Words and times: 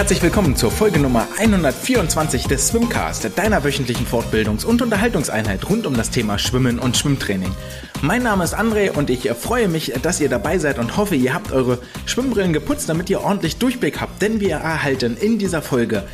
Herzlich 0.00 0.22
willkommen 0.22 0.56
zur 0.56 0.70
Folge 0.70 0.98
Nummer 0.98 1.28
124 1.36 2.44
des 2.44 2.68
Swimcast, 2.68 3.36
deiner 3.36 3.62
wöchentlichen 3.64 4.06
Fortbildungs- 4.06 4.64
und 4.64 4.80
Unterhaltungseinheit 4.80 5.68
rund 5.68 5.86
um 5.86 5.92
das 5.92 6.08
Thema 6.08 6.38
Schwimmen 6.38 6.78
und 6.78 6.96
Schwimmtraining. 6.96 7.54
Mein 8.00 8.22
Name 8.22 8.44
ist 8.44 8.58
André 8.58 8.92
und 8.92 9.10
ich 9.10 9.30
freue 9.32 9.68
mich, 9.68 9.92
dass 10.00 10.22
ihr 10.22 10.30
dabei 10.30 10.56
seid 10.56 10.78
und 10.78 10.96
hoffe, 10.96 11.16
ihr 11.16 11.34
habt 11.34 11.52
eure 11.52 11.80
Schwimmbrillen 12.06 12.54
geputzt, 12.54 12.88
damit 12.88 13.10
ihr 13.10 13.20
ordentlich 13.20 13.58
Durchblick 13.58 14.00
habt, 14.00 14.22
denn 14.22 14.40
wir 14.40 14.56
erhalten 14.56 15.18
in 15.20 15.38
dieser 15.38 15.60
Folge 15.60 16.04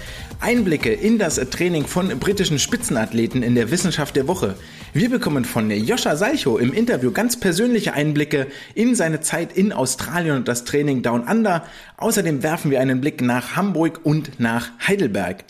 Einblicke 0.41 0.93
in 0.93 1.19
das 1.19 1.37
Training 1.51 1.87
von 1.87 2.09
britischen 2.19 2.59
Spitzenathleten 2.59 3.43
in 3.43 3.55
der 3.55 3.71
Wissenschaft 3.71 4.17
der 4.17 4.29
Woche. 4.29 4.57
Wir 4.93 5.11
bekommen 5.11 5.45
von 5.45 5.71
Joscha 5.71 6.17
Salcho 6.17 6.59
im 6.59 6.73
Interview 6.73 7.11
ganz 7.11 7.39
persönliche 7.39 7.95
Einblicke 7.95 8.47
in 8.75 8.95
seine 8.95 9.21
Zeit 9.21 9.57
in 9.57 9.73
Australien 9.73 10.37
und 10.37 10.49
das 10.49 10.65
Training 10.65 11.03
Down 11.03 11.23
Under. 11.23 11.65
Außerdem 11.97 12.43
werfen 12.43 12.71
wir 12.71 12.81
einen 12.81 13.01
Blick 13.01 13.21
nach 13.21 13.57
Hamburg 13.57 14.01
und 14.05 14.39
nach 14.39 14.71
Heidelberg. 14.87 15.45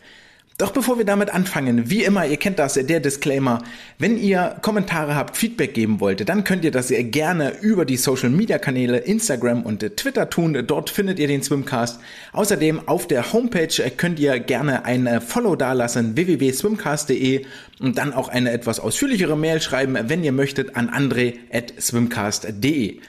Doch 0.58 0.70
bevor 0.70 0.96
wir 0.96 1.04
damit 1.04 1.34
anfangen, 1.34 1.90
wie 1.90 2.02
immer, 2.02 2.26
ihr 2.26 2.38
kennt 2.38 2.58
das, 2.58 2.74
der 2.74 3.00
Disclaimer, 3.00 3.62
wenn 3.98 4.16
ihr 4.16 4.56
Kommentare 4.62 5.14
habt, 5.14 5.36
Feedback 5.36 5.74
geben 5.74 6.00
wollt, 6.00 6.26
dann 6.26 6.44
könnt 6.44 6.64
ihr 6.64 6.70
das 6.70 6.88
gerne 6.88 7.58
über 7.60 7.84
die 7.84 7.98
Social 7.98 8.30
Media 8.30 8.58
Kanäle 8.58 8.96
Instagram 8.96 9.64
und 9.64 9.80
Twitter 9.98 10.30
tun. 10.30 10.64
Dort 10.66 10.88
findet 10.88 11.18
ihr 11.18 11.28
den 11.28 11.42
Swimcast. 11.42 12.00
Außerdem 12.32 12.88
auf 12.88 13.06
der 13.06 13.34
Homepage 13.34 13.68
könnt 13.98 14.18
ihr 14.18 14.40
gerne 14.40 14.86
ein 14.86 15.20
Follow 15.20 15.56
dalassen, 15.56 16.16
www.swimcast.de 16.16 17.44
und 17.80 17.98
dann 17.98 18.14
auch 18.14 18.28
eine 18.28 18.50
etwas 18.50 18.80
ausführlichere 18.80 19.36
Mail 19.36 19.60
schreiben, 19.60 19.98
wenn 20.08 20.24
ihr 20.24 20.32
möchtet, 20.32 20.74
an 20.74 20.88
andre.swimcast.de. 20.88 23.00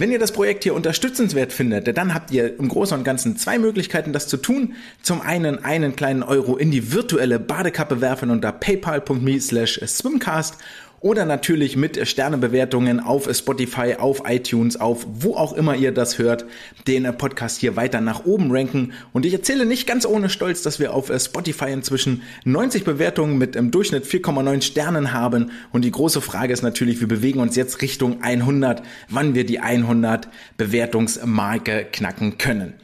Wenn 0.00 0.10
ihr 0.10 0.18
das 0.18 0.32
Projekt 0.32 0.62
hier 0.62 0.74
unterstützenswert 0.74 1.52
findet, 1.52 1.94
dann 1.98 2.14
habt 2.14 2.30
ihr 2.30 2.58
im 2.58 2.70
Großen 2.70 2.96
und 2.96 3.04
Ganzen 3.04 3.36
zwei 3.36 3.58
Möglichkeiten, 3.58 4.14
das 4.14 4.28
zu 4.28 4.38
tun. 4.38 4.72
Zum 5.02 5.20
einen 5.20 5.62
einen 5.62 5.94
kleinen 5.94 6.22
Euro 6.22 6.56
in 6.56 6.70
die 6.70 6.94
virtuelle 6.94 7.38
Badekappe 7.38 8.00
werfen 8.00 8.30
unter 8.30 8.50
paypal.me 8.50 9.38
slash 9.42 9.78
swimcast 9.86 10.56
oder 11.00 11.24
natürlich 11.24 11.76
mit 11.76 12.06
Sternebewertungen 12.06 13.00
auf 13.00 13.28
Spotify, 13.34 13.94
auf 13.98 14.22
iTunes, 14.26 14.78
auf 14.78 15.06
wo 15.10 15.34
auch 15.34 15.54
immer 15.54 15.74
ihr 15.74 15.92
das 15.92 16.18
hört, 16.18 16.44
den 16.86 17.04
Podcast 17.16 17.58
hier 17.58 17.74
weiter 17.74 18.00
nach 18.00 18.26
oben 18.26 18.50
ranken. 18.50 18.92
Und 19.12 19.24
ich 19.24 19.32
erzähle 19.32 19.64
nicht 19.64 19.86
ganz 19.86 20.04
ohne 20.04 20.28
Stolz, 20.28 20.62
dass 20.62 20.78
wir 20.78 20.92
auf 20.92 21.10
Spotify 21.18 21.72
inzwischen 21.72 22.22
90 22.44 22.84
Bewertungen 22.84 23.38
mit 23.38 23.56
im 23.56 23.70
Durchschnitt 23.70 24.04
4,9 24.04 24.60
Sternen 24.60 25.12
haben. 25.14 25.50
Und 25.72 25.84
die 25.84 25.90
große 25.90 26.20
Frage 26.20 26.52
ist 26.52 26.62
natürlich, 26.62 27.00
wir 27.00 27.08
bewegen 27.08 27.40
uns 27.40 27.56
jetzt 27.56 27.80
Richtung 27.80 28.22
100, 28.22 28.82
wann 29.08 29.34
wir 29.34 29.46
die 29.46 29.60
100 29.60 30.28
Bewertungsmarke 30.58 31.86
knacken 31.90 32.36
können. 32.36 32.74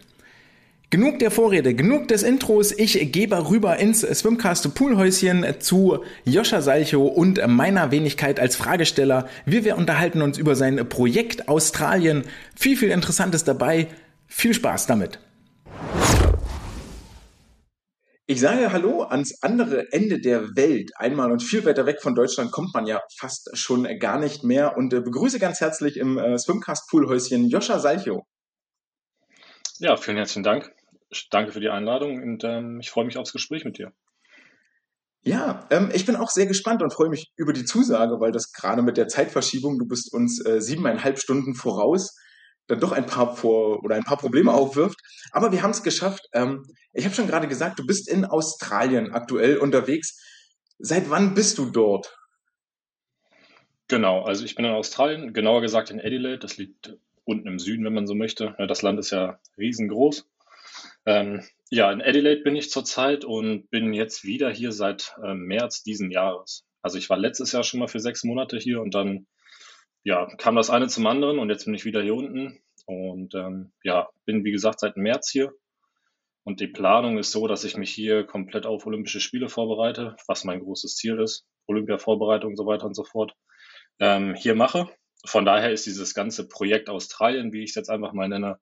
Genug 0.88 1.18
der 1.18 1.32
Vorrede, 1.32 1.74
genug 1.74 2.06
des 2.06 2.22
Intros. 2.22 2.70
Ich 2.70 3.10
gebe 3.10 3.50
rüber 3.50 3.76
ins 3.78 4.02
Swimcast 4.02 4.72
Poolhäuschen 4.72 5.44
zu 5.58 6.04
Joscha 6.24 6.62
Salcho 6.62 7.06
und 7.06 7.44
meiner 7.48 7.90
Wenigkeit 7.90 8.38
als 8.38 8.54
Fragesteller. 8.54 9.28
Wir, 9.46 9.64
wir 9.64 9.78
unterhalten 9.78 10.22
uns 10.22 10.38
über 10.38 10.54
sein 10.54 10.88
Projekt 10.88 11.48
Australien. 11.48 12.22
Viel, 12.54 12.76
viel 12.76 12.90
Interessantes 12.90 13.42
dabei. 13.42 13.88
Viel 14.28 14.54
Spaß 14.54 14.86
damit. 14.86 15.18
Ich 18.26 18.40
sage 18.40 18.72
Hallo 18.72 19.02
ans 19.02 19.42
andere 19.42 19.90
Ende 19.90 20.20
der 20.20 20.54
Welt. 20.54 20.92
Einmal 20.94 21.32
und 21.32 21.42
viel 21.42 21.64
weiter 21.64 21.86
weg 21.86 22.00
von 22.00 22.14
Deutschland 22.14 22.52
kommt 22.52 22.72
man 22.74 22.86
ja 22.86 23.00
fast 23.18 23.50
schon 23.58 23.88
gar 23.98 24.20
nicht 24.20 24.44
mehr 24.44 24.76
und 24.76 24.92
äh, 24.92 25.00
begrüße 25.00 25.40
ganz 25.40 25.60
herzlich 25.60 25.96
im 25.96 26.16
äh, 26.16 26.38
Swimcast 26.38 26.88
Poolhäuschen 26.88 27.48
Joscha 27.48 27.80
Salcho. 27.80 28.24
Ja, 29.78 29.96
vielen 29.96 30.16
herzlichen 30.16 30.44
Dank. 30.44 30.75
Danke 31.30 31.52
für 31.52 31.60
die 31.60 31.68
Einladung 31.68 32.22
und 32.22 32.44
ähm, 32.44 32.80
ich 32.80 32.90
freue 32.90 33.04
mich 33.04 33.16
aufs 33.16 33.32
Gespräch 33.32 33.64
mit 33.64 33.78
dir. 33.78 33.92
Ja, 35.22 35.66
ähm, 35.70 35.90
ich 35.92 36.06
bin 36.06 36.14
auch 36.14 36.30
sehr 36.30 36.46
gespannt 36.46 36.82
und 36.82 36.92
freue 36.92 37.08
mich 37.08 37.32
über 37.36 37.52
die 37.52 37.64
Zusage, 37.64 38.20
weil 38.20 38.30
das 38.30 38.52
gerade 38.52 38.82
mit 38.82 38.96
der 38.96 39.08
Zeitverschiebung, 39.08 39.78
du 39.78 39.86
bist 39.86 40.12
uns 40.12 40.44
äh, 40.44 40.60
siebeneinhalb 40.60 41.18
Stunden 41.18 41.54
voraus, 41.54 42.16
dann 42.68 42.80
doch 42.80 42.92
ein 42.92 43.06
paar 43.06 43.36
vor 43.36 43.82
oder 43.82 43.96
ein 43.96 44.04
paar 44.04 44.18
Probleme 44.18 44.52
aufwirft. 44.52 45.00
Aber 45.32 45.52
wir 45.52 45.62
haben 45.62 45.72
es 45.72 45.82
geschafft. 45.82 46.28
Ähm, 46.32 46.64
ich 46.92 47.04
habe 47.04 47.14
schon 47.14 47.26
gerade 47.26 47.48
gesagt, 47.48 47.78
du 47.78 47.86
bist 47.86 48.08
in 48.08 48.24
Australien 48.24 49.12
aktuell 49.12 49.58
unterwegs. 49.58 50.20
Seit 50.78 51.10
wann 51.10 51.34
bist 51.34 51.58
du 51.58 51.70
dort? 51.70 52.16
Genau, 53.88 54.22
also 54.22 54.44
ich 54.44 54.54
bin 54.54 54.64
in 54.64 54.72
Australien, 54.72 55.32
genauer 55.32 55.60
gesagt 55.60 55.90
in 55.90 56.00
Adelaide. 56.00 56.38
Das 56.38 56.56
liegt 56.56 56.96
unten 57.24 57.48
im 57.48 57.58
Süden, 57.58 57.84
wenn 57.84 57.94
man 57.94 58.06
so 58.06 58.14
möchte. 58.14 58.54
Das 58.68 58.82
Land 58.82 58.98
ist 58.98 59.10
ja 59.10 59.40
riesengroß. 59.58 60.24
Ähm, 61.06 61.44
ja, 61.70 61.90
in 61.90 62.02
Adelaide 62.02 62.42
bin 62.42 62.56
ich 62.56 62.70
zurzeit 62.70 63.24
und 63.24 63.70
bin 63.70 63.92
jetzt 63.92 64.24
wieder 64.24 64.50
hier 64.50 64.72
seit 64.72 65.14
äh, 65.22 65.34
März 65.34 65.82
diesen 65.82 66.10
Jahres. 66.10 66.64
Also 66.82 66.98
ich 66.98 67.08
war 67.10 67.16
letztes 67.16 67.52
Jahr 67.52 67.64
schon 67.64 67.80
mal 67.80 67.88
für 67.88 68.00
sechs 68.00 68.24
Monate 68.24 68.58
hier 68.58 68.80
und 68.80 68.94
dann 68.94 69.26
ja, 70.04 70.26
kam 70.36 70.56
das 70.56 70.70
eine 70.70 70.88
zum 70.88 71.06
anderen 71.06 71.38
und 71.38 71.50
jetzt 71.50 71.64
bin 71.64 71.74
ich 71.74 71.84
wieder 71.84 72.02
hier 72.02 72.14
unten 72.14 72.60
und 72.86 73.34
ähm, 73.34 73.72
ja, 73.82 74.08
bin 74.24 74.44
wie 74.44 74.52
gesagt 74.52 74.80
seit 74.80 74.96
März 74.96 75.30
hier. 75.30 75.52
Und 76.44 76.60
die 76.60 76.68
Planung 76.68 77.18
ist 77.18 77.32
so, 77.32 77.48
dass 77.48 77.64
ich 77.64 77.76
mich 77.76 77.90
hier 77.90 78.24
komplett 78.24 78.66
auf 78.66 78.86
Olympische 78.86 79.18
Spiele 79.20 79.48
vorbereite, 79.48 80.14
was 80.28 80.44
mein 80.44 80.60
großes 80.60 80.94
Ziel 80.94 81.18
ist, 81.18 81.44
Olympia-Vorbereitung 81.66 82.50
und 82.50 82.56
so 82.56 82.66
weiter 82.66 82.86
und 82.86 82.94
so 82.94 83.02
fort, 83.02 83.34
ähm, 83.98 84.34
hier 84.36 84.54
mache 84.54 84.88
von 85.24 85.44
daher 85.44 85.72
ist 85.72 85.86
dieses 85.86 86.14
ganze 86.14 86.48
Projekt 86.48 86.88
Australien, 86.88 87.52
wie 87.52 87.62
ich 87.62 87.70
es 87.70 87.74
jetzt 87.74 87.90
einfach 87.90 88.12
mal 88.12 88.28
nenne, 88.28 88.58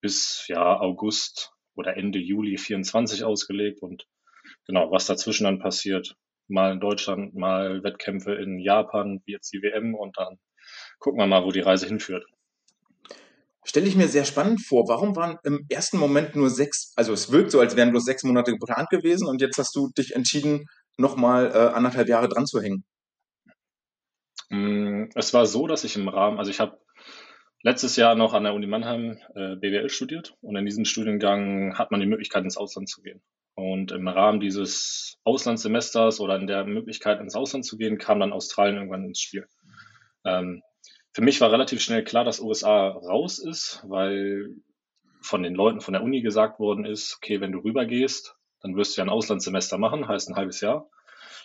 bis 0.00 0.46
ja 0.48 0.78
August 0.80 1.52
oder 1.74 1.96
Ende 1.96 2.18
Juli 2.18 2.56
24 2.58 3.24
ausgelegt 3.24 3.82
und 3.82 4.06
genau, 4.66 4.90
was 4.90 5.06
dazwischen 5.06 5.44
dann 5.44 5.58
passiert, 5.58 6.16
mal 6.48 6.72
in 6.72 6.80
Deutschland, 6.80 7.34
mal 7.34 7.82
Wettkämpfe 7.82 8.34
in 8.34 8.58
Japan, 8.58 9.22
wie 9.24 9.32
jetzt 9.32 9.52
die 9.52 9.62
WM 9.62 9.94
und 9.94 10.16
dann 10.18 10.38
gucken 10.98 11.18
wir 11.20 11.26
mal, 11.26 11.44
wo 11.44 11.50
die 11.50 11.60
Reise 11.60 11.86
hinführt. 11.86 12.24
Stelle 13.66 13.86
ich 13.86 13.96
mir 13.96 14.08
sehr 14.08 14.26
spannend 14.26 14.60
vor. 14.60 14.88
Warum 14.88 15.16
waren 15.16 15.38
im 15.42 15.64
ersten 15.70 15.96
Moment 15.96 16.36
nur 16.36 16.50
sechs, 16.50 16.92
also 16.96 17.14
es 17.14 17.32
wirkt 17.32 17.50
so, 17.50 17.60
als 17.60 17.76
wären 17.76 17.90
bloß 17.90 18.04
sechs 18.04 18.22
Monate 18.22 18.52
geplant 18.52 18.90
gewesen 18.90 19.26
und 19.26 19.40
jetzt 19.40 19.56
hast 19.56 19.74
du 19.74 19.88
dich 19.96 20.14
entschieden, 20.14 20.66
nochmal 20.98 21.50
äh, 21.50 21.74
anderthalb 21.74 22.08
Jahre 22.08 22.28
dran 22.28 22.46
zu 22.46 22.60
hängen? 22.60 22.84
Mm, 24.50 25.04
es 25.14 25.32
war 25.32 25.46
so, 25.46 25.66
dass 25.66 25.84
ich 25.84 25.96
im 25.96 26.08
Rahmen, 26.08 26.38
also 26.38 26.50
ich 26.50 26.60
habe 26.60 26.78
letztes 27.64 27.96
Jahr 27.96 28.14
noch 28.14 28.34
an 28.34 28.44
der 28.44 28.54
Uni 28.54 28.66
Mannheim 28.66 29.18
äh, 29.34 29.56
BWL 29.56 29.88
studiert 29.88 30.36
und 30.42 30.54
in 30.54 30.66
diesem 30.66 30.84
Studiengang 30.84 31.76
hat 31.76 31.90
man 31.90 31.98
die 31.98 32.06
Möglichkeit, 32.06 32.44
ins 32.44 32.58
Ausland 32.58 32.88
zu 32.88 33.02
gehen. 33.02 33.22
Und 33.56 33.90
im 33.90 34.06
Rahmen 34.06 34.40
dieses 34.40 35.18
Auslandssemesters 35.24 36.20
oder 36.20 36.36
in 36.36 36.46
der 36.46 36.64
Möglichkeit, 36.64 37.20
ins 37.20 37.34
Ausland 37.34 37.64
zu 37.64 37.76
gehen, 37.78 37.98
kam 37.98 38.20
dann 38.20 38.32
Australien 38.32 38.76
irgendwann 38.76 39.04
ins 39.04 39.20
Spiel. 39.20 39.46
Ähm, 40.24 40.62
für 41.12 41.22
mich 41.22 41.40
war 41.40 41.52
relativ 41.52 41.80
schnell 41.80 42.04
klar, 42.04 42.24
dass 42.24 42.40
USA 42.40 42.88
raus 42.88 43.38
ist, 43.38 43.82
weil 43.88 44.50
von 45.22 45.42
den 45.42 45.54
Leuten 45.54 45.80
von 45.80 45.94
der 45.94 46.02
Uni 46.02 46.20
gesagt 46.20 46.58
worden 46.58 46.84
ist, 46.84 47.16
okay, 47.16 47.40
wenn 47.40 47.52
du 47.52 47.60
rübergehst, 47.60 48.36
dann 48.60 48.76
wirst 48.76 48.96
du 48.96 49.00
ja 49.00 49.06
ein 49.06 49.10
Auslandssemester 49.10 49.78
machen, 49.78 50.06
heißt 50.06 50.28
ein 50.28 50.36
halbes 50.36 50.60
Jahr. 50.60 50.90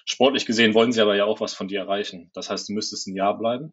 Sportlich 0.03 0.45
gesehen 0.45 0.73
wollen 0.73 0.91
sie 0.91 1.01
aber 1.01 1.15
ja 1.15 1.25
auch 1.25 1.39
was 1.39 1.53
von 1.53 1.67
dir 1.67 1.79
erreichen. 1.79 2.31
Das 2.33 2.49
heißt, 2.49 2.67
du 2.67 2.73
müsstest 2.73 3.07
ein 3.07 3.15
Jahr 3.15 3.37
bleiben. 3.37 3.71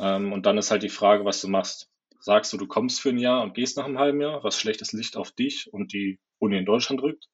Ähm, 0.00 0.32
und 0.32 0.46
dann 0.46 0.58
ist 0.58 0.70
halt 0.70 0.82
die 0.82 0.88
Frage, 0.88 1.24
was 1.24 1.40
du 1.40 1.48
machst. 1.48 1.88
Sagst 2.20 2.52
du, 2.52 2.56
du 2.56 2.66
kommst 2.66 3.00
für 3.00 3.08
ein 3.10 3.18
Jahr 3.18 3.42
und 3.42 3.54
gehst 3.54 3.76
nach 3.76 3.84
einem 3.84 3.98
halben 3.98 4.20
Jahr, 4.20 4.44
was 4.44 4.58
schlechtes 4.58 4.92
Licht 4.92 5.16
auf 5.16 5.32
dich 5.32 5.72
und 5.72 5.92
die 5.92 6.20
Uni 6.38 6.56
in 6.56 6.66
Deutschland 6.66 7.00
drückt? 7.00 7.26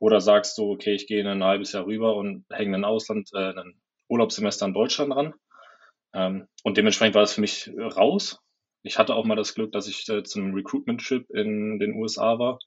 Oder 0.00 0.20
sagst 0.20 0.58
du, 0.58 0.70
okay, 0.72 0.94
ich 0.94 1.06
gehe 1.06 1.20
in 1.20 1.26
ein 1.26 1.44
halbes 1.44 1.72
Jahr 1.72 1.86
rüber 1.86 2.16
und 2.16 2.44
hänge 2.50 2.76
ein 2.76 2.84
Ausland, 2.84 3.30
äh, 3.34 3.52
ein 3.52 3.80
Urlaubssemester 4.08 4.66
in 4.66 4.74
Deutschland 4.74 5.14
ran? 5.14 5.34
Ähm, 6.14 6.48
und 6.62 6.76
dementsprechend 6.76 7.14
war 7.14 7.22
das 7.22 7.34
für 7.34 7.40
mich 7.40 7.70
raus. 7.78 8.38
Ich 8.82 8.98
hatte 8.98 9.14
auch 9.14 9.24
mal 9.24 9.36
das 9.36 9.54
Glück, 9.54 9.72
dass 9.72 9.88
ich 9.88 10.08
äh, 10.08 10.22
zum 10.22 10.54
Recruitment-Trip 10.54 11.28
in 11.30 11.78
den 11.78 11.94
USA 11.94 12.38
war. 12.38 12.58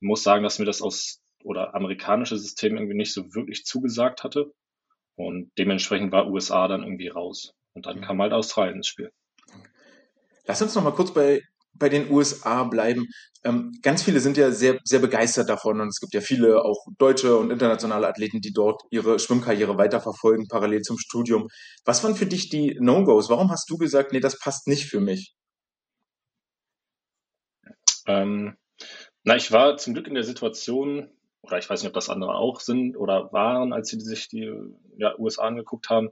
Ich 0.00 0.08
muss 0.08 0.22
sagen, 0.22 0.42
dass 0.42 0.58
mir 0.58 0.64
das 0.64 0.82
aus 0.82 1.22
oder 1.44 1.74
amerikanische 1.74 2.38
System 2.38 2.76
irgendwie 2.76 2.96
nicht 2.96 3.12
so 3.12 3.34
wirklich 3.34 3.64
zugesagt 3.64 4.24
hatte. 4.24 4.52
Und 5.16 5.52
dementsprechend 5.58 6.12
war 6.12 6.28
USA 6.28 6.66
dann 6.66 6.82
irgendwie 6.82 7.08
raus. 7.08 7.54
Und 7.74 7.86
dann 7.86 8.00
kam 8.00 8.20
halt 8.20 8.32
Australien 8.32 8.76
ins 8.76 8.88
Spiel. 8.88 9.10
Lass 10.46 10.62
uns 10.62 10.74
noch 10.74 10.84
mal 10.84 10.92
kurz 10.92 11.12
bei, 11.12 11.40
bei 11.72 11.88
den 11.88 12.10
USA 12.10 12.64
bleiben. 12.64 13.06
Ähm, 13.42 13.72
ganz 13.82 14.02
viele 14.02 14.20
sind 14.20 14.36
ja 14.36 14.50
sehr, 14.52 14.78
sehr 14.84 15.00
begeistert 15.00 15.48
davon 15.48 15.80
und 15.80 15.88
es 15.88 16.00
gibt 16.00 16.14
ja 16.14 16.20
viele 16.20 16.64
auch 16.64 16.86
deutsche 16.98 17.36
und 17.36 17.50
internationale 17.50 18.06
Athleten, 18.06 18.40
die 18.40 18.52
dort 18.52 18.82
ihre 18.90 19.18
Schwimmkarriere 19.18 19.76
weiterverfolgen, 19.76 20.48
parallel 20.48 20.82
zum 20.82 20.98
Studium. 20.98 21.48
Was 21.84 22.02
waren 22.04 22.16
für 22.16 22.26
dich 22.26 22.48
die 22.48 22.76
No-Gos? 22.80 23.28
Warum 23.28 23.50
hast 23.50 23.68
du 23.68 23.76
gesagt, 23.76 24.12
nee, 24.12 24.20
das 24.20 24.38
passt 24.38 24.66
nicht 24.66 24.86
für 24.86 25.00
mich? 25.00 25.34
Ähm, 28.06 28.56
na, 29.24 29.36
ich 29.36 29.50
war 29.50 29.76
zum 29.78 29.94
Glück 29.94 30.06
in 30.06 30.14
der 30.14 30.24
Situation, 30.24 31.10
oder 31.42 31.58
ich 31.58 31.68
weiß 31.68 31.82
nicht, 31.82 31.88
ob 31.88 31.94
das 31.94 32.08
andere 32.08 32.34
auch 32.34 32.60
sind 32.60 32.96
oder 32.96 33.32
waren, 33.32 33.72
als 33.72 33.88
sie 33.88 34.00
sich 34.00 34.28
die 34.28 34.50
ja, 34.96 35.18
USA 35.18 35.44
angeguckt 35.44 35.90
haben. 35.90 36.10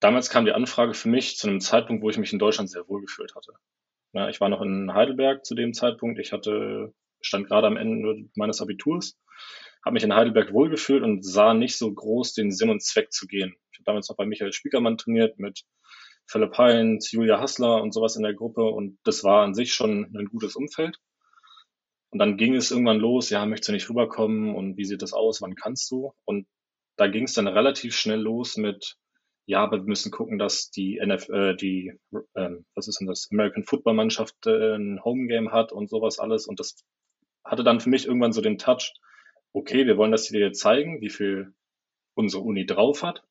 Damals 0.00 0.30
kam 0.30 0.44
die 0.44 0.52
Anfrage 0.52 0.94
für 0.94 1.08
mich 1.08 1.36
zu 1.36 1.48
einem 1.48 1.60
Zeitpunkt, 1.60 2.02
wo 2.02 2.10
ich 2.10 2.18
mich 2.18 2.32
in 2.32 2.38
Deutschland 2.38 2.70
sehr 2.70 2.86
wohl 2.88 3.00
gefühlt 3.00 3.34
hatte. 3.34 3.52
Ja, 4.12 4.28
ich 4.28 4.40
war 4.40 4.48
noch 4.48 4.62
in 4.62 4.92
Heidelberg 4.92 5.44
zu 5.44 5.54
dem 5.54 5.72
Zeitpunkt. 5.72 6.18
Ich 6.18 6.32
hatte 6.32 6.94
stand 7.20 7.46
gerade 7.46 7.66
am 7.66 7.76
Ende 7.76 8.28
meines 8.34 8.60
Abiturs, 8.60 9.18
habe 9.84 9.94
mich 9.94 10.04
in 10.04 10.14
Heidelberg 10.14 10.52
wohlgefühlt 10.52 11.02
und 11.02 11.24
sah 11.24 11.54
nicht 11.54 11.76
so 11.76 11.92
groß 11.92 12.34
den 12.34 12.52
Sinn 12.52 12.70
und 12.70 12.82
Zweck 12.82 13.12
zu 13.12 13.26
gehen. 13.26 13.54
Ich 13.72 13.78
habe 13.78 13.84
damals 13.84 14.08
noch 14.08 14.16
bei 14.16 14.26
Michael 14.26 14.52
Spiekermann 14.52 14.98
trainiert 14.98 15.38
mit 15.38 15.64
Philipp 16.26 16.56
Heinz, 16.58 17.12
Julia 17.12 17.40
Hassler 17.40 17.82
und 17.82 17.92
sowas 17.92 18.16
in 18.16 18.22
der 18.22 18.34
Gruppe 18.34 18.64
und 18.64 18.98
das 19.04 19.22
war 19.22 19.44
an 19.44 19.54
sich 19.54 19.74
schon 19.74 20.12
ein 20.14 20.26
gutes 20.26 20.56
Umfeld. 20.56 20.98
Und 22.10 22.18
dann 22.18 22.36
ging 22.36 22.54
es 22.54 22.70
irgendwann 22.70 22.98
los, 22.98 23.30
ja, 23.30 23.44
möchtest 23.46 23.68
du 23.68 23.72
nicht 23.72 23.90
rüberkommen 23.90 24.54
und 24.54 24.76
wie 24.76 24.84
sieht 24.84 25.02
das 25.02 25.12
aus, 25.12 25.42
wann 25.42 25.54
kannst 25.54 25.90
du? 25.90 26.12
Und 26.24 26.46
da 26.96 27.08
ging 27.08 27.24
es 27.24 27.34
dann 27.34 27.46
relativ 27.46 27.94
schnell 27.94 28.20
los 28.20 28.56
mit, 28.56 28.96
ja, 29.46 29.62
aber 29.62 29.78
wir 29.78 29.84
müssen 29.88 30.10
gucken, 30.10 30.38
dass 30.38 30.70
die 30.70 30.98
NF, 30.98 31.28
äh, 31.28 31.54
die, 31.54 31.92
äh, 32.34 32.50
was 32.74 32.88
ist 32.88 33.00
denn 33.00 33.06
das, 33.06 33.28
American 33.30 33.62
Football 33.62 33.94
Mannschaft 33.94 34.34
äh, 34.46 34.74
ein 34.74 35.02
Home 35.04 35.28
Game 35.28 35.52
hat 35.52 35.72
und 35.72 35.88
sowas 35.88 36.18
alles. 36.18 36.46
Und 36.48 36.58
das 36.58 36.84
hatte 37.44 37.62
dann 37.62 37.80
für 37.80 37.88
mich 37.88 38.06
irgendwann 38.06 38.32
so 38.32 38.40
den 38.40 38.58
Touch, 38.58 38.92
okay, 39.52 39.86
wir 39.86 39.96
wollen 39.96 40.10
das 40.10 40.24
dir 40.24 40.52
zeigen, 40.52 41.00
wie 41.00 41.10
viel 41.10 41.54
unsere 42.14 42.42
Uni 42.42 42.66
drauf 42.66 43.04
hat. 43.04 43.22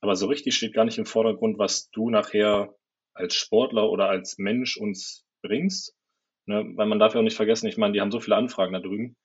Aber 0.00 0.16
so 0.16 0.26
richtig 0.26 0.56
steht 0.56 0.74
gar 0.74 0.84
nicht 0.84 0.98
im 0.98 1.06
Vordergrund, 1.06 1.56
was 1.56 1.88
du 1.90 2.10
nachher 2.10 2.74
als 3.14 3.34
Sportler 3.34 3.88
oder 3.88 4.08
als 4.08 4.38
Mensch 4.38 4.76
uns 4.76 5.24
bringst. 5.40 5.94
Ne? 6.46 6.64
Weil 6.74 6.86
man 6.86 6.98
darf 6.98 7.14
ja 7.14 7.20
auch 7.20 7.24
nicht 7.24 7.36
vergessen, 7.36 7.68
ich 7.68 7.78
meine, 7.78 7.92
die 7.92 8.00
haben 8.00 8.10
so 8.10 8.20
viele 8.20 8.36
Anfragen 8.36 8.72
da 8.72 8.80
drüben. 8.80 9.16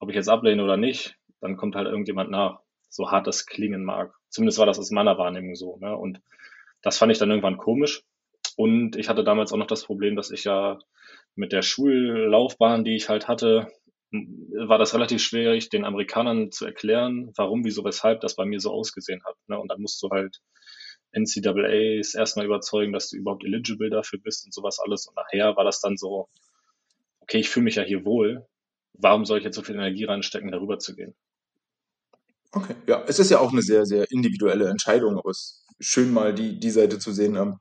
Ob 0.00 0.08
ich 0.10 0.16
jetzt 0.16 0.28
ablehne 0.28 0.64
oder 0.64 0.76
nicht, 0.76 1.16
dann 1.40 1.56
kommt 1.56 1.76
halt 1.76 1.86
irgendjemand 1.86 2.30
nach. 2.30 2.60
So 2.88 3.12
hart 3.12 3.28
das 3.28 3.46
klingen 3.46 3.84
mag. 3.84 4.12
Zumindest 4.30 4.58
war 4.58 4.66
das 4.66 4.78
aus 4.78 4.90
meiner 4.90 5.18
Wahrnehmung 5.18 5.54
so. 5.54 5.76
Ne? 5.78 5.96
Und 5.96 6.20
das 6.82 6.98
fand 6.98 7.12
ich 7.12 7.18
dann 7.18 7.30
irgendwann 7.30 7.58
komisch. 7.58 8.02
Und 8.56 8.96
ich 8.96 9.08
hatte 9.08 9.24
damals 9.24 9.52
auch 9.52 9.58
noch 9.58 9.66
das 9.66 9.84
Problem, 9.84 10.16
dass 10.16 10.30
ich 10.30 10.44
ja 10.44 10.78
mit 11.34 11.52
der 11.52 11.62
Schullaufbahn, 11.62 12.84
die 12.84 12.96
ich 12.96 13.08
halt 13.08 13.28
hatte, 13.28 13.68
war 14.12 14.78
das 14.78 14.94
relativ 14.94 15.22
schwierig, 15.22 15.68
den 15.68 15.84
Amerikanern 15.84 16.50
zu 16.50 16.66
erklären, 16.66 17.32
warum, 17.36 17.64
wieso, 17.64 17.84
weshalb 17.84 18.20
das 18.20 18.34
bei 18.34 18.44
mir 18.44 18.60
so 18.60 18.72
ausgesehen 18.72 19.22
hat. 19.24 19.36
Ne? 19.46 19.58
Und 19.58 19.70
dann 19.70 19.80
musst 19.80 20.02
du 20.02 20.10
halt 20.10 20.40
NCAAs 21.12 22.14
erstmal 22.14 22.46
überzeugen, 22.46 22.92
dass 22.92 23.10
du 23.10 23.16
überhaupt 23.16 23.44
eligible 23.44 23.90
dafür 23.90 24.18
bist 24.20 24.44
und 24.44 24.54
sowas 24.54 24.78
alles. 24.80 25.06
Und 25.06 25.16
nachher 25.16 25.56
war 25.56 25.64
das 25.64 25.80
dann 25.80 25.96
so, 25.96 26.28
okay, 27.20 27.38
ich 27.38 27.48
fühle 27.48 27.64
mich 27.64 27.76
ja 27.76 27.82
hier 27.82 28.04
wohl. 28.04 28.46
Warum 28.94 29.24
soll 29.24 29.38
ich 29.38 29.44
jetzt 29.44 29.56
so 29.56 29.62
viel 29.62 29.76
Energie 29.76 30.04
reinstecken, 30.04 30.50
darüber 30.50 30.78
zu 30.78 30.94
gehen? 30.94 31.14
Okay, 32.52 32.74
ja, 32.86 33.04
es 33.06 33.18
ist 33.18 33.30
ja 33.30 33.38
auch 33.38 33.52
eine 33.52 33.62
sehr, 33.62 33.86
sehr 33.86 34.10
individuelle 34.10 34.68
Entscheidung, 34.68 35.18
aber 35.18 35.30
es 35.30 35.62
ist 35.78 35.86
schön 35.86 36.12
mal 36.12 36.34
die, 36.34 36.58
die 36.58 36.70
Seite 36.70 36.98
zu 36.98 37.12
sehen, 37.12 37.36
ähm, 37.36 37.58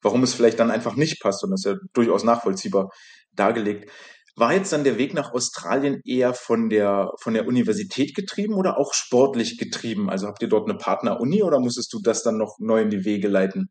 warum 0.00 0.22
es 0.22 0.34
vielleicht 0.34 0.60
dann 0.60 0.70
einfach 0.70 0.94
nicht 0.94 1.20
passt 1.20 1.42
und 1.42 1.50
das 1.50 1.64
ist 1.64 1.72
ja 1.72 1.78
durchaus 1.92 2.22
nachvollziehbar 2.24 2.90
dargelegt. 3.32 3.90
War 4.36 4.52
jetzt 4.54 4.72
dann 4.72 4.84
der 4.84 4.98
Weg 4.98 5.14
nach 5.14 5.32
Australien 5.32 6.00
eher 6.04 6.32
von 6.32 6.70
der, 6.70 7.10
von 7.20 7.34
der 7.34 7.48
Universität 7.48 8.14
getrieben 8.14 8.54
oder 8.54 8.78
auch 8.78 8.94
sportlich 8.94 9.58
getrieben? 9.58 10.08
Also 10.08 10.28
habt 10.28 10.40
ihr 10.42 10.48
dort 10.48 10.68
eine 10.68 10.78
Partneruni 10.78 11.42
oder 11.42 11.58
musstest 11.58 11.92
du 11.92 12.00
das 12.00 12.22
dann 12.22 12.38
noch 12.38 12.58
neu 12.60 12.82
in 12.82 12.90
die 12.90 13.04
Wege 13.04 13.26
leiten? 13.26 13.68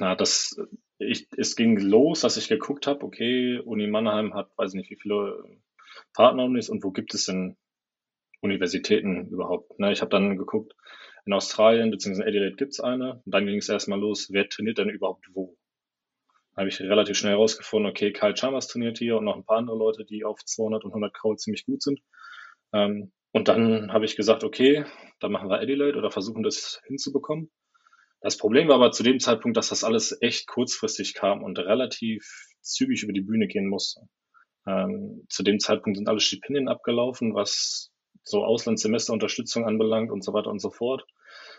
Na, 0.00 0.14
das, 0.14 0.56
ich, 0.98 1.28
es 1.36 1.56
ging 1.56 1.76
los, 1.78 2.20
dass 2.20 2.38
ich 2.38 2.48
geguckt 2.48 2.86
habe, 2.86 3.04
okay, 3.04 3.58
Uni 3.58 3.86
Mannheim 3.86 4.32
hat, 4.32 4.50
weiß 4.56 4.72
nicht, 4.72 4.90
wie 4.90 4.98
viele 5.00 5.44
Partnerunis 6.14 6.70
und 6.70 6.82
wo 6.84 6.90
gibt 6.90 7.12
es 7.12 7.26
denn 7.26 7.58
Universitäten 8.44 9.28
überhaupt? 9.28 9.78
Ne, 9.78 9.92
ich 9.92 10.00
habe 10.00 10.10
dann 10.10 10.36
geguckt, 10.36 10.74
in 11.26 11.32
Australien 11.32 11.90
bzw. 11.90 12.22
Adelaide 12.22 12.56
gibt 12.56 12.72
es 12.72 12.80
eine. 12.80 13.22
Und 13.24 13.34
dann 13.34 13.46
ging 13.46 13.58
es 13.58 13.68
erstmal 13.68 13.98
los, 13.98 14.28
wer 14.30 14.48
trainiert 14.48 14.78
denn 14.78 14.90
überhaupt 14.90 15.26
wo? 15.32 15.56
habe 16.56 16.68
ich 16.68 16.80
relativ 16.80 17.16
schnell 17.16 17.32
herausgefunden, 17.32 17.90
okay, 17.90 18.12
Kyle 18.12 18.34
Chalmers 18.34 18.68
trainiert 18.68 18.98
hier 18.98 19.16
und 19.16 19.24
noch 19.24 19.36
ein 19.36 19.44
paar 19.44 19.58
andere 19.58 19.76
Leute, 19.76 20.04
die 20.04 20.24
auf 20.24 20.44
200 20.44 20.84
und 20.84 20.90
100 20.90 21.12
Kraul 21.12 21.36
ziemlich 21.36 21.66
gut 21.66 21.82
sind. 21.82 22.00
Ähm, 22.72 23.12
und 23.32 23.48
dann 23.48 23.92
habe 23.92 24.04
ich 24.04 24.16
gesagt, 24.16 24.44
okay, 24.44 24.84
dann 25.18 25.32
machen 25.32 25.48
wir 25.48 25.58
Adelaide 25.58 25.98
oder 25.98 26.10
versuchen 26.10 26.44
das 26.44 26.80
hinzubekommen. 26.86 27.50
Das 28.20 28.38
Problem 28.38 28.68
war 28.68 28.76
aber 28.76 28.92
zu 28.92 29.02
dem 29.02 29.18
Zeitpunkt, 29.18 29.56
dass 29.56 29.70
das 29.70 29.84
alles 29.84 30.16
echt 30.20 30.46
kurzfristig 30.46 31.14
kam 31.14 31.42
und 31.42 31.58
relativ 31.58 32.24
zügig 32.60 33.02
über 33.02 33.12
die 33.12 33.20
Bühne 33.20 33.48
gehen 33.48 33.68
musste. 33.68 34.02
Ähm, 34.66 35.26
zu 35.28 35.42
dem 35.42 35.58
Zeitpunkt 35.58 35.98
sind 35.98 36.08
alle 36.08 36.20
Stipendien 36.20 36.68
abgelaufen, 36.68 37.34
was 37.34 37.90
so 38.24 38.44
Auslandssemesterunterstützung 38.44 39.64
anbelangt 39.64 40.10
und 40.10 40.24
so 40.24 40.32
weiter 40.32 40.50
und 40.50 40.60
so 40.60 40.70
fort. 40.70 41.06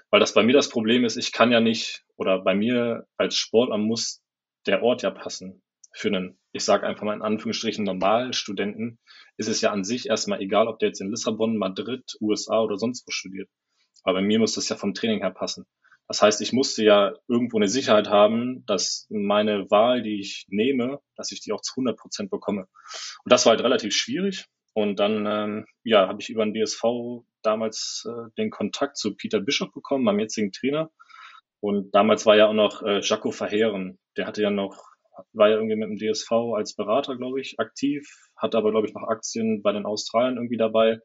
Weil 0.09 0.19
das 0.19 0.33
bei 0.33 0.43
mir 0.43 0.53
das 0.53 0.69
Problem 0.69 1.05
ist, 1.05 1.15
ich 1.17 1.31
kann 1.31 1.51
ja 1.51 1.59
nicht, 1.59 2.03
oder 2.15 2.41
bei 2.41 2.55
mir 2.55 3.07
als 3.17 3.35
Sportler 3.35 3.77
muss 3.77 4.21
der 4.65 4.83
Ort 4.83 5.03
ja 5.03 5.11
passen. 5.11 5.61
Für 5.91 6.09
einen, 6.09 6.37
ich 6.51 6.65
sage 6.65 6.85
einfach 6.85 7.03
mal 7.03 7.13
in 7.13 7.21
Anführungsstrichen, 7.21 7.85
Normalstudenten 7.85 8.99
ist 9.37 9.47
es 9.47 9.61
ja 9.61 9.71
an 9.71 9.83
sich 9.83 10.07
erstmal 10.07 10.41
egal, 10.41 10.67
ob 10.67 10.79
der 10.79 10.89
jetzt 10.89 11.01
in 11.01 11.09
Lissabon, 11.09 11.57
Madrid, 11.57 12.03
USA 12.19 12.61
oder 12.61 12.77
sonst 12.77 13.07
wo 13.07 13.11
studiert. 13.11 13.49
Aber 14.03 14.19
bei 14.19 14.25
mir 14.25 14.39
muss 14.39 14.53
das 14.53 14.67
ja 14.69 14.75
vom 14.75 14.93
Training 14.93 15.21
her 15.21 15.31
passen. 15.31 15.65
Das 16.07 16.21
heißt, 16.21 16.41
ich 16.41 16.53
musste 16.53 16.83
ja 16.83 17.13
irgendwo 17.27 17.57
eine 17.57 17.67
Sicherheit 17.67 18.09
haben, 18.09 18.63
dass 18.67 19.07
meine 19.09 19.71
Wahl, 19.71 20.03
die 20.03 20.19
ich 20.19 20.45
nehme, 20.49 20.99
dass 21.15 21.31
ich 21.31 21.41
die 21.41 21.51
auch 21.51 21.61
zu 21.61 21.73
100 21.73 21.97
Prozent 21.97 22.29
bekomme. 22.29 22.67
Und 23.23 23.31
das 23.31 23.45
war 23.45 23.51
halt 23.51 23.63
relativ 23.63 23.95
schwierig. 23.95 24.45
Und 24.75 24.99
dann 24.99 25.25
ähm, 25.25 25.65
ja, 25.83 26.09
habe 26.09 26.21
ich 26.21 26.29
über 26.29 26.45
den 26.45 26.53
DSV 26.53 26.83
damals 27.41 28.05
äh, 28.09 28.29
den 28.37 28.49
Kontakt 28.49 28.97
zu 28.97 29.15
Peter 29.15 29.39
Bischof 29.39 29.71
bekommen, 29.71 30.03
meinem 30.03 30.19
jetzigen 30.19 30.51
Trainer. 30.51 30.91
Und 31.61 31.95
damals 31.95 32.25
war 32.25 32.35
ja 32.35 32.47
auch 32.47 32.53
noch 32.53 32.83
äh, 32.83 32.99
Jaco 32.99 33.31
Verheeren. 33.31 33.97
Der 34.17 34.27
hatte 34.27 34.41
ja 34.41 34.49
noch, 34.49 34.83
war 35.31 35.47
ja 35.47 35.55
irgendwie 35.55 35.77
mit 35.77 35.89
dem 35.89 35.97
DSV 35.97 36.29
als 36.57 36.75
Berater, 36.75 37.15
glaube 37.15 37.39
ich, 37.39 37.57
aktiv, 37.57 38.05
hatte 38.35 38.57
aber, 38.57 38.71
glaube 38.71 38.85
ich, 38.85 38.93
noch 38.93 39.07
Aktien 39.07 39.61
bei 39.63 39.71
den 39.71 39.85
Australien 39.85 40.35
irgendwie 40.35 40.57
dabei. 40.57 40.99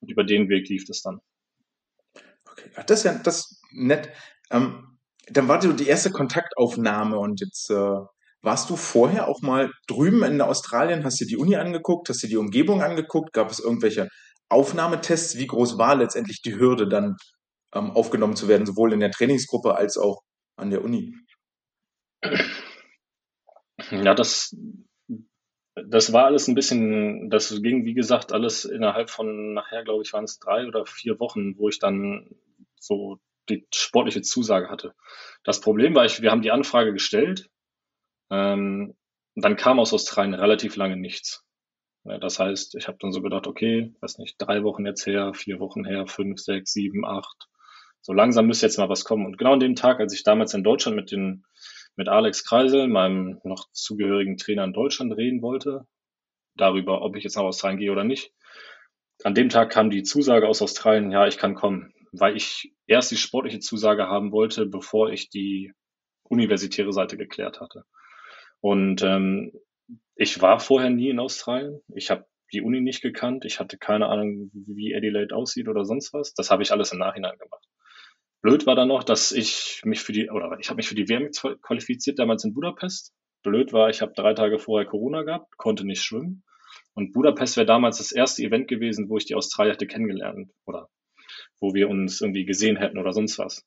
Und 0.00 0.10
über 0.10 0.22
den 0.22 0.50
Weg 0.50 0.68
lief 0.68 0.84
das 0.84 1.00
dann. 1.00 1.20
Okay, 2.50 2.70
das 2.86 2.98
ist 2.98 3.04
ja 3.04 3.14
das 3.14 3.38
ist 3.38 3.62
nett. 3.72 4.10
Ähm, 4.50 4.98
dann 5.28 5.48
war 5.48 5.62
so 5.62 5.72
die 5.72 5.88
erste 5.88 6.10
Kontaktaufnahme 6.10 7.18
und 7.18 7.40
jetzt 7.40 7.70
äh, 7.70 8.00
warst 8.46 8.70
du 8.70 8.76
vorher 8.76 9.26
auch 9.26 9.42
mal 9.42 9.72
drüben 9.88 10.22
in 10.22 10.40
Australien, 10.40 11.04
hast 11.04 11.20
dir 11.20 11.26
die 11.26 11.36
Uni 11.36 11.56
angeguckt, 11.56 12.08
hast 12.08 12.22
dir 12.22 12.28
die 12.28 12.36
Umgebung 12.36 12.80
angeguckt, 12.80 13.32
gab 13.32 13.50
es 13.50 13.58
irgendwelche 13.58 14.08
Aufnahmetests? 14.48 15.36
Wie 15.36 15.48
groß 15.48 15.78
war 15.78 15.96
letztendlich 15.96 16.42
die 16.42 16.54
Hürde 16.54 16.88
dann 16.88 17.16
ähm, 17.74 17.90
aufgenommen 17.90 18.36
zu 18.36 18.46
werden, 18.46 18.64
sowohl 18.64 18.92
in 18.92 19.00
der 19.00 19.10
Trainingsgruppe 19.10 19.74
als 19.74 19.98
auch 19.98 20.22
an 20.54 20.70
der 20.70 20.84
Uni? 20.84 21.12
Ja, 23.90 24.14
das, 24.14 24.56
das 25.74 26.12
war 26.12 26.26
alles 26.26 26.46
ein 26.46 26.54
bisschen, 26.54 27.28
das 27.30 27.50
ging, 27.62 27.84
wie 27.84 27.94
gesagt, 27.94 28.32
alles 28.32 28.64
innerhalb 28.64 29.10
von 29.10 29.54
nachher, 29.54 29.82
glaube 29.82 30.04
ich, 30.04 30.12
waren 30.12 30.24
es 30.24 30.38
drei 30.38 30.68
oder 30.68 30.86
vier 30.86 31.18
Wochen, 31.18 31.58
wo 31.58 31.68
ich 31.68 31.80
dann 31.80 32.30
so 32.78 33.18
die 33.48 33.66
sportliche 33.74 34.22
Zusage 34.22 34.70
hatte. 34.70 34.94
Das 35.42 35.60
Problem 35.60 35.96
war, 35.96 36.04
ich, 36.04 36.22
wir 36.22 36.30
haben 36.30 36.42
die 36.42 36.52
Anfrage 36.52 36.92
gestellt, 36.92 37.50
ähm, 38.30 38.94
dann 39.34 39.56
kam 39.56 39.78
aus 39.78 39.92
Australien 39.92 40.34
relativ 40.34 40.76
lange 40.76 40.96
nichts. 40.96 41.44
Ja, 42.04 42.18
das 42.18 42.38
heißt, 42.38 42.76
ich 42.76 42.88
habe 42.88 42.98
dann 43.00 43.12
so 43.12 43.20
gedacht, 43.20 43.46
okay, 43.46 43.92
weiß 44.00 44.18
nicht, 44.18 44.36
drei 44.38 44.62
Wochen 44.62 44.86
jetzt 44.86 45.06
her, 45.06 45.34
vier 45.34 45.58
Wochen 45.58 45.84
her, 45.84 46.06
fünf, 46.06 46.40
sechs, 46.40 46.72
sieben, 46.72 47.04
acht, 47.04 47.48
so 48.00 48.12
langsam 48.12 48.46
müsste 48.46 48.66
jetzt 48.66 48.78
mal 48.78 48.88
was 48.88 49.04
kommen. 49.04 49.26
Und 49.26 49.36
genau 49.36 49.54
an 49.54 49.60
dem 49.60 49.74
Tag, 49.74 49.98
als 49.98 50.14
ich 50.14 50.22
damals 50.22 50.54
in 50.54 50.62
Deutschland 50.62 50.96
mit 50.96 51.10
den, 51.10 51.44
mit 51.96 52.08
Alex 52.08 52.44
Kreisel, 52.44 52.86
meinem 52.86 53.40
noch 53.42 53.68
zugehörigen 53.72 54.36
Trainer 54.36 54.62
in 54.62 54.72
Deutschland 54.72 55.16
reden 55.16 55.42
wollte, 55.42 55.86
darüber, 56.54 57.02
ob 57.02 57.16
ich 57.16 57.24
jetzt 57.24 57.34
nach 57.34 57.42
Australien 57.42 57.80
gehe 57.80 57.90
oder 57.90 58.04
nicht, 58.04 58.32
an 59.24 59.34
dem 59.34 59.48
Tag 59.48 59.70
kam 59.70 59.90
die 59.90 60.04
Zusage 60.04 60.46
aus 60.46 60.62
Australien, 60.62 61.10
ja, 61.10 61.26
ich 61.26 61.38
kann 61.38 61.56
kommen, 61.56 61.92
weil 62.12 62.36
ich 62.36 62.72
erst 62.86 63.10
die 63.10 63.16
sportliche 63.16 63.58
Zusage 63.58 64.06
haben 64.06 64.30
wollte, 64.30 64.66
bevor 64.66 65.10
ich 65.10 65.28
die 65.28 65.72
universitäre 66.28 66.92
Seite 66.92 67.16
geklärt 67.16 67.60
hatte. 67.60 67.84
Und 68.66 69.00
ähm, 69.02 69.52
ich 70.16 70.42
war 70.42 70.58
vorher 70.58 70.90
nie 70.90 71.10
in 71.10 71.20
Australien. 71.20 71.82
Ich 71.94 72.10
habe 72.10 72.26
die 72.52 72.62
Uni 72.62 72.80
nicht 72.80 73.00
gekannt. 73.00 73.44
Ich 73.44 73.60
hatte 73.60 73.78
keine 73.78 74.08
Ahnung, 74.08 74.50
wie 74.52 74.92
Adelaide 74.92 75.36
aussieht 75.36 75.68
oder 75.68 75.84
sonst 75.84 76.12
was. 76.12 76.34
Das 76.34 76.50
habe 76.50 76.64
ich 76.64 76.72
alles 76.72 76.90
im 76.90 76.98
Nachhinein 76.98 77.38
gemacht. 77.38 77.64
Blöd 78.42 78.66
war 78.66 78.74
dann 78.74 78.88
noch, 78.88 79.04
dass 79.04 79.30
ich 79.30 79.82
mich 79.84 80.00
für 80.00 80.10
die, 80.10 80.30
oder 80.30 80.58
ich 80.58 80.68
habe 80.68 80.78
mich 80.78 80.88
für 80.88 80.96
die 80.96 81.08
WM 81.08 81.30
qualifiziert, 81.62 82.18
damals 82.18 82.42
in 82.42 82.54
Budapest. 82.54 83.14
Blöd 83.44 83.72
war, 83.72 83.88
ich 83.88 84.02
habe 84.02 84.14
drei 84.16 84.34
Tage 84.34 84.58
vorher 84.58 84.88
Corona 84.88 85.22
gehabt, 85.22 85.56
konnte 85.58 85.86
nicht 85.86 86.02
schwimmen. 86.02 86.42
Und 86.94 87.12
Budapest 87.12 87.56
wäre 87.56 87.66
damals 87.66 87.98
das 87.98 88.10
erste 88.10 88.42
Event 88.42 88.66
gewesen, 88.66 89.08
wo 89.08 89.16
ich 89.16 89.26
die 89.26 89.36
Australier 89.36 89.74
hätte 89.74 89.86
kennengelernt 89.86 90.50
oder 90.64 90.88
wo 91.60 91.72
wir 91.72 91.88
uns 91.88 92.20
irgendwie 92.20 92.44
gesehen 92.44 92.78
hätten 92.78 92.98
oder 92.98 93.12
sonst 93.12 93.38
was. 93.38 93.64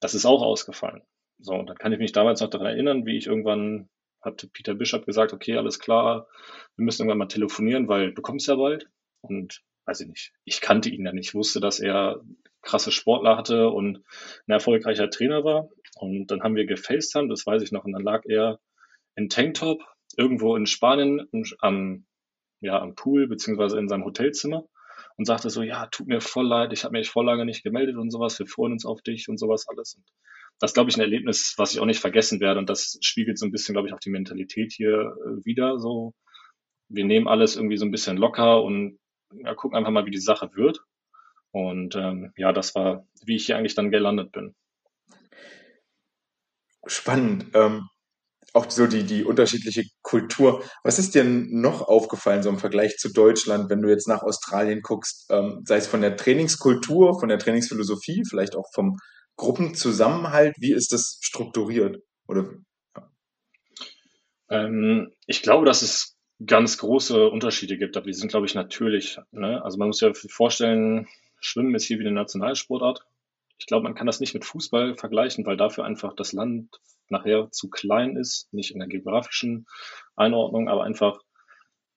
Das 0.00 0.14
ist 0.14 0.24
auch 0.24 0.40
ausgefallen. 0.40 1.02
So, 1.40 1.52
und 1.52 1.66
dann 1.66 1.76
kann 1.76 1.92
ich 1.92 1.98
mich 1.98 2.12
damals 2.12 2.40
noch 2.40 2.48
daran 2.48 2.68
erinnern, 2.68 3.04
wie 3.04 3.18
ich 3.18 3.26
irgendwann 3.26 3.90
hatte 4.20 4.48
Peter 4.48 4.74
Bishop 4.74 5.06
gesagt, 5.06 5.32
okay, 5.32 5.56
alles 5.56 5.78
klar, 5.78 6.28
wir 6.76 6.84
müssen 6.84 7.02
irgendwann 7.02 7.18
mal 7.18 7.26
telefonieren, 7.26 7.88
weil 7.88 8.12
du 8.12 8.22
kommst 8.22 8.48
ja 8.48 8.56
bald. 8.56 8.88
Und 9.20 9.62
weiß 9.86 10.00
ich 10.00 10.08
nicht, 10.08 10.32
ich 10.44 10.60
kannte 10.60 10.90
ihn 10.90 11.06
ja 11.06 11.12
nicht, 11.12 11.34
wusste, 11.34 11.60
dass 11.60 11.80
er 11.80 12.20
krasse 12.62 12.92
Sportler 12.92 13.36
hatte 13.36 13.68
und 13.68 14.04
ein 14.46 14.52
erfolgreicher 14.52 15.08
Trainer 15.10 15.44
war. 15.44 15.70
Und 15.96 16.30
dann 16.30 16.42
haben 16.42 16.56
wir 16.56 16.66
gefacetimed, 16.66 17.30
das 17.30 17.46
weiß 17.46 17.62
ich 17.62 17.72
noch, 17.72 17.84
und 17.84 17.92
dann 17.92 18.02
lag 18.02 18.24
er 18.26 18.60
in 19.16 19.28
Tanktop 19.28 19.82
irgendwo 20.16 20.56
in 20.56 20.66
Spanien 20.66 21.28
am, 21.60 22.06
ja, 22.60 22.80
am 22.80 22.94
Pool 22.94 23.28
beziehungsweise 23.28 23.78
in 23.78 23.88
seinem 23.88 24.04
Hotelzimmer 24.04 24.68
und 25.16 25.24
sagte 25.24 25.50
so, 25.50 25.62
ja, 25.62 25.86
tut 25.86 26.06
mir 26.06 26.20
voll 26.20 26.46
leid, 26.46 26.72
ich 26.72 26.84
habe 26.84 26.92
mich 26.92 27.10
voll 27.10 27.24
lange 27.24 27.44
nicht 27.44 27.64
gemeldet 27.64 27.96
und 27.96 28.10
sowas, 28.10 28.38
wir 28.38 28.46
freuen 28.46 28.72
uns 28.72 28.84
auf 28.84 29.00
dich 29.02 29.28
und 29.28 29.38
sowas 29.38 29.66
alles. 29.68 29.94
Und 29.94 30.04
das 30.58 30.74
glaube 30.74 30.90
ich, 30.90 30.96
ein 30.96 31.02
Erlebnis, 31.02 31.54
was 31.56 31.72
ich 31.72 31.80
auch 31.80 31.86
nicht 31.86 32.00
vergessen 32.00 32.40
werde 32.40 32.58
und 32.60 32.68
das 32.68 32.98
spiegelt 33.00 33.38
so 33.38 33.46
ein 33.46 33.52
bisschen, 33.52 33.74
glaube 33.74 33.88
ich, 33.88 33.94
auch 33.94 34.00
die 34.00 34.10
Mentalität 34.10 34.72
hier 34.72 35.14
äh, 35.24 35.44
wieder. 35.44 35.78
So, 35.78 36.14
wir 36.88 37.04
nehmen 37.04 37.28
alles 37.28 37.56
irgendwie 37.56 37.76
so 37.76 37.84
ein 37.84 37.90
bisschen 37.90 38.16
locker 38.16 38.62
und 38.62 38.98
ja, 39.32 39.54
gucken 39.54 39.76
einfach 39.76 39.90
mal, 39.90 40.06
wie 40.06 40.10
die 40.10 40.18
Sache 40.18 40.50
wird. 40.54 40.80
Und 41.50 41.96
ähm, 41.96 42.32
ja, 42.36 42.52
das 42.52 42.74
war, 42.74 43.06
wie 43.24 43.36
ich 43.36 43.46
hier 43.46 43.56
eigentlich 43.56 43.74
dann 43.74 43.90
gelandet 43.90 44.32
bin. 44.32 44.54
Spannend. 46.86 47.46
Ähm, 47.54 47.88
auch 48.54 48.70
so 48.70 48.86
die, 48.86 49.04
die 49.04 49.24
unterschiedliche 49.24 49.84
Kultur. 50.02 50.64
Was 50.82 50.98
ist 50.98 51.14
dir 51.14 51.24
noch 51.24 51.82
aufgefallen, 51.82 52.42
so 52.42 52.48
im 52.48 52.58
Vergleich 52.58 52.96
zu 52.96 53.12
Deutschland, 53.12 53.68
wenn 53.70 53.82
du 53.82 53.88
jetzt 53.88 54.08
nach 54.08 54.22
Australien 54.22 54.80
guckst, 54.82 55.26
ähm, 55.30 55.62
sei 55.66 55.76
es 55.76 55.86
von 55.86 56.00
der 56.00 56.16
Trainingskultur, 56.16 57.20
von 57.20 57.28
der 57.28 57.38
Trainingsphilosophie, 57.38 58.24
vielleicht 58.28 58.56
auch 58.56 58.66
vom 58.72 58.96
Gruppenzusammenhalt? 59.38 60.56
Wie 60.58 60.72
ist 60.72 60.92
das 60.92 61.18
strukturiert? 61.22 62.02
Oder, 62.26 62.50
ähm, 64.50 65.12
ich 65.26 65.42
glaube, 65.42 65.64
dass 65.64 65.80
es 65.80 66.18
ganz 66.44 66.76
große 66.78 67.28
Unterschiede 67.28 67.78
gibt, 67.78 67.96
aber 67.96 68.06
die 68.06 68.12
sind, 68.12 68.28
glaube 68.28 68.46
ich, 68.46 68.54
natürlich. 68.54 69.18
Ne? 69.30 69.62
Also 69.64 69.78
man 69.78 69.88
muss 69.88 70.00
ja 70.00 70.12
vorstellen, 70.12 71.08
Schwimmen 71.40 71.74
ist 71.74 71.84
hier 71.84 71.98
wie 71.98 72.06
eine 72.06 72.12
Nationalsportart. 72.12 73.06
Ich 73.58 73.66
glaube, 73.66 73.84
man 73.84 73.94
kann 73.94 74.06
das 74.06 74.20
nicht 74.20 74.34
mit 74.34 74.44
Fußball 74.44 74.96
vergleichen, 74.96 75.46
weil 75.46 75.56
dafür 75.56 75.84
einfach 75.84 76.14
das 76.14 76.32
Land 76.32 76.80
nachher 77.08 77.50
zu 77.50 77.70
klein 77.70 78.16
ist, 78.16 78.52
nicht 78.52 78.72
in 78.72 78.78
der 78.78 78.88
geografischen 78.88 79.66
Einordnung, 80.14 80.68
aber 80.68 80.84
einfach, 80.84 81.20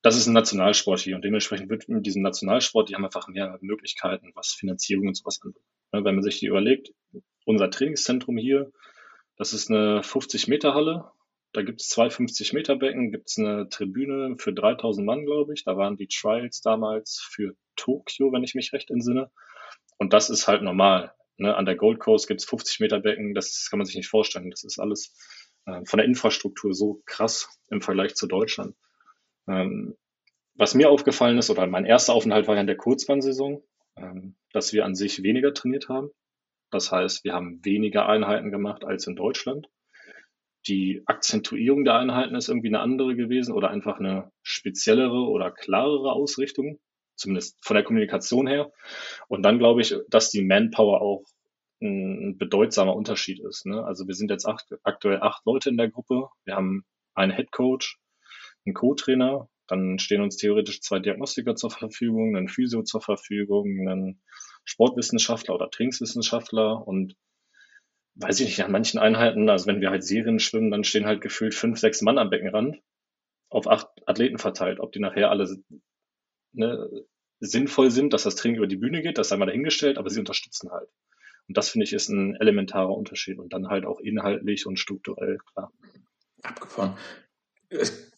das 0.01 0.15
ist 0.15 0.27
ein 0.27 0.33
Nationalsport 0.33 1.00
hier 1.00 1.15
und 1.15 1.24
dementsprechend 1.24 1.69
wird 1.69 1.89
mit 1.89 2.05
diesem 2.05 2.21
Nationalsport, 2.21 2.89
die 2.89 2.95
haben 2.95 3.05
einfach 3.05 3.27
mehr 3.27 3.57
Möglichkeiten, 3.62 4.31
was 4.33 4.53
Finanzierung 4.53 5.07
und 5.07 5.17
sowas 5.17 5.39
angeht. 5.43 5.62
Ne, 5.91 6.03
wenn 6.03 6.15
man 6.15 6.24
sich 6.24 6.39
die 6.39 6.48
überlegt, 6.48 6.91
unser 7.45 7.69
Trainingszentrum 7.69 8.38
hier, 8.38 8.71
das 9.38 9.53
ist 9.53 9.69
eine 9.69 10.03
50 10.03 10.48
Meter 10.48 10.74
Halle, 10.74 11.12
da 11.53 11.63
gibt 11.63 11.81
es 11.81 11.89
zwei 11.89 12.10
50 12.10 12.53
Meter 12.53 12.77
Becken, 12.77 13.12
gibt 13.12 13.29
es 13.29 13.38
eine 13.38 13.67
Tribüne 13.67 14.36
für 14.38 14.53
3000 14.53 15.05
Mann, 15.05 15.25
glaube 15.25 15.53
ich. 15.53 15.65
Da 15.65 15.75
waren 15.75 15.98
die 15.98 16.07
Trials 16.07 16.62
damals 16.62 17.19
für 17.19 17.55
Tokio, 17.75 18.31
wenn 18.31 18.43
ich 18.43 18.55
mich 18.55 18.71
recht 18.71 18.89
entsinne. 18.89 19.29
Und 19.98 20.13
das 20.13 20.29
ist 20.29 20.48
halt 20.48 20.62
normal. 20.62 21.13
Ne? 21.38 21.55
An 21.55 21.65
der 21.65 21.75
Gold 21.75 22.00
Coast 22.00 22.27
gibt 22.27 22.39
es 22.39 22.48
50 22.48 22.79
Meter 22.79 23.00
Becken, 23.00 23.33
das 23.33 23.67
kann 23.69 23.79
man 23.79 23.86
sich 23.86 23.95
nicht 23.95 24.07
vorstellen. 24.07 24.50
Das 24.50 24.63
ist 24.63 24.79
alles 24.79 25.13
äh, 25.65 25.83
von 25.86 25.98
der 25.98 26.05
Infrastruktur 26.05 26.74
so 26.74 27.01
krass 27.05 27.50
im 27.69 27.81
Vergleich 27.81 28.15
zu 28.15 28.27
Deutschland. 28.27 28.75
Ähm, 29.48 29.98
was 30.55 30.74
mir 30.74 30.89
aufgefallen 30.89 31.38
ist, 31.38 31.50
oder 31.50 31.67
mein 31.67 31.86
erster 31.86 32.13
Aufenthalt 32.13 32.48
war 32.48 32.55
ja 32.55 32.62
in 32.62 32.67
der 32.67 32.77
Kurzbahnsaison, 32.77 33.62
ähm, 33.98 34.36
dass 34.53 34.71
wir 34.71 34.86
an 34.86 34.95
sich 34.95 35.24
weniger 35.24 35.53
trainiert 35.53 35.89
haben. 35.89 36.12
Das 36.71 36.91
heißt, 36.91 37.23
wir 37.23 37.33
haben 37.33 37.63
weniger 37.63 38.07
Einheiten 38.07 38.51
gemacht 38.51 38.83
als 38.83 39.07
in 39.07 39.15
Deutschland. 39.15 39.67
Die 40.67 41.03
Akzentuierung 41.05 41.85
der 41.85 41.95
Einheiten 41.95 42.35
ist 42.35 42.47
irgendwie 42.47 42.69
eine 42.69 42.79
andere 42.79 43.15
gewesen 43.15 43.53
oder 43.53 43.69
einfach 43.69 43.99
eine 43.99 44.31
speziellere 44.41 45.27
oder 45.27 45.51
klarere 45.51 46.11
Ausrichtung 46.13 46.79
zumindest 47.21 47.57
von 47.63 47.75
der 47.75 47.83
Kommunikation 47.83 48.47
her. 48.47 48.71
Und 49.27 49.43
dann 49.43 49.59
glaube 49.59 49.81
ich, 49.81 49.95
dass 50.09 50.29
die 50.29 50.43
Manpower 50.43 51.01
auch 51.01 51.23
ein 51.81 52.37
bedeutsamer 52.37 52.95
Unterschied 52.95 53.39
ist. 53.39 53.65
Ne? 53.65 53.83
Also 53.83 54.07
wir 54.07 54.13
sind 54.13 54.29
jetzt 54.29 54.45
acht, 54.45 54.67
aktuell 54.83 55.21
acht 55.21 55.45
Leute 55.45 55.69
in 55.69 55.77
der 55.77 55.89
Gruppe. 55.89 56.27
Wir 56.45 56.55
haben 56.55 56.83
einen 57.13 57.31
Head 57.31 57.51
Coach, 57.51 57.97
einen 58.65 58.75
Co-Trainer, 58.75 59.49
dann 59.67 59.99
stehen 59.99 60.21
uns 60.21 60.37
theoretisch 60.37 60.81
zwei 60.81 60.99
Diagnostiker 60.99 61.55
zur 61.55 61.71
Verfügung, 61.71 62.35
einen 62.35 62.49
Physio 62.49 62.83
zur 62.83 63.01
Verfügung, 63.01 63.87
einen 63.87 64.21
Sportwissenschaftler 64.63 65.56
oder 65.56 65.70
Trainingswissenschaftler 65.70 66.88
und 66.88 67.15
weiß 68.15 68.39
ich 68.41 68.48
nicht, 68.48 68.63
an 68.63 68.72
manchen 68.72 69.00
Einheiten, 69.00 69.50
also 69.50 69.68
wenn 69.68 69.82
wir 69.82 69.89
halt 69.89 70.03
Serien 70.03 70.39
schwimmen, 70.39 70.72
dann 70.72 70.84
stehen 70.84 71.06
halt 71.06 71.22
gefühlt 71.22 71.56
fünf, 71.56 71.80
sechs 71.80 72.01
Mann 72.01 72.18
am 72.18 72.30
Beckenrand 72.30 72.82
auf 73.50 73.68
acht 73.68 73.88
Athleten 74.06 74.38
verteilt. 74.38 74.80
Ob 74.80 74.91
die 74.91 75.00
nachher 75.00 75.30
alle 75.30 75.58
ne, 76.53 76.89
sinnvoll 77.39 77.91
sind, 77.91 78.13
dass 78.13 78.24
das 78.24 78.36
Training 78.36 78.58
über 78.58 78.68
die 78.68 78.77
Bühne 78.77 79.01
geht, 79.01 79.18
das 79.18 79.30
sei 79.30 79.38
mal 79.38 79.46
dahingestellt, 79.46 79.98
aber 79.98 80.10
sie 80.10 80.20
unterstützen 80.20 80.72
halt. 80.72 80.89
Und 81.48 81.58
das 81.58 81.70
finde 81.70 81.86
ich 81.86 81.94
ist 81.94 82.10
ein 82.10 82.36
elementarer 82.36 82.96
Unterschied 82.96 83.39
und 83.39 83.51
dann 83.53 83.68
halt 83.68 83.86
auch 83.86 84.00
inhaltlich 84.00 84.65
und 84.65 84.77
strukturell, 84.77 85.38
klar. 85.53 85.72
Abgefahren. 86.44 86.98
Es 87.70 88.12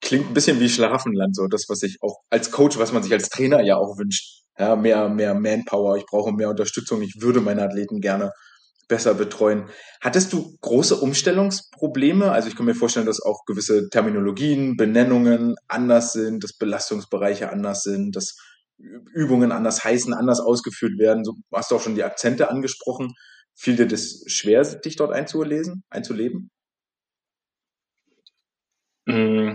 klingt 0.00 0.28
ein 0.28 0.34
bisschen 0.34 0.60
wie 0.60 0.68
Schlafenland, 0.68 1.34
so 1.34 1.46
das, 1.46 1.68
was 1.68 1.82
ich 1.82 2.02
auch 2.02 2.22
als 2.28 2.50
Coach, 2.50 2.78
was 2.78 2.92
man 2.92 3.02
sich 3.02 3.12
als 3.12 3.28
Trainer 3.28 3.62
ja 3.62 3.76
auch 3.76 3.98
wünscht. 3.98 4.45
Ja, 4.58 4.74
mehr, 4.76 5.08
mehr 5.08 5.34
Manpower, 5.34 5.96
ich 5.96 6.06
brauche 6.06 6.32
mehr 6.32 6.48
Unterstützung, 6.48 7.02
ich 7.02 7.20
würde 7.20 7.40
meine 7.40 7.62
Athleten 7.62 8.00
gerne 8.00 8.32
besser 8.88 9.14
betreuen. 9.14 9.68
Hattest 10.00 10.32
du 10.32 10.56
große 10.60 10.96
Umstellungsprobleme? 10.96 12.30
Also 12.30 12.48
ich 12.48 12.56
kann 12.56 12.66
mir 12.66 12.74
vorstellen, 12.74 13.06
dass 13.06 13.20
auch 13.20 13.44
gewisse 13.46 13.88
Terminologien, 13.90 14.76
Benennungen 14.76 15.56
anders 15.68 16.12
sind, 16.12 16.44
dass 16.44 16.56
Belastungsbereiche 16.56 17.50
anders 17.50 17.82
sind, 17.82 18.14
dass 18.16 18.36
Übungen 18.78 19.52
anders 19.52 19.84
heißen, 19.84 20.14
anders 20.14 20.40
ausgeführt 20.40 20.98
werden. 20.98 21.24
So 21.24 21.34
hast 21.52 21.70
du 21.70 21.76
auch 21.76 21.80
schon 21.80 21.94
die 21.94 22.04
Akzente 22.04 22.48
angesprochen. 22.50 23.12
Fiel 23.54 23.76
dir 23.76 23.88
das 23.88 24.22
schwer, 24.26 24.62
dich 24.62 24.96
dort 24.96 25.12
einzulesen, 25.12 25.82
einzuleben? 25.90 26.50
Mm, 29.06 29.54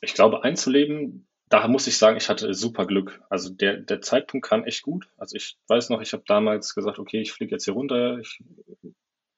ich 0.00 0.14
glaube, 0.14 0.42
einzuleben 0.42 1.28
da 1.52 1.68
muss 1.68 1.86
ich 1.86 1.98
sagen, 1.98 2.16
ich 2.16 2.30
hatte 2.30 2.54
super 2.54 2.86
Glück. 2.86 3.20
Also 3.28 3.50
der, 3.50 3.76
der 3.76 4.00
Zeitpunkt 4.00 4.46
kam 4.46 4.64
echt 4.64 4.80
gut. 4.80 5.10
Also 5.18 5.36
ich 5.36 5.58
weiß 5.68 5.90
noch, 5.90 6.00
ich 6.00 6.14
habe 6.14 6.22
damals 6.26 6.74
gesagt, 6.74 6.98
okay, 6.98 7.20
ich 7.20 7.32
fliege 7.32 7.50
jetzt 7.54 7.66
hier 7.66 7.74
runter. 7.74 8.18
Ich 8.20 8.42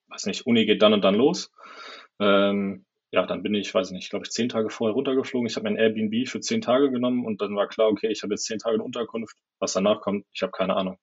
weiß 0.06 0.26
nicht, 0.26 0.46
Uni 0.46 0.64
geht 0.64 0.80
dann 0.80 0.92
und 0.92 1.02
dann 1.02 1.16
los. 1.16 1.50
Ähm, 2.20 2.84
ja, 3.10 3.26
dann 3.26 3.42
bin 3.42 3.56
ich, 3.56 3.74
weiß 3.74 3.90
nicht, 3.90 4.10
glaube 4.10 4.24
ich, 4.24 4.30
zehn 4.30 4.48
Tage 4.48 4.70
vorher 4.70 4.94
runtergeflogen. 4.94 5.48
Ich 5.48 5.56
habe 5.56 5.64
mein 5.64 5.76
Airbnb 5.76 6.28
für 6.28 6.38
zehn 6.38 6.60
Tage 6.60 6.92
genommen 6.92 7.26
und 7.26 7.40
dann 7.40 7.56
war 7.56 7.66
klar, 7.66 7.88
okay, 7.88 8.12
ich 8.12 8.22
habe 8.22 8.34
jetzt 8.34 8.44
zehn 8.44 8.60
Tage 8.60 8.76
in 8.76 8.80
Unterkunft. 8.80 9.36
Was 9.58 9.72
danach 9.72 10.00
kommt, 10.00 10.24
ich 10.32 10.42
habe 10.42 10.52
keine 10.52 10.76
Ahnung. 10.76 10.98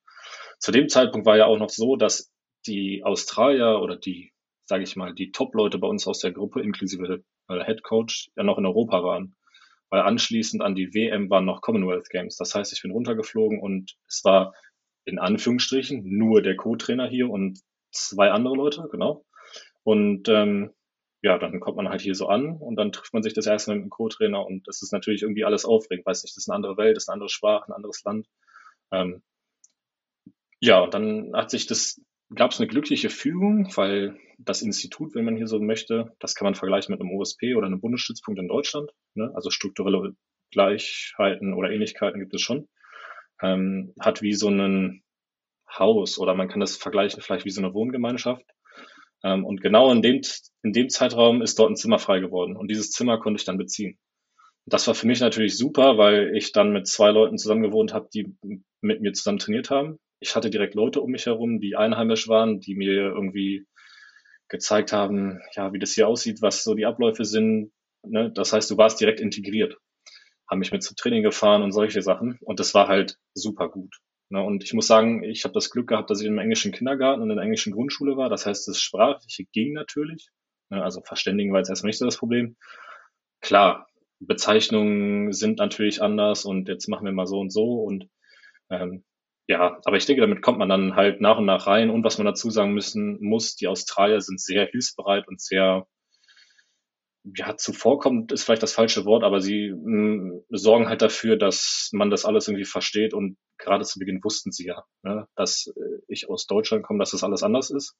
Zu 0.59 0.71
dem 0.71 0.87
Zeitpunkt 0.87 1.25
war 1.25 1.35
ja 1.35 1.45
auch 1.45 1.59
noch 1.59 1.71
so, 1.71 1.97
dass 1.97 2.31
die 2.67 3.03
Australier 3.03 3.81
oder 3.81 3.97
die, 3.97 4.31
sage 4.63 4.83
ich 4.83 4.95
mal, 4.95 5.13
die 5.13 5.33
Top-Leute 5.33 5.77
bei 5.77 5.89
uns 5.89 6.07
aus 6.07 6.19
der 6.19 6.31
Gruppe, 6.31 6.61
inklusive 6.61 7.21
äh, 7.49 7.65
Head 7.65 7.83
Coach, 7.83 8.31
ja 8.37 8.43
noch 8.43 8.57
in 8.57 8.65
Europa 8.65 9.03
waren 9.03 9.35
weil 9.91 10.01
anschließend 10.01 10.63
an 10.63 10.73
die 10.73 10.93
WM 10.93 11.29
waren 11.29 11.45
noch 11.45 11.61
Commonwealth 11.61 12.09
Games. 12.09 12.37
Das 12.37 12.55
heißt, 12.55 12.73
ich 12.73 12.81
bin 12.81 12.91
runtergeflogen 12.91 13.59
und 13.59 13.97
es 14.07 14.23
war 14.23 14.55
in 15.05 15.19
Anführungsstrichen 15.19 16.03
nur 16.03 16.41
der 16.41 16.55
Co-Trainer 16.55 17.07
hier 17.07 17.29
und 17.29 17.59
zwei 17.91 18.31
andere 18.31 18.55
Leute, 18.55 18.87
genau. 18.89 19.25
Und 19.83 20.29
ähm, 20.29 20.71
ja, 21.21 21.37
dann 21.37 21.59
kommt 21.59 21.77
man 21.77 21.89
halt 21.89 22.01
hier 22.01 22.15
so 22.15 22.27
an 22.27 22.57
und 22.57 22.77
dann 22.77 22.93
trifft 22.93 23.13
man 23.13 23.21
sich 23.21 23.33
das 23.33 23.45
erste 23.45 23.71
Mal 23.71 23.75
mit 23.75 23.85
dem 23.85 23.89
Co-Trainer 23.89 24.45
und 24.45 24.67
das 24.67 24.81
ist 24.81 24.93
natürlich 24.93 25.23
irgendwie 25.23 25.43
alles 25.43 25.65
aufregend. 25.65 26.05
Weiß 26.05 26.23
nicht, 26.23 26.35
das 26.35 26.43
ist 26.43 26.49
eine 26.49 26.55
andere 26.55 26.77
Welt, 26.77 26.95
das 26.95 27.03
ist 27.03 27.09
eine 27.09 27.15
andere 27.15 27.29
Sprache, 27.29 27.67
ein 27.67 27.75
anderes 27.75 28.01
Land. 28.03 28.27
Ähm, 28.91 29.21
ja, 30.61 30.79
und 30.79 30.93
dann 30.93 31.33
hat 31.35 31.51
sich 31.51 31.67
das 31.67 32.01
gab 32.33 32.51
es 32.51 32.59
eine 32.59 32.67
glückliche 32.67 33.09
Fügung, 33.09 33.71
weil 33.75 34.17
das 34.37 34.61
Institut, 34.61 35.13
wenn 35.15 35.25
man 35.25 35.35
hier 35.35 35.47
so 35.47 35.59
möchte, 35.59 36.15
das 36.19 36.35
kann 36.35 36.45
man 36.45 36.55
vergleichen 36.55 36.93
mit 36.93 37.01
einem 37.01 37.11
OSP 37.11 37.55
oder 37.55 37.67
einem 37.67 37.81
Bundesstützpunkt 37.81 38.39
in 38.39 38.47
Deutschland. 38.47 38.91
Ne? 39.15 39.31
Also 39.35 39.49
strukturelle 39.49 40.15
Gleichheiten 40.51 41.53
oder 41.53 41.71
Ähnlichkeiten 41.71 42.19
gibt 42.19 42.33
es 42.33 42.41
schon. 42.41 42.67
Ähm, 43.41 43.93
hat 43.99 44.21
wie 44.21 44.33
so 44.33 44.49
ein 44.49 45.03
Haus 45.67 46.17
oder 46.17 46.35
man 46.35 46.47
kann 46.47 46.59
das 46.59 46.77
vergleichen 46.77 47.21
vielleicht 47.21 47.45
wie 47.45 47.51
so 47.51 47.61
eine 47.61 47.73
Wohngemeinschaft. 47.73 48.45
Ähm, 49.23 49.45
und 49.45 49.61
genau 49.61 49.91
in 49.91 50.01
dem, 50.01 50.21
in 50.63 50.73
dem 50.73 50.89
Zeitraum 50.89 51.41
ist 51.41 51.59
dort 51.59 51.71
ein 51.71 51.75
Zimmer 51.75 51.99
frei 51.99 52.19
geworden 52.19 52.55
und 52.55 52.69
dieses 52.69 52.91
Zimmer 52.91 53.19
konnte 53.19 53.39
ich 53.39 53.45
dann 53.45 53.57
beziehen. 53.57 53.97
Das 54.65 54.87
war 54.87 54.95
für 54.95 55.07
mich 55.07 55.19
natürlich 55.19 55.57
super, 55.57 55.97
weil 55.97 56.35
ich 56.35 56.51
dann 56.51 56.71
mit 56.71 56.87
zwei 56.87 57.09
Leuten 57.09 57.37
zusammen 57.37 57.63
gewohnt 57.63 57.93
habe, 57.93 58.09
die 58.13 58.35
mit 58.81 59.01
mir 59.01 59.13
zusammen 59.13 59.39
trainiert 59.39 59.69
haben 59.69 59.99
ich 60.21 60.35
hatte 60.35 60.49
direkt 60.49 60.75
Leute 60.75 61.01
um 61.01 61.11
mich 61.11 61.25
herum, 61.25 61.59
die 61.59 61.75
einheimisch 61.75 62.27
waren, 62.29 62.59
die 62.59 62.75
mir 62.75 62.93
irgendwie 62.93 63.65
gezeigt 64.47 64.93
haben, 64.93 65.41
ja, 65.55 65.73
wie 65.73 65.79
das 65.79 65.93
hier 65.93 66.07
aussieht, 66.07 66.41
was 66.41 66.63
so 66.63 66.75
die 66.75 66.85
Abläufe 66.85 67.25
sind. 67.25 67.71
Ne? 68.03 68.31
Das 68.31 68.53
heißt, 68.53 68.69
du 68.69 68.77
warst 68.77 69.01
direkt 69.01 69.19
integriert, 69.19 69.77
haben 70.49 70.59
mich 70.59 70.71
mit 70.71 70.83
zum 70.83 70.95
Training 70.95 71.23
gefahren 71.23 71.63
und 71.63 71.71
solche 71.71 72.01
Sachen. 72.01 72.37
Und 72.41 72.59
das 72.59 72.73
war 72.73 72.87
halt 72.87 73.17
super 73.33 73.69
gut. 73.69 73.97
Ne? 74.29 74.43
Und 74.43 74.63
ich 74.63 74.73
muss 74.73 74.87
sagen, 74.87 75.23
ich 75.23 75.43
habe 75.43 75.53
das 75.53 75.71
Glück 75.71 75.87
gehabt, 75.87 76.09
dass 76.11 76.21
ich 76.21 76.27
im 76.27 76.37
englischen 76.37 76.71
Kindergarten 76.71 77.23
und 77.23 77.31
in 77.31 77.37
der 77.37 77.43
englischen 77.43 77.73
Grundschule 77.73 78.15
war. 78.15 78.29
Das 78.29 78.45
heißt, 78.45 78.67
das 78.67 78.79
Sprachliche 78.79 79.45
ging 79.51 79.73
natürlich. 79.73 80.29
Ne? 80.69 80.83
Also 80.83 81.01
Verständigen 81.01 81.51
war 81.51 81.59
jetzt 81.59 81.69
erstmal 81.69 81.89
nicht 81.89 81.97
so 81.97 82.05
das 82.05 82.17
Problem. 82.17 82.57
Klar, 83.41 83.87
Bezeichnungen 84.19 85.33
sind 85.33 85.57
natürlich 85.57 86.01
anders 86.01 86.45
und 86.45 86.67
jetzt 86.67 86.87
machen 86.87 87.05
wir 87.05 87.11
mal 87.11 87.25
so 87.25 87.39
und 87.39 87.51
so 87.51 87.81
und 87.81 88.07
ähm, 88.69 89.03
ja, 89.51 89.81
aber 89.83 89.97
ich 89.97 90.05
denke, 90.05 90.21
damit 90.21 90.41
kommt 90.41 90.59
man 90.59 90.69
dann 90.69 90.95
halt 90.95 91.19
nach 91.19 91.37
und 91.37 91.45
nach 91.45 91.67
rein. 91.67 91.89
Und 91.89 92.05
was 92.05 92.17
man 92.17 92.25
dazu 92.25 92.49
sagen 92.49 92.73
müssen 92.73 93.17
muss, 93.21 93.55
die 93.57 93.67
Australier 93.67 94.21
sind 94.21 94.39
sehr 94.39 94.67
hilfsbereit 94.67 95.27
und 95.27 95.41
sehr, 95.41 95.87
ja, 97.35 97.57
zuvorkommt 97.57 98.31
ist 98.31 98.45
vielleicht 98.45 98.63
das 98.63 98.71
falsche 98.71 99.03
Wort, 99.03 99.23
aber 99.25 99.41
sie 99.41 99.73
mh, 99.73 99.75
mm, 99.83 100.43
sorgen 100.51 100.87
halt 100.87 101.01
dafür, 101.01 101.35
dass 101.35 101.89
man 101.91 102.09
das 102.09 102.23
alles 102.23 102.47
irgendwie 102.47 102.63
versteht 102.63 103.13
und 103.13 103.37
gerade 103.57 103.83
zu 103.83 103.99
Beginn 103.99 104.23
wussten 104.23 104.53
sie 104.53 104.67
ja, 104.67 104.85
ne, 105.03 105.27
dass 105.35 105.67
äh, 105.67 106.01
ich 106.07 106.29
aus 106.29 106.47
Deutschland 106.47 106.83
komme, 106.83 106.99
dass 106.99 107.11
das 107.11 107.23
alles 107.25 107.43
anders 107.43 107.71
ist. 107.71 107.97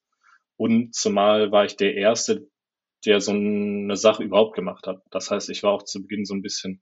Und 0.56 0.96
zumal 0.96 1.52
war 1.52 1.66
ich 1.66 1.76
der 1.76 1.96
Erste, 1.96 2.48
der 3.06 3.20
so 3.20 3.32
eine 3.32 3.98
Sache 3.98 4.24
überhaupt 4.24 4.56
gemacht 4.56 4.88
hat. 4.88 5.02
Das 5.12 5.30
heißt, 5.30 5.50
ich 5.50 5.64
war 5.64 5.74
auch 5.74 5.84
zu 5.84 6.02
Beginn 6.02 6.24
so 6.24 6.34
ein 6.34 6.42
bisschen, 6.42 6.82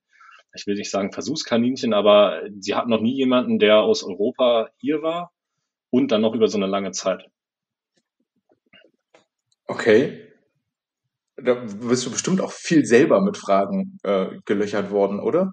ich 0.54 0.66
will 0.68 0.76
nicht 0.76 0.92
sagen 0.92 1.12
Versuchskaninchen, 1.12 1.94
aber 1.94 2.42
sie 2.60 2.76
hatten 2.76 2.90
noch 2.90 3.02
nie 3.02 3.16
jemanden, 3.16 3.60
der 3.60 3.80
aus 3.80 4.04
Europa 4.04 4.70
hier 4.78 5.02
war 5.02 5.32
und 5.90 6.12
dann 6.12 6.22
noch 6.22 6.34
über 6.34 6.48
so 6.48 6.58
eine 6.58 6.68
lange 6.68 6.92
Zeit. 6.92 7.26
Okay. 9.66 10.26
Da 11.36 11.54
bist 11.54 12.06
du 12.06 12.12
bestimmt 12.12 12.42
auch 12.42 12.52
viel 12.52 12.86
selber 12.86 13.22
mit 13.22 13.38
Fragen 13.38 13.98
äh, 14.04 14.40
gelöchert 14.46 14.92
worden, 14.92 15.20
oder? 15.20 15.52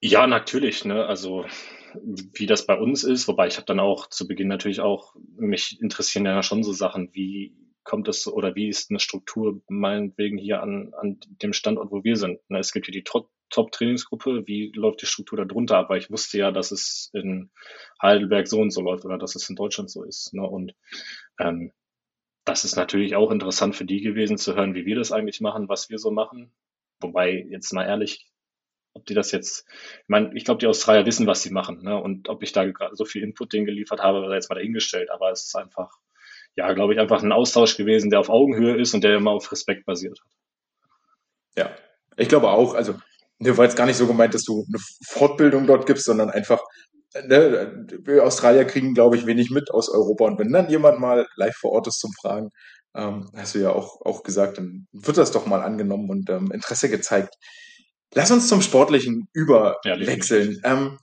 Ja, 0.00 0.26
natürlich. 0.26 0.84
Ne? 0.84 1.06
Also 1.06 1.46
wie 1.94 2.46
das 2.46 2.66
bei 2.66 2.78
uns 2.78 3.02
ist, 3.02 3.28
wobei 3.28 3.46
ich 3.46 3.56
habe 3.56 3.66
dann 3.66 3.80
auch 3.80 4.08
zu 4.08 4.28
Beginn 4.28 4.48
natürlich 4.48 4.80
auch, 4.80 5.14
mich 5.36 5.80
interessieren 5.80 6.26
ja 6.26 6.42
schon 6.42 6.62
so 6.62 6.72
Sachen, 6.72 7.10
wie 7.12 7.56
kommt 7.88 8.06
es 8.06 8.28
oder 8.28 8.54
wie 8.54 8.68
ist 8.68 8.90
eine 8.90 9.00
Struktur 9.00 9.62
meinetwegen 9.68 10.36
hier 10.36 10.62
an, 10.62 10.92
an 10.94 11.18
dem 11.42 11.54
Standort, 11.54 11.90
wo 11.90 12.04
wir 12.04 12.16
sind. 12.16 12.38
Ne? 12.50 12.58
Es 12.58 12.72
gibt 12.72 12.86
hier 12.86 12.92
die 12.92 13.02
Top-Trainingsgruppe, 13.50 14.46
wie 14.46 14.70
läuft 14.74 15.00
die 15.00 15.06
Struktur 15.06 15.38
da 15.38 15.46
drunter 15.46 15.78
ab? 15.78 15.88
Weil 15.88 15.98
ich 15.98 16.10
wusste 16.10 16.36
ja, 16.36 16.52
dass 16.52 16.70
es 16.70 17.10
in 17.14 17.50
Heidelberg 18.00 18.46
so 18.46 18.60
und 18.60 18.72
so 18.72 18.82
läuft 18.82 19.06
oder 19.06 19.16
dass 19.16 19.34
es 19.34 19.48
in 19.48 19.56
Deutschland 19.56 19.90
so 19.90 20.04
ist. 20.04 20.34
Ne? 20.34 20.46
Und 20.46 20.74
ähm, 21.40 21.72
das 22.44 22.64
ist 22.64 22.76
natürlich 22.76 23.16
auch 23.16 23.30
interessant 23.30 23.74
für 23.74 23.86
die 23.86 24.02
gewesen 24.02 24.36
zu 24.36 24.54
hören, 24.54 24.74
wie 24.74 24.84
wir 24.84 24.96
das 24.96 25.10
eigentlich 25.10 25.40
machen, 25.40 25.70
was 25.70 25.88
wir 25.88 25.98
so 25.98 26.10
machen. 26.10 26.52
Wobei, 27.00 27.46
jetzt 27.48 27.72
mal 27.72 27.86
ehrlich, 27.86 28.30
ob 28.92 29.06
die 29.06 29.14
das 29.14 29.32
jetzt, 29.32 29.66
ich 30.02 30.08
meine, 30.08 30.34
ich 30.34 30.44
glaube, 30.44 30.58
die 30.58 30.66
Australier 30.66 31.06
wissen, 31.06 31.26
was 31.26 31.42
sie 31.42 31.52
machen, 31.52 31.82
ne? 31.82 32.00
Und 32.00 32.28
ob 32.28 32.42
ich 32.42 32.52
da 32.52 32.66
so 32.92 33.04
viel 33.04 33.22
Input 33.22 33.52
denen 33.52 33.66
geliefert 33.66 34.00
habe, 34.00 34.22
war 34.22 34.34
jetzt 34.34 34.50
mal 34.50 34.56
dahingestellt. 34.56 35.10
Aber 35.10 35.30
es 35.30 35.44
ist 35.46 35.56
einfach, 35.56 35.98
ja, 36.58 36.72
glaube 36.72 36.92
ich, 36.92 36.98
einfach 36.98 37.22
ein 37.22 37.30
Austausch 37.30 37.76
gewesen, 37.76 38.10
der 38.10 38.18
auf 38.18 38.30
Augenhöhe 38.30 38.76
ist 38.76 38.92
und 38.92 39.04
der 39.04 39.16
immer 39.16 39.30
auf 39.30 39.52
Respekt 39.52 39.86
basiert 39.86 40.18
hat. 40.20 40.26
Ja, 41.56 41.70
ich 42.16 42.28
glaube 42.28 42.50
auch. 42.50 42.74
Also, 42.74 42.96
mir 43.38 43.56
war 43.56 43.64
jetzt 43.64 43.76
gar 43.76 43.86
nicht 43.86 43.96
so 43.96 44.08
gemeint, 44.08 44.34
dass 44.34 44.42
du 44.42 44.64
eine 44.66 44.78
Fortbildung 45.06 45.68
dort 45.68 45.86
gibst, 45.86 46.04
sondern 46.04 46.30
einfach, 46.30 46.60
ne, 47.26 47.86
wir 48.02 48.24
Australier 48.24 48.64
kriegen, 48.64 48.92
glaube 48.92 49.16
ich, 49.16 49.24
wenig 49.24 49.50
mit 49.50 49.70
aus 49.70 49.88
Europa. 49.88 50.24
Und 50.24 50.40
wenn 50.40 50.52
dann 50.52 50.68
jemand 50.68 50.98
mal 50.98 51.28
live 51.36 51.54
vor 51.54 51.70
Ort 51.70 51.86
ist 51.86 52.00
zum 52.00 52.10
Fragen, 52.20 52.50
ähm, 52.96 53.30
hast 53.36 53.54
du 53.54 53.60
ja 53.60 53.70
auch, 53.70 54.00
auch 54.04 54.24
gesagt, 54.24 54.58
dann 54.58 54.88
wird 54.90 55.16
das 55.16 55.30
doch 55.30 55.46
mal 55.46 55.62
angenommen 55.62 56.10
und 56.10 56.28
ähm, 56.28 56.50
Interesse 56.50 56.88
gezeigt. 56.88 57.36
Lass 58.14 58.32
uns 58.32 58.48
zum 58.48 58.62
Sportlichen 58.62 59.28
überwechseln. 59.32 60.60
Ja, 60.64 60.72
ähm, 60.72 60.98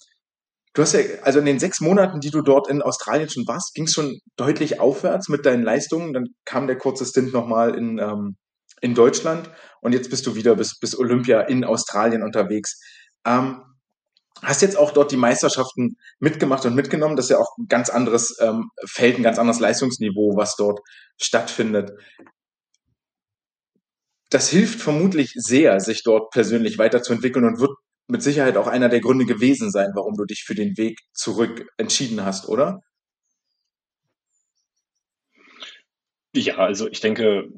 du 0.75 0.81
hast 0.81 0.93
ja, 0.93 0.99
also 1.23 1.39
in 1.39 1.45
den 1.45 1.59
sechs 1.59 1.81
Monaten, 1.81 2.19
die 2.19 2.29
du 2.29 2.41
dort 2.41 2.69
in 2.69 2.83
Australien 2.83 3.29
schon 3.29 3.47
warst, 3.47 3.73
ging 3.73 3.85
es 3.85 3.93
schon 3.93 4.19
deutlich 4.35 4.79
aufwärts 4.79 5.29
mit 5.29 5.45
deinen 5.45 5.63
Leistungen. 5.63 6.13
Dann 6.13 6.27
kam 6.45 6.67
der 6.67 6.77
kurze 6.77 7.05
Stint 7.05 7.33
nochmal 7.33 7.73
in, 7.75 7.97
ähm, 7.97 8.35
in 8.81 8.93
Deutschland 8.93 9.49
und 9.81 9.93
jetzt 9.93 10.09
bist 10.09 10.27
du 10.27 10.35
wieder 10.35 10.55
bis, 10.55 10.77
bis 10.77 10.97
Olympia 10.97 11.41
in 11.41 11.63
Australien 11.63 12.21
unterwegs. 12.21 12.79
Ähm, 13.25 13.63
hast 14.43 14.61
jetzt 14.61 14.77
auch 14.77 14.91
dort 14.91 15.11
die 15.11 15.17
Meisterschaften 15.17 15.95
mitgemacht 16.19 16.65
und 16.65 16.75
mitgenommen. 16.75 17.15
Das 17.15 17.25
ist 17.25 17.31
ja 17.31 17.39
auch 17.39 17.57
ein 17.57 17.67
ganz 17.67 17.89
anderes 17.89 18.37
ähm, 18.41 18.69
Feld, 18.85 19.17
ein 19.17 19.23
ganz 19.23 19.39
anderes 19.39 19.59
Leistungsniveau, 19.61 20.35
was 20.35 20.55
dort 20.57 20.79
stattfindet. 21.19 21.93
Das 24.29 24.49
hilft 24.49 24.81
vermutlich 24.81 25.31
sehr, 25.35 25.79
sich 25.79 26.03
dort 26.03 26.31
persönlich 26.31 26.77
weiterzuentwickeln 26.77 27.45
und 27.45 27.59
wird 27.59 27.71
mit 28.07 28.21
Sicherheit 28.21 28.57
auch 28.57 28.67
einer 28.67 28.89
der 28.89 29.01
Gründe 29.01 29.25
gewesen 29.25 29.71
sein, 29.71 29.91
warum 29.95 30.15
du 30.15 30.25
dich 30.25 30.43
für 30.43 30.55
den 30.55 30.77
Weg 30.77 30.99
zurück 31.13 31.67
entschieden 31.77 32.23
hast, 32.25 32.47
oder? 32.47 32.81
Ja, 36.33 36.57
also 36.57 36.87
ich 36.89 36.99
denke, 36.99 37.49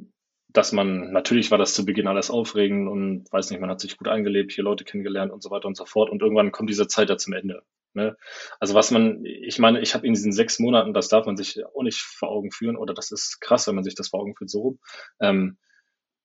dass 0.49 0.71
man, 0.71 1.11
natürlich 1.11 1.51
war 1.51 1.57
das 1.57 1.73
zu 1.73 1.85
Beginn 1.85 2.07
alles 2.07 2.29
aufregend 2.29 2.87
und 2.87 3.25
weiß 3.31 3.49
nicht, 3.49 3.59
man 3.59 3.69
hat 3.69 3.81
sich 3.81 3.97
gut 3.97 4.07
eingelebt, 4.07 4.51
hier 4.51 4.63
Leute 4.63 4.85
kennengelernt 4.85 5.31
und 5.31 5.43
so 5.43 5.49
weiter 5.51 5.67
und 5.67 5.75
so 5.75 5.85
fort 5.85 6.09
und 6.09 6.21
irgendwann 6.21 6.51
kommt 6.51 6.69
diese 6.69 6.87
Zeit 6.87 7.09
ja 7.09 7.17
zum 7.17 7.33
Ende. 7.33 7.63
Ne? 7.93 8.15
Also 8.59 8.73
was 8.75 8.91
man, 8.91 9.25
ich 9.25 9.59
meine, 9.59 9.81
ich 9.81 9.93
habe 9.93 10.05
in 10.05 10.13
diesen 10.13 10.31
sechs 10.31 10.59
Monaten, 10.59 10.93
das 10.93 11.09
darf 11.09 11.25
man 11.25 11.35
sich 11.35 11.59
auch 11.65 11.83
nicht 11.83 11.99
vor 11.99 12.29
Augen 12.29 12.51
führen 12.51 12.77
oder 12.77 12.93
das 12.93 13.11
ist 13.11 13.41
krass, 13.41 13.67
wenn 13.67 13.75
man 13.75 13.83
sich 13.83 13.95
das 13.95 14.09
vor 14.09 14.21
Augen 14.21 14.35
führt, 14.35 14.49
so 14.49 14.61
rum. 14.61 14.79
Ähm, 15.19 15.57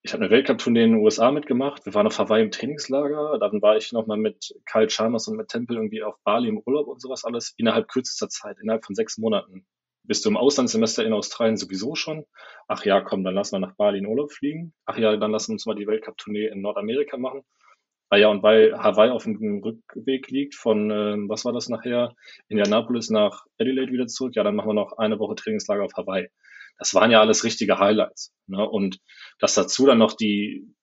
ich 0.04 0.12
habe 0.12 0.24
eine 0.24 0.32
Weltcup-Tournee 0.32 0.82
in 0.82 0.92
den 0.92 1.00
USA 1.00 1.30
mitgemacht. 1.30 1.86
Wir 1.86 1.94
waren 1.94 2.08
auf 2.08 2.18
Hawaii 2.18 2.42
im 2.42 2.50
Trainingslager. 2.50 3.38
Dann 3.38 3.62
war 3.62 3.76
ich 3.76 3.92
nochmal 3.92 4.16
mit 4.16 4.52
Kyle 4.66 4.88
Chalmers 4.88 5.28
und 5.28 5.36
mit 5.36 5.48
Temple 5.48 5.76
irgendwie 5.76 6.02
auf 6.02 6.16
Bali 6.24 6.48
im 6.48 6.58
Urlaub 6.58 6.88
und 6.88 7.00
sowas 7.00 7.24
alles. 7.24 7.54
Innerhalb 7.56 7.88
kürzester 7.88 8.28
Zeit, 8.28 8.58
innerhalb 8.60 8.84
von 8.84 8.96
sechs 8.96 9.16
Monaten. 9.16 9.64
Bist 10.02 10.24
du 10.24 10.30
im 10.30 10.36
Auslandssemester 10.36 11.04
in 11.04 11.12
Australien 11.12 11.56
sowieso 11.56 11.94
schon? 11.94 12.24
Ach 12.66 12.84
ja, 12.84 13.00
komm, 13.00 13.22
dann 13.22 13.34
lass 13.34 13.52
mal 13.52 13.60
nach 13.60 13.76
Bali 13.76 13.98
in 13.98 14.06
Urlaub 14.06 14.32
fliegen. 14.32 14.74
Ach 14.86 14.98
ja, 14.98 15.16
dann 15.16 15.30
lass 15.30 15.48
uns 15.48 15.66
mal 15.66 15.76
die 15.76 15.86
Weltcup-Tournee 15.86 16.48
in 16.48 16.62
Nordamerika 16.62 17.16
machen. 17.16 17.42
Ah 18.10 18.16
ja, 18.16 18.28
und 18.28 18.42
weil 18.42 18.76
Hawaii 18.76 19.10
auf 19.10 19.22
dem 19.22 19.62
Rückweg 19.62 20.28
liegt 20.30 20.56
von, 20.56 20.90
äh, 20.90 21.16
was 21.28 21.44
war 21.44 21.52
das 21.52 21.68
nachher, 21.68 22.14
Indianapolis 22.48 23.08
nach 23.08 23.46
Adelaide 23.58 23.92
wieder 23.92 24.08
zurück, 24.08 24.34
ja, 24.34 24.42
dann 24.42 24.56
machen 24.56 24.70
wir 24.70 24.74
noch 24.74 24.98
eine 24.98 25.18
Woche 25.20 25.36
Trainingslager 25.36 25.84
auf 25.84 25.94
Hawaii 25.96 26.28
das 26.78 26.94
waren 26.94 27.10
ja 27.10 27.20
alles 27.20 27.44
richtige 27.44 27.78
Highlights. 27.78 28.32
Ne? 28.46 28.68
Und 28.68 28.98
dass 29.38 29.54
dazu 29.54 29.86
dann 29.86 29.98
noch 29.98 30.14
die, 30.14 30.74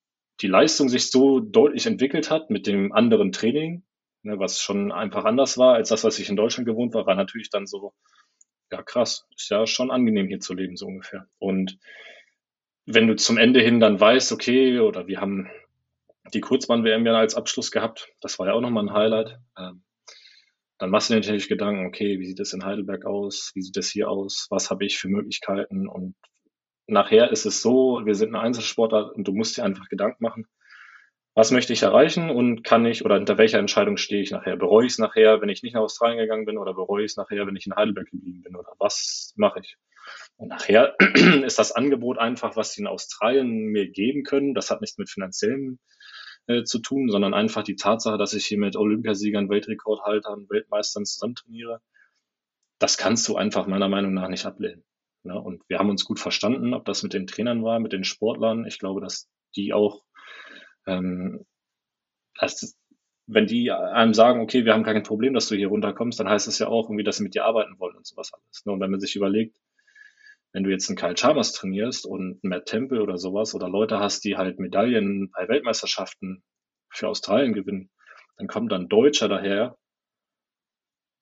die 0.42 0.48
Leistung 0.48 0.90
sich 0.90 1.12
so 1.12 1.40
deutlich 1.40 1.86
entwickelt 1.86 2.32
hat 2.32 2.50
mit 2.50 2.68
dem 2.68 2.92
anderen 2.94 3.32
Training, 3.32 3.84
ne, 4.24 4.40
was 4.40 4.62
schon 4.62 4.92
einfach 4.92 5.26
anders 5.26 5.58
war 5.58 5.76
als 5.76 5.90
das, 5.90 6.04
was 6.04 6.20
ich 6.20 6.30
in 6.30 6.36
Deutschland 6.36 6.68
gewohnt 6.68 6.94
war, 6.94 7.06
war 7.06 7.16
natürlich 7.16 7.50
dann 7.50 7.68
so, 7.68 7.94
ja 8.72 8.82
krass, 8.82 9.28
ist 9.36 9.50
ja 9.50 9.66
schon 9.68 9.92
angenehm 9.92 10.28
hier 10.28 10.40
zu 10.40 10.54
leben, 10.54 10.78
so 10.78 10.86
ungefähr. 10.86 11.28
Und 11.40 11.78
wenn 12.86 13.08
du 13.08 13.16
zum 13.16 13.38
Ende 13.38 13.62
hin 13.62 13.80
dann 13.80 14.00
weißt, 14.00 14.32
okay, 14.32 14.80
oder 14.80 15.08
wir 15.08 15.22
haben 15.22 15.50
die 16.34 16.42
Kurzbahn-WM 16.42 17.06
ja 17.06 17.14
als 17.14 17.36
Abschluss 17.36 17.72
gehabt, 17.72 18.10
das 18.22 18.40
war 18.40 18.48
ja 18.48 18.54
auch 18.54 18.62
nochmal 18.62 18.86
ein 18.86 18.94
Highlight. 18.94 19.40
Ähm, 19.58 19.84
dann 20.80 20.90
machst 20.90 21.10
du 21.10 21.14
dir 21.14 21.20
natürlich 21.20 21.50
Gedanken, 21.50 21.86
okay, 21.86 22.20
wie 22.20 22.26
sieht 22.26 22.40
das 22.40 22.54
in 22.54 22.64
Heidelberg 22.64 23.06
aus? 23.06 23.52
Wie 23.54 23.62
sieht 23.62 23.76
das 23.76 23.90
hier 23.90 24.10
aus? 24.10 24.48
Was 24.50 24.70
habe 24.70 24.86
ich 24.86 24.98
für 24.98 25.10
Möglichkeiten? 25.10 25.88
Und 25.88 26.16
nachher 26.88 27.32
ist 27.32 27.46
es 27.46 27.62
so, 27.62 28.02
wir 28.06 28.16
sind 28.16 28.34
ein 28.34 28.42
Einzelsportler 28.42 29.14
und 29.14 29.28
du 29.28 29.34
musst 29.34 29.58
dir 29.58 29.64
einfach 29.64 29.90
Gedanken 29.90 30.24
machen, 30.24 30.48
was 31.36 31.52
möchte 31.52 31.74
ich 31.74 31.84
erreichen 31.84 32.30
und 32.30 32.64
kann 32.64 32.86
ich 32.86 33.06
oder 33.06 33.16
hinter 33.16 33.38
welcher 33.38 33.60
Entscheidung 33.60 33.98
stehe 33.98 34.22
ich 34.22 34.32
nachher? 34.32 34.58
Bereue 34.58 34.86
ich 34.86 34.94
es 34.94 34.98
nachher, 35.00 35.42
wenn 35.42 35.50
ich 35.50 35.64
nicht 35.64 35.74
nach 35.74 35.82
Australien 35.82 36.18
gegangen 36.18 36.46
bin 36.46 36.58
oder 36.58 36.74
bereue 36.74 37.06
ich 37.06 37.12
es 37.12 37.18
nachher, 37.18 37.46
wenn 37.46 37.56
ich 37.56 37.66
in 37.66 37.76
Heidelberg 37.76 38.10
geblieben 38.10 38.42
bin 38.42 38.56
oder 38.56 38.74
was 38.80 39.34
mache 39.38 39.60
ich? 39.60 39.78
Und 40.38 40.50
nachher 40.50 40.96
ist 41.46 41.60
das 41.60 41.72
Angebot 41.72 42.18
einfach, 42.18 42.56
was 42.56 42.74
sie 42.74 42.82
in 42.82 42.88
Australien 42.88 43.68
mir 43.68 43.90
geben 43.90 44.24
können. 44.24 44.54
Das 44.54 44.72
hat 44.72 44.82
nichts 44.82 44.98
mit 44.98 45.10
finanziellen 45.10 45.80
äh, 46.50 46.64
zu 46.64 46.80
tun, 46.80 47.10
sondern 47.10 47.36
einfach 47.36 47.62
die 47.62 47.76
Tatsache, 47.76 48.18
dass 48.18 48.34
ich 48.34 48.46
hier 48.48 48.58
mit 48.58 48.76
Olympiasiegern, 48.76 49.50
Weltrekordhaltern, 49.50 50.50
Weltmeistern 50.50 51.06
zusammen 51.06 51.36
trainiere, 51.36 51.80
das 52.80 52.98
kannst 52.98 53.28
du 53.28 53.36
einfach 53.36 53.68
meiner 53.68 53.88
Meinung 53.88 54.16
nach 54.16 54.30
nicht 54.30 54.48
ablehnen. 54.48 54.84
Ne? 55.24 55.40
Und 55.40 55.62
wir 55.70 55.78
haben 55.78 55.92
uns 55.92 56.06
gut 56.06 56.20
verstanden, 56.20 56.74
ob 56.74 56.86
das 56.86 57.04
mit 57.04 57.14
den 57.14 57.28
Trainern 57.28 57.64
war, 57.64 57.80
mit 57.80 57.94
den 57.94 58.04
Sportlern. 58.04 58.66
Ich 58.66 58.80
glaube, 58.80 59.00
dass 59.00 59.30
die 59.56 59.74
auch, 59.74 60.04
ähm, 60.88 61.46
als, 62.36 62.76
wenn 63.28 63.46
die 63.46 63.72
einem 63.72 64.16
sagen, 64.16 64.42
okay, 64.42 64.66
wir 64.66 64.74
haben 64.74 64.84
kein 64.84 65.04
Problem, 65.04 65.36
dass 65.36 65.50
du 65.50 65.56
hier 65.56 65.68
runterkommst, 65.68 66.20
dann 66.20 66.30
heißt 66.30 66.48
es 66.48 66.58
ja 66.58 66.68
auch 66.68 66.90
irgendwie, 66.90 67.04
dass 67.04 67.18
sie 67.18 67.24
mit 67.24 67.36
dir 67.36 67.46
arbeiten 67.46 67.78
wollen 67.78 67.96
und 67.96 68.08
sowas 68.08 68.34
alles. 68.34 68.66
Ne? 68.66 68.74
Und 68.74 68.80
wenn 68.80 68.90
man 68.90 69.00
sich 69.00 69.16
überlegt, 69.16 69.56
wenn 70.52 70.64
du 70.64 70.72
jetzt 70.72 70.90
einen 70.90 70.98
Kyle 70.98 71.14
Chalmers 71.14 71.54
trainierst 71.54 72.06
und 72.06 72.44
Matt 72.44 72.66
Temple 72.66 73.02
oder 73.02 73.18
sowas 73.18 73.54
oder 73.54 73.70
Leute 73.70 74.00
hast, 74.00 74.24
die 74.24 74.38
halt 74.38 74.60
Medaillen 74.60 75.30
bei 75.32 75.48
Weltmeisterschaften 75.48 76.44
für 76.90 77.08
Australien 77.08 77.54
gewinnen, 77.54 77.90
dann 78.38 78.48
kommt 78.48 78.72
dann 78.72 78.88
Deutscher 78.88 79.28
daher, 79.28 79.78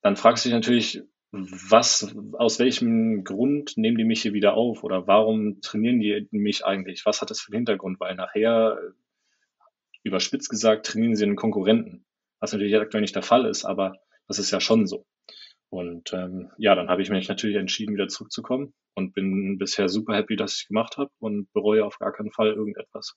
dann 0.01 0.15
fragst 0.15 0.45
du 0.45 0.49
dich 0.49 0.55
natürlich, 0.55 1.01
was, 1.31 2.15
aus 2.33 2.59
welchem 2.59 3.23
Grund 3.25 3.75
nehmen 3.75 3.97
die 3.97 4.05
mich 4.05 4.21
hier 4.21 4.33
wieder 4.33 4.53
auf 4.53 4.83
oder 4.83 5.07
warum 5.07 5.59
trainieren 5.61 5.99
die 5.99 6.27
mich 6.31 6.65
eigentlich? 6.65 7.05
Was 7.05 7.21
hat 7.21 7.29
das 7.29 7.41
für 7.41 7.51
einen 7.51 7.59
Hintergrund? 7.59 7.99
Weil 7.99 8.15
nachher, 8.15 8.79
überspitzt 10.03 10.49
gesagt, 10.49 10.85
trainieren 10.85 11.15
sie 11.15 11.25
einen 11.25 11.35
Konkurrenten, 11.35 12.05
was 12.39 12.53
natürlich 12.53 12.77
aktuell 12.77 13.01
nicht 13.01 13.15
der 13.15 13.23
Fall 13.23 13.45
ist, 13.45 13.65
aber 13.65 13.97
das 14.27 14.39
ist 14.39 14.51
ja 14.51 14.61
schon 14.61 14.87
so. 14.87 15.05
Und 15.69 16.13
ähm, 16.13 16.51
ja, 16.57 16.75
dann 16.75 16.89
habe 16.89 17.01
ich 17.01 17.09
mich 17.09 17.27
natürlich 17.27 17.57
entschieden, 17.57 17.93
wieder 17.93 18.07
zurückzukommen 18.07 18.73
und 18.95 19.13
bin 19.13 19.57
bisher 19.57 19.89
super 19.89 20.15
happy, 20.15 20.35
dass 20.35 20.53
ich 20.53 20.67
gemacht 20.67 20.97
habe 20.97 21.09
und 21.19 21.51
bereue 21.53 21.85
auf 21.85 21.99
gar 21.99 22.13
keinen 22.13 22.31
Fall 22.31 22.53
irgendetwas. 22.53 23.15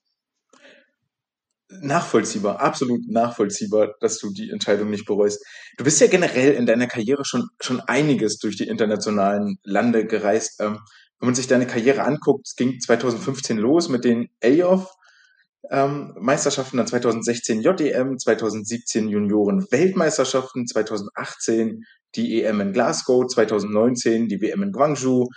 Nachvollziehbar, 1.68 2.60
absolut 2.60 3.08
nachvollziehbar, 3.08 3.94
dass 4.00 4.18
du 4.18 4.32
die 4.32 4.50
Entscheidung 4.50 4.90
nicht 4.90 5.06
bereust. 5.06 5.44
Du 5.78 5.84
bist 5.84 6.00
ja 6.00 6.08
generell 6.08 6.54
in 6.54 6.66
deiner 6.66 6.88
Karriere 6.88 7.24
schon, 7.24 7.48
schon 7.60 7.80
einiges 7.80 8.38
durch 8.38 8.56
die 8.56 8.66
internationalen 8.66 9.58
Lande 9.62 10.04
gereist. 10.04 10.60
Ähm, 10.60 10.80
wenn 11.20 11.28
man 11.28 11.34
sich 11.34 11.46
deine 11.46 11.68
Karriere 11.68 12.02
anguckt, 12.02 12.48
es 12.48 12.56
ging 12.56 12.80
2015 12.80 13.58
los 13.58 13.88
mit 13.88 14.04
den 14.04 14.30
A-Off, 14.42 14.90
ähm, 15.70 16.14
Meisterschaften, 16.18 16.78
dann 16.78 16.86
2016 16.86 17.60
JEM, 17.60 18.18
2017 18.18 19.08
Junioren 19.08 19.66
Weltmeisterschaften, 19.70 20.66
2018 20.66 21.84
die 22.14 22.42
EM 22.42 22.60
in 22.60 22.72
Glasgow, 22.72 23.26
2019 23.26 24.28
die 24.28 24.40
WM 24.40 24.62
in 24.62 24.72
Guangzhou, 24.72 25.28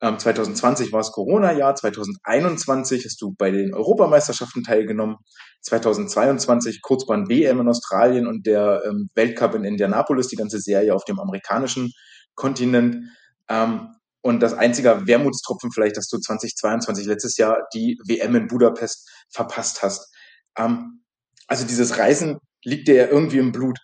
ähm, 0.00 0.18
2020 0.18 0.92
war 0.92 1.00
es 1.00 1.12
Corona-Jahr, 1.12 1.74
2021 1.74 3.04
hast 3.04 3.22
du 3.22 3.34
bei 3.38 3.50
den 3.50 3.72
Europameisterschaften 3.74 4.62
teilgenommen, 4.62 5.16
2022 5.62 6.82
Kurzbahn-WM 6.82 7.60
in 7.60 7.68
Australien 7.68 8.26
und 8.26 8.46
der 8.46 8.82
ähm, 8.86 9.08
Weltcup 9.14 9.54
in 9.54 9.64
Indianapolis, 9.64 10.28
die 10.28 10.36
ganze 10.36 10.60
Serie 10.60 10.94
auf 10.94 11.04
dem 11.04 11.18
amerikanischen 11.18 11.92
Kontinent. 12.34 13.08
Ähm, 13.48 13.94
und 14.24 14.40
das 14.40 14.54
einzige 14.54 15.06
Wermutstropfen 15.06 15.70
vielleicht, 15.70 15.98
dass 15.98 16.08
du 16.08 16.18
2022 16.18 17.04
letztes 17.04 17.36
Jahr 17.36 17.68
die 17.74 17.98
WM 18.06 18.34
in 18.34 18.46
Budapest 18.46 19.06
verpasst 19.30 19.82
hast. 19.82 20.10
Ähm, 20.56 21.02
also 21.46 21.66
dieses 21.66 21.98
Reisen 21.98 22.38
liegt 22.64 22.88
dir 22.88 22.94
ja 22.94 23.06
irgendwie 23.06 23.36
im 23.36 23.52
Blut. 23.52 23.78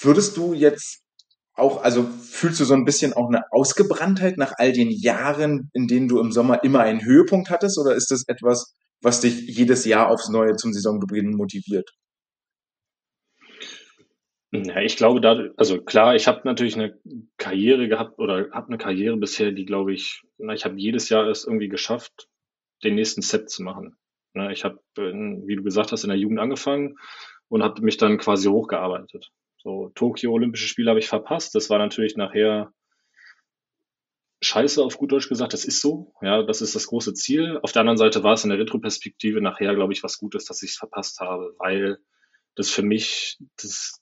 Würdest 0.00 0.36
du 0.36 0.54
jetzt 0.54 1.00
auch, 1.54 1.82
also 1.82 2.04
fühlst 2.04 2.60
du 2.60 2.64
so 2.64 2.74
ein 2.74 2.84
bisschen 2.84 3.12
auch 3.14 3.26
eine 3.26 3.42
Ausgebranntheit 3.50 4.38
nach 4.38 4.52
all 4.58 4.72
den 4.72 4.92
Jahren, 4.92 5.70
in 5.72 5.88
denen 5.88 6.06
du 6.06 6.20
im 6.20 6.30
Sommer 6.30 6.62
immer 6.62 6.80
einen 6.80 7.04
Höhepunkt 7.04 7.50
hattest? 7.50 7.78
Oder 7.78 7.96
ist 7.96 8.12
das 8.12 8.22
etwas, 8.28 8.74
was 9.02 9.20
dich 9.20 9.48
jedes 9.48 9.84
Jahr 9.86 10.08
aufs 10.08 10.28
Neue 10.28 10.54
zum 10.54 10.72
Saisonbeginn 10.72 11.34
motiviert? 11.34 11.90
Ja, 14.54 14.80
ich 14.80 14.96
glaube, 14.96 15.20
da, 15.20 15.48
also 15.56 15.82
klar, 15.82 16.14
ich 16.14 16.28
habe 16.28 16.42
natürlich 16.44 16.76
eine 16.76 16.96
Karriere 17.38 17.88
gehabt 17.88 18.20
oder 18.20 18.50
habe 18.52 18.68
eine 18.68 18.78
Karriere 18.78 19.16
bisher, 19.16 19.50
die 19.50 19.64
glaube 19.64 19.92
ich, 19.92 20.22
na, 20.38 20.54
ich 20.54 20.64
habe 20.64 20.78
jedes 20.78 21.08
Jahr 21.08 21.26
es 21.26 21.44
irgendwie 21.44 21.68
geschafft, 21.68 22.28
den 22.84 22.94
nächsten 22.94 23.22
Step 23.22 23.48
zu 23.48 23.64
machen. 23.64 23.96
Na, 24.32 24.52
ich 24.52 24.62
habe, 24.64 24.78
wie 24.96 25.56
du 25.56 25.64
gesagt 25.64 25.90
hast, 25.90 26.04
in 26.04 26.10
der 26.10 26.18
Jugend 26.18 26.38
angefangen 26.38 26.96
und 27.48 27.64
habe 27.64 27.82
mich 27.82 27.96
dann 27.96 28.16
quasi 28.18 28.48
hochgearbeitet. 28.48 29.32
So 29.56 29.90
Tokio 29.96 30.32
Olympische 30.32 30.68
Spiele 30.68 30.90
habe 30.90 31.00
ich 31.00 31.08
verpasst. 31.08 31.56
Das 31.56 31.68
war 31.68 31.78
natürlich 31.78 32.16
nachher 32.16 32.72
scheiße 34.40 34.84
auf 34.84 34.98
gut 34.98 35.10
Deutsch 35.10 35.28
gesagt. 35.28 35.52
Das 35.52 35.64
ist 35.64 35.80
so. 35.80 36.12
Ja, 36.22 36.44
das 36.44 36.62
ist 36.62 36.76
das 36.76 36.86
große 36.86 37.14
Ziel. 37.14 37.58
Auf 37.62 37.72
der 37.72 37.80
anderen 37.80 37.96
Seite 37.96 38.22
war 38.22 38.34
es 38.34 38.44
in 38.44 38.50
der 38.50 38.58
Retroperspektive 38.60 39.40
nachher, 39.40 39.74
glaube 39.74 39.94
ich, 39.94 40.04
was 40.04 40.18
Gutes, 40.18 40.44
dass 40.44 40.62
ich 40.62 40.72
es 40.72 40.76
verpasst 40.76 41.18
habe, 41.18 41.54
weil 41.58 41.98
das 42.54 42.70
für 42.70 42.82
mich 42.82 43.38
das 43.60 44.00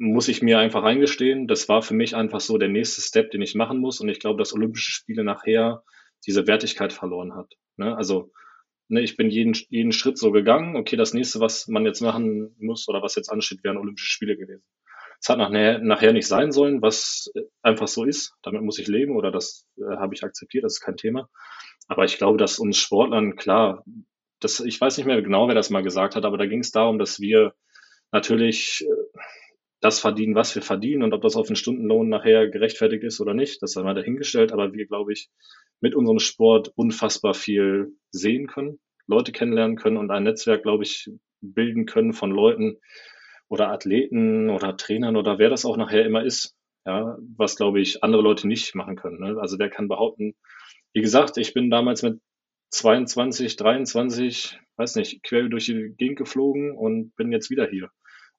muss 0.00 0.28
ich 0.28 0.40
mir 0.40 0.58
einfach 0.58 0.82
eingestehen, 0.82 1.46
das 1.46 1.68
war 1.68 1.82
für 1.82 1.92
mich 1.92 2.16
einfach 2.16 2.40
so 2.40 2.56
der 2.56 2.70
nächste 2.70 3.02
Step, 3.02 3.30
den 3.32 3.42
ich 3.42 3.54
machen 3.54 3.78
muss. 3.78 4.00
Und 4.00 4.08
ich 4.08 4.18
glaube, 4.18 4.38
dass 4.38 4.54
Olympische 4.54 4.92
Spiele 4.92 5.24
nachher 5.24 5.82
diese 6.26 6.46
Wertigkeit 6.46 6.94
verloren 6.94 7.34
hat. 7.34 7.52
Ne? 7.76 7.94
Also 7.94 8.32
ne, 8.88 9.02
ich 9.02 9.18
bin 9.18 9.28
jeden, 9.28 9.52
jeden 9.68 9.92
Schritt 9.92 10.16
so 10.16 10.32
gegangen, 10.32 10.74
okay, 10.74 10.96
das 10.96 11.12
nächste, 11.12 11.40
was 11.40 11.68
man 11.68 11.84
jetzt 11.84 12.00
machen 12.00 12.56
muss 12.58 12.88
oder 12.88 13.02
was 13.02 13.14
jetzt 13.14 13.28
ansteht, 13.28 13.62
wären 13.62 13.76
Olympische 13.76 14.10
Spiele 14.10 14.38
gewesen. 14.38 14.64
Es 15.20 15.28
hat 15.28 15.36
nachher, 15.36 15.80
nachher 15.80 16.14
nicht 16.14 16.26
sein 16.26 16.50
sollen, 16.50 16.80
was 16.80 17.30
einfach 17.60 17.88
so 17.88 18.04
ist. 18.04 18.32
Damit 18.42 18.62
muss 18.62 18.78
ich 18.78 18.88
leben 18.88 19.16
oder 19.16 19.30
das 19.30 19.66
äh, 19.76 19.96
habe 19.96 20.14
ich 20.14 20.24
akzeptiert, 20.24 20.64
das 20.64 20.74
ist 20.74 20.80
kein 20.80 20.96
Thema. 20.96 21.28
Aber 21.88 22.06
ich 22.06 22.16
glaube, 22.16 22.38
dass 22.38 22.58
uns 22.58 22.78
Sportlern, 22.78 23.36
klar, 23.36 23.84
das, 24.40 24.60
ich 24.60 24.80
weiß 24.80 24.96
nicht 24.96 25.04
mehr 25.04 25.20
genau, 25.20 25.46
wer 25.46 25.54
das 25.54 25.68
mal 25.68 25.82
gesagt 25.82 26.16
hat, 26.16 26.24
aber 26.24 26.38
da 26.38 26.46
ging 26.46 26.60
es 26.60 26.70
darum, 26.70 26.98
dass 26.98 27.20
wir 27.20 27.52
natürlich 28.12 28.86
äh, 28.88 29.20
das 29.80 29.98
verdienen, 29.98 30.34
was 30.34 30.54
wir 30.54 30.62
verdienen 30.62 31.02
und 31.02 31.14
ob 31.14 31.22
das 31.22 31.36
auf 31.36 31.46
den 31.46 31.56
Stundenlohn 31.56 32.08
nachher 32.08 32.48
gerechtfertigt 32.48 33.02
ist 33.02 33.20
oder 33.20 33.34
nicht, 33.34 33.62
das 33.62 33.72
sei 33.72 33.82
mal 33.82 33.94
dahingestellt. 33.94 34.52
Aber 34.52 34.72
wir, 34.72 34.86
glaube 34.86 35.12
ich, 35.12 35.30
mit 35.80 35.94
unserem 35.94 36.18
Sport 36.18 36.72
unfassbar 36.76 37.34
viel 37.34 37.94
sehen 38.10 38.46
können, 38.46 38.78
Leute 39.06 39.32
kennenlernen 39.32 39.76
können 39.76 39.96
und 39.96 40.10
ein 40.10 40.24
Netzwerk, 40.24 40.62
glaube 40.62 40.84
ich, 40.84 41.10
bilden 41.40 41.86
können 41.86 42.12
von 42.12 42.30
Leuten 42.30 42.76
oder 43.48 43.70
Athleten 43.70 44.50
oder 44.50 44.76
Trainern 44.76 45.16
oder 45.16 45.38
wer 45.38 45.48
das 45.48 45.64
auch 45.64 45.76
nachher 45.76 46.04
immer 46.04 46.24
ist. 46.24 46.54
Ja, 46.86 47.18
was, 47.36 47.56
glaube 47.56 47.80
ich, 47.80 48.02
andere 48.02 48.22
Leute 48.22 48.48
nicht 48.48 48.74
machen 48.74 48.96
können. 48.96 49.20
Ne? 49.20 49.38
Also 49.38 49.58
wer 49.58 49.68
kann 49.68 49.88
behaupten, 49.88 50.34
wie 50.92 51.02
gesagt, 51.02 51.36
ich 51.36 51.52
bin 51.52 51.70
damals 51.70 52.02
mit 52.02 52.20
22, 52.70 53.56
23, 53.56 54.58
weiß 54.76 54.96
nicht, 54.96 55.22
quer 55.22 55.48
durch 55.48 55.66
die 55.66 55.94
Gegend 55.96 56.18
geflogen 56.18 56.76
und 56.76 57.14
bin 57.16 57.32
jetzt 57.32 57.50
wieder 57.50 57.66
hier. 57.66 57.90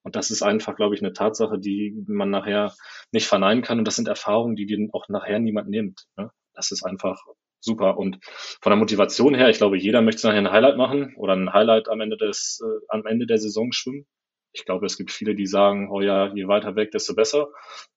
Und 0.03 0.15
das 0.15 0.31
ist 0.31 0.41
einfach, 0.41 0.75
glaube 0.75 0.95
ich, 0.95 1.01
eine 1.01 1.13
Tatsache, 1.13 1.59
die 1.59 2.03
man 2.07 2.29
nachher 2.29 2.73
nicht 3.11 3.27
verneinen 3.27 3.63
kann. 3.63 3.79
Und 3.79 3.85
das 3.85 3.95
sind 3.95 4.07
Erfahrungen, 4.07 4.55
die 4.55 4.65
dir 4.65 4.89
auch 4.93 5.07
nachher 5.09 5.39
niemand 5.39 5.69
nimmt. 5.69 6.07
Ne? 6.17 6.31
Das 6.53 6.71
ist 6.71 6.83
einfach 6.83 7.23
super. 7.59 7.97
Und 7.97 8.19
von 8.61 8.71
der 8.71 8.77
Motivation 8.77 9.35
her, 9.35 9.49
ich 9.49 9.57
glaube, 9.57 9.77
jeder 9.77 10.01
möchte 10.01 10.27
nachher 10.27 10.39
ein 10.39 10.51
Highlight 10.51 10.77
machen 10.77 11.15
oder 11.15 11.33
ein 11.33 11.53
Highlight 11.53 11.87
am 11.87 12.01
Ende 12.01 12.17
des, 12.17 12.61
äh, 12.63 12.85
am 12.89 13.05
Ende 13.05 13.27
der 13.27 13.37
Saison 13.37 13.71
schwimmen. 13.71 14.07
Ich 14.53 14.65
glaube, 14.65 14.85
es 14.85 14.97
gibt 14.97 15.11
viele, 15.11 15.33
die 15.33 15.45
sagen, 15.45 15.89
oh 15.91 16.01
ja, 16.01 16.33
je 16.33 16.47
weiter 16.47 16.75
weg, 16.75 16.91
desto 16.91 17.15
besser. 17.15 17.47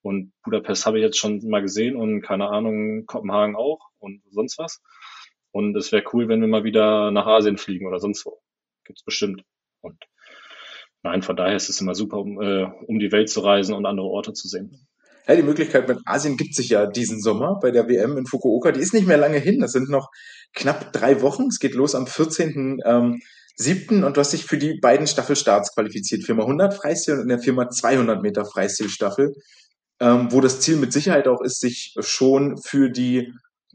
Und 0.03 0.33
Budapest 0.45 0.87
habe 0.87 0.99
ich 0.99 1.03
jetzt 1.03 1.19
schon 1.19 1.41
mal 1.49 1.63
gesehen 1.63 1.97
und 1.97 2.23
keine 2.23 2.49
Ahnung, 2.49 3.07
Kopenhagen 3.07 3.57
auch 3.57 3.89
und 3.99 4.23
sonst 4.31 4.59
was. 4.59 4.81
Und 5.51 5.77
es 5.77 5.91
wäre 5.91 6.05
cool, 6.13 6.29
wenn 6.29 6.41
wir 6.41 6.49
mal 6.49 6.65
wieder 6.65 7.11
nach 7.11 7.27
Asien 7.27 7.59
fliegen 7.59 7.87
oder 7.87 7.99
sonst 7.99 8.25
wo. 8.25 8.41
Gibt's 8.85 9.03
bestimmt. 9.03 9.43
Und 9.81 9.97
Nein, 11.05 11.21
von 11.21 11.37
daher 11.37 11.55
ist 11.55 11.69
es 11.69 11.81
immer 11.83 11.95
super, 11.95 12.17
um, 12.17 12.41
äh, 12.41 12.65
um 12.87 12.99
die 12.99 13.13
Welt 13.13 13.29
zu 13.29 13.41
reisen 13.41 13.75
und 13.75 13.85
andere 13.85 14.07
Orte 14.07 14.33
zu 14.33 14.49
sehen. 14.49 14.87
Ja, 15.29 15.37
die 15.37 15.43
Möglichkeit 15.43 15.87
mit 15.87 15.99
Asien 16.07 16.39
gibt 16.39 16.55
sich 16.55 16.71
ja 16.71 16.87
diesen 16.87 17.21
Sommer 17.21 17.59
bei 17.61 17.71
der 17.71 17.89
WM 17.89 18.17
in 18.17 18.27
Fukuoka. 18.27 18.73
Die 18.73 18.81
ist 18.81 18.95
nicht 18.95 19.07
mehr 19.07 19.19
lange 19.19 19.39
hin. 19.39 19.61
Das 19.61 19.73
sind 19.73 19.91
noch 19.91 20.09
knapp 20.55 20.93
drei 20.95 21.21
Wochen. 21.21 21.49
Es 21.49 21.59
geht 21.59 21.75
los 21.75 21.95
am 21.95 22.07
14. 22.07 22.79
Ähm, 22.85 23.21
7. 23.57 24.03
und 24.03 24.17
du 24.17 24.21
hast 24.21 24.33
dich 24.33 24.47
für 24.47 24.57
die 24.57 24.81
beiden 24.81 25.07
Staffelstarts 25.07 25.75
qualifiziert. 25.75 26.25
Firma 26.25 26.43
100 26.43 26.75
Freistil 26.75 27.15
und 27.15 27.21
in 27.21 27.29
der 27.29 27.39
Firma 27.39 27.69
200 27.69 28.23
Meter 28.23 28.47
Freistilstaffel, 28.47 29.35
ähm, 30.01 30.29
wo 30.31 30.41
das 30.41 30.61
Ziel 30.61 30.77
mit 30.77 30.93
Sicherheit 30.93 31.29
auch 31.29 31.43
ist, 31.43 31.61
sich 31.61 31.95
schon 32.01 32.57
für 32.57 32.89
die 32.89 33.31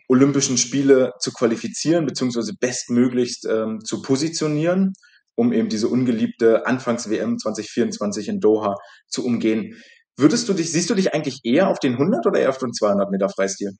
Olympischen 0.07 0.57
Spiele 0.57 1.13
zu 1.19 1.31
qualifizieren, 1.31 2.07
beziehungsweise 2.07 2.53
bestmöglichst 2.59 3.45
ähm, 3.45 3.79
zu 3.85 4.01
positionieren 4.01 4.93
um 5.39 5.53
eben 5.53 5.69
diese 5.69 5.87
ungeliebte 5.87 6.67
Anfangs-WM 6.67 7.39
2024 7.39 8.27
in 8.27 8.39
Doha 8.41 8.75
zu 9.07 9.25
umgehen. 9.25 9.81
Würdest 10.17 10.49
du 10.49 10.53
dich, 10.53 10.71
siehst 10.71 10.89
du 10.89 10.95
dich 10.95 11.13
eigentlich 11.13 11.39
eher 11.43 11.69
auf 11.69 11.79
den 11.79 11.93
100 11.93 12.25
oder 12.27 12.41
eher 12.41 12.49
auf 12.49 12.57
den 12.57 12.73
200 12.73 13.09
Meter 13.09 13.29
Freistil? 13.29 13.71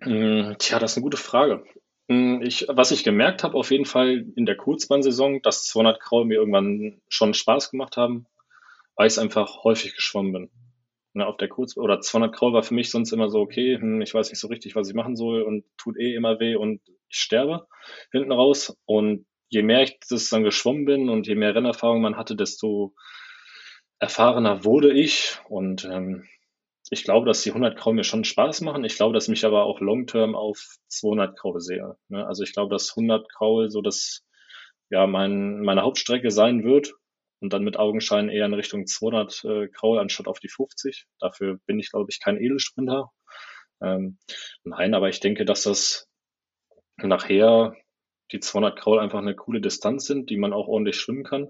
Hm, 0.00 0.56
tja, 0.58 0.80
das 0.80 0.92
ist 0.92 0.96
eine 0.96 1.04
gute 1.04 1.16
Frage. 1.16 1.64
Hm, 2.08 2.42
ich, 2.42 2.66
was 2.68 2.90
ich 2.90 3.04
gemerkt 3.04 3.44
habe, 3.44 3.54
auf 3.56 3.70
jeden 3.70 3.86
Fall 3.86 4.26
in 4.34 4.46
der 4.46 4.56
Kurzbahnsaison, 4.56 5.40
dass 5.42 5.64
200 5.66 6.00
Kraul 6.00 6.24
mir 6.24 6.34
irgendwann 6.34 7.00
schon 7.08 7.34
Spaß 7.34 7.70
gemacht 7.70 7.96
haben, 7.96 8.26
weil 8.96 9.06
ich 9.06 9.18
einfach 9.18 9.62
häufig 9.62 9.94
geschwommen 9.94 10.32
bin 10.32 10.50
ne, 11.14 11.26
auf 11.26 11.36
der 11.36 11.48
Kurz- 11.48 11.76
oder 11.76 12.00
200 12.00 12.34
Kraul 12.34 12.52
war 12.52 12.62
für 12.62 12.74
mich 12.74 12.90
sonst 12.90 13.12
immer 13.12 13.30
so, 13.30 13.40
okay, 13.40 13.78
hm, 13.78 14.02
ich 14.02 14.12
weiß 14.12 14.30
nicht 14.30 14.40
so 14.40 14.48
richtig, 14.48 14.76
was 14.76 14.88
ich 14.88 14.94
machen 14.94 15.16
soll 15.16 15.42
und 15.42 15.64
tut 15.78 15.96
eh 15.98 16.14
immer 16.14 16.40
weh 16.40 16.56
und 16.56 16.80
ich 17.08 17.18
sterbe 17.18 17.66
hinten 18.12 18.32
raus. 18.32 18.76
Und 18.84 19.26
je 19.48 19.62
mehr 19.62 19.82
ich 19.82 19.98
das 20.08 20.28
dann 20.30 20.44
geschwommen 20.44 20.84
bin 20.84 21.08
und 21.08 21.26
je 21.26 21.34
mehr 21.34 21.54
Rennerfahrung 21.54 22.00
man 22.00 22.16
hatte, 22.16 22.36
desto 22.36 22.94
erfahrener 23.98 24.64
wurde 24.64 24.92
ich 24.92 25.38
und 25.48 25.84
ähm, 25.84 26.28
ich 26.90 27.04
glaube, 27.04 27.26
dass 27.26 27.42
die 27.42 27.50
100 27.50 27.78
Kraul 27.78 27.94
mir 27.94 28.04
schon 28.04 28.24
Spaß 28.24 28.60
machen. 28.60 28.84
Ich 28.84 28.96
glaube, 28.96 29.14
dass 29.14 29.28
mich 29.28 29.44
aber 29.44 29.64
auch 29.64 29.80
long-term 29.80 30.34
auf 30.34 30.76
200 30.88 31.38
Kraul 31.38 31.60
sehe. 31.60 31.96
Ne? 32.08 32.26
Also 32.26 32.42
ich 32.42 32.52
glaube, 32.52 32.74
dass 32.74 32.90
100 32.90 33.26
Kraul 33.32 33.70
so 33.70 33.80
das 33.80 34.24
ja 34.90 35.06
mein, 35.06 35.60
meine 35.60 35.82
Hauptstrecke 35.82 36.30
sein 36.30 36.62
wird 36.62 36.92
und 37.40 37.52
dann 37.52 37.64
mit 37.64 37.78
Augenschein 37.78 38.28
eher 38.28 38.46
in 38.46 38.54
Richtung 38.54 38.86
200 38.86 39.44
äh, 39.44 39.68
Kraul 39.68 39.98
anstatt 39.98 40.28
auf 40.28 40.40
die 40.40 40.48
50. 40.48 41.06
Dafür 41.20 41.58
bin 41.66 41.78
ich, 41.78 41.90
glaube 41.90 42.10
ich, 42.10 42.20
kein 42.20 42.36
Edelsprinter. 42.36 43.10
Ähm, 43.82 44.18
nein, 44.62 44.94
aber 44.94 45.08
ich 45.08 45.20
denke, 45.20 45.44
dass 45.44 45.62
das 45.62 46.06
nachher 46.96 47.74
die 48.32 48.40
200 48.40 48.78
Kraul 48.78 48.98
einfach 48.98 49.18
eine 49.18 49.34
coole 49.34 49.60
Distanz 49.60 50.06
sind, 50.06 50.30
die 50.30 50.36
man 50.36 50.52
auch 50.52 50.68
ordentlich 50.68 50.96
schwimmen 50.96 51.24
kann 51.24 51.48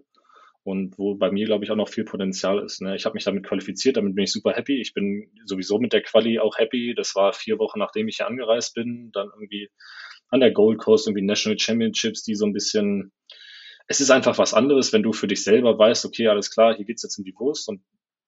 und 0.64 0.98
wo 0.98 1.14
bei 1.14 1.30
mir, 1.30 1.46
glaube 1.46 1.64
ich, 1.64 1.70
auch 1.70 1.76
noch 1.76 1.88
viel 1.88 2.04
Potenzial 2.04 2.58
ist. 2.64 2.80
Ne? 2.80 2.96
Ich 2.96 3.04
habe 3.04 3.14
mich 3.14 3.24
damit 3.24 3.44
qualifiziert, 3.46 3.96
damit 3.96 4.14
bin 4.14 4.24
ich 4.24 4.32
super 4.32 4.52
happy. 4.52 4.80
Ich 4.80 4.94
bin 4.94 5.30
sowieso 5.44 5.78
mit 5.78 5.92
der 5.92 6.02
Quali 6.02 6.38
auch 6.38 6.58
happy. 6.58 6.94
Das 6.96 7.14
war 7.14 7.32
vier 7.32 7.58
Wochen, 7.58 7.78
nachdem 7.78 8.08
ich 8.08 8.16
hier 8.16 8.26
angereist 8.26 8.74
bin, 8.74 9.10
dann 9.12 9.28
irgendwie 9.28 9.70
an 10.28 10.40
der 10.40 10.52
Gold 10.52 10.78
Coast 10.78 11.06
irgendwie 11.06 11.24
National 11.24 11.58
Championships, 11.58 12.22
die 12.22 12.34
so 12.34 12.46
ein 12.46 12.52
bisschen 12.52 13.12
es 13.86 14.00
ist 14.00 14.10
einfach 14.10 14.38
was 14.38 14.54
anderes, 14.54 14.92
wenn 14.92 15.02
du 15.02 15.12
für 15.12 15.26
dich 15.26 15.44
selber 15.44 15.78
weißt, 15.78 16.06
okay, 16.06 16.28
alles 16.28 16.50
klar, 16.50 16.74
hier 16.74 16.84
geht's 16.84 17.02
jetzt 17.02 17.18
um 17.18 17.24
die 17.24 17.34
Wurst 17.38 17.68
und 17.68 17.82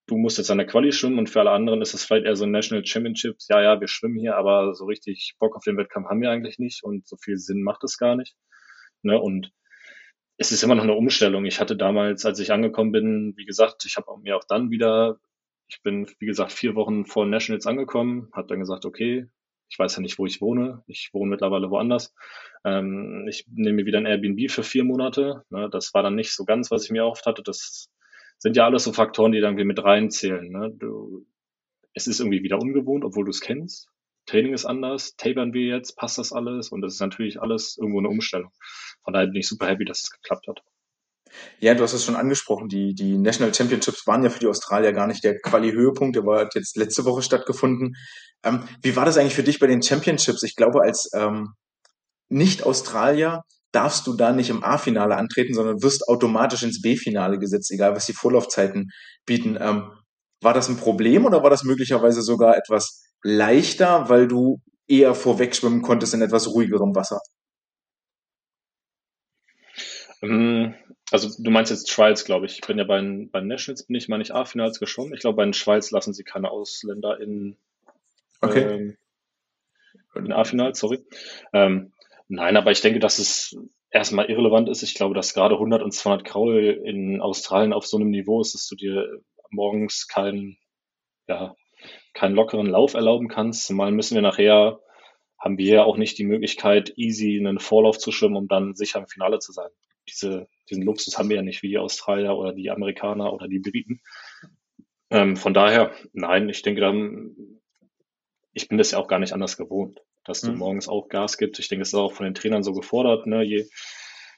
du 0.07 0.17
musst 0.17 0.39
jetzt 0.39 0.51
an 0.51 0.59
der 0.59 0.67
Quali 0.67 0.93
schwimmen 0.93 1.19
und 1.19 1.31
für 1.31 1.41
alle 1.41 1.51
anderen 1.51 1.83
ist 1.83 1.95
das 1.95 2.05
vielleicht 2.05 2.27
eher 2.27 2.37
so 2.37 2.45
ein 2.45 2.51
National 2.51 2.85
Championships. 2.85 3.49
Ja, 3.49 3.63
ja, 3.63 3.81
wir 3.81 3.89
schwimmen 3.89 4.19
hier, 4.19 4.37
aber 4.37 4.75
so 4.75 4.85
richtig 4.85 5.35
Bock 5.39 5.57
auf 5.57 5.65
den 5.65 5.77
Wettkampf 5.77 6.09
haben 6.09 6.21
wir 6.21 6.31
eigentlich 6.31 6.59
nicht 6.59 6.85
und 6.85 7.07
so 7.07 7.17
viel 7.17 7.39
Sinn 7.39 7.63
macht 7.63 7.83
es 7.85 7.99
gar 7.99 8.17
nicht. 8.17 8.37
Ne? 9.03 9.21
Und 9.21 9.53
es 10.39 10.53
ist 10.53 10.63
immer 10.63 10.75
noch 10.75 10.85
eine 10.85 10.95
Umstellung. 10.95 11.45
Ich 11.47 11.61
hatte 11.61 11.77
damals, 11.77 12.25
als 12.27 12.39
ich 12.41 12.53
angekommen 12.53 12.93
bin, 12.93 13.35
wie 13.37 13.47
gesagt, 13.47 13.85
ich 13.87 13.97
habe 13.97 14.07
mir 14.23 14.37
auch 14.37 14.45
dann 14.45 14.71
wieder 14.71 15.19
Ich 15.69 15.83
bin, 15.83 16.07
wie 16.21 16.27
gesagt, 16.27 16.53
vier 16.53 16.77
Wochen 16.77 17.07
vor 17.07 17.27
Nationals 17.27 17.67
angekommen, 17.67 18.31
habe 18.33 18.49
dann 18.49 18.61
gesagt, 18.61 18.85
okay, 18.85 19.29
ich 19.69 19.79
weiß 19.79 19.97
ja 19.97 20.03
nicht, 20.03 20.19
wo 20.19 20.27
ich 20.27 20.41
wohne. 20.41 20.85
Ich 20.87 21.11
wohne 21.13 21.31
mittlerweile 21.31 21.71
woanders. 21.71 22.15
Ähm, 22.65 23.27
ich 23.29 23.47
nehme 23.49 23.77
mir 23.79 23.87
wieder 23.87 23.99
ein 23.99 24.07
Airbnb 24.07 24.51
für 24.51 24.63
vier 24.63 24.85
Monate. 24.85 25.43
Ne, 25.51 25.69
das 25.71 25.93
war 25.95 26.03
dann 26.03 26.15
nicht 26.15 26.33
so 26.35 26.45
ganz, 26.45 26.71
was 26.71 26.85
ich 26.85 26.91
mir 26.91 27.03
erhofft 27.03 27.27
hatte. 27.27 27.43
Das 27.43 27.91
sind 28.39 28.57
ja 28.57 28.65
alles 28.65 28.85
so 28.85 28.93
Faktoren, 28.93 29.33
die 29.33 29.41
dann 29.41 29.55
mit 29.55 29.83
reinzählen. 29.83 30.51
Ne? 30.51 30.73
Du, 30.79 31.27
es 31.95 32.07
ist 32.07 32.21
irgendwie 32.21 32.43
wieder 32.43 32.59
ungewohnt, 32.59 33.05
obwohl 33.05 33.25
du 33.25 33.31
es 33.31 33.41
kennst. 33.41 33.89
Training 34.27 34.53
ist 34.53 34.65
anders, 34.65 35.15
tapern 35.17 35.53
wir 35.53 35.67
jetzt, 35.67 35.97
passt 35.97 36.19
das 36.19 36.33
alles? 36.33 36.71
Und 36.71 36.83
das 36.83 36.95
ist 36.95 37.01
natürlich 37.01 37.41
alles 37.41 37.79
irgendwo 37.79 38.01
eine 38.01 38.09
Umstellung. 38.09 38.51
Von 39.05 39.15
daher 39.15 39.29
bin 39.29 39.37
ich 39.37 39.49
super 39.49 39.69
happy, 39.69 39.85
dass 39.85 40.03
es 40.03 40.11
geklappt 40.11 40.49
hat. 40.49 40.63
Ja, 41.61 41.75
du 41.75 41.83
hast 41.83 41.93
es 41.93 42.05
schon 42.05 42.17
angesprochen. 42.17 42.69
Die, 42.69 42.95
die 42.95 43.19
National 43.19 43.55
Championships 43.55 44.07
waren 44.07 44.23
ja 44.25 44.31
für 44.31 44.41
die 44.41 44.47
Australier 44.47 44.93
gar 44.93 45.07
nicht 45.07 45.25
der 45.25 45.39
Quali-Höhepunkt. 45.41 46.17
Der 46.17 46.25
war 46.25 46.49
jetzt 46.55 46.77
letzte 46.77 47.05
Woche 47.05 47.23
stattgefunden. 47.23 47.97
Ähm, 48.43 48.65
wie 48.83 48.97
war 48.97 49.05
das 49.05 49.17
eigentlich 49.17 49.35
für 49.35 49.43
dich 49.43 49.59
bei 49.59 49.67
den 49.67 49.83
Championships? 49.83 50.43
Ich 50.43 50.57
glaube, 50.57 50.83
als 50.83 51.11
ähm, 51.15 51.55
Nicht-Australier 52.29 53.43
darfst 53.77 54.07
du 54.07 54.15
da 54.15 54.33
nicht 54.33 54.49
im 54.49 54.65
A-Finale 54.65 55.17
antreten, 55.17 55.53
sondern 55.53 55.83
wirst 55.83 56.09
automatisch 56.09 56.63
ins 56.63 56.81
B-Finale 56.81 57.39
gesetzt, 57.39 57.71
egal 57.71 57.95
was 57.95 58.07
die 58.07 58.15
Vorlaufzeiten 58.15 58.91
bieten. 59.27 59.59
Ähm, 59.61 59.93
war 60.41 60.55
das 60.55 60.71
ein 60.71 60.79
Problem 60.79 61.27
oder 61.27 61.43
war 61.43 61.51
das 61.51 61.63
möglicherweise 61.63 62.23
sogar 62.23 62.57
etwas 62.57 63.05
leichter, 63.23 64.09
weil 64.09 64.29
du 64.29 64.63
eher 64.89 65.15
vorwegschwimmen 65.15 65.83
konntest 65.83 66.15
in 66.15 66.23
etwas 66.23 66.49
ruhigerem 66.49 66.95
Wasser? 66.95 67.21
Ähm, 70.23 70.75
also 71.11 71.29
du 71.39 71.51
meinst 71.51 71.71
jetzt 71.71 71.91
Trials, 71.91 72.25
glaube 72.25 72.47
ich. 72.47 72.61
Ich 72.61 72.67
bin 72.67 72.79
ja 72.79 72.85
bei 72.85 72.99
den, 72.99 73.31
bei 73.31 73.43
Nationals, 73.43 73.87
bin 73.87 73.97
ich 73.97 74.09
mal 74.09 74.17
nicht 74.17 74.33
A-Finals 74.33 74.81
geschwommen. 74.81 75.13
Ich 75.13 75.21
glaube, 75.21 75.37
bei 75.37 75.45
den 75.45 75.53
Trials 75.53 75.91
lassen 75.91 76.15
sie 76.15 76.25
keine 76.25 76.51
Ausländer 76.51 77.21
in, 77.21 77.59
okay. 78.41 78.63
ähm, 78.63 78.97
in 80.15 80.33
A-Finals, 80.33 80.79
sorry. 80.79 81.05
Ähm, 81.53 81.93
nein, 82.29 82.57
aber 82.57 82.71
ich 82.71 82.81
denke, 82.81 82.99
dass 82.99 83.19
es 83.19 83.57
erstmal 83.91 84.27
irrelevant 84.27 84.69
ist. 84.69 84.83
Ich 84.83 84.95
glaube, 84.95 85.15
dass 85.15 85.35
gerade 85.35 85.55
100 85.55 85.83
und 85.83 85.93
200 85.93 86.27
Kraul 86.27 86.81
in 86.85 87.21
Australien 87.21 87.73
auf 87.73 87.87
so 87.87 87.97
einem 87.97 88.11
Niveau 88.11 88.41
ist, 88.41 88.55
dass 88.55 88.67
du 88.67 88.77
dir 88.77 89.21
morgens 89.51 90.09
keinen, 90.09 90.59
ja, 91.29 91.55
keinen 92.15 92.35
lockeren 92.35 92.67
Lauf 92.67 92.95
erlauben 92.95 93.29
kannst. 93.29 93.67
Zumal 93.67 93.93
müssen 93.93 94.15
wir 94.15 94.23
nachher, 94.23 94.81
haben 95.39 95.59
wir 95.59 95.75
ja 95.75 95.85
auch 95.85 95.97
nicht 95.97 96.19
die 96.19 96.25
Möglichkeit, 96.25 96.93
easy 96.97 97.39
einen 97.39 97.59
Vorlauf 97.59 97.99
zu 97.99 98.13
schwimmen, 98.13 98.37
um 98.37 98.49
dann 98.49 98.75
sicher 98.75 98.99
im 98.99 99.07
Finale 99.07 99.39
zu 99.39 99.53
sein 99.53 99.71
diese, 100.09 100.49
diesen 100.69 100.83
Luxus 100.83 101.19
haben 101.19 101.29
wir 101.29 101.37
ja 101.37 101.43
nicht 101.43 101.63
wie 101.63 101.69
die 101.69 101.79
Australier 101.79 102.37
oder 102.37 102.53
die 102.53 102.71
Amerikaner 102.71 103.33
oder 103.33 103.49
die 103.49 103.59
Briten. 103.59 104.01
Ähm, 105.11 105.37
von 105.37 105.55
daher, 105.55 105.93
nein, 106.13 106.49
ich 106.49 106.63
denke 106.63 106.81
dann, 106.81 107.61
ich 108.53 108.69
bin 108.69 108.79
das 108.79 108.93
ja 108.93 108.99
auch 108.99 109.09
gar 109.09 109.19
nicht 109.19 109.33
anders 109.33 109.57
gewohnt, 109.57 110.01
dass 110.27 110.41
du 110.41 110.53
mhm. 110.53 110.59
morgens 110.59 110.89
auch 110.89 111.09
Gas 111.09 111.39
gibst. 111.39 111.59
Ich 111.61 111.69
denke, 111.69 111.83
es 111.83 111.89
ist 111.89 111.95
auch 111.95 112.13
von 112.13 112.25
den 112.25 112.35
Trainern 112.35 112.63
so 112.63 112.73
gefordert. 112.73 113.27
Ne? 113.27 113.43
Je, 113.43 113.69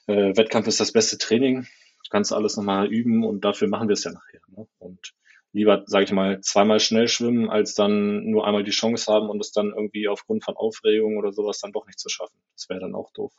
äh, 0.07 0.35
Wettkampf 0.37 0.67
ist 0.67 0.79
das 0.79 0.91
beste 0.91 1.17
Training. 1.17 1.63
Du 1.63 2.09
kannst 2.09 2.33
alles 2.33 2.57
nochmal 2.57 2.87
üben 2.87 3.23
und 3.23 3.45
dafür 3.45 3.67
machen 3.67 3.87
wir 3.87 3.93
es 3.93 4.03
ja 4.03 4.11
nachher. 4.11 4.41
Ne? 4.47 4.67
Und 4.79 5.13
lieber, 5.51 5.83
sage 5.85 6.05
ich 6.05 6.11
mal, 6.11 6.41
zweimal 6.41 6.79
schnell 6.79 7.07
schwimmen, 7.07 7.49
als 7.49 7.73
dann 7.73 8.23
nur 8.29 8.45
einmal 8.45 8.63
die 8.63 8.71
Chance 8.71 9.11
haben 9.11 9.29
und 9.29 9.39
es 9.39 9.51
dann 9.51 9.67
irgendwie 9.75 10.07
aufgrund 10.07 10.43
von 10.43 10.55
Aufregung 10.55 11.17
oder 11.17 11.31
sowas 11.31 11.59
dann 11.59 11.71
doch 11.71 11.85
nicht 11.87 11.99
zu 11.99 12.09
schaffen. 12.09 12.37
Das 12.55 12.69
wäre 12.69 12.79
dann 12.79 12.95
auch 12.95 13.11
doof. 13.13 13.33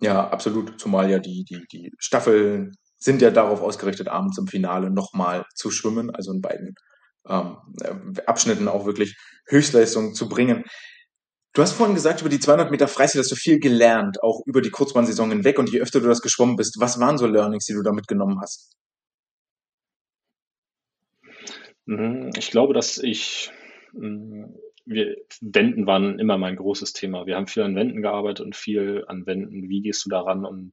Ja, 0.00 0.28
absolut. 0.28 0.80
Zumal 0.80 1.10
ja 1.10 1.18
die, 1.18 1.44
die, 1.44 1.64
die 1.70 1.92
Staffeln 1.98 2.76
sind 2.98 3.22
ja 3.22 3.30
darauf 3.30 3.60
ausgerichtet, 3.60 4.08
abends 4.08 4.38
im 4.38 4.46
Finale 4.46 4.90
nochmal 4.90 5.44
zu 5.54 5.70
schwimmen, 5.70 6.10
also 6.10 6.32
in 6.32 6.40
beiden 6.40 6.74
ähm, 7.28 7.56
äh, 7.80 8.22
Abschnitten 8.26 8.68
auch 8.68 8.86
wirklich 8.86 9.16
Höchstleistung 9.46 10.14
zu 10.14 10.28
bringen. 10.28 10.64
Du 11.54 11.62
hast 11.62 11.72
vorhin 11.72 11.94
gesagt, 11.94 12.20
über 12.20 12.28
die 12.28 12.40
200 12.40 12.72
Meter 12.72 12.88
Freistil 12.88 13.20
hast 13.20 13.30
du 13.30 13.36
viel 13.36 13.60
gelernt, 13.60 14.22
auch 14.22 14.44
über 14.44 14.60
die 14.60 14.70
Kurzbahnsaison 14.70 15.30
hinweg 15.30 15.58
und 15.58 15.70
je 15.70 15.80
öfter 15.80 16.00
du 16.00 16.08
das 16.08 16.20
geschwommen 16.20 16.56
bist, 16.56 16.80
was 16.80 16.98
waren 16.98 17.16
so 17.16 17.28
Learnings, 17.28 17.66
die 17.66 17.74
du 17.74 17.82
da 17.82 17.92
mitgenommen 17.92 18.40
hast? 18.40 18.76
Mhm, 21.86 22.30
ich 22.36 22.50
glaube, 22.50 22.74
dass 22.74 22.98
ich 22.98 23.52
mm, 23.92 24.46
wir, 24.84 25.16
Wänden 25.40 25.86
waren 25.86 26.18
immer 26.18 26.38
mein 26.38 26.56
großes 26.56 26.92
Thema. 26.92 27.26
Wir 27.26 27.36
haben 27.36 27.46
viel 27.46 27.62
an 27.62 27.76
Wänden 27.76 28.02
gearbeitet 28.02 28.44
und 28.44 28.56
viel 28.56 29.04
an 29.06 29.26
Wänden. 29.26 29.68
Wie 29.68 29.80
gehst 29.80 30.04
du 30.04 30.10
daran? 30.10 30.44
Und 30.44 30.72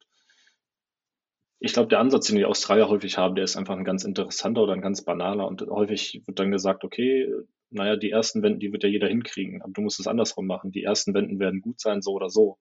ich 1.60 1.74
glaube, 1.74 1.90
der 1.90 2.00
Ansatz, 2.00 2.28
den 2.28 2.38
die 2.38 2.46
Australier 2.46 2.90
häufig 2.90 3.18
haben, 3.18 3.36
der 3.36 3.44
ist 3.44 3.56
einfach 3.56 3.78
ein 3.78 3.84
ganz 3.84 4.04
interessanter 4.04 4.64
oder 4.64 4.74
ein 4.74 4.82
ganz 4.82 5.04
banaler. 5.04 5.48
Und 5.48 5.62
häufig 5.62 6.24
wird 6.26 6.40
dann 6.40 6.52
gesagt, 6.52 6.84
okay, 6.84 7.32
naja, 7.72 7.96
die 7.96 8.12
ersten 8.12 8.44
Wänden, 8.44 8.60
die 8.60 8.72
wird 8.72 8.84
ja 8.84 8.90
jeder 8.90 9.08
hinkriegen. 9.08 9.62
Aber 9.62 9.74
du 9.74 9.82
musst 9.82 10.00
es 10.00 10.08
andersrum 10.08 10.48
machen. 10.48 10.72
Die 10.72 10.84
ersten 10.84 11.14
Wänden 11.14 11.40
werden 11.40 11.62
gut 11.62 11.80
sein, 11.80 12.02
so 12.02 12.12
oder 12.12 12.30
so. 12.30 12.58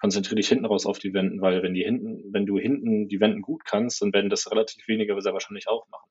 Konzentriere 0.00 0.36
dich 0.36 0.48
hinten 0.48 0.66
raus 0.66 0.86
auf 0.86 0.98
die 0.98 1.14
Wänden, 1.14 1.40
weil 1.40 1.62
wenn 1.62 1.74
die 1.74 1.82
hinten, 1.82 2.32
wenn 2.32 2.46
du 2.46 2.58
hinten 2.58 3.08
die 3.08 3.20
Wänden 3.20 3.42
gut 3.42 3.64
kannst, 3.64 4.02
dann 4.02 4.12
werden 4.12 4.30
das 4.30 4.50
relativ 4.50 4.86
weniger 4.86 5.20
sehr 5.20 5.32
wahrscheinlich 5.32 5.68
auch 5.68 5.88
machen. 5.88 6.10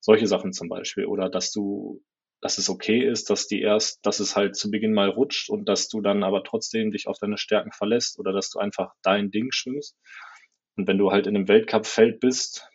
Solche 0.00 0.26
Sachen 0.26 0.52
zum 0.52 0.68
Beispiel. 0.68 1.06
Oder 1.06 1.28
dass 1.28 1.52
du 1.52 2.02
dass 2.40 2.58
es 2.58 2.70
okay 2.70 3.06
ist, 3.06 3.28
dass 3.30 3.46
die 3.46 3.60
erst, 3.60 4.04
dass 4.06 4.18
es 4.18 4.34
halt 4.34 4.56
zu 4.56 4.70
Beginn 4.70 4.94
mal 4.94 5.10
rutscht 5.10 5.50
und 5.50 5.68
dass 5.68 5.88
du 5.88 6.00
dann 6.00 6.24
aber 6.24 6.42
trotzdem 6.42 6.90
dich 6.90 7.06
auf 7.06 7.18
deine 7.18 7.36
Stärken 7.36 7.70
verlässt 7.72 8.18
oder 8.18 8.32
dass 8.32 8.50
du 8.50 8.58
einfach 8.58 8.92
dein 9.02 9.30
Ding 9.30 9.48
schwimmst. 9.52 9.96
Und 10.76 10.88
wenn 10.88 10.98
du 10.98 11.10
halt 11.10 11.26
in 11.26 11.36
einem 11.36 11.48
Weltcup-Feld 11.48 12.20
bist, 12.20 12.66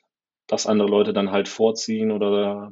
dass 0.48 0.68
andere 0.68 0.88
Leute 0.88 1.14
dann 1.14 1.32
halt 1.32 1.50
vorziehen 1.50 2.12
oder 2.12 2.72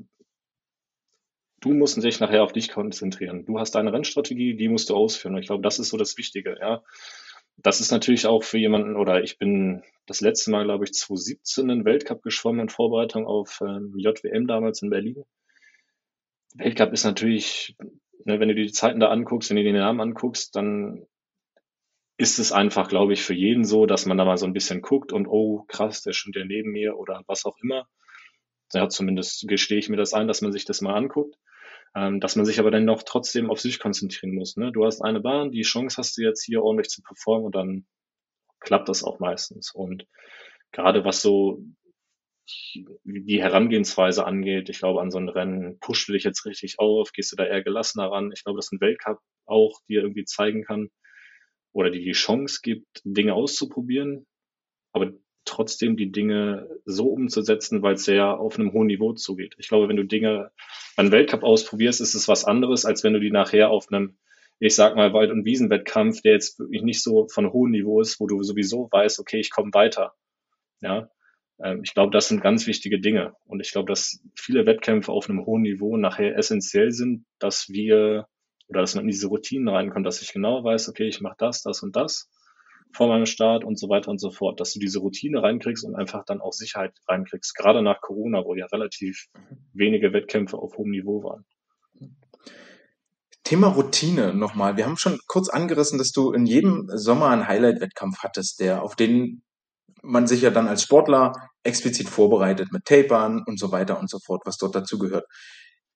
du 1.64 1.74
musst 1.74 2.02
dich 2.04 2.20
nachher 2.20 2.44
auf 2.44 2.52
dich 2.52 2.70
konzentrieren. 2.70 3.46
Du 3.46 3.60
hast 3.60 3.72
deine 3.76 3.94
Rennstrategie, 3.94 4.56
die 4.56 4.68
musst 4.68 4.90
du 4.90 4.96
ausführen. 4.96 5.36
Und 5.36 5.42
ich 5.42 5.48
glaube, 5.48 5.64
das 5.64 5.80
ist 5.80 5.90
so 5.90 5.98
das 5.98 6.18
Wichtige, 6.18 6.58
ja. 6.60 6.84
Das 7.58 7.80
ist 7.80 7.92
natürlich 7.92 8.26
auch 8.26 8.44
für 8.44 8.58
jemanden, 8.58 8.96
oder 8.96 9.24
ich 9.24 9.38
bin 9.38 9.84
das 10.06 10.22
letzte 10.22 10.52
Mal, 10.52 10.66
glaube 10.66 10.86
ich, 10.86 10.94
2017 10.94 11.70
einen 11.70 11.86
Weltcup 11.86 12.22
geschwommen 12.24 12.62
in 12.62 12.70
Vorbereitung 12.70 13.26
auf 13.28 13.62
ähm, 13.62 13.94
JWM 13.96 14.48
damals 14.48 14.82
in 14.82 14.90
Berlin. 14.90 15.24
Weltcup 16.56 16.92
ist 16.94 17.04
natürlich, 17.04 17.76
ne, 18.26 18.40
wenn 18.40 18.50
du 18.50 18.56
dir 18.56 18.66
die 18.66 18.72
Zeiten 18.72 19.00
da 19.00 19.10
anguckst, 19.10 19.50
wenn 19.50 19.58
du 19.58 19.64
dir 19.64 19.72
den 19.72 19.82
Namen 19.82 20.02
anguckst, 20.02 20.56
dann 20.56 21.06
ist 22.18 22.40
es 22.40 22.52
einfach, 22.52 22.90
glaube 22.90 23.14
ich, 23.14 23.24
für 23.24 23.34
jeden 23.34 23.66
so, 23.66 23.86
dass 23.86 24.06
man 24.06 24.18
da 24.18 24.26
mal 24.26 24.38
so 24.38 24.46
ein 24.46 24.54
bisschen 24.54 24.82
guckt 24.82 25.14
und 25.14 25.28
oh, 25.28 25.64
krass, 25.68 26.02
der 26.02 26.14
stimmt 26.14 26.36
ja 26.36 26.46
neben 26.46 26.72
mir 26.72 26.98
oder 26.98 27.24
was 27.28 27.46
auch 27.46 27.58
immer. 27.62 27.88
Ja, 28.74 28.90
zumindest 28.90 29.48
gestehe 29.48 29.78
ich 29.78 29.90
mir 29.90 29.98
das 29.98 30.14
ein, 30.14 30.28
dass 30.28 30.42
man 30.42 30.52
sich 30.52 30.66
das 30.66 30.82
mal 30.82 30.96
anguckt. 30.96 31.36
Ähm, 31.96 32.20
dass 32.20 32.36
man 32.36 32.46
sich 32.46 32.60
aber 32.60 32.72
dann 32.72 32.86
noch 32.86 33.04
trotzdem 33.04 33.50
auf 33.50 33.60
sich 33.62 33.80
konzentrieren 33.80 34.34
muss. 34.34 34.58
Ne? 34.58 34.72
Du 34.72 34.86
hast 34.86 35.02
eine 35.02 35.20
Bahn, 35.20 35.52
die 35.52 35.62
Chance 35.62 35.98
hast 35.98 36.18
du 36.18 36.24
jetzt 36.24 36.44
hier 36.44 36.64
ordentlich 36.64 36.90
zu 36.90 37.04
performen 37.04 37.46
und 37.46 37.56
dann 37.56 37.86
klappt 38.60 38.90
das 38.90 39.04
auch 39.04 39.20
meistens. 39.20 39.72
Und 39.74 40.08
gerade 40.72 41.06
was 41.06 41.22
so 41.22 41.64
die 43.06 43.42
Herangehensweise 43.42 44.26
angeht. 44.26 44.70
Ich 44.70 44.80
glaube, 44.80 45.02
an 45.02 45.12
so 45.12 45.18
ein 45.18 45.30
Rennen 45.30 45.80
pusht 45.80 46.10
du 46.10 46.14
dich 46.14 46.24
jetzt 46.24 46.46
richtig 46.46 46.80
auf, 46.80 47.12
gehst 47.14 47.32
du 47.32 47.36
da 47.36 47.46
eher 47.46 47.64
gelassener 47.64 48.12
ran. 48.12 48.32
Ich 48.34 48.44
glaube, 48.44 48.58
dass 48.58 48.72
ein 48.72 48.82
Weltcup 48.82 49.20
auch 49.46 49.80
dir 49.88 50.02
irgendwie 50.02 50.26
zeigen 50.26 50.64
kann 50.64 50.90
oder 51.72 51.90
dir 51.90 52.02
die 52.02 52.12
Chance 52.12 52.60
gibt, 52.62 53.02
Dinge 53.04 53.34
auszuprobieren, 53.34 54.26
aber 54.92 55.14
trotzdem 55.46 55.98
die 55.98 56.12
Dinge 56.12 56.70
so 56.86 57.08
umzusetzen, 57.08 57.82
weil 57.82 57.96
es 57.96 58.06
sehr 58.06 58.40
auf 58.40 58.58
einem 58.58 58.74
hohen 58.74 58.88
Niveau 58.88 59.14
zugeht. 59.14 59.56
Ich 59.58 59.68
glaube, 59.68 59.90
wenn 59.90 59.98
du 59.98 60.04
Dinge 60.04 60.52
beim 60.96 61.12
Weltcup 61.12 61.44
ausprobierst, 61.44 62.02
ist 62.02 62.16
es 62.16 62.28
was 62.28 62.46
anderes, 62.46 62.86
als 62.86 63.04
wenn 63.04 63.14
du 63.14 63.20
die 63.20 63.32
nachher 63.32 63.70
auf 63.70 63.92
einem, 63.92 64.18
ich 64.60 64.76
sag 64.76 64.96
mal, 64.96 65.14
Wald- 65.14 65.32
und 65.32 65.46
Wiesenwettkampf, 65.46 66.22
der 66.22 66.34
jetzt 66.34 66.60
wirklich 66.60 66.84
nicht 66.84 67.04
so 67.04 67.28
von 67.28 67.52
hohem 67.52 67.72
Niveau 67.72 68.02
ist, 68.02 68.20
wo 68.20 68.28
du 68.28 68.42
sowieso 68.44 68.90
weißt, 68.92 69.20
okay, 69.20 69.40
ich 69.40 69.52
komme 69.52 69.74
weiter. 69.74 70.14
Ja, 70.82 71.10
ähm, 71.62 71.82
ich 71.84 71.94
glaube, 71.94 72.12
das 72.12 72.28
sind 72.28 72.42
ganz 72.42 72.68
wichtige 72.68 73.00
Dinge. 73.00 73.36
Und 73.46 73.60
ich 73.60 73.72
glaube, 73.72 73.90
dass 73.90 74.22
viele 74.36 74.66
Wettkämpfe 74.66 75.12
auf 75.12 75.30
einem 75.30 75.46
hohen 75.46 75.62
Niveau 75.64 75.98
nachher 75.98 76.38
essentiell 76.38 76.92
sind, 76.92 77.26
dass 77.40 77.70
wir 77.70 78.28
oder 78.68 78.82
dass 78.82 78.96
man 78.96 79.04
in 79.04 79.12
diese 79.12 79.28
Routinen 79.28 79.68
reinkommt, 79.68 80.06
dass 80.06 80.22
ich 80.22 80.32
genau 80.32 80.64
weiß, 80.64 80.90
okay, 80.90 81.08
ich 81.08 81.22
mache 81.22 81.36
das, 81.38 81.62
das 81.64 81.84
und 81.84 81.96
das 81.96 82.30
vor 82.94 83.08
meinem 83.08 83.26
Start 83.26 83.64
und 83.64 83.80
so 83.80 83.90
weiter 83.90 84.10
und 84.10 84.20
so 84.20 84.32
fort, 84.32 84.60
dass 84.60 84.74
du 84.74 84.80
diese 84.80 85.00
Routine 85.00 85.42
reinkriegst 85.42 85.84
und 85.84 85.96
einfach 85.96 86.24
dann 86.26 86.42
auch 86.42 86.54
Sicherheit 86.54 86.94
reinkriegst, 87.08 87.56
gerade 87.56 87.82
nach 87.82 88.02
Corona, 88.02 88.46
wo 88.46 88.56
ja 88.56 88.68
relativ 88.68 89.28
wenige 89.74 90.14
Wettkämpfe 90.14 90.58
auf 90.58 90.78
hohem 90.78 90.92
Niveau 90.92 91.24
waren. 91.24 91.46
Thema 93.44 93.68
Routine 93.68 94.34
nochmal. 94.34 94.78
Wir 94.78 94.86
haben 94.86 94.98
schon 94.98 95.20
kurz 95.28 95.50
angerissen, 95.50 95.98
dass 95.98 96.12
du 96.12 96.32
in 96.32 96.46
jedem 96.46 96.90
Sommer 96.94 97.30
einen 97.30 97.48
Highlight-Wettkampf 97.48 98.20
hattest, 98.20 98.60
der 98.60 98.84
auf 98.84 98.96
den 98.96 99.44
man 100.02 100.28
sich 100.28 100.42
ja 100.42 100.50
dann 100.50 100.68
als 100.68 100.84
Sportler 100.84 101.34
explizit 101.64 102.10
vorbereitet 102.10 102.72
mit 102.72 102.86
Tapern 102.86 103.44
und 103.46 103.60
so 103.60 103.72
weiter 103.72 104.00
und 104.00 104.10
so 104.10 104.20
fort, 104.20 104.42
was 104.46 104.58
dort 104.58 104.76
dazugehört. 104.76 105.26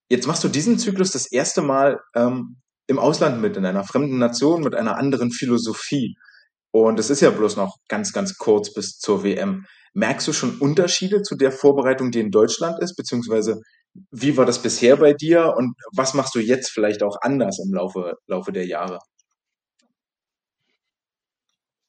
Jetzt 0.10 0.28
machst 0.28 0.44
du 0.44 0.48
diesen 0.48 0.80
Zyklus 0.80 1.12
das 1.12 1.30
erste 1.30 1.62
Mal 1.62 2.00
ähm, 2.16 2.58
im 2.88 3.00
Ausland 3.00 3.42
mit, 3.42 3.58
in 3.58 3.66
einer 3.66 3.84
fremden 3.84 4.18
Nation, 4.18 4.64
mit 4.64 4.76
einer 4.76 4.98
anderen 4.98 5.32
Philosophie. 5.32 6.16
Und 6.72 7.00
es 7.00 7.10
ist 7.10 7.22
ja 7.22 7.30
bloß 7.32 7.56
noch 7.58 7.78
ganz, 7.88 8.14
ganz 8.14 8.38
kurz 8.38 8.74
bis 8.74 8.98
zur 9.00 9.24
WM. 9.24 9.66
Merkst 9.94 10.28
du 10.28 10.34
schon 10.34 10.60
Unterschiede 10.60 11.22
zu 11.24 11.36
der 11.36 11.52
Vorbereitung, 11.52 12.12
die 12.12 12.20
in 12.20 12.32
Deutschland 12.32 12.80
ist, 12.82 12.96
beziehungsweise 12.96 13.62
Wie 14.12 14.38
war 14.38 14.46
das 14.46 14.62
bisher 14.62 14.98
bei 14.98 15.14
dir 15.14 15.54
und 15.58 15.76
was 15.96 16.14
machst 16.14 16.36
du 16.36 16.40
jetzt 16.40 16.70
vielleicht 16.72 17.04
auch 17.04 17.18
anders 17.22 17.60
im 17.60 17.74
Laufe, 17.74 18.16
Laufe 18.28 18.52
der 18.52 18.66
Jahre? 18.68 19.00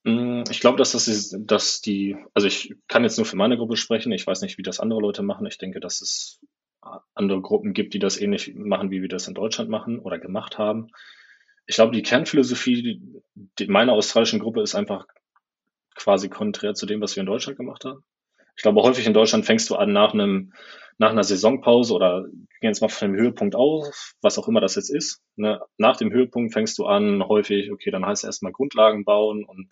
Mm, 0.05 0.45
ich 0.51 0.61
glaube, 0.61 0.79
dass 0.79 0.93
das 0.93 1.09
ist, 1.09 1.37
dass 1.41 1.81
die, 1.81 2.17
also 2.35 2.47
ich 2.49 2.75
kann 2.89 3.05
jetzt 3.05 3.17
nur 3.19 3.27
für 3.27 3.37
meine 3.37 3.57
Gruppe 3.57 3.77
sprechen. 3.77 4.13
Ich 4.13 4.27
weiß 4.27 4.43
nicht, 4.43 4.59
wie 4.59 4.63
das 4.63 4.81
andere 4.81 5.01
Leute 5.01 5.23
machen. 5.23 5.47
Ich 5.47 5.59
denke, 5.59 5.81
dass 5.81 6.01
es 6.01 6.41
andere 7.15 7.43
Gruppen 7.43 7.75
gibt, 7.75 7.95
die 7.95 7.99
das 7.99 8.21
ähnlich 8.21 8.55
machen, 8.55 8.91
wie 8.91 9.03
wir 9.03 9.09
das 9.09 9.29
in 9.29 9.35
Deutschland 9.35 9.71
machen 9.71 9.99
oder 9.99 10.19
gemacht 10.19 10.59
haben. 10.59 10.89
Ich 11.69 11.75
glaube, 11.75 11.93
die 11.93 12.03
Kernphilosophie 12.03 13.01
meiner 13.67 13.93
australischen 13.93 14.41
Gruppe 14.41 14.63
ist 14.63 14.75
einfach 14.75 15.07
quasi 15.95 16.31
konträr 16.31 16.73
zu 16.73 16.87
dem, 16.87 17.03
was 17.03 17.15
wir 17.15 17.21
in 17.21 17.27
Deutschland 17.27 17.59
gemacht 17.59 17.85
haben. 17.85 18.03
Ich 18.57 18.63
glaube, 18.63 18.83
häufig 18.83 19.07
in 19.07 19.13
Deutschland 19.13 19.45
fängst 19.45 19.69
du 19.69 19.77
an 19.77 19.93
nach 19.93 20.15
einem, 20.15 20.55
nach 20.97 21.11
einer 21.11 21.25
Saisonpause 21.25 21.93
oder 21.93 22.25
gehen 22.25 22.71
jetzt 22.71 22.81
mal 22.81 22.89
von 22.89 23.13
dem 23.13 23.21
Höhepunkt 23.21 23.55
auf, 23.55 24.15
was 24.23 24.39
auch 24.39 24.49
immer 24.49 24.63
das 24.63 24.77
jetzt 24.77 24.89
ist. 24.89 25.21
Ne? 25.37 25.61
Nach 25.77 25.99
dem 25.99 26.11
Höhepunkt 26.11 26.55
fängst 26.55 26.79
du 26.79 26.87
an, 26.87 27.23
häufig, 27.29 27.71
okay, 27.71 27.91
dann 27.91 28.07
heißt 28.07 28.25
es 28.25 28.29
erstmal 28.29 28.53
Grundlagen 28.53 29.05
bauen 29.05 29.45
und 29.45 29.71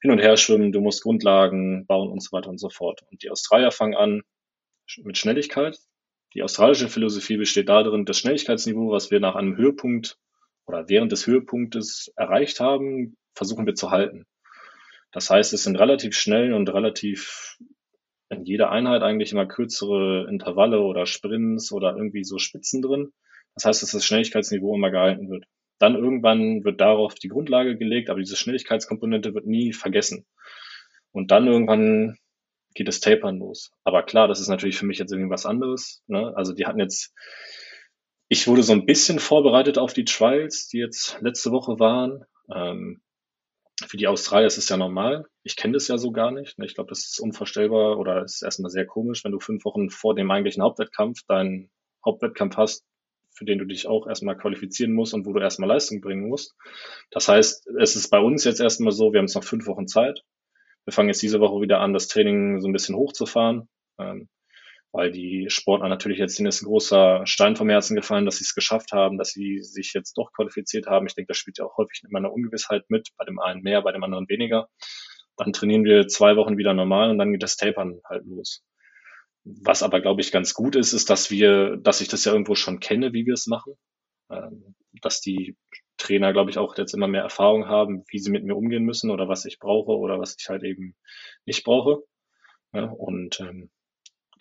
hin 0.00 0.10
und 0.10 0.18
her 0.18 0.36
schwimmen, 0.36 0.72
du 0.72 0.80
musst 0.80 1.04
Grundlagen 1.04 1.86
bauen 1.86 2.10
und 2.10 2.20
so 2.20 2.36
weiter 2.36 2.50
und 2.50 2.58
so 2.58 2.68
fort. 2.68 3.02
Und 3.12 3.22
die 3.22 3.30
Australier 3.30 3.70
fangen 3.70 3.94
an 3.94 4.22
mit 5.04 5.16
Schnelligkeit. 5.16 5.78
Die 6.34 6.42
australische 6.42 6.88
Philosophie 6.88 7.36
besteht 7.36 7.68
darin, 7.68 8.06
das 8.06 8.18
Schnelligkeitsniveau, 8.18 8.90
was 8.90 9.12
wir 9.12 9.20
nach 9.20 9.36
einem 9.36 9.56
Höhepunkt 9.56 10.18
oder 10.72 10.88
während 10.88 11.12
des 11.12 11.26
Höhepunktes 11.26 12.12
erreicht 12.16 12.60
haben, 12.60 13.16
versuchen 13.34 13.66
wir 13.66 13.74
zu 13.74 13.90
halten. 13.90 14.26
Das 15.12 15.28
heißt, 15.28 15.52
es 15.52 15.64
sind 15.64 15.76
relativ 15.76 16.16
schnell 16.16 16.54
und 16.54 16.72
relativ 16.72 17.58
in 18.30 18.44
jeder 18.44 18.70
Einheit 18.70 19.02
eigentlich 19.02 19.32
immer 19.32 19.46
kürzere 19.46 20.26
Intervalle 20.28 20.80
oder 20.80 21.04
Sprints 21.04 21.70
oder 21.70 21.94
irgendwie 21.94 22.24
so 22.24 22.38
Spitzen 22.38 22.80
drin. 22.80 23.12
Das 23.54 23.66
heißt, 23.66 23.82
dass 23.82 23.90
das 23.90 24.06
Schnelligkeitsniveau 24.06 24.74
immer 24.74 24.90
gehalten 24.90 25.28
wird. 25.28 25.44
Dann 25.78 25.96
irgendwann 25.96 26.64
wird 26.64 26.80
darauf 26.80 27.14
die 27.16 27.28
Grundlage 27.28 27.76
gelegt, 27.76 28.08
aber 28.08 28.20
diese 28.20 28.36
Schnelligkeitskomponente 28.36 29.34
wird 29.34 29.46
nie 29.46 29.74
vergessen. 29.74 30.24
Und 31.10 31.30
dann 31.30 31.46
irgendwann 31.46 32.16
geht 32.74 32.88
das 32.88 33.00
Tapern 33.00 33.38
los. 33.38 33.72
Aber 33.84 34.02
klar, 34.04 34.28
das 34.28 34.40
ist 34.40 34.48
natürlich 34.48 34.78
für 34.78 34.86
mich 34.86 34.98
jetzt 34.98 35.12
irgendwas 35.12 35.44
anderes. 35.44 36.02
Ne? 36.06 36.32
Also 36.34 36.54
die 36.54 36.64
hatten 36.64 36.78
jetzt, 36.78 37.12
ich 38.32 38.48
wurde 38.48 38.62
so 38.62 38.72
ein 38.72 38.86
bisschen 38.86 39.18
vorbereitet 39.18 39.76
auf 39.76 39.92
die 39.92 40.06
Trials, 40.06 40.66
die 40.66 40.78
jetzt 40.78 41.18
letzte 41.20 41.50
Woche 41.50 41.78
waren. 41.78 42.24
Ähm, 42.50 43.02
für 43.86 43.98
die 43.98 44.08
Australier 44.08 44.46
ist 44.46 44.56
es 44.56 44.70
ja 44.70 44.78
normal. 44.78 45.26
Ich 45.42 45.54
kenne 45.54 45.74
das 45.74 45.86
ja 45.86 45.98
so 45.98 46.12
gar 46.12 46.30
nicht. 46.30 46.58
Ne? 46.58 46.64
Ich 46.64 46.74
glaube, 46.74 46.88
das 46.88 47.00
ist 47.00 47.20
unvorstellbar 47.20 47.98
oder 47.98 48.24
ist 48.24 48.42
erstmal 48.42 48.70
sehr 48.70 48.86
komisch, 48.86 49.22
wenn 49.22 49.32
du 49.32 49.38
fünf 49.38 49.66
Wochen 49.66 49.90
vor 49.90 50.14
dem 50.14 50.30
eigentlichen 50.30 50.62
Hauptwettkampf 50.62 51.18
deinen 51.28 51.70
Hauptwettkampf 52.02 52.56
hast, 52.56 52.86
für 53.32 53.44
den 53.44 53.58
du 53.58 53.66
dich 53.66 53.86
auch 53.86 54.06
erstmal 54.06 54.38
qualifizieren 54.38 54.94
musst 54.94 55.12
und 55.12 55.26
wo 55.26 55.34
du 55.34 55.40
erstmal 55.40 55.68
Leistung 55.68 56.00
bringen 56.00 56.26
musst. 56.26 56.54
Das 57.10 57.28
heißt, 57.28 57.66
es 57.82 57.96
ist 57.96 58.08
bei 58.08 58.18
uns 58.18 58.44
jetzt 58.44 58.60
erstmal 58.60 58.92
so, 58.92 59.12
wir 59.12 59.18
haben 59.18 59.26
jetzt 59.26 59.34
noch 59.34 59.44
fünf 59.44 59.66
Wochen 59.66 59.86
Zeit. 59.86 60.22
Wir 60.86 60.94
fangen 60.94 61.10
jetzt 61.10 61.20
diese 61.20 61.40
Woche 61.40 61.60
wieder 61.60 61.80
an, 61.80 61.92
das 61.92 62.08
Training 62.08 62.62
so 62.62 62.66
ein 62.66 62.72
bisschen 62.72 62.96
hochzufahren, 62.96 63.68
ähm, 63.98 64.30
weil 64.92 65.10
die 65.10 65.46
Sportler 65.48 65.88
natürlich 65.88 66.18
jetzt 66.18 66.38
denen 66.38 66.48
ist 66.48 66.62
ein 66.62 66.66
großer 66.66 67.26
Stein 67.26 67.56
vom 67.56 67.70
Herzen 67.70 67.96
gefallen, 67.96 68.26
dass 68.26 68.36
sie 68.36 68.44
es 68.44 68.54
geschafft 68.54 68.92
haben, 68.92 69.16
dass 69.16 69.30
sie 69.30 69.60
sich 69.60 69.94
jetzt 69.94 70.18
doch 70.18 70.32
qualifiziert 70.32 70.86
haben. 70.86 71.06
Ich 71.06 71.14
denke, 71.14 71.28
das 71.28 71.38
spielt 71.38 71.58
ja 71.58 71.64
auch 71.64 71.78
häufig 71.78 72.02
immer 72.06 72.18
eine 72.18 72.30
Ungewissheit 72.30 72.84
mit, 72.88 73.08
bei 73.16 73.24
dem 73.24 73.38
einen 73.40 73.62
mehr, 73.62 73.80
bei 73.82 73.92
dem 73.92 74.04
anderen 74.04 74.28
weniger. 74.28 74.68
Dann 75.36 75.54
trainieren 75.54 75.84
wir 75.84 76.08
zwei 76.08 76.36
Wochen 76.36 76.58
wieder 76.58 76.74
normal 76.74 77.10
und 77.10 77.18
dann 77.18 77.32
geht 77.32 77.42
das 77.42 77.56
Tapern 77.56 78.00
halt 78.04 78.26
los. 78.26 78.62
Was 79.44 79.82
aber, 79.82 80.00
glaube 80.00 80.20
ich, 80.20 80.30
ganz 80.30 80.52
gut 80.52 80.76
ist, 80.76 80.92
ist, 80.92 81.08
dass 81.08 81.30
wir, 81.30 81.78
dass 81.78 82.02
ich 82.02 82.08
das 82.08 82.24
ja 82.26 82.32
irgendwo 82.32 82.54
schon 82.54 82.78
kenne, 82.78 83.14
wie 83.14 83.24
wir 83.24 83.34
es 83.34 83.46
machen. 83.46 83.74
Ähm, 84.30 84.74
dass 85.00 85.20
die 85.20 85.56
Trainer, 85.96 86.32
glaube 86.32 86.50
ich, 86.50 86.58
auch 86.58 86.76
jetzt 86.76 86.92
immer 86.92 87.08
mehr 87.08 87.22
Erfahrung 87.22 87.66
haben, 87.66 88.04
wie 88.08 88.18
sie 88.18 88.30
mit 88.30 88.44
mir 88.44 88.56
umgehen 88.56 88.84
müssen 88.84 89.10
oder 89.10 89.26
was 89.26 89.46
ich 89.46 89.58
brauche 89.58 89.92
oder 89.92 90.18
was 90.18 90.36
ich 90.38 90.48
halt 90.48 90.64
eben 90.64 90.94
nicht 91.46 91.64
brauche. 91.64 92.02
Und 92.72 93.40
ähm, 93.40 93.70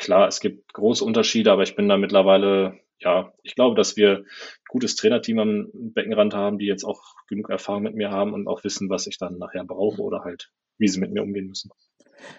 klar, 0.01 0.27
es 0.27 0.39
gibt 0.39 0.73
große 0.73 1.03
Unterschiede, 1.05 1.51
aber 1.51 1.63
ich 1.63 1.75
bin 1.75 1.87
da 1.87 1.97
mittlerweile, 1.97 2.79
ja, 2.99 3.33
ich 3.43 3.55
glaube, 3.55 3.75
dass 3.75 3.95
wir 3.95 4.17
ein 4.17 4.25
gutes 4.67 4.95
Trainerteam 4.95 5.39
am 5.39 5.69
Beckenrand 5.73 6.33
haben, 6.33 6.57
die 6.57 6.65
jetzt 6.65 6.83
auch 6.83 7.01
genug 7.27 7.49
Erfahrung 7.49 7.83
mit 7.83 7.95
mir 7.95 8.11
haben 8.11 8.33
und 8.33 8.47
auch 8.47 8.63
wissen, 8.63 8.89
was 8.89 9.07
ich 9.07 9.17
dann 9.17 9.37
nachher 9.37 9.63
brauche 9.63 10.01
oder 10.01 10.23
halt, 10.23 10.51
wie 10.77 10.87
sie 10.87 10.99
mit 10.99 11.11
mir 11.11 11.23
umgehen 11.23 11.47
müssen. 11.47 11.71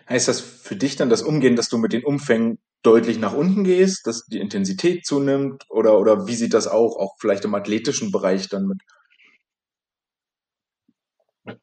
Heißt 0.09 0.29
das 0.29 0.41
für 0.41 0.77
dich 0.77 0.97
dann 0.97 1.11
das 1.11 1.23
Umgehen, 1.23 1.57
dass 1.57 1.69
du 1.69 1.79
mit 1.79 1.93
den 1.93 2.05
Umfängen 2.05 2.59
deutlich 2.83 3.19
nach 3.19 3.35
unten 3.35 3.65
gehst, 3.65 4.07
dass 4.07 4.27
die 4.27 4.39
Intensität 4.39 5.07
zunimmt 5.07 5.65
oder, 5.69 5.99
oder 5.99 6.27
wie 6.27 6.35
sieht 6.35 6.55
das 6.55 6.69
auch, 6.69 6.97
auch 6.97 7.17
vielleicht 7.19 7.45
im 7.45 7.55
athletischen 7.55 8.13
Bereich 8.13 8.49
dann 8.49 8.67
mit 8.67 8.79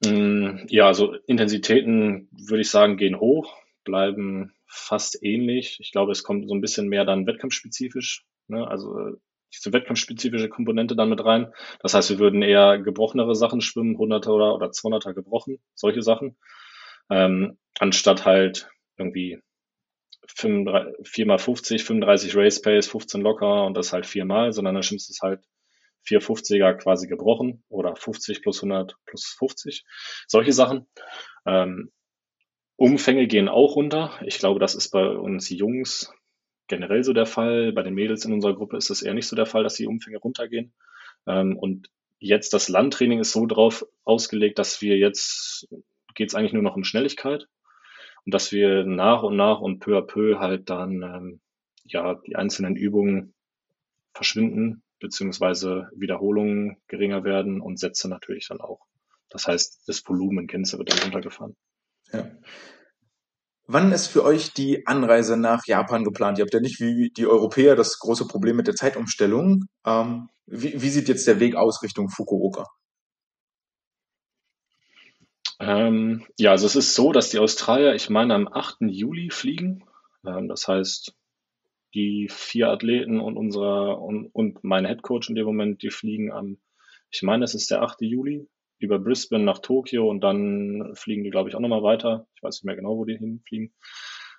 Mm, 0.06 0.66
ja, 0.68 0.88
also 0.88 1.14
Intensitäten 1.26 2.28
würde 2.32 2.62
ich 2.62 2.70
sagen, 2.70 2.98
gehen 2.98 3.20
hoch, 3.20 3.56
bleiben 3.86 4.54
fast 4.70 5.22
ähnlich. 5.24 5.78
Ich 5.80 5.92
glaube, 5.92 6.12
es 6.12 6.24
kommt 6.24 6.48
so 6.48 6.54
ein 6.54 6.62
bisschen 6.62 6.88
mehr 6.88 7.06
dann 7.06 7.26
wettkampfspezifisch, 7.28 8.26
ne? 8.48 8.68
also 8.68 9.18
diese 9.54 9.74
wettkampfspezifische 9.74 10.50
Komponente 10.50 10.96
dann 10.96 11.10
mit 11.10 11.26
rein. 11.26 11.52
Das 11.82 11.94
heißt, 11.94 12.12
wir 12.12 12.20
würden 12.20 12.44
eher 12.44 12.78
gebrochenere 12.80 13.36
Sachen 13.36 13.62
schwimmen, 13.62 13.98
100er 13.98 14.30
oder, 14.30 14.56
oder 14.56 14.68
200er 14.68 15.14
gebrochen, 15.14 15.60
solche 15.74 16.04
Sachen, 16.04 16.38
ähm, 17.10 17.58
anstatt 17.80 18.26
halt 18.26 18.70
irgendwie 18.98 19.42
4 20.28 21.26
mal 21.26 21.40
50, 21.40 21.84
35 21.84 22.36
Race 22.36 22.62
Pace, 22.62 22.88
15 22.88 23.22
locker 23.22 23.66
und 23.66 23.76
das 23.76 23.94
halt 23.94 24.06
viermal, 24.06 24.54
sondern 24.54 24.76
dann 24.76 24.84
schwimmst 24.84 25.10
du 25.10 25.14
es 25.14 25.22
halt 25.22 25.44
450er 26.08 26.76
quasi 26.76 27.08
gebrochen 27.08 27.64
oder 27.70 27.96
50 27.96 28.42
plus 28.42 28.64
100 28.64 28.96
plus 29.06 29.36
50. 29.38 29.84
Solche 30.28 30.54
Sachen. 30.54 30.88
Ähm, 31.46 31.92
Umfänge 32.80 33.28
gehen 33.28 33.50
auch 33.50 33.76
runter. 33.76 34.18
Ich 34.26 34.40
glaube, 34.40 34.62
das 34.62 34.74
ist 34.74 34.92
bei 34.92 35.06
uns 35.06 35.50
Jungs 35.50 36.14
generell 36.68 37.04
so 37.04 37.12
der 37.12 37.26
Fall. 37.26 37.74
Bei 37.74 37.84
den 37.84 37.94
Mädels 37.94 38.24
in 38.24 38.32
unserer 38.32 38.56
Gruppe 38.56 38.78
ist 38.78 38.90
es 38.90 39.02
eher 39.02 39.14
nicht 39.14 39.28
so 39.28 39.36
der 39.36 39.46
Fall, 39.46 39.64
dass 39.64 39.76
die 39.76 39.86
Umfänge 39.86 40.18
runtergehen. 40.18 40.72
Ähm, 41.28 41.58
und 41.58 41.90
jetzt 42.20 42.54
das 42.54 42.70
Landtraining 42.70 43.20
ist 43.20 43.34
so 43.34 43.46
drauf 43.46 43.86
ausgelegt, 44.06 44.60
dass 44.60 44.82
wir 44.82 44.98
jetzt 44.98 45.68
geht 46.16 46.30
es 46.30 46.36
eigentlich 46.36 46.54
nur 46.54 46.64
noch 46.64 46.78
um 46.78 46.86
Schnelligkeit 46.86 47.48
und 48.24 48.34
dass 48.34 48.54
wir 48.54 48.86
nach 48.86 49.24
und 49.24 49.36
nach 49.36 49.60
und 49.60 49.80
peu 49.80 49.98
à 49.98 50.02
peu 50.02 50.40
halt 50.40 50.70
dann 50.70 51.02
ähm, 51.02 51.42
ja 51.84 52.16
die 52.16 52.38
einzelnen 52.38 52.78
Übungen 52.78 53.34
verschwinden 54.14 54.84
beziehungsweise 55.02 55.90
Wiederholungen 55.94 56.78
geringer 56.88 57.26
werden 57.26 57.60
und 57.60 57.78
Sätze 57.78 58.08
natürlich 58.08 58.48
dann 58.48 58.62
auch. 58.62 58.86
Das 59.30 59.48
heißt, 59.48 59.84
das 59.88 60.08
Volumen 60.08 60.48
Gänze 60.48 60.78
wird 60.78 60.92
dann 60.92 61.00
runtergefahren. 61.00 61.58
Ja. 62.14 62.32
Wann 63.72 63.92
ist 63.92 64.08
für 64.08 64.24
euch 64.24 64.54
die 64.54 64.88
Anreise 64.88 65.38
nach 65.38 65.68
Japan 65.68 66.04
geplant? 66.04 66.40
Ihr 66.40 66.44
habt 66.44 66.54
ja 66.56 66.60
nicht 66.60 66.80
wie 66.80 67.12
die 67.12 67.28
Europäer 67.28 67.76
das 67.76 68.00
große 68.00 68.26
Problem 68.26 68.56
mit 68.56 68.66
der 68.66 68.76
Zeitumstellung. 68.76 69.66
Ähm, 69.86 70.30
wie, 70.48 70.82
wie, 70.82 70.90
sieht 70.90 71.08
jetzt 71.08 71.28
der 71.28 71.40
Weg 71.40 71.56
aus 71.56 71.84
Richtung 71.84 72.10
Fukuoka? 72.10 72.66
Ähm, 75.60 76.26
ja, 76.40 76.50
also 76.52 76.66
es 76.66 76.76
ist 76.76 76.96
so, 76.96 77.12
dass 77.12 77.30
die 77.30 77.38
Australier, 77.38 77.94
ich 77.94 78.10
meine, 78.10 78.34
am 78.34 78.48
8. 78.48 78.78
Juli 78.82 79.30
fliegen. 79.30 79.84
Ähm, 80.26 80.48
das 80.48 80.68
heißt, 80.68 81.14
die 81.94 82.28
vier 82.30 82.70
Athleten 82.70 83.20
und 83.20 83.38
unser 83.38 84.00
und, 84.00 84.30
und 84.34 84.64
mein 84.64 84.88
Head 84.88 85.04
Coach 85.04 85.30
in 85.30 85.36
dem 85.36 85.46
Moment, 85.46 85.84
die 85.84 85.92
fliegen 85.92 86.32
am, 86.32 86.58
ich 87.12 87.22
meine, 87.22 87.44
es 87.44 87.54
ist 87.54 87.70
der 87.70 87.84
8. 87.84 88.02
Juli 88.02 88.48
über 88.80 89.00
Brisbane 89.00 89.44
nach 89.44 89.60
Tokio 89.60 90.10
und 90.10 90.22
dann 90.22 90.96
fliegen 90.96 91.24
die, 91.24 91.30
glaube 91.30 91.50
ich, 91.50 91.56
auch 91.56 91.60
nochmal 91.60 91.84
weiter. 91.84 92.28
Ich 92.36 92.44
weiß 92.44 92.56
nicht 92.56 92.66
mehr 92.66 92.76
genau, 92.76 92.98
wo 92.98 93.06
die 93.06 93.18
hinfliegen. 93.18 93.74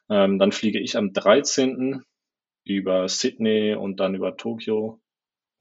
Ähm, 0.08 0.38
dann 0.38 0.52
fliege 0.52 0.80
ich 0.80 0.96
am 0.96 1.12
13. 1.12 2.02
über 2.64 3.08
Sydney 3.08 3.74
und 3.74 4.00
dann 4.00 4.14
über 4.14 4.36
Tokio 4.36 5.00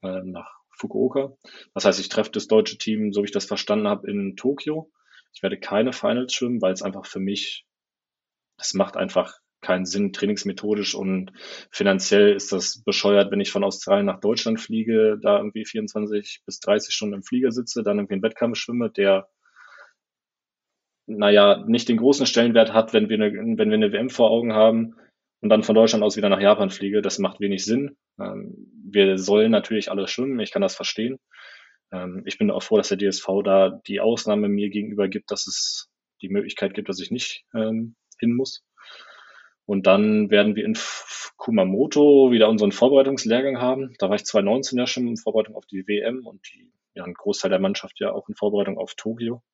äh, 0.02 0.22
nach 0.22 0.60
Fukuoka. 0.70 1.36
Das 1.74 1.84
heißt, 1.84 2.00
ich 2.00 2.08
treffe 2.08 2.30
das 2.32 2.48
deutsche 2.48 2.78
Team, 2.78 3.12
so 3.12 3.20
wie 3.20 3.26
ich 3.26 3.32
das 3.32 3.44
verstanden 3.44 3.86
habe, 3.86 4.10
in 4.10 4.36
Tokio. 4.36 4.90
Ich 5.34 5.42
werde 5.42 5.60
keine 5.60 5.92
Finals 5.92 6.32
schwimmen, 6.32 6.62
weil 6.62 6.72
es 6.72 6.82
einfach 6.82 7.06
für 7.06 7.20
mich, 7.20 7.66
es 8.56 8.74
macht 8.74 8.96
einfach 8.96 9.38
keinen 9.60 9.86
Sinn, 9.86 10.12
trainingsmethodisch 10.12 10.94
und 10.94 11.32
finanziell 11.70 12.34
ist 12.34 12.52
das 12.52 12.82
bescheuert, 12.82 13.30
wenn 13.30 13.40
ich 13.40 13.50
von 13.50 13.64
Australien 13.64 14.06
nach 14.06 14.20
Deutschland 14.20 14.60
fliege, 14.60 15.18
da 15.22 15.38
irgendwie 15.38 15.64
24 15.64 16.42
bis 16.46 16.60
30 16.60 16.94
Stunden 16.94 17.16
im 17.16 17.22
Flieger 17.22 17.52
sitze, 17.52 17.82
dann 17.82 17.98
irgendwie 17.98 18.14
einen 18.14 18.22
Wettkampf 18.22 18.56
schwimme, 18.56 18.90
der 18.90 19.28
naja, 21.06 21.64
nicht 21.66 21.88
den 21.88 21.96
großen 21.96 22.26
Stellenwert 22.26 22.72
hat, 22.72 22.92
wenn 22.92 23.08
wir 23.08 23.16
eine, 23.16 23.32
wenn 23.32 23.68
wir 23.68 23.74
eine 23.74 23.92
WM 23.92 24.10
vor 24.10 24.30
Augen 24.30 24.52
haben 24.52 24.94
und 25.40 25.48
dann 25.48 25.64
von 25.64 25.74
Deutschland 25.74 26.04
aus 26.04 26.16
wieder 26.16 26.28
nach 26.28 26.40
Japan 26.40 26.70
fliege. 26.70 27.02
Das 27.02 27.18
macht 27.18 27.40
wenig 27.40 27.64
Sinn. 27.64 27.96
Ähm, 28.20 28.54
wir 28.84 29.18
sollen 29.18 29.50
natürlich 29.50 29.90
alle 29.90 30.06
schwimmen, 30.06 30.38
ich 30.40 30.52
kann 30.52 30.62
das 30.62 30.76
verstehen. 30.76 31.18
Ähm, 31.92 32.22
ich 32.26 32.38
bin 32.38 32.50
auch 32.50 32.62
froh, 32.62 32.76
dass 32.76 32.88
der 32.88 32.98
DSV 32.98 33.26
da 33.44 33.80
die 33.86 34.00
Ausnahme 34.00 34.48
mir 34.48 34.70
gegenüber 34.70 35.08
gibt, 35.08 35.30
dass 35.30 35.46
es 35.46 35.88
die 36.22 36.28
Möglichkeit 36.28 36.74
gibt, 36.74 36.88
dass 36.88 37.00
ich 37.00 37.10
nicht 37.10 37.44
ähm, 37.54 37.96
hin 38.18 38.34
muss. 38.34 38.62
Und 39.70 39.86
dann 39.86 40.30
werden 40.30 40.56
wir 40.56 40.64
in 40.64 40.76
Kumamoto 41.36 42.32
wieder 42.32 42.48
unseren 42.48 42.72
Vorbereitungslehrgang 42.72 43.60
haben. 43.60 43.94
Da 44.00 44.08
war 44.08 44.16
ich 44.16 44.24
2019 44.24 44.76
ja 44.76 44.88
schon 44.88 45.06
in 45.06 45.16
Vorbereitung 45.16 45.54
auf 45.54 45.64
die 45.64 45.86
WM 45.86 46.26
und 46.26 46.44
die, 46.52 46.72
ja, 46.94 47.04
ein 47.04 47.14
Großteil 47.14 47.50
der 47.50 47.60
Mannschaft 47.60 48.00
ja 48.00 48.10
auch 48.10 48.28
in 48.28 48.34
Vorbereitung 48.34 48.78
auf 48.78 48.96
Tokio. 48.96 49.44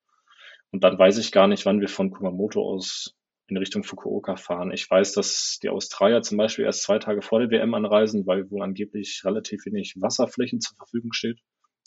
Und 0.71 0.85
dann 0.85 0.99
weiß 0.99 1.19
ich 1.19 1.33
gar 1.33 1.49
nicht, 1.49 1.67
wann 1.67 1.83
wir 1.83 1.89
von 1.89 2.11
Kumamoto 2.11 2.63
aus 2.63 3.15
in 3.49 3.59
Richtung 3.59 3.85
Fukuoka 3.85 4.37
fahren. 4.37 4.73
Ich 4.73 4.91
weiß, 4.91 5.13
dass 5.13 5.59
die 5.63 5.69
Australier 5.69 6.23
zum 6.23 6.39
Beispiel 6.39 6.65
erst 6.65 6.85
zwei 6.85 6.99
Tage 6.99 7.21
vor 7.21 7.41
der 7.41 7.51
WM 7.51 7.75
anreisen, 7.75 8.27
weil 8.27 8.51
wohl 8.51 8.63
angeblich 8.63 9.21
relativ 9.23 9.67
wenig 9.67 9.97
Wasserflächen 10.01 10.63
zur 10.63 10.77
Verfügung 10.77 11.13
steht. 11.13 11.41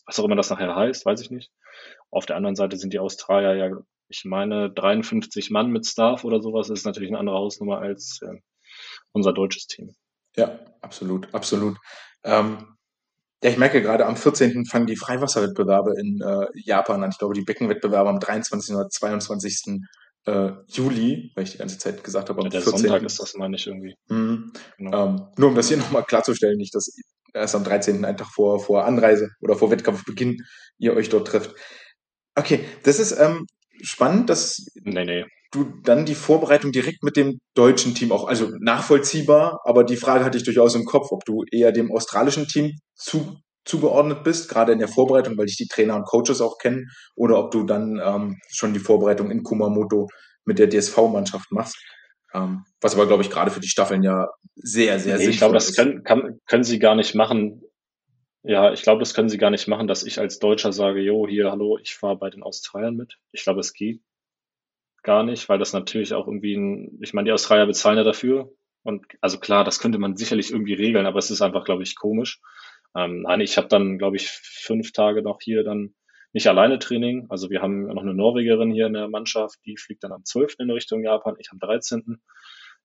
Was 0.06 0.20
auch 0.20 0.26
immer 0.26 0.36
das 0.36 0.52
nachher 0.52 0.76
heißt, 0.76 1.04
weiß 1.04 1.20
ich 1.22 1.32
nicht. 1.32 1.52
Auf 2.12 2.28
der 2.28 2.36
anderen 2.36 2.56
Seite 2.56 2.78
sind 2.78 2.94
die 2.94 3.00
Australier 3.00 3.56
ja 3.56 3.72
ich 4.10 4.26
meine, 4.26 4.72
53 4.72 5.52
Mann 5.52 5.72
mit 5.72 5.86
Staff 5.86 6.24
oder 6.24 6.42
sowas 6.42 6.70
ist 6.70 6.86
natürlich 6.86 7.10
eine 7.10 7.20
andere 7.20 7.38
Hausnummer 7.38 7.80
als 7.80 8.20
äh, 8.22 8.40
unser 9.12 9.34
deutsches 9.34 9.68
Team. 9.68 9.96
Ja, 10.36 10.60
absolut, 10.82 11.34
absolut. 11.34 11.78
Ähm, 12.24 12.76
ja, 13.44 13.50
ich 13.50 13.58
merke 13.58 13.82
gerade, 13.82 14.06
am 14.06 14.18
14. 14.18 14.66
fangen 14.66 14.88
die 14.88 14.98
Freiwasserwettbewerbe 14.98 15.94
in 15.98 16.22
äh, 16.22 16.48
Japan 16.56 17.04
an. 17.04 17.12
Ich 17.12 17.18
glaube, 17.18 17.34
die 17.34 17.44
Beckenwettbewerbe 17.44 18.10
am 18.10 18.20
23. 18.20 18.76
oder 18.76 18.90
22. 18.90 19.82
Äh, 20.26 20.52
Juli, 20.68 21.32
weil 21.36 21.46
ich 21.46 21.52
die 21.52 21.58
ganze 21.60 21.78
Zeit 21.78 22.04
gesagt 22.04 22.30
habe, 22.30 22.40
am 22.42 22.48
ja, 22.48 22.52
der 22.52 22.62
14. 22.62 22.82
Sonntag 22.82 23.04
ist 23.04 23.20
das, 23.20 23.36
meine 23.36 23.56
ich 23.56 23.66
irgendwie. 23.68 23.96
Mhm. 24.10 24.52
Genau. 24.78 25.06
Ähm, 25.06 25.28
nur 25.38 25.50
um 25.50 25.56
das 25.56 25.70
hier 25.70 25.78
nochmal 25.78 26.04
klarzustellen, 26.04 26.58
nicht, 26.58 26.76
dass 26.76 26.94
erst 27.34 27.56
am 27.56 27.64
13. 27.64 28.04
einen 28.04 28.18
Tag 28.18 28.28
vor, 28.28 28.60
vor 28.60 28.86
Anreise 28.86 29.30
oder 29.42 29.56
vor 29.56 29.72
Wettkampfbeginn 29.72 30.44
ihr 30.78 30.94
euch 30.94 31.10
dort 31.10 31.28
trifft. 31.28 31.56
Okay, 32.36 32.66
das 32.84 33.00
ist 33.00 33.18
ähm, 33.18 33.48
spannend, 33.82 34.30
dass 34.30 34.66
nee, 34.84 35.06
nee. 35.06 35.26
du 35.52 35.66
dann 35.84 36.06
die 36.06 36.16
Vorbereitung 36.16 36.72
direkt 36.72 37.04
mit 37.04 37.16
dem 37.18 37.40
deutschen 37.56 37.96
Team 37.96 38.12
auch, 38.12 38.28
also 38.28 38.50
nachvollziehbar, 38.60 39.62
aber 39.64 39.84
die 39.84 39.98
Frage 39.98 40.26
hatte 40.26 40.38
ich 40.38 40.44
durchaus 40.44 40.76
im 40.76 40.86
Kopf, 40.86 41.12
ob 41.12 41.26
du 41.26 41.44
eher 41.52 41.72
dem 41.72 41.92
australischen 41.92 42.48
Team 42.48 42.78
zu, 42.96 43.38
zugeordnet 43.66 44.24
bist, 44.24 44.50
gerade 44.50 44.72
in 44.74 44.80
der 44.80 44.88
Vorbereitung, 44.88 45.38
weil 45.38 45.48
ich 45.48 45.58
die 45.58 45.68
Trainer 45.68 45.96
und 45.96 46.06
Coaches 46.06 46.42
auch 46.42 46.58
kenne, 46.58 46.86
oder 47.16 47.40
ob 47.40 47.52
du 47.52 47.64
dann 47.64 48.02
ähm, 48.04 48.38
schon 48.50 48.74
die 48.74 48.80
Vorbereitung 48.80 49.32
in 49.32 49.44
Kumamoto 49.44 50.08
mit 50.46 50.60
der 50.60 50.70
DSV-Mannschaft 50.70 51.52
machst. 51.52 51.78
Ähm, 52.34 52.64
was 52.82 52.96
aber, 52.96 53.08
glaube 53.08 53.24
ich, 53.24 53.30
gerade 53.30 53.52
für 53.52 53.60
die 53.60 53.68
Staffeln 53.68 54.04
ja 54.04 54.28
sehr, 54.56 55.00
sehr 55.00 55.18
nee, 55.18 55.24
sinnvoll 55.26 55.32
Ich 55.32 55.38
glaube, 55.40 55.54
das 55.56 55.76
können, 55.76 56.04
kann, 56.04 56.40
können 56.48 56.64
sie 56.64 56.80
gar 56.80 56.96
nicht 56.96 57.16
machen, 57.16 57.62
ja, 58.44 58.72
ich 58.72 58.82
glaube, 58.82 59.00
das 59.00 59.14
können 59.14 59.30
sie 59.30 59.38
gar 59.38 59.50
nicht 59.50 59.68
machen, 59.68 59.88
dass 59.88 60.04
ich 60.04 60.20
als 60.20 60.40
Deutscher 60.40 60.72
sage, 60.72 61.02
jo, 61.02 61.28
hier, 61.28 61.52
hallo, 61.52 61.78
ich 61.78 61.96
fahre 61.96 62.18
bei 62.18 62.30
den 62.30 62.44
Australiern 62.44 62.96
mit. 62.96 63.18
Ich 63.32 63.44
glaube, 63.44 63.60
es 63.60 63.74
geht 63.74 64.02
gar 65.04 65.24
nicht, 65.24 65.50
weil 65.50 65.60
das 65.60 65.74
natürlich 65.74 66.14
auch 66.14 66.28
irgendwie 66.28 66.56
ein, 66.56 67.00
ich 67.02 67.14
meine, 67.14 67.28
die 67.28 67.34
Australier 67.34 67.66
bezahlen 67.66 67.98
ja 67.98 68.04
dafür. 68.04 68.52
Und 68.84 69.06
also 69.22 69.40
klar, 69.40 69.64
das 69.64 69.80
könnte 69.80 69.98
man 70.00 70.16
sicherlich 70.16 70.52
irgendwie 70.52 70.74
regeln, 70.74 71.06
aber 71.06 71.20
es 71.20 71.32
ist 71.32 71.42
einfach, 71.42 71.66
glaube 71.66 71.84
ich, 71.84 71.96
komisch. 71.96 72.42
Ähm, 72.96 73.22
nein, 73.24 73.42
ich 73.42 73.58
habe 73.58 73.68
dann, 73.68 73.98
glaube 73.98 74.16
ich, 74.18 74.30
fünf 74.30 74.92
Tage 74.94 75.22
noch 75.22 75.40
hier 75.42 75.64
dann 75.64 75.94
nicht 76.32 76.48
alleine 76.48 76.80
Training. 76.80 77.28
Also 77.30 77.50
wir 77.50 77.62
haben 77.62 77.88
noch 77.88 78.02
eine 78.02 78.14
Norwegerin 78.14 78.72
hier 78.72 78.88
in 78.88 78.94
der 78.94 79.10
Mannschaft, 79.10 79.60
die 79.66 79.78
fliegt 79.78 80.04
dann 80.04 80.12
am 80.12 80.24
12. 80.24 80.56
in 80.60 80.72
Richtung 80.72 81.04
Japan, 81.04 81.36
ich 81.40 81.50
am 81.52 81.60
13. 81.60 82.22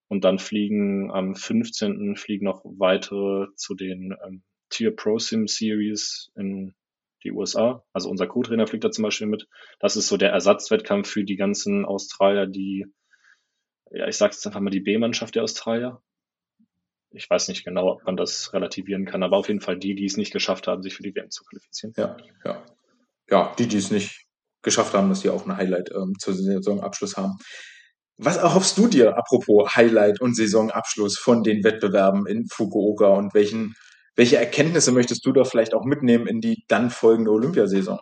Und 0.08 0.24
dann 0.24 0.38
fliegen 0.38 1.10
am 1.10 1.34
15. 1.34 2.16
fliegen 2.16 2.44
noch 2.44 2.62
weitere 2.64 3.46
zu 3.54 3.74
den 3.74 4.14
ähm, 4.26 4.42
Tier 4.74 4.94
Pro 4.94 5.18
Sim 5.18 5.46
Series 5.46 6.32
in 6.34 6.74
die 7.22 7.32
USA. 7.32 7.84
Also 7.92 8.10
unser 8.10 8.26
Co-Trainer 8.26 8.66
fliegt 8.66 8.84
da 8.84 8.90
zum 8.90 9.02
Beispiel 9.02 9.26
mit. 9.26 9.48
Das 9.78 9.96
ist 9.96 10.08
so 10.08 10.16
der 10.16 10.30
Ersatzwettkampf 10.30 11.08
für 11.08 11.24
die 11.24 11.36
ganzen 11.36 11.84
Australier, 11.84 12.46
die, 12.46 12.86
ja, 13.90 14.08
ich 14.08 14.16
sage 14.16 14.34
jetzt 14.34 14.46
einfach 14.46 14.60
mal 14.60 14.70
die 14.70 14.80
B-Mannschaft 14.80 15.34
der 15.34 15.44
Australier. 15.44 16.02
Ich 17.10 17.30
weiß 17.30 17.48
nicht 17.48 17.64
genau, 17.64 17.92
ob 17.92 18.04
man 18.04 18.16
das 18.16 18.52
relativieren 18.52 19.06
kann, 19.06 19.22
aber 19.22 19.36
auf 19.36 19.48
jeden 19.48 19.60
Fall 19.60 19.78
die, 19.78 19.94
die 19.94 20.04
es 20.04 20.16
nicht 20.16 20.32
geschafft 20.32 20.66
haben, 20.66 20.82
sich 20.82 20.94
für 20.94 21.04
die 21.04 21.14
WM 21.14 21.30
zu 21.30 21.44
qualifizieren. 21.44 21.94
Ja, 21.96 22.16
ja. 22.44 22.64
Ja, 23.30 23.54
die, 23.58 23.68
die 23.68 23.78
es 23.78 23.90
nicht 23.90 24.26
geschafft 24.62 24.94
haben, 24.94 25.08
dass 25.08 25.20
sie 25.20 25.30
auch 25.30 25.46
ein 25.46 25.56
Highlight 25.56 25.90
ähm, 25.94 26.14
zur 26.18 26.34
Saisonabschluss 26.34 27.16
haben. 27.16 27.38
Was 28.16 28.36
erhoffst 28.36 28.76
du 28.78 28.86
dir, 28.86 29.16
apropos 29.16 29.74
Highlight 29.76 30.20
und 30.20 30.36
Saisonabschluss 30.36 31.18
von 31.18 31.42
den 31.42 31.64
Wettbewerben 31.64 32.26
in 32.26 32.46
Fukuoka 32.46 33.08
und 33.08 33.34
welchen 33.34 33.74
welche 34.16 34.36
Erkenntnisse 34.36 34.92
möchtest 34.92 35.24
du 35.26 35.32
da 35.32 35.44
vielleicht 35.44 35.74
auch 35.74 35.84
mitnehmen 35.84 36.26
in 36.26 36.40
die 36.40 36.64
dann 36.68 36.90
folgende 36.90 37.30
Olympiasaison? 37.30 37.98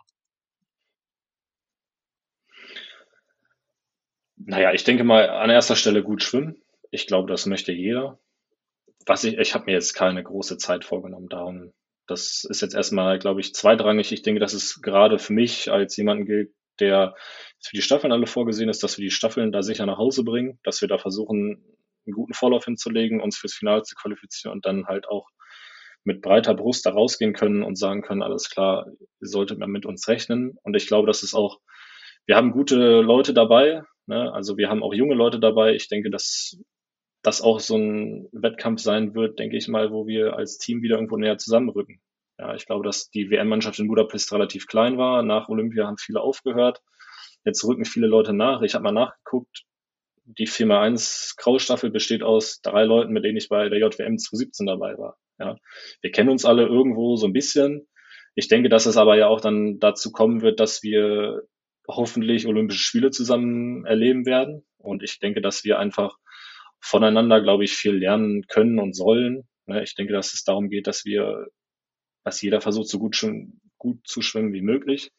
Naja, 4.37 4.73
ich 4.73 4.83
denke 4.83 5.03
mal 5.03 5.29
an 5.29 5.49
erster 5.49 5.75
Stelle 5.75 6.03
gut 6.03 6.21
schwimmen. 6.21 6.61
Ich 6.91 7.07
glaube, 7.07 7.31
das 7.31 7.45
möchte 7.45 7.71
jeder. 7.71 8.19
Was 9.05 9.23
ich, 9.23 9.37
ich 9.37 9.53
habe 9.53 9.65
mir 9.65 9.73
jetzt 9.73 9.93
keine 9.93 10.23
große 10.23 10.57
Zeit 10.57 10.85
vorgenommen, 10.85 11.29
darum, 11.29 11.73
das 12.07 12.45
ist 12.49 12.61
jetzt 12.61 12.75
erstmal, 12.75 13.19
glaube 13.19 13.41
ich, 13.41 13.53
zweitrangig. 13.53 14.11
Ich 14.11 14.21
denke, 14.21 14.39
dass 14.39 14.53
es 14.53 14.81
gerade 14.81 15.17
für 15.17 15.33
mich 15.33 15.71
als 15.71 15.95
jemanden 15.95 16.25
gilt, 16.25 16.53
der 16.79 17.15
für 17.61 17.75
die 17.75 17.81
Staffeln 17.81 18.11
alle 18.11 18.27
vorgesehen 18.27 18.69
ist, 18.69 18.83
dass 18.83 18.97
wir 18.97 19.03
die 19.03 19.11
Staffeln 19.11 19.51
da 19.51 19.63
sicher 19.63 19.85
nach 19.85 19.97
Hause 19.97 20.23
bringen, 20.23 20.59
dass 20.63 20.81
wir 20.81 20.87
da 20.87 20.97
versuchen, 20.97 21.63
einen 22.05 22.13
guten 22.13 22.33
Vorlauf 22.33 22.65
hinzulegen, 22.65 23.21
uns 23.21 23.37
fürs 23.37 23.53
Finale 23.53 23.83
zu 23.83 23.95
qualifizieren 23.95 24.53
und 24.53 24.65
dann 24.65 24.87
halt 24.87 25.07
auch 25.07 25.29
mit 26.03 26.21
breiter 26.21 26.53
Brust 26.53 26.85
da 26.85 26.91
rausgehen 26.91 27.33
können 27.33 27.63
und 27.63 27.77
sagen 27.77 28.01
können, 28.01 28.21
alles 28.23 28.49
klar, 28.49 28.87
ihr 28.99 29.27
solltet 29.27 29.59
mal 29.59 29.67
mit 29.67 29.85
uns 29.85 30.07
rechnen. 30.07 30.57
Und 30.63 30.75
ich 30.75 30.87
glaube, 30.87 31.07
das 31.07 31.23
ist 31.23 31.33
auch, 31.33 31.59
wir 32.25 32.35
haben 32.35 32.51
gute 32.51 33.01
Leute 33.01 33.33
dabei, 33.33 33.83
ne? 34.05 34.31
also 34.33 34.57
wir 34.57 34.69
haben 34.69 34.83
auch 34.83 34.93
junge 34.93 35.15
Leute 35.15 35.39
dabei. 35.39 35.75
Ich 35.75 35.87
denke, 35.87 36.09
dass 36.09 36.57
das 37.21 37.41
auch 37.41 37.59
so 37.59 37.77
ein 37.77 38.27
Wettkampf 38.33 38.81
sein 38.81 39.15
wird, 39.15 39.39
denke 39.39 39.57
ich 39.57 39.67
mal, 39.67 39.91
wo 39.91 40.07
wir 40.07 40.35
als 40.35 40.57
Team 40.57 40.81
wieder 40.81 40.95
irgendwo 40.95 41.17
näher 41.17 41.37
zusammenrücken. 41.37 42.01
Ja, 42.37 42.55
ich 42.55 42.65
glaube, 42.65 42.83
dass 42.83 43.09
die 43.09 43.29
WM-Mannschaft 43.29 43.79
in 43.79 43.87
Budapest 43.87 44.33
relativ 44.33 44.67
klein 44.67 44.97
war. 44.97 45.23
Nach 45.23 45.49
Olympia 45.49 45.87
haben 45.87 45.97
viele 45.97 46.19
aufgehört. 46.19 46.81
Jetzt 47.45 47.63
rücken 47.63 47.85
viele 47.85 48.07
Leute 48.07 48.33
nach. 48.33 48.61
Ich 48.61 48.73
habe 48.73 48.83
mal 48.83 48.91
nachgeguckt. 48.91 49.63
Die 50.25 50.47
4x1 50.47 51.35
Graustaffel 51.37 51.91
besteht 51.91 52.23
aus 52.23 52.61
drei 52.61 52.85
Leuten, 52.85 53.13
mit 53.13 53.23
denen 53.23 53.37
ich 53.37 53.49
bei 53.49 53.69
der 53.69 53.79
JWM 53.79 54.17
2017 54.17 54.65
dabei 54.65 54.97
war. 54.97 55.17
Ja, 55.39 55.57
wir 56.01 56.11
kennen 56.11 56.29
uns 56.29 56.45
alle 56.45 56.63
irgendwo 56.63 57.15
so 57.15 57.27
ein 57.27 57.33
bisschen. 57.33 57.87
Ich 58.35 58.47
denke, 58.47 58.69
dass 58.69 58.85
es 58.85 58.97
aber 58.97 59.17
ja 59.17 59.27
auch 59.27 59.41
dann 59.41 59.79
dazu 59.79 60.11
kommen 60.11 60.41
wird, 60.41 60.59
dass 60.59 60.83
wir 60.83 61.43
hoffentlich 61.87 62.47
Olympische 62.47 62.83
Spiele 62.83 63.11
zusammen 63.11 63.85
erleben 63.85 64.25
werden. 64.25 64.65
Und 64.77 65.03
ich 65.03 65.19
denke, 65.19 65.41
dass 65.41 65.63
wir 65.63 65.79
einfach 65.79 66.17
voneinander, 66.79 67.41
glaube 67.41 67.63
ich, 67.63 67.73
viel 67.73 67.93
lernen 67.93 68.45
können 68.47 68.79
und 68.79 68.95
sollen. 68.95 69.47
Ne, 69.65 69.83
ich 69.83 69.95
denke, 69.95 70.13
dass 70.13 70.33
es 70.33 70.43
darum 70.43 70.69
geht, 70.69 70.87
dass 70.87 71.05
wir, 71.05 71.47
dass 72.23 72.41
jeder 72.41 72.61
versucht, 72.61 72.89
so 72.89 72.99
gut, 72.99 73.25
gut 73.77 74.05
zu 74.05 74.21
schwimmen 74.21 74.53
wie 74.53 74.61
möglich 74.61 75.11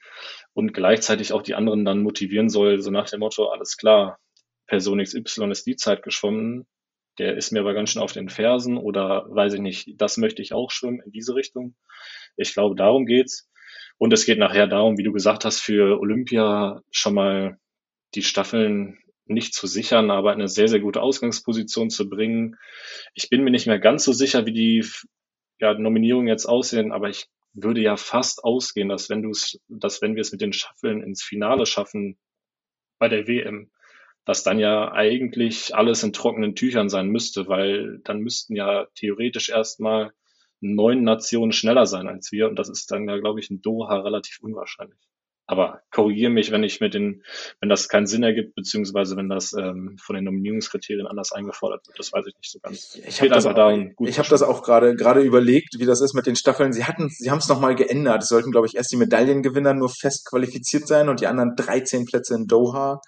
und 0.52 0.74
gleichzeitig 0.74 1.32
auch 1.32 1.42
die 1.42 1.54
anderen 1.54 1.84
dann 1.84 2.02
motivieren 2.02 2.50
soll, 2.50 2.80
so 2.80 2.90
nach 2.90 3.08
dem 3.08 3.20
Motto, 3.20 3.48
alles 3.48 3.76
klar, 3.76 4.18
Person 4.66 5.02
XY 5.02 5.50
ist 5.50 5.66
die 5.66 5.76
Zeit 5.76 6.02
geschwommen, 6.02 6.66
der 7.18 7.36
ist 7.36 7.52
mir 7.52 7.60
aber 7.60 7.74
ganz 7.74 7.90
schön 7.90 8.02
auf 8.02 8.12
den 8.12 8.28
Fersen 8.28 8.76
oder 8.76 9.26
weiß 9.28 9.54
ich 9.54 9.60
nicht, 9.60 9.94
das 9.96 10.16
möchte 10.16 10.42
ich 10.42 10.52
auch 10.52 10.70
schwimmen 10.70 11.00
in 11.04 11.12
diese 11.12 11.34
Richtung. 11.34 11.74
Ich 12.36 12.52
glaube, 12.52 12.74
darum 12.74 13.06
geht's. 13.06 13.48
Und 13.98 14.12
es 14.12 14.26
geht 14.26 14.38
nachher 14.38 14.66
darum, 14.66 14.98
wie 14.98 15.04
du 15.04 15.12
gesagt 15.12 15.44
hast, 15.44 15.60
für 15.60 16.00
Olympia 16.00 16.82
schon 16.90 17.14
mal 17.14 17.58
die 18.14 18.22
Staffeln 18.22 18.98
nicht 19.26 19.54
zu 19.54 19.66
sichern, 19.66 20.10
aber 20.10 20.32
eine 20.32 20.48
sehr, 20.48 20.68
sehr 20.68 20.80
gute 20.80 21.00
Ausgangsposition 21.00 21.90
zu 21.90 22.08
bringen. 22.08 22.56
Ich 23.14 23.30
bin 23.30 23.42
mir 23.42 23.50
nicht 23.50 23.66
mehr 23.66 23.78
ganz 23.78 24.04
so 24.04 24.12
sicher, 24.12 24.46
wie 24.46 24.52
die 24.52 24.84
ja, 25.60 25.74
Nominierungen 25.74 26.28
jetzt 26.28 26.46
aussehen, 26.46 26.92
aber 26.92 27.08
ich 27.08 27.26
würde 27.52 27.80
ja 27.80 27.96
fast 27.96 28.44
ausgehen, 28.44 28.88
dass 28.88 29.08
wenn 29.08 29.22
du 29.22 29.30
es, 29.30 29.60
dass 29.68 30.02
wenn 30.02 30.16
wir 30.16 30.20
es 30.20 30.32
mit 30.32 30.40
den 30.40 30.52
Staffeln 30.52 31.02
ins 31.02 31.22
Finale 31.22 31.66
schaffen 31.66 32.18
bei 32.98 33.08
der 33.08 33.26
WM, 33.28 33.70
dass 34.24 34.42
dann 34.42 34.58
ja 34.58 34.92
eigentlich 34.92 35.74
alles 35.74 36.02
in 36.02 36.12
trockenen 36.12 36.54
Tüchern 36.54 36.88
sein 36.88 37.08
müsste, 37.08 37.46
weil 37.48 38.00
dann 38.04 38.20
müssten 38.20 38.56
ja 38.56 38.86
theoretisch 38.94 39.50
erstmal 39.50 40.12
neun 40.60 41.02
Nationen 41.02 41.52
schneller 41.52 41.86
sein 41.86 42.08
als 42.08 42.32
wir 42.32 42.48
und 42.48 42.58
das 42.58 42.68
ist 42.68 42.90
dann 42.90 43.08
ja, 43.08 43.18
glaube 43.18 43.40
ich, 43.40 43.50
in 43.50 43.60
Doha 43.60 44.00
relativ 44.00 44.38
unwahrscheinlich. 44.40 44.98
Aber 45.46 45.82
korrigiere 45.90 46.30
mich, 46.30 46.50
wenn 46.52 46.62
ich 46.62 46.80
mit 46.80 46.94
den, 46.94 47.22
wenn 47.60 47.68
das 47.68 47.90
keinen 47.90 48.06
Sinn 48.06 48.22
ergibt, 48.22 48.54
beziehungsweise 48.54 49.14
wenn 49.16 49.28
das 49.28 49.52
ähm, 49.52 49.96
von 50.02 50.16
den 50.16 50.24
Nominierungskriterien 50.24 51.06
anders 51.06 51.32
eingefordert 51.32 51.86
wird, 51.86 51.98
das 51.98 52.14
weiß 52.14 52.24
ich 52.26 52.34
nicht 52.36 52.50
so 52.50 52.60
ganz. 52.60 52.98
Ich 53.06 53.20
habe 53.20 53.28
das, 53.28 53.44
hab 53.44 54.28
das 54.28 54.42
auch 54.42 54.62
gerade 54.62 54.96
gerade 54.96 55.20
überlegt, 55.20 55.78
wie 55.78 55.84
das 55.84 56.00
ist 56.00 56.14
mit 56.14 56.26
den 56.26 56.36
Staffeln. 56.36 56.72
Sie 56.72 56.84
hatten, 56.84 57.10
sie 57.10 57.30
haben 57.30 57.38
es 57.38 57.48
nochmal 57.48 57.74
geändert. 57.74 58.22
Es 58.22 58.30
sollten, 58.30 58.52
glaube 58.52 58.66
ich, 58.66 58.74
erst 58.74 58.90
die 58.92 58.96
Medaillengewinner 58.96 59.74
nur 59.74 59.90
fest 59.90 60.26
qualifiziert 60.26 60.88
sein 60.88 61.10
und 61.10 61.20
die 61.20 61.26
anderen 61.26 61.54
13 61.56 62.06
Plätze 62.06 62.34
in 62.34 62.46
Doha. 62.46 63.02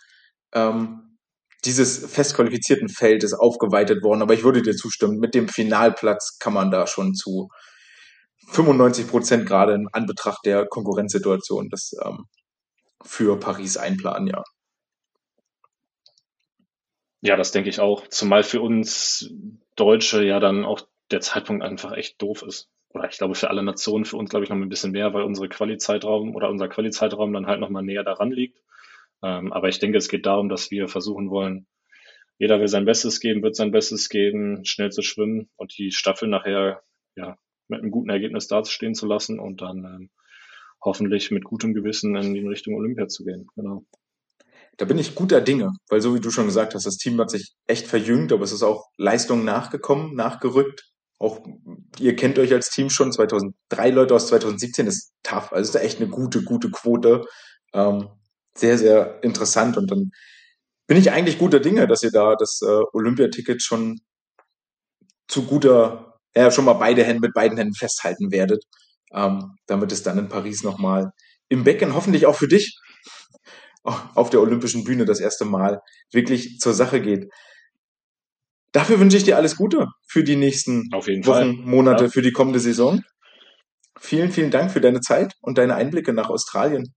Ähm, 0.52 1.05
dieses 1.64 2.06
fest 2.12 2.34
qualifizierten 2.34 2.88
Feld 2.88 3.24
ist 3.24 3.34
aufgeweitet 3.34 4.02
worden, 4.02 4.22
aber 4.22 4.34
ich 4.34 4.44
würde 4.44 4.62
dir 4.62 4.74
zustimmen, 4.74 5.18
mit 5.18 5.34
dem 5.34 5.48
Finalplatz 5.48 6.38
kann 6.38 6.52
man 6.52 6.70
da 6.70 6.86
schon 6.86 7.14
zu 7.14 7.48
95 8.48 9.08
Prozent 9.08 9.46
gerade 9.46 9.74
in 9.74 9.88
Anbetracht 9.92 10.44
der 10.44 10.66
Konkurrenzsituation 10.66 11.68
das 11.70 11.92
ähm, 12.04 12.26
für 13.04 13.38
Paris 13.38 13.76
einplanen, 13.76 14.28
ja. 14.28 14.42
Ja, 17.22 17.36
das 17.36 17.50
denke 17.50 17.70
ich 17.70 17.80
auch. 17.80 18.06
Zumal 18.08 18.44
für 18.44 18.60
uns 18.60 19.30
Deutsche 19.74 20.22
ja 20.24 20.38
dann 20.38 20.64
auch 20.64 20.82
der 21.10 21.20
Zeitpunkt 21.20 21.64
einfach 21.64 21.92
echt 21.92 22.20
doof 22.22 22.42
ist. 22.42 22.68
Oder 22.90 23.08
ich 23.08 23.18
glaube 23.18 23.34
für 23.34 23.50
alle 23.50 23.62
Nationen, 23.62 24.04
für 24.04 24.16
uns 24.16 24.30
glaube 24.30 24.44
ich 24.44 24.50
noch 24.50 24.56
ein 24.56 24.68
bisschen 24.68 24.92
mehr, 24.92 25.12
weil 25.12 25.24
unsere 25.24 25.48
Quali-Zeitraum 25.48 26.34
oder 26.34 26.48
unser 26.48 26.68
Quali-Zeitraum 26.68 27.32
dann 27.32 27.46
halt 27.46 27.60
nochmal 27.60 27.82
näher 27.82 28.04
daran 28.04 28.30
liegt. 28.30 28.60
Ähm, 29.22 29.52
aber 29.52 29.68
ich 29.68 29.78
denke, 29.78 29.98
es 29.98 30.08
geht 30.08 30.26
darum, 30.26 30.48
dass 30.48 30.70
wir 30.70 30.88
versuchen 30.88 31.30
wollen, 31.30 31.66
jeder 32.38 32.60
will 32.60 32.68
sein 32.68 32.84
Bestes 32.84 33.20
geben, 33.20 33.42
wird 33.42 33.56
sein 33.56 33.70
Bestes 33.70 34.08
geben, 34.08 34.64
schnell 34.64 34.90
zu 34.90 35.02
schwimmen 35.02 35.48
und 35.56 35.76
die 35.78 35.90
Staffel 35.90 36.28
nachher 36.28 36.82
ja 37.16 37.36
mit 37.68 37.80
einem 37.80 37.90
guten 37.90 38.10
Ergebnis 38.10 38.46
dazustehen 38.46 38.94
zu 38.94 39.06
lassen 39.06 39.38
und 39.38 39.62
dann 39.62 39.78
ähm, 39.84 40.10
hoffentlich 40.82 41.30
mit 41.30 41.44
gutem 41.44 41.74
Gewissen 41.74 42.14
in 42.14 42.46
Richtung 42.46 42.74
Olympia 42.74 43.08
zu 43.08 43.24
gehen. 43.24 43.48
Genau. 43.56 43.84
Da 44.76 44.84
bin 44.84 44.98
ich 44.98 45.14
guter 45.14 45.40
Dinge, 45.40 45.72
weil 45.88 46.02
so 46.02 46.14
wie 46.14 46.20
du 46.20 46.30
schon 46.30 46.46
gesagt 46.46 46.74
hast, 46.74 46.84
das 46.84 46.98
Team 46.98 47.18
hat 47.18 47.30
sich 47.30 47.54
echt 47.66 47.86
verjüngt, 47.86 48.32
aber 48.32 48.44
es 48.44 48.52
ist 48.52 48.62
auch 48.62 48.90
Leistung 48.98 49.44
nachgekommen, 49.44 50.14
nachgerückt. 50.14 50.90
Auch 51.18 51.46
ihr 51.98 52.14
kennt 52.14 52.38
euch 52.38 52.52
als 52.52 52.68
Team 52.68 52.90
schon, 52.90 53.10
2003 53.10 53.90
Leute 53.90 54.14
aus 54.14 54.26
2017 54.26 54.86
ist 54.86 55.14
tough, 55.22 55.50
also 55.52 55.70
ist 55.70 55.82
echt 55.82 55.98
eine 55.98 56.10
gute, 56.10 56.42
gute 56.42 56.70
Quote. 56.70 57.24
Ähm, 57.72 58.08
sehr, 58.58 58.78
sehr 58.78 59.22
interessant 59.22 59.76
und 59.76 59.90
dann 59.90 60.10
bin 60.86 60.96
ich 60.96 61.10
eigentlich 61.10 61.38
guter 61.38 61.60
Dinge, 61.60 61.86
dass 61.86 62.02
ihr 62.02 62.12
da 62.12 62.36
das 62.36 62.60
äh, 62.62 62.82
Olympiaticket 62.92 63.62
schon 63.62 64.00
zu 65.28 65.44
guter, 65.44 66.18
ja, 66.34 66.50
schon 66.50 66.64
mal 66.64 66.74
beide 66.74 67.04
Hände 67.04 67.20
mit 67.20 67.34
beiden 67.34 67.58
Händen 67.58 67.74
festhalten 67.74 68.30
werdet, 68.30 68.64
ähm, 69.12 69.56
damit 69.66 69.92
es 69.92 70.02
dann 70.02 70.18
in 70.18 70.28
Paris 70.28 70.62
nochmal 70.62 71.12
im 71.48 71.64
Becken 71.64 71.94
hoffentlich 71.94 72.26
auch 72.26 72.36
für 72.36 72.48
dich 72.48 72.78
auf 73.82 74.30
der 74.30 74.40
olympischen 74.40 74.84
Bühne 74.84 75.04
das 75.04 75.20
erste 75.20 75.44
Mal 75.44 75.80
wirklich 76.12 76.58
zur 76.58 76.74
Sache 76.74 77.00
geht. 77.00 77.28
Dafür 78.72 79.00
wünsche 79.00 79.16
ich 79.16 79.24
dir 79.24 79.36
alles 79.36 79.56
Gute 79.56 79.86
für 80.06 80.22
die 80.22 80.36
nächsten 80.36 80.92
Wochen, 80.92 81.22
Fall. 81.24 81.52
Monate, 81.52 82.04
ja. 82.04 82.10
für 82.10 82.22
die 82.22 82.32
kommende 82.32 82.60
Saison. 82.60 83.02
Vielen, 83.98 84.30
vielen 84.30 84.50
Dank 84.50 84.70
für 84.70 84.82
deine 84.82 85.00
Zeit 85.00 85.34
und 85.40 85.56
deine 85.56 85.74
Einblicke 85.74 86.12
nach 86.12 86.28
Australien. 86.28 86.92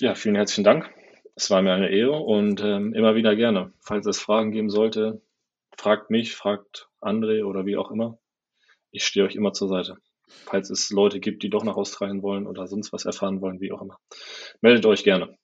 Ja, 0.00 0.16
vielen 0.16 0.34
herzlichen 0.34 0.64
Dank. 0.64 0.90
Es 1.36 1.52
war 1.52 1.62
mir 1.62 1.72
eine 1.72 1.88
Ehre 1.88 2.18
und 2.18 2.60
ähm, 2.60 2.94
immer 2.94 3.14
wieder 3.14 3.36
gerne. 3.36 3.72
Falls 3.78 4.06
es 4.06 4.18
Fragen 4.18 4.50
geben 4.50 4.68
sollte, 4.68 5.22
fragt 5.76 6.10
mich, 6.10 6.34
fragt 6.34 6.88
André 7.00 7.44
oder 7.44 7.64
wie 7.64 7.76
auch 7.76 7.92
immer. 7.92 8.18
Ich 8.90 9.04
stehe 9.04 9.24
euch 9.24 9.36
immer 9.36 9.52
zur 9.52 9.68
Seite. 9.68 9.98
Falls 10.46 10.68
es 10.70 10.90
Leute 10.90 11.20
gibt, 11.20 11.44
die 11.44 11.48
doch 11.50 11.62
nach 11.62 11.76
Australien 11.76 12.22
wollen 12.22 12.48
oder 12.48 12.66
sonst 12.66 12.92
was 12.92 13.04
erfahren 13.04 13.40
wollen, 13.40 13.60
wie 13.60 13.70
auch 13.70 13.82
immer. 13.82 13.96
Meldet 14.62 14.84
euch 14.84 15.04
gerne. 15.04 15.36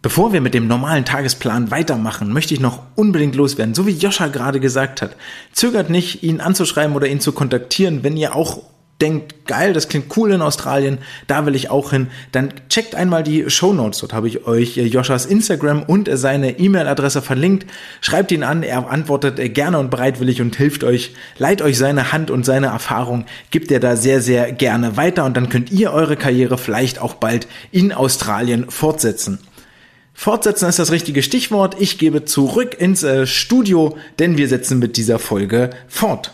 Bevor 0.00 0.32
wir 0.32 0.40
mit 0.40 0.54
dem 0.54 0.68
normalen 0.68 1.04
Tagesplan 1.04 1.72
weitermachen, 1.72 2.32
möchte 2.32 2.54
ich 2.54 2.60
noch 2.60 2.84
unbedingt 2.94 3.34
loswerden, 3.34 3.74
so 3.74 3.84
wie 3.88 3.98
Joscha 3.98 4.28
gerade 4.28 4.60
gesagt 4.60 5.02
hat. 5.02 5.16
Zögert 5.50 5.90
nicht, 5.90 6.22
ihn 6.22 6.40
anzuschreiben 6.40 6.94
oder 6.94 7.08
ihn 7.08 7.18
zu 7.18 7.32
kontaktieren, 7.32 8.04
wenn 8.04 8.16
ihr 8.16 8.36
auch 8.36 8.62
denkt, 9.00 9.46
geil, 9.46 9.72
das 9.74 9.88
klingt 9.88 10.16
cool 10.16 10.32
in 10.32 10.40
Australien, 10.40 10.98
da 11.26 11.44
will 11.44 11.54
ich 11.54 11.70
auch 11.70 11.90
hin, 11.90 12.08
dann 12.32 12.52
checkt 12.68 12.94
einmal 12.94 13.22
die 13.22 13.50
Show 13.50 13.72
Notes. 13.72 14.00
Dort 14.00 14.14
habe 14.14 14.28
ich 14.28 14.46
euch 14.46 14.76
Joschas 14.76 15.26
Instagram 15.26 15.82
und 15.82 16.08
seine 16.12 16.58
E-Mail-Adresse 16.58 17.20
verlinkt. 17.20 17.66
Schreibt 18.00 18.32
ihn 18.32 18.42
an, 18.42 18.62
er 18.62 18.90
antwortet 18.90 19.54
gerne 19.54 19.78
und 19.78 19.90
bereitwillig 19.90 20.40
und 20.40 20.56
hilft 20.56 20.82
euch, 20.82 21.14
leiht 21.38 21.60
euch 21.60 21.76
seine 21.76 22.12
Hand 22.12 22.30
und 22.30 22.46
seine 22.46 22.68
Erfahrung, 22.68 23.26
gibt 23.50 23.70
er 23.70 23.80
da 23.80 23.96
sehr, 23.96 24.22
sehr 24.22 24.52
gerne 24.52 24.96
weiter 24.96 25.24
und 25.24 25.36
dann 25.36 25.48
könnt 25.48 25.70
ihr 25.70 25.92
eure 25.92 26.16
Karriere 26.16 26.56
vielleicht 26.56 27.00
auch 27.00 27.14
bald 27.14 27.46
in 27.70 27.92
Australien 27.92 28.70
fortsetzen. 28.70 29.38
Fortsetzen 30.14 30.66
ist 30.66 30.78
das 30.78 30.92
richtige 30.92 31.22
Stichwort. 31.22 31.76
Ich 31.78 31.98
gebe 31.98 32.24
zurück 32.24 32.74
ins 32.80 33.02
äh, 33.02 33.26
Studio, 33.26 33.98
denn 34.18 34.38
wir 34.38 34.48
setzen 34.48 34.78
mit 34.78 34.96
dieser 34.96 35.18
Folge 35.18 35.70
fort. 35.88 36.32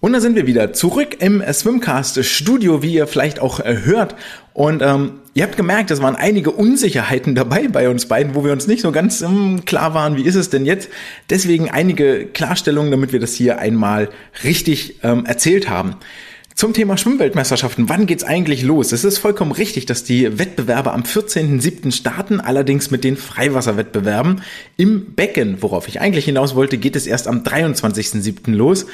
Und 0.00 0.12
da 0.12 0.20
sind 0.20 0.36
wir 0.36 0.46
wieder 0.46 0.72
zurück 0.72 1.16
im 1.20 1.42
Swimcast 1.50 2.22
Studio, 2.24 2.82
wie 2.82 2.92
ihr 2.92 3.06
vielleicht 3.06 3.40
auch 3.40 3.60
äh, 3.60 3.78
hört. 3.84 4.14
Und 4.52 4.82
ähm, 4.82 5.20
ihr 5.34 5.42
habt 5.42 5.56
gemerkt, 5.56 5.90
es 5.90 6.02
waren 6.02 6.16
einige 6.16 6.50
Unsicherheiten 6.50 7.34
dabei 7.34 7.68
bei 7.68 7.88
uns 7.88 8.06
beiden, 8.06 8.34
wo 8.34 8.44
wir 8.44 8.52
uns 8.52 8.66
nicht 8.66 8.82
so 8.82 8.92
ganz 8.92 9.22
ähm, 9.22 9.64
klar 9.64 9.94
waren, 9.94 10.16
wie 10.16 10.24
ist 10.24 10.34
es 10.34 10.50
denn 10.50 10.66
jetzt. 10.66 10.90
Deswegen 11.30 11.70
einige 11.70 12.26
Klarstellungen, 12.26 12.90
damit 12.90 13.12
wir 13.12 13.20
das 13.20 13.34
hier 13.34 13.58
einmal 13.58 14.10
richtig 14.44 15.00
ähm, 15.02 15.24
erzählt 15.24 15.70
haben. 15.70 15.96
Zum 16.54 16.72
Thema 16.72 16.96
Schwimmweltmeisterschaften. 16.96 17.90
Wann 17.90 18.06
geht's 18.06 18.24
eigentlich 18.24 18.62
los? 18.62 18.92
Es 18.92 19.04
ist 19.04 19.18
vollkommen 19.18 19.52
richtig, 19.52 19.84
dass 19.84 20.04
die 20.04 20.38
Wettbewerbe 20.38 20.92
am 20.92 21.02
14.07. 21.02 21.92
starten, 21.92 22.40
allerdings 22.40 22.90
mit 22.90 23.04
den 23.04 23.18
Freiwasserwettbewerben. 23.18 24.40
Im 24.78 25.14
Becken, 25.14 25.58
worauf 25.60 25.86
ich 25.86 26.00
eigentlich 26.00 26.24
hinaus 26.24 26.54
wollte, 26.54 26.78
geht 26.78 26.96
es 26.96 27.06
erst 27.06 27.28
am 27.28 27.42
23.07. 27.42 28.52
los. 28.52 28.86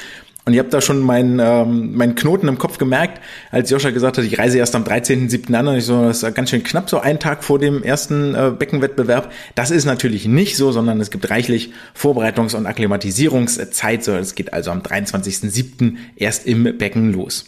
Und 0.44 0.54
ihr 0.54 0.60
habt 0.60 0.74
da 0.74 0.80
schon 0.80 1.00
meinen 1.00 1.38
ähm, 1.38 1.96
meinen 1.96 2.16
Knoten 2.16 2.48
im 2.48 2.58
Kopf 2.58 2.78
gemerkt, 2.78 3.20
als 3.52 3.70
Joscha 3.70 3.90
gesagt 3.90 4.18
hat, 4.18 4.24
ich 4.24 4.38
reise 4.38 4.58
erst 4.58 4.74
am 4.74 4.82
13.07. 4.82 5.54
an. 5.54 5.68
Und 5.68 5.76
ich 5.76 5.84
so, 5.84 6.02
das 6.04 6.24
ist 6.24 6.34
ganz 6.34 6.50
schön 6.50 6.64
knapp, 6.64 6.90
so 6.90 6.98
einen 6.98 7.20
Tag 7.20 7.44
vor 7.44 7.60
dem 7.60 7.84
ersten 7.84 8.34
äh, 8.34 8.50
Beckenwettbewerb. 8.50 9.32
Das 9.54 9.70
ist 9.70 9.84
natürlich 9.84 10.26
nicht 10.26 10.56
so, 10.56 10.72
sondern 10.72 11.00
es 11.00 11.10
gibt 11.12 11.30
reichlich 11.30 11.72
Vorbereitungs- 11.96 12.56
und 12.56 12.66
Akklimatisierungszeit. 12.66 14.02
So, 14.02 14.12
es 14.16 14.34
geht 14.34 14.52
also 14.52 14.72
am 14.72 14.80
23.07. 14.80 15.94
erst 16.16 16.46
im 16.46 16.76
Becken 16.76 17.12
los. 17.12 17.46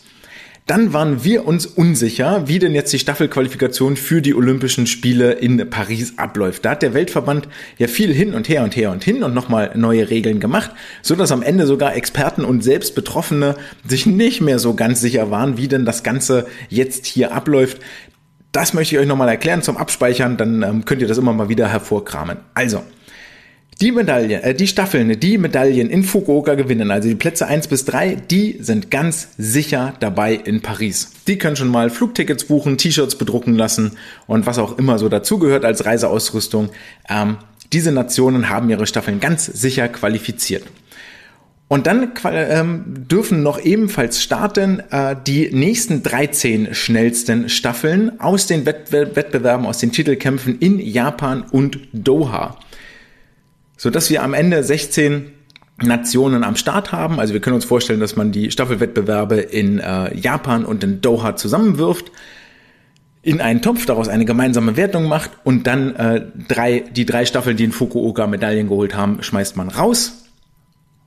Dann 0.67 0.95
waren 0.95 1.25
wir 1.25 1.47
uns 1.47 1.67
unsicher, 1.67 2.49
wie 2.49 2.59
denn 2.59 2.75
jetzt 2.75 2.91
die 2.91 2.99
Staffelqualifikation 2.99 3.97
für 3.99 4.23
die 4.23 4.35
Olympischen 4.35 4.87
Spiele 4.87 5.33
in 5.33 5.69
Paris 5.69 6.15
abläuft. 6.17 6.65
Da 6.65 6.71
hat 6.71 6.81
der 6.81 6.95
Weltverband 6.95 7.49
ja 7.77 7.87
viel 7.87 8.15
hin 8.15 8.33
und 8.33 8.49
her 8.49 8.65
und 8.65 8.75
her 8.75 8.91
und 8.91 9.05
hin 9.05 9.23
und 9.23 9.35
nochmal 9.35 9.73
neue 9.75 10.09
Regeln 10.09 10.41
gemacht, 10.41 10.71
so 11.03 11.17
dass 11.17 11.33
am 11.33 11.43
Ende 11.43 11.67
sogar 11.67 11.95
Experten 11.95 12.47
und 12.47 12.65
selbst 12.65 12.95
Betroffene 12.95 13.57
sich 13.87 14.07
nicht 14.07 14.41
mehr 14.41 14.59
so 14.59 14.73
ganz 14.73 15.03
sicher 15.03 15.31
waren, 15.31 15.59
wie 15.59 15.69
denn 15.69 15.85
das 15.85 16.03
Ganze 16.03 16.47
jetzt 16.71 17.05
hier 17.05 17.35
abläuft. 17.35 17.79
Das 18.51 18.73
möchte 18.73 18.95
ich 18.95 19.03
euch 19.03 19.07
nochmal 19.07 19.29
erklären 19.29 19.61
zum 19.61 19.77
Abspeichern, 19.77 20.39
dann 20.39 20.62
ähm, 20.62 20.85
könnt 20.87 21.03
ihr 21.03 21.09
das 21.09 21.19
immer 21.19 21.35
mal 21.35 21.51
wieder 21.51 21.69
hervorkramen. 21.69 22.39
Also, 22.55 22.83
die 23.81 23.93
Medaillen, 23.93 24.43
äh, 24.43 24.55
die 24.55 24.66
Staffeln, 24.66 25.18
die 25.18 25.39
Medaillen 25.39 25.91
in 25.91 26.05
Fukuoka 26.05 26.55
gewinnen, 26.55 26.91
also 26.91 27.09
die 27.09 27.14
Plätze 27.14 27.47
1 27.47 27.68
bis 27.68 27.85
3, 27.85 28.16
die 28.16 28.57
sind 28.61 28.91
ganz 28.91 29.29
sicher 29.37 29.95
dabei 30.01 30.35
in 30.35 30.61
Paris. 30.61 31.11
Die 31.27 31.39
können 31.39 31.57
schon 31.57 31.68
mal 31.68 31.91
Flugtickets 31.91 32.45
buchen, 32.45 32.79
T-Shirts 32.79 33.16
bedrucken 33.16 33.55
lassen 33.55 33.93
und 34.27 34.47
was 34.47 34.59
auch 34.59 34.79
immer 34.79 34.99
so 34.99 35.09
dazugehört 35.09 35.64
als 35.64 35.85
Reiseausrüstung. 35.85 36.70
Ähm, 37.09 37.39
diese 37.72 37.91
Nationen 37.91 38.49
haben 38.49 38.70
ihre 38.70 38.87
Staffeln 38.87 39.20
ganz 39.20 39.47
sicher 39.47 39.89
qualifiziert. 39.89 40.64
Und 41.66 41.87
dann 41.87 42.12
ähm, 42.27 42.85
dürfen 42.87 43.43
noch 43.43 43.59
ebenfalls 43.59 44.22
starten 44.22 44.81
äh, 44.91 45.16
die 45.27 45.51
nächsten 45.51 46.03
13 46.03 46.75
schnellsten 46.75 47.49
Staffeln 47.49 48.20
aus 48.20 48.47
den 48.47 48.66
Wettbewerben, 48.66 49.66
aus 49.66 49.79
den 49.79 49.91
Titelkämpfen 49.91 50.59
in 50.59 50.79
Japan 50.79 51.43
und 51.51 51.79
Doha 51.93 52.59
sodass 53.77 54.11
wir 54.11 54.22
am 54.22 54.35
Ende 54.35 54.62
16 54.62 55.31
Nationen 55.83 56.45
am 56.45 56.57
Start 56.57 56.93
haben. 56.93 57.18
Also 57.18 57.35
wir 57.35 57.41
können 57.41 57.57
uns 57.57 57.64
vorstellen, 57.64 58.01
dass 58.01 58.16
man 58.16 58.33
die 58.33 58.51
Staffelwettbewerbe 58.51 59.37
in 59.37 59.79
äh, 59.79 60.16
Japan 60.16 60.64
und 60.64 60.85
in 60.85 61.01
Doha 61.01 61.37
zusammenwirft, 61.37 62.12
in 63.22 63.41
einen 63.41 63.62
Topf, 63.62 63.87
daraus 63.87 64.09
eine 64.09 64.25
gemeinsame 64.25 64.77
Wertung 64.77 65.09
macht 65.09 65.33
und 65.45 65.66
dann 65.66 65.97
äh, 65.97 66.27
drei, 66.49 66.81
die 66.81 67.07
drei 67.07 67.25
Staffeln, 67.25 67.57
die 67.57 67.64
in 67.64 67.72
Fukuoka 67.72 68.27
Medaillen 68.27 68.68
geholt 68.68 68.95
haben, 68.95 69.22
schmeißt 69.22 69.57
man 69.57 69.68
raus. 69.68 70.25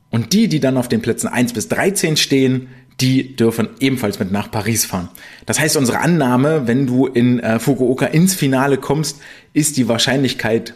Und 0.10 0.34
die, 0.34 0.48
die 0.48 0.60
dann 0.60 0.78
auf 0.78 0.88
den 0.88 1.02
Plätzen 1.02 1.28
1 1.28 1.54
bis 1.54 1.68
13 1.68 2.18
stehen, 2.18 2.70
die 3.00 3.36
dürfen 3.36 3.70
ebenfalls 3.80 4.20
mit 4.20 4.32
nach 4.32 4.50
Paris 4.50 4.86
fahren. 4.86 5.10
Das 5.46 5.60
heißt, 5.60 5.78
unsere 5.78 6.00
Annahme, 6.00 6.64
wenn 6.66 6.88
du 6.88 7.06
in 7.06 7.40
äh, 7.40 7.60
Fukuoka 7.60 8.08
ins 8.08 8.34
Finale 8.34 8.78
kommst, 8.78 9.22
ist 9.54 9.78
die 9.78 9.88
Wahrscheinlichkeit 9.88 10.74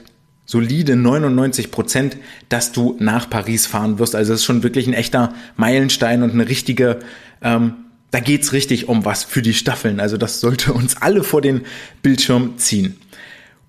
solide 0.52 0.98
99 0.98 1.72
Prozent, 1.72 2.18
dass 2.50 2.74
du 2.74 2.98
nach 3.00 3.30
Paris 3.30 3.68
fahren 3.68 4.00
wirst. 4.00 4.16
Also 4.16 4.34
es 4.34 4.42
ist 4.42 4.46
schon 4.46 4.64
wirklich 4.64 4.86
ein 4.86 4.94
echter 4.94 5.34
Meilenstein 5.56 6.24
und 6.24 6.32
eine 6.32 6.50
richtige, 6.50 7.00
ähm, 7.42 7.76
da 8.12 8.20
geht's 8.20 8.52
richtig 8.52 8.90
um 8.90 9.06
was 9.06 9.24
für 9.24 9.42
die 9.42 9.54
Staffeln. 9.54 10.02
Also 10.02 10.18
das 10.18 10.42
sollte 10.42 10.74
uns 10.74 10.98
alle 10.98 11.24
vor 11.24 11.42
den 11.42 11.62
Bildschirm 12.04 12.58
ziehen. 12.58 12.98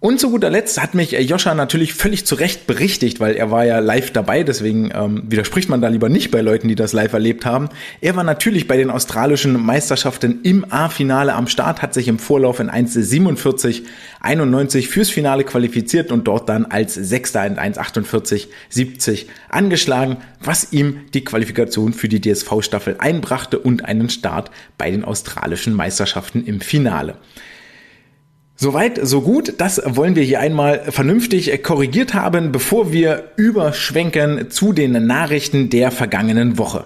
Und 0.03 0.18
zu 0.18 0.30
guter 0.30 0.50
Letzt 0.50 0.82
hat 0.82 0.94
mich 0.96 1.12
Joscha 1.12 1.55
natürlich 1.55 1.94
völlig 1.94 2.26
zu 2.26 2.34
Recht 2.34 2.66
berichtigt, 2.66 3.20
weil 3.20 3.36
er 3.36 3.53
war 3.53 3.64
ja 3.64 3.78
live 3.78 4.11
dabei, 4.11 4.42
deswegen 4.42 4.90
ähm, 4.92 5.22
widerspricht 5.28 5.68
man 5.68 5.80
da 5.80 5.86
lieber 5.86 6.09
nicht 6.09 6.32
bei 6.32 6.40
Leuten, 6.40 6.66
die 6.66 6.74
das 6.74 6.92
live 6.92 7.12
erlebt 7.12 7.46
haben. 7.46 7.68
Er 8.00 8.16
war 8.16 8.24
natürlich 8.24 8.66
bei 8.66 8.76
den 8.76 8.90
australischen 8.90 9.64
Meisterschaften 9.64 10.40
im 10.42 10.66
A-Finale 10.68 11.34
am 11.34 11.46
Start, 11.46 11.82
hat 11.82 11.94
sich 11.94 12.09
im 12.09 12.18
Vorlauf 12.18 12.59
in 12.59 12.68
1,47,91 12.68 14.88
fürs 14.88 15.09
Finale 15.09 15.44
qualifiziert 15.44 16.11
und 16.11 16.26
dort 16.26 16.48
dann 16.48 16.66
als 16.66 16.94
Sechster 16.94 17.46
in 17.46 17.57
1,48,70 17.57 19.26
angeschlagen, 19.50 20.16
was 20.40 20.72
ihm 20.72 21.03
die 21.14 21.22
Qualifikation 21.22 21.92
für 21.92 22.09
die 22.09 22.20
DSV-Staffel 22.20 22.96
einbrachte 22.98 23.61
und 23.61 23.84
einen 23.84 24.11
Start 24.11 24.50
bei 24.78 24.90
den 24.90 25.05
australischen 25.05 25.74
Meisterschaften 25.74 26.44
im 26.44 26.61
Finale. 26.61 27.18
Soweit, 28.57 29.00
so 29.03 29.22
gut. 29.22 29.55
Das 29.59 29.82
wollen 29.84 30.14
wir 30.14 30.22
hier 30.22 30.40
einmal 30.40 30.82
vernünftig 30.90 31.62
korrigiert 31.62 32.14
haben, 32.14 32.53
bevor 32.53 32.92
wir 32.92 33.32
überschwenken 33.36 34.50
zu 34.50 34.72
den 34.72 35.07
Nachrichten 35.07 35.70
der 35.70 35.90
vergangenen 35.90 36.59
Woche. 36.59 36.84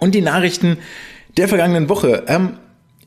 Und 0.00 0.14
die 0.14 0.22
Nachrichten 0.22 0.78
der 1.36 1.48
vergangenen 1.48 1.88
Woche. 1.88 2.24
Ähm, 2.28 2.58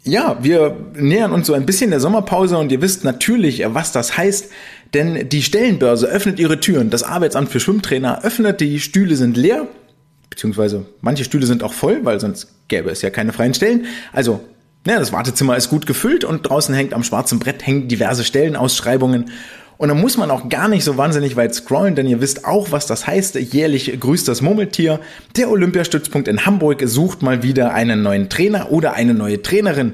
ja, 0.04 0.38
wir 0.42 0.76
nähern 0.94 1.32
uns 1.32 1.48
so 1.48 1.54
ein 1.54 1.66
bisschen 1.66 1.90
der 1.90 2.00
Sommerpause 2.00 2.58
und 2.58 2.72
ihr 2.72 2.82
wisst 2.82 3.04
natürlich, 3.04 3.64
was 3.68 3.92
das 3.92 4.18
heißt, 4.18 4.52
denn 4.94 5.28
die 5.30 5.44
Stellenbörse 5.44 6.08
öffnet 6.08 6.40
ihre 6.40 6.60
Türen. 6.60 6.90
Das 6.90 7.04
Arbeitsamt 7.04 7.50
für 7.50 7.60
Schwimmtrainer 7.60 8.24
öffnet, 8.24 8.62
die 8.62 8.80
Stühle 8.80 9.16
sind 9.16 9.36
leer, 9.36 9.68
beziehungsweise 10.30 10.86
manche 11.02 11.24
Stühle 11.24 11.46
sind 11.46 11.64
auch 11.64 11.74
voll, 11.74 12.00
weil 12.04 12.20
sonst 12.20 12.48
gäbe 12.68 12.90
es 12.90 13.02
ja 13.02 13.10
keine 13.10 13.34
freien 13.34 13.54
Stellen. 13.54 13.86
Also, 14.14 14.40
ja, 14.88 15.00
das 15.00 15.12
Wartezimmer 15.12 15.58
ist 15.58 15.70
gut 15.70 15.86
gefüllt 15.86 16.24
und 16.24 16.50
draußen 16.50 16.74
hängt 16.74 16.94
am 16.94 17.04
schwarzen 17.04 17.40
Brett 17.40 17.66
hängen 17.66 17.88
diverse 17.88 18.24
Stellenausschreibungen 18.24 19.32
und 19.78 19.90
dann 19.90 20.02
muss 20.02 20.18
man 20.18 20.32
auch 20.32 20.50
gar 20.50 20.68
nicht 20.68 20.84
so 20.84 20.98
wahnsinnig 20.98 21.36
weit 21.36 21.54
scrollen, 21.54 21.94
denn 21.94 22.08
ihr 22.08 22.20
wisst 22.20 22.46
auch, 22.46 22.72
was 22.72 22.88
das 22.88 23.06
heißt. 23.06 23.36
Jährlich 23.36 24.00
grüßt 24.00 24.28
das 24.28 24.42
Murmeltier. 24.42 25.00
Der 25.36 25.52
Olympiastützpunkt 25.52 26.28
in 26.28 26.46
Hamburg 26.48 26.82
sucht 26.86 27.22
mal 27.22 27.44
wieder 27.44 27.74
einen 27.74 28.02
neuen 28.02 28.28
Trainer 28.28 28.72
oder 28.72 28.94
eine 28.94 29.14
neue 29.14 29.42
Trainerin. 29.42 29.94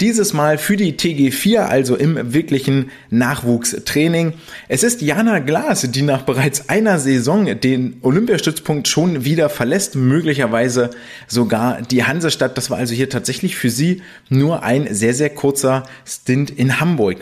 Dieses 0.00 0.32
Mal 0.32 0.56
für 0.56 0.78
die 0.78 0.94
TG4, 0.94 1.58
also 1.58 1.94
im 1.94 2.32
wirklichen 2.32 2.90
Nachwuchstraining. 3.10 4.32
Es 4.66 4.82
ist 4.82 5.02
Jana 5.02 5.40
Glas, 5.40 5.82
die 5.90 6.00
nach 6.00 6.22
bereits 6.22 6.70
einer 6.70 6.98
Saison 6.98 7.60
den 7.60 7.98
Olympiastützpunkt 8.00 8.88
schon 8.88 9.26
wieder 9.26 9.50
verlässt, 9.50 9.96
möglicherweise 9.96 10.88
sogar 11.26 11.82
die 11.82 12.04
Hansestadt. 12.04 12.56
Das 12.56 12.70
war 12.70 12.78
also 12.78 12.94
hier 12.94 13.10
tatsächlich 13.10 13.56
für 13.56 13.68
sie 13.68 14.00
nur 14.30 14.62
ein 14.62 14.88
sehr, 14.94 15.12
sehr 15.12 15.28
kurzer 15.28 15.82
Stint 16.06 16.48
in 16.48 16.80
Hamburg. 16.80 17.18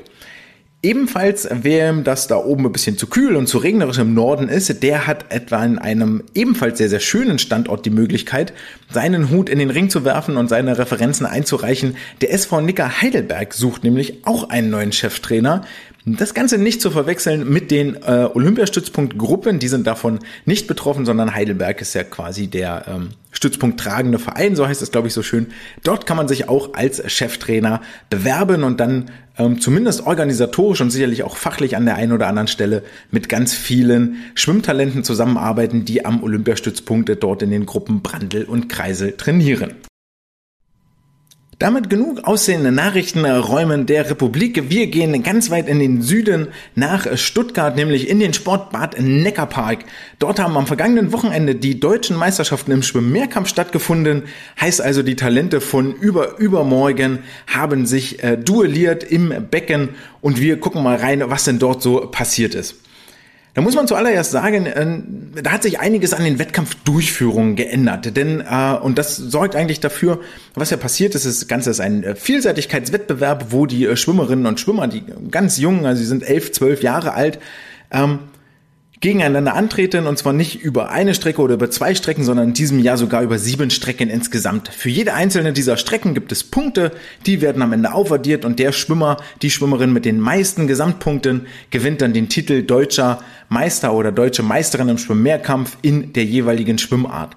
Ebenfalls, 0.81 1.49
wem 1.51 2.05
das 2.05 2.29
da 2.29 2.37
oben 2.37 2.65
ein 2.67 2.71
bisschen 2.71 2.97
zu 2.97 3.09
kühl 3.09 3.35
und 3.35 3.49
zu 3.49 3.59
regnerisch 3.59 3.99
im 3.99 4.15
Norden 4.15 4.49
ist, 4.49 4.81
der 4.85 5.09
hat 5.09 5.25
etwa 5.31 5.65
in 5.65 5.77
einem 5.77 6.23
ebenfalls 6.35 6.79
sehr, 6.79 6.89
sehr 6.89 7.01
schönen 7.01 7.41
Standort 7.41 7.85
die 7.85 7.91
Möglichkeit, 7.91 8.53
seinen 8.89 9.29
Hut 9.29 9.49
in 9.49 9.59
den 9.59 9.71
Ring 9.71 9.91
zu 9.91 10.05
werfen 10.05 10.37
und 10.37 10.47
seine 10.47 10.79
Referenzen 10.79 11.27
einzureichen. 11.27 11.97
Der 12.21 12.33
SV 12.33 12.61
Nicker 12.61 13.03
Heidelberg 13.03 13.55
sucht 13.55 13.83
nämlich 13.83 14.25
auch 14.25 14.51
einen 14.51 14.71
neuen 14.71 14.93
Cheftrainer. 14.93 15.65
Das 16.17 16.35
Ganze 16.35 16.59
nicht 16.59 16.81
zu 16.81 16.91
verwechseln 16.91 17.49
mit 17.51 17.71
den 17.71 17.97
äh, 17.97 18.29
Olympiastützpunktgruppen, 18.33 19.59
die 19.59 19.69
sind 19.69 19.87
davon 19.87 20.21
nicht 20.45 20.67
betroffen, 20.67 21.05
sondern 21.05 21.35
Heidelberg 21.35 21.81
ist 21.81 21.95
ja 21.95 22.05
quasi 22.05 22.47
der 22.47 22.85
ähm, 22.89 23.09
Stützpunkt 23.33 23.79
tragende 23.79 24.19
Verein, 24.19 24.57
so 24.57 24.67
heißt 24.67 24.81
es, 24.81 24.91
glaube 24.91 25.09
ich, 25.09 25.15
so 25.15 25.23
schön. 25.23 25.49
Dort 25.83 26.07
kann 26.07 26.17
man 26.17 26.29
sich 26.29 26.49
auch 26.49 26.75
als 26.75 27.03
Cheftrainer 27.13 27.83
bewerben 28.11 28.65
und 28.65 28.81
dann 28.81 29.11
ähm, 29.39 29.61
zumindest 29.61 30.07
organisatorisch 30.07 30.81
und 30.81 30.91
sicherlich 30.91 31.23
auch 31.23 31.37
fachlich 31.37 31.77
an 31.77 31.85
der 31.85 31.97
einen 31.97 32.13
oder 32.13 32.27
anderen 32.27 32.49
Stelle 32.49 32.83
mit 33.11 33.29
ganz 33.29 33.55
vielen 33.55 34.17
Schwimmtalenten 34.35 35.05
zusammenarbeiten, 35.05 35.85
die 35.85 36.05
am 36.05 36.23
Olympiastützpunkt 36.23 37.11
dort 37.23 37.43
in 37.43 37.51
den 37.51 37.67
Gruppen 37.67 38.03
Brandl 38.03 38.45
und 38.45 38.69
Kreisel 38.69 39.13
trainieren. 39.13 39.88
Damit 41.59 41.91
genug 41.91 42.23
aussehende 42.23 42.71
Nachrichtenräumen 42.71 43.85
der 43.87 44.09
Republik. 44.09 44.71
Wir 44.71 44.87
gehen 44.87 45.25
ganz 45.25 45.51
weit 45.51 45.67
in 45.67 45.81
den 45.81 46.03
Süden 46.03 46.49
nach 46.77 47.17
Stuttgart, 47.19 47.75
nämlich 47.75 48.09
in 48.09 48.21
den 48.21 48.33
Sportbad 48.33 49.01
Neckarpark. 49.01 49.81
Dort 50.21 50.39
haben 50.39 50.57
am 50.57 50.69
vergangenen 50.69 51.13
Wochenende 51.13 51.57
die 51.57 51.81
deutschen 51.81 52.17
Meisterschaften 52.17 52.71
im 52.71 52.85
Schwimmmehrkampf 52.85 53.49
stattgefunden. 53.49 54.23
Heißt 54.61 54.81
also, 54.81 55.03
die 55.03 55.17
Talente 55.17 55.61
von 55.61 55.93
über 55.95 56.39
übermorgen 56.39 57.25
haben 57.49 57.87
sich 57.87 58.23
äh, 58.23 58.37
duelliert 58.37 59.03
im 59.03 59.49
Becken 59.51 59.89
und 60.21 60.41
wir 60.41 60.61
gucken 60.61 60.85
mal 60.85 60.97
rein, 60.97 61.25
was 61.27 61.43
denn 61.43 61.59
dort 61.59 61.83
so 61.83 62.03
passiert 62.03 62.55
ist. 62.55 62.77
Da 63.59 63.63
muss 63.63 63.75
man 63.75 63.89
zuallererst 63.89 64.31
sagen, 64.31 64.67
äh, 64.67 65.43
da 65.43 65.51
hat 65.51 65.65
sich 65.65 65.81
einiges 65.81 66.15
an 66.15 66.23
den 66.23 66.39
Wettkampfdurchführungen 66.39 67.57
geändert. 67.57 68.17
Denn, 68.17 68.41
äh, 68.41 68.77
und 68.81 68.99
das 68.99 69.17
sorgt 69.17 69.57
eigentlich 69.57 69.81
dafür, 69.81 70.21
was 70.55 70.71
ja 70.71 70.77
passiert 70.77 71.17
ist, 71.17 71.27
das 71.27 71.49
Ganze 71.49 71.71
ist 71.71 71.81
ein 71.81 72.05
äh, 72.05 72.15
Vielseitigkeitswettbewerb, 72.15 73.47
wo 73.51 73.67
die 73.67 73.85
äh, 73.87 73.97
Schwimmerinnen 73.97 74.47
und 74.47 74.61
Schwimmer, 74.61 74.87
die 74.87 75.03
ganz 75.33 75.59
jungen, 75.59 75.87
also 75.87 76.01
sie 76.01 76.07
sind 76.07 76.23
elf, 76.23 76.53
zwölf 76.53 76.85
Jahre 76.85 77.15
alt, 77.15 77.41
ähm, 77.91 78.21
gegeneinander 79.01 79.55
antreten 79.55 80.07
und 80.07 80.19
zwar 80.19 80.33
nicht 80.33 80.61
über 80.61 80.91
eine 80.91 81.15
Strecke 81.15 81.41
oder 81.41 81.55
über 81.55 81.71
zwei 81.71 81.95
Strecken, 81.95 82.25
sondern 82.25 82.49
in 82.49 82.55
diesem 82.55 82.81
Jahr 82.81 82.97
sogar 82.97 83.23
über 83.23 83.39
sieben 83.39 83.71
Strecken 83.71 84.11
insgesamt. 84.11 84.69
Für 84.69 84.89
jede 84.89 85.15
einzelne 85.15 85.53
dieser 85.53 85.77
Strecken 85.77 86.15
gibt 86.15 86.33
es 86.33 86.43
Punkte, 86.43 86.93
die 87.25 87.41
werden 87.41 87.63
am 87.63 87.73
Ende 87.73 87.93
aufaddiert 87.93 88.45
und 88.45 88.59
der 88.59 88.73
Schwimmer, 88.73 89.19
die 89.43 89.51
Schwimmerin 89.51 89.93
mit 89.93 90.05
den 90.05 90.21
meisten 90.21 90.67
Gesamtpunkten 90.67 91.47
gewinnt 91.71 92.01
dann 92.01 92.13
den 92.13 92.29
Titel 92.29 92.63
deutscher 92.63 93.21
Meister 93.49 93.95
oder 93.95 94.11
deutsche 94.11 94.43
Meisterin 94.43 94.89
im 94.89 94.99
Schwimmmehrkampf 94.99 95.77
in 95.83 96.13
der 96.13 96.25
jeweiligen 96.25 96.79
Schwimmart. 96.79 97.37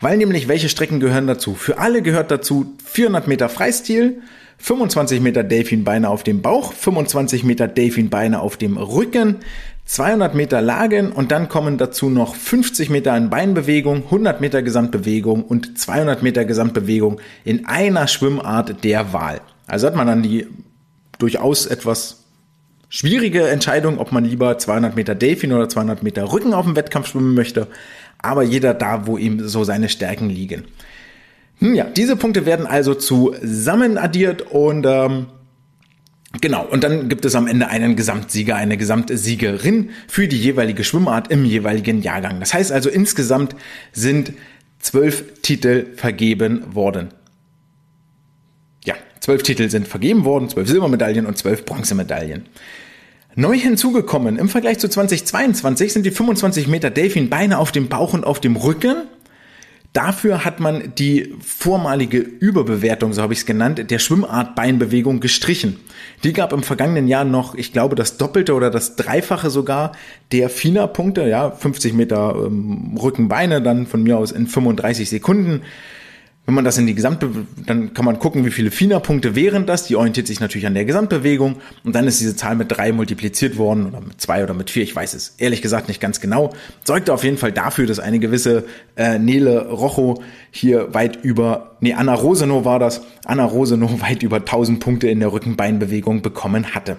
Weil 0.00 0.16
nämlich 0.16 0.48
welche 0.48 0.68
Strecken 0.68 0.98
gehören 0.98 1.26
dazu? 1.26 1.54
Für 1.54 1.78
alle 1.78 2.02
gehört 2.02 2.30
dazu 2.30 2.74
400 2.84 3.28
Meter 3.28 3.48
Freistil, 3.48 4.22
25 4.58 5.20
Meter 5.20 5.42
Delfinbeine 5.42 6.08
auf 6.08 6.22
dem 6.22 6.40
Bauch, 6.40 6.72
25 6.72 7.44
Meter 7.44 7.68
Delfinbeine 7.68 8.40
auf 8.40 8.56
dem 8.56 8.76
Rücken, 8.76 9.36
200 9.84 10.34
Meter 10.34 10.62
Lagen 10.62 11.12
und 11.12 11.32
dann 11.32 11.48
kommen 11.48 11.76
dazu 11.76 12.08
noch 12.08 12.34
50 12.34 12.88
Meter 12.88 13.16
in 13.16 13.30
Beinbewegung, 13.30 14.04
100 14.04 14.40
Meter 14.40 14.62
Gesamtbewegung 14.62 15.42
und 15.44 15.78
200 15.78 16.22
Meter 16.22 16.44
Gesamtbewegung 16.44 17.20
in 17.44 17.66
einer 17.66 18.06
Schwimmart 18.06 18.84
der 18.84 19.12
Wahl. 19.12 19.40
Also 19.66 19.86
hat 19.86 19.96
man 19.96 20.06
dann 20.06 20.22
die 20.22 20.46
durchaus 21.18 21.66
etwas 21.66 22.24
schwierige 22.88 23.48
Entscheidung, 23.48 23.98
ob 23.98 24.12
man 24.12 24.24
lieber 24.24 24.58
200 24.58 24.96
Meter 24.96 25.14
Delfin 25.14 25.52
oder 25.52 25.68
200 25.68 26.02
Meter 26.02 26.32
Rücken 26.32 26.54
auf 26.54 26.64
dem 26.64 26.76
Wettkampf 26.76 27.08
schwimmen 27.08 27.34
möchte. 27.34 27.66
Aber 28.18 28.42
jeder 28.42 28.74
da, 28.74 29.06
wo 29.06 29.18
ihm 29.18 29.48
so 29.48 29.64
seine 29.64 29.88
Stärken 29.88 30.28
liegen. 30.28 30.64
Hm, 31.58 31.74
ja, 31.74 31.84
diese 31.84 32.16
Punkte 32.16 32.46
werden 32.46 32.66
also 32.66 32.94
zusammen 32.94 33.98
addiert 33.98 34.42
und 34.42 34.86
ähm, 34.86 35.26
Genau, 36.40 36.64
und 36.64 36.82
dann 36.82 37.08
gibt 37.08 37.24
es 37.24 37.34
am 37.34 37.46
Ende 37.46 37.68
einen 37.68 37.94
Gesamtsieger, 37.94 38.56
eine 38.56 38.76
Gesamtsiegerin 38.76 39.90
für 40.08 40.28
die 40.28 40.40
jeweilige 40.40 40.82
Schwimmart 40.82 41.30
im 41.30 41.44
jeweiligen 41.44 42.00
Jahrgang. 42.00 42.40
Das 42.40 42.54
heißt 42.54 42.72
also, 42.72 42.88
insgesamt 42.88 43.54
sind 43.92 44.32
zwölf 44.78 45.24
Titel 45.42 45.86
vergeben 45.94 46.74
worden. 46.74 47.08
Ja, 48.84 48.94
zwölf 49.20 49.42
Titel 49.42 49.68
sind 49.68 49.86
vergeben 49.86 50.24
worden, 50.24 50.48
zwölf 50.48 50.68
Silbermedaillen 50.68 51.26
und 51.26 51.36
zwölf 51.36 51.64
Bronzemedaillen. 51.66 52.46
Neu 53.34 53.56
hinzugekommen 53.56 54.38
im 54.38 54.48
Vergleich 54.48 54.78
zu 54.78 54.88
2022 54.88 55.92
sind 55.92 56.04
die 56.04 56.10
25 56.10 56.66
Meter 56.66 56.90
Delfin-Beine 56.90 57.58
auf 57.58 57.72
dem 57.72 57.88
Bauch 57.88 58.14
und 58.14 58.24
auf 58.24 58.40
dem 58.40 58.56
Rücken 58.56 59.04
Dafür 59.92 60.46
hat 60.46 60.58
man 60.58 60.94
die 60.96 61.34
vormalige 61.40 62.16
Überbewertung, 62.16 63.12
so 63.12 63.20
habe 63.20 63.34
ich 63.34 63.40
es 63.40 63.46
genannt, 63.46 63.90
der 63.90 63.98
Schwimmart 63.98 64.54
Beinbewegung 64.54 65.20
gestrichen. 65.20 65.80
Die 66.24 66.32
gab 66.32 66.54
im 66.54 66.62
vergangenen 66.62 67.08
Jahr 67.08 67.24
noch, 67.24 67.54
ich 67.54 67.74
glaube, 67.74 67.94
das 67.94 68.16
Doppelte 68.16 68.54
oder 68.54 68.70
das 68.70 68.96
Dreifache 68.96 69.50
sogar 69.50 69.92
der 70.32 70.48
FINA-Punkte, 70.48 71.28
ja, 71.28 71.50
50 71.50 71.92
Meter 71.92 72.34
ähm, 72.46 72.96
Rückenbeine, 72.96 73.60
dann 73.60 73.86
von 73.86 74.02
mir 74.02 74.16
aus 74.16 74.32
in 74.32 74.46
35 74.46 75.10
Sekunden. 75.10 75.60
Wenn 76.44 76.54
man 76.54 76.64
das 76.64 76.76
in 76.76 76.88
die 76.88 76.94
gesamte, 76.96 77.30
dann 77.66 77.94
kann 77.94 78.04
man 78.04 78.18
gucken, 78.18 78.44
wie 78.44 78.50
viele 78.50 78.72
FINA-Punkte 78.72 79.36
wären 79.36 79.64
das. 79.64 79.86
Die 79.86 79.94
orientiert 79.94 80.26
sich 80.26 80.40
natürlich 80.40 80.66
an 80.66 80.74
der 80.74 80.84
Gesamtbewegung. 80.84 81.56
Und 81.84 81.94
dann 81.94 82.08
ist 82.08 82.20
diese 82.20 82.34
Zahl 82.34 82.56
mit 82.56 82.76
drei 82.76 82.90
multipliziert 82.90 83.58
worden 83.58 83.86
oder 83.86 84.00
mit 84.00 84.20
zwei 84.20 84.42
oder 84.42 84.52
mit 84.52 84.68
vier. 84.68 84.82
Ich 84.82 84.94
weiß 84.94 85.14
es 85.14 85.36
ehrlich 85.38 85.62
gesagt 85.62 85.86
nicht 85.86 86.00
ganz 86.00 86.20
genau. 86.20 86.52
Sorgte 86.82 87.14
auf 87.14 87.22
jeden 87.22 87.38
Fall 87.38 87.52
dafür, 87.52 87.86
dass 87.86 88.00
eine 88.00 88.18
gewisse 88.18 88.64
äh, 88.96 89.20
Nele 89.20 89.68
Rocho 89.68 90.20
hier 90.50 90.92
weit 90.92 91.22
über, 91.22 91.76
nee, 91.78 91.92
Anna 91.92 92.14
Rosenow 92.14 92.64
war 92.64 92.80
das, 92.80 93.02
Anna 93.24 93.44
Rosenow 93.44 94.00
weit 94.00 94.24
über 94.24 94.38
1000 94.38 94.80
Punkte 94.80 95.08
in 95.08 95.20
der 95.20 95.32
Rückenbeinbewegung 95.32 96.22
bekommen 96.22 96.74
hatte. 96.74 96.96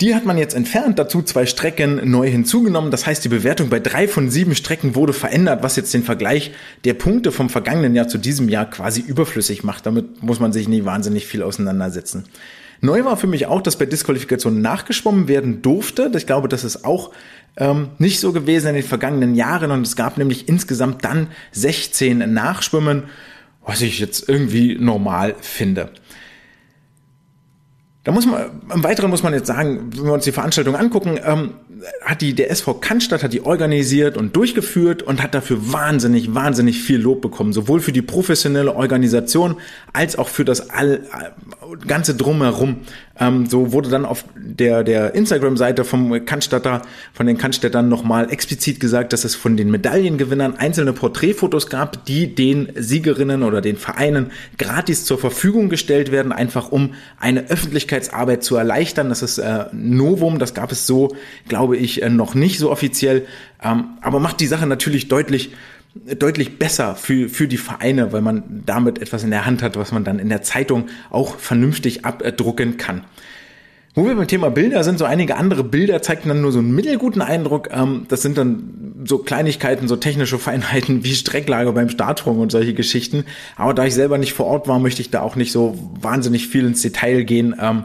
Die 0.00 0.14
hat 0.14 0.24
man 0.24 0.38
jetzt 0.38 0.54
entfernt, 0.54 0.98
dazu 0.98 1.20
zwei 1.20 1.44
Strecken 1.44 2.10
neu 2.10 2.30
hinzugenommen. 2.30 2.90
Das 2.90 3.06
heißt, 3.06 3.22
die 3.22 3.28
Bewertung 3.28 3.68
bei 3.68 3.80
drei 3.80 4.08
von 4.08 4.30
sieben 4.30 4.54
Strecken 4.54 4.94
wurde 4.94 5.12
verändert, 5.12 5.62
was 5.62 5.76
jetzt 5.76 5.92
den 5.92 6.04
Vergleich 6.04 6.52
der 6.84 6.94
Punkte 6.94 7.32
vom 7.32 7.50
vergangenen 7.50 7.94
Jahr 7.94 8.08
zu 8.08 8.16
diesem 8.16 8.48
Jahr 8.48 8.64
quasi 8.64 9.02
überflüssig 9.02 9.62
macht. 9.62 9.84
Damit 9.84 10.22
muss 10.22 10.40
man 10.40 10.54
sich 10.54 10.68
nie 10.68 10.86
wahnsinnig 10.86 11.26
viel 11.26 11.42
auseinandersetzen. 11.42 12.24
Neu 12.80 13.04
war 13.04 13.18
für 13.18 13.26
mich 13.26 13.44
auch, 13.44 13.60
dass 13.60 13.76
bei 13.76 13.84
Disqualifikationen 13.84 14.62
nachgeschwommen 14.62 15.28
werden 15.28 15.60
durfte. 15.60 16.10
Ich 16.16 16.26
glaube, 16.26 16.48
das 16.48 16.64
ist 16.64 16.86
auch 16.86 17.10
ähm, 17.58 17.90
nicht 17.98 18.20
so 18.20 18.32
gewesen 18.32 18.68
in 18.68 18.76
den 18.76 18.84
vergangenen 18.84 19.34
Jahren 19.34 19.70
und 19.70 19.86
es 19.86 19.96
gab 19.96 20.16
nämlich 20.16 20.48
insgesamt 20.48 21.04
dann 21.04 21.26
16 21.52 22.32
Nachschwimmen, 22.32 23.02
was 23.66 23.82
ich 23.82 23.98
jetzt 23.98 24.26
irgendwie 24.30 24.78
normal 24.80 25.34
finde. 25.42 25.90
Da 28.02 28.12
muss 28.12 28.26
man, 28.26 28.50
im 28.72 28.82
Weiteren 28.82 29.10
muss 29.10 29.22
man 29.22 29.34
jetzt 29.34 29.46
sagen, 29.46 29.90
wenn 29.94 30.06
wir 30.06 30.12
uns 30.14 30.24
die 30.24 30.32
Veranstaltung 30.32 30.74
angucken, 30.74 31.20
ähm, 31.22 31.52
hat 32.02 32.22
die, 32.22 32.34
der 32.34 32.50
SV 32.50 32.74
Cannstatt 32.74 33.22
hat 33.22 33.32
die 33.32 33.42
organisiert 33.44 34.16
und 34.16 34.36
durchgeführt 34.36 35.02
und 35.02 35.22
hat 35.22 35.34
dafür 35.34 35.72
wahnsinnig, 35.72 36.34
wahnsinnig 36.34 36.82
viel 36.82 36.98
Lob 36.98 37.20
bekommen. 37.20 37.52
Sowohl 37.52 37.80
für 37.80 37.92
die 37.92 38.02
professionelle 38.02 38.74
Organisation 38.74 39.56
als 39.92 40.16
auch 40.16 40.28
für 40.28 40.44
das 40.44 40.70
all, 40.70 41.00
ganze 41.86 42.14
Drumherum. 42.14 42.78
Ähm, 43.18 43.46
so 43.46 43.72
wurde 43.72 43.90
dann 43.90 44.04
auf 44.04 44.24
der, 44.34 44.82
der 44.82 45.14
Instagram-Seite 45.14 45.84
vom 45.84 46.24
Cannstatter, 46.24 46.82
von 47.12 47.26
den 47.26 47.38
Cannstättern 47.38 47.88
nochmal 47.88 48.32
explizit 48.32 48.80
gesagt, 48.80 49.12
dass 49.12 49.24
es 49.24 49.34
von 49.34 49.56
den 49.56 49.70
Medaillengewinnern 49.70 50.56
einzelne 50.56 50.92
Porträtfotos 50.92 51.68
gab, 51.68 52.04
die 52.06 52.34
den 52.34 52.72
Siegerinnen 52.74 53.42
oder 53.42 53.60
den 53.60 53.76
Vereinen 53.76 54.30
gratis 54.58 55.04
zur 55.04 55.18
Verfügung 55.18 55.68
gestellt 55.68 56.10
werden, 56.12 56.32
einfach 56.32 56.72
um 56.72 56.94
eine 57.18 57.50
Öffentlichkeitsarbeit 57.90 58.42
zu 58.44 58.56
erleichtern. 58.56 59.08
Das 59.08 59.22
ist 59.22 59.38
äh, 59.38 59.66
Novum, 59.72 60.38
das 60.38 60.54
gab 60.54 60.72
es 60.72 60.86
so, 60.86 61.14
glaube 61.48 61.76
ich, 61.76 62.02
äh, 62.02 62.08
noch 62.08 62.34
nicht 62.34 62.58
so 62.58 62.70
offiziell, 62.70 63.26
ähm, 63.62 63.98
aber 64.00 64.20
macht 64.20 64.40
die 64.40 64.46
Sache 64.46 64.66
natürlich 64.66 65.08
deutlich 65.08 65.50
deutlich 66.20 66.56
besser 66.56 66.94
für, 66.94 67.28
für 67.28 67.48
die 67.48 67.56
Vereine, 67.56 68.12
weil 68.12 68.20
man 68.20 68.62
damit 68.64 69.02
etwas 69.02 69.24
in 69.24 69.30
der 69.32 69.44
Hand 69.44 69.60
hat, 69.60 69.76
was 69.76 69.90
man 69.90 70.04
dann 70.04 70.20
in 70.20 70.28
der 70.28 70.40
Zeitung 70.40 70.88
auch 71.10 71.34
vernünftig 71.34 72.04
abdrucken 72.04 72.76
kann. 72.76 73.02
Wo 73.94 74.06
wir 74.06 74.14
beim 74.14 74.28
Thema 74.28 74.50
Bilder 74.50 74.84
sind, 74.84 74.98
so 75.00 75.04
einige 75.04 75.36
andere 75.36 75.64
Bilder 75.64 76.00
zeigten 76.00 76.28
dann 76.28 76.40
nur 76.42 76.52
so 76.52 76.60
einen 76.60 76.72
mittelguten 76.72 77.22
Eindruck. 77.22 77.70
Ähm, 77.72 78.06
das 78.08 78.22
sind 78.22 78.38
dann 78.38 79.02
so 79.04 79.18
Kleinigkeiten, 79.18 79.88
so 79.88 79.96
technische 79.96 80.38
Feinheiten 80.38 81.02
wie 81.02 81.14
Strecklage 81.14 81.72
beim 81.72 81.88
Startsprung 81.88 82.38
und 82.38 82.52
solche 82.52 82.72
Geschichten. 82.72 83.24
Aber 83.56 83.74
da 83.74 83.84
ich 83.84 83.94
selber 83.94 84.16
nicht 84.18 84.32
vor 84.32 84.46
Ort 84.46 84.68
war, 84.68 84.78
möchte 84.78 85.02
ich 85.02 85.10
da 85.10 85.22
auch 85.22 85.34
nicht 85.34 85.50
so 85.50 85.76
wahnsinnig 86.00 86.46
viel 86.46 86.66
ins 86.66 86.82
Detail 86.82 87.24
gehen. 87.24 87.56
Ähm, 87.60 87.84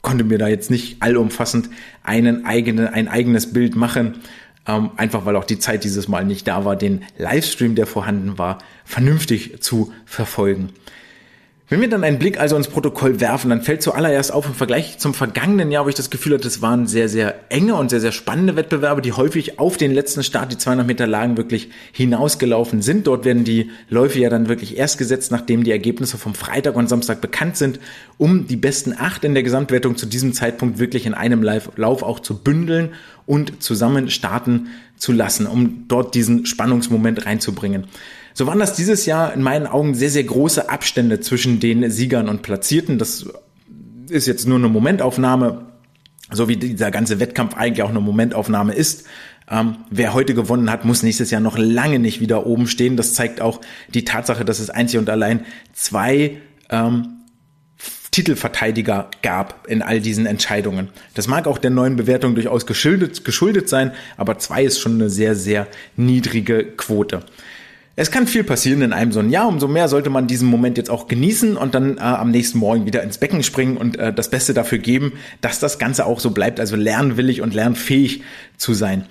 konnte 0.00 0.24
mir 0.24 0.38
da 0.38 0.48
jetzt 0.48 0.70
nicht 0.70 1.02
allumfassend 1.02 1.68
einen 2.02 2.46
eigenen, 2.46 2.88
ein 2.88 3.08
eigenes 3.08 3.52
Bild 3.52 3.76
machen. 3.76 4.20
Ähm, 4.66 4.90
einfach 4.96 5.26
weil 5.26 5.36
auch 5.36 5.44
die 5.44 5.58
Zeit 5.58 5.84
dieses 5.84 6.08
Mal 6.08 6.24
nicht 6.24 6.48
da 6.48 6.64
war, 6.64 6.76
den 6.76 7.02
Livestream, 7.18 7.74
der 7.74 7.86
vorhanden 7.86 8.38
war, 8.38 8.58
vernünftig 8.84 9.60
zu 9.60 9.92
verfolgen. 10.06 10.70
Wenn 11.72 11.80
wir 11.80 11.88
dann 11.88 12.04
einen 12.04 12.18
Blick 12.18 12.38
also 12.38 12.54
ins 12.54 12.68
Protokoll 12.68 13.18
werfen, 13.18 13.48
dann 13.48 13.62
fällt 13.62 13.80
zuallererst 13.80 14.30
auf, 14.30 14.44
im 14.44 14.52
Vergleich 14.52 14.98
zum 14.98 15.14
vergangenen 15.14 15.70
Jahr, 15.70 15.86
wo 15.86 15.88
ich 15.88 15.94
das 15.94 16.10
Gefühl 16.10 16.34
hatte, 16.34 16.46
es 16.46 16.60
waren 16.60 16.86
sehr, 16.86 17.08
sehr 17.08 17.50
enge 17.50 17.76
und 17.76 17.88
sehr, 17.88 18.02
sehr 18.02 18.12
spannende 18.12 18.56
Wettbewerbe, 18.56 19.00
die 19.00 19.12
häufig 19.12 19.58
auf 19.58 19.78
den 19.78 19.90
letzten 19.90 20.22
Start, 20.22 20.52
die 20.52 20.58
200 20.58 20.86
Meter 20.86 21.06
Lagen, 21.06 21.38
wirklich 21.38 21.70
hinausgelaufen 21.92 22.82
sind. 22.82 23.06
Dort 23.06 23.24
werden 23.24 23.44
die 23.44 23.70
Läufe 23.88 24.18
ja 24.18 24.28
dann 24.28 24.50
wirklich 24.50 24.76
erst 24.76 24.98
gesetzt, 24.98 25.32
nachdem 25.32 25.64
die 25.64 25.70
Ergebnisse 25.70 26.18
vom 26.18 26.34
Freitag 26.34 26.76
und 26.76 26.90
Samstag 26.90 27.22
bekannt 27.22 27.56
sind, 27.56 27.80
um 28.18 28.46
die 28.46 28.56
besten 28.56 28.92
acht 28.92 29.24
in 29.24 29.32
der 29.32 29.42
Gesamtwertung 29.42 29.96
zu 29.96 30.04
diesem 30.04 30.34
Zeitpunkt 30.34 30.78
wirklich 30.78 31.06
in 31.06 31.14
einem 31.14 31.42
Lauf 31.42 32.02
auch 32.02 32.20
zu 32.20 32.36
bündeln 32.36 32.90
und 33.24 33.62
zusammen 33.62 34.10
starten 34.10 34.66
zu 34.98 35.10
lassen, 35.10 35.46
um 35.46 35.88
dort 35.88 36.14
diesen 36.14 36.44
Spannungsmoment 36.44 37.24
reinzubringen. 37.24 37.86
So 38.34 38.46
waren 38.46 38.58
das 38.58 38.74
dieses 38.74 39.06
Jahr 39.06 39.32
in 39.32 39.42
meinen 39.42 39.66
Augen 39.66 39.94
sehr, 39.94 40.10
sehr 40.10 40.24
große 40.24 40.68
Abstände 40.68 41.20
zwischen 41.20 41.60
den 41.60 41.90
Siegern 41.90 42.28
und 42.28 42.42
Platzierten. 42.42 42.98
Das 42.98 43.26
ist 44.08 44.26
jetzt 44.26 44.46
nur 44.46 44.58
eine 44.58 44.68
Momentaufnahme, 44.68 45.66
so 46.30 46.48
wie 46.48 46.56
dieser 46.56 46.90
ganze 46.90 47.20
Wettkampf 47.20 47.54
eigentlich 47.54 47.82
auch 47.82 47.90
eine 47.90 48.00
Momentaufnahme 48.00 48.74
ist. 48.74 49.04
Ähm, 49.50 49.76
wer 49.90 50.14
heute 50.14 50.34
gewonnen 50.34 50.70
hat, 50.70 50.84
muss 50.84 51.02
nächstes 51.02 51.30
Jahr 51.30 51.40
noch 51.40 51.58
lange 51.58 51.98
nicht 51.98 52.20
wieder 52.20 52.46
oben 52.46 52.66
stehen. 52.66 52.96
Das 52.96 53.14
zeigt 53.14 53.40
auch 53.40 53.60
die 53.92 54.04
Tatsache, 54.04 54.44
dass 54.44 54.60
es 54.60 54.70
einzig 54.70 54.98
und 54.98 55.10
allein 55.10 55.44
zwei 55.72 56.38
ähm, 56.70 57.22
Titelverteidiger 58.12 59.10
gab 59.22 59.66
in 59.66 59.82
all 59.82 60.00
diesen 60.00 60.26
Entscheidungen. 60.26 60.90
Das 61.14 61.28
mag 61.28 61.46
auch 61.46 61.58
der 61.58 61.70
neuen 61.70 61.96
Bewertung 61.96 62.34
durchaus 62.34 62.66
geschuldet, 62.66 63.24
geschuldet 63.24 63.70
sein, 63.70 63.92
aber 64.18 64.38
zwei 64.38 64.64
ist 64.64 64.80
schon 64.80 64.94
eine 64.94 65.08
sehr, 65.08 65.34
sehr 65.34 65.66
niedrige 65.96 66.64
Quote. 66.64 67.24
Es 67.94 68.10
kann 68.10 68.26
viel 68.26 68.42
passieren 68.42 68.80
in 68.80 68.92
einem 68.94 69.12
so 69.12 69.20
ein 69.20 69.28
Jahr, 69.28 69.48
umso 69.48 69.68
mehr 69.68 69.86
sollte 69.88 70.08
man 70.08 70.26
diesen 70.26 70.48
Moment 70.48 70.78
jetzt 70.78 70.88
auch 70.88 71.08
genießen 71.08 71.58
und 71.58 71.74
dann 71.74 71.98
äh, 71.98 72.00
am 72.00 72.30
nächsten 72.30 72.58
Morgen 72.58 72.86
wieder 72.86 73.02
ins 73.02 73.18
Becken 73.18 73.42
springen 73.42 73.76
und 73.76 73.98
äh, 73.98 74.14
das 74.14 74.30
Beste 74.30 74.54
dafür 74.54 74.78
geben, 74.78 75.12
dass 75.42 75.58
das 75.58 75.78
Ganze 75.78 76.06
auch 76.06 76.18
so 76.18 76.30
bleibt, 76.30 76.58
also 76.58 76.74
lernwillig 76.74 77.42
und 77.42 77.52
lernfähig 77.52 78.22
zu 78.56 78.72
sein. 78.72 79.04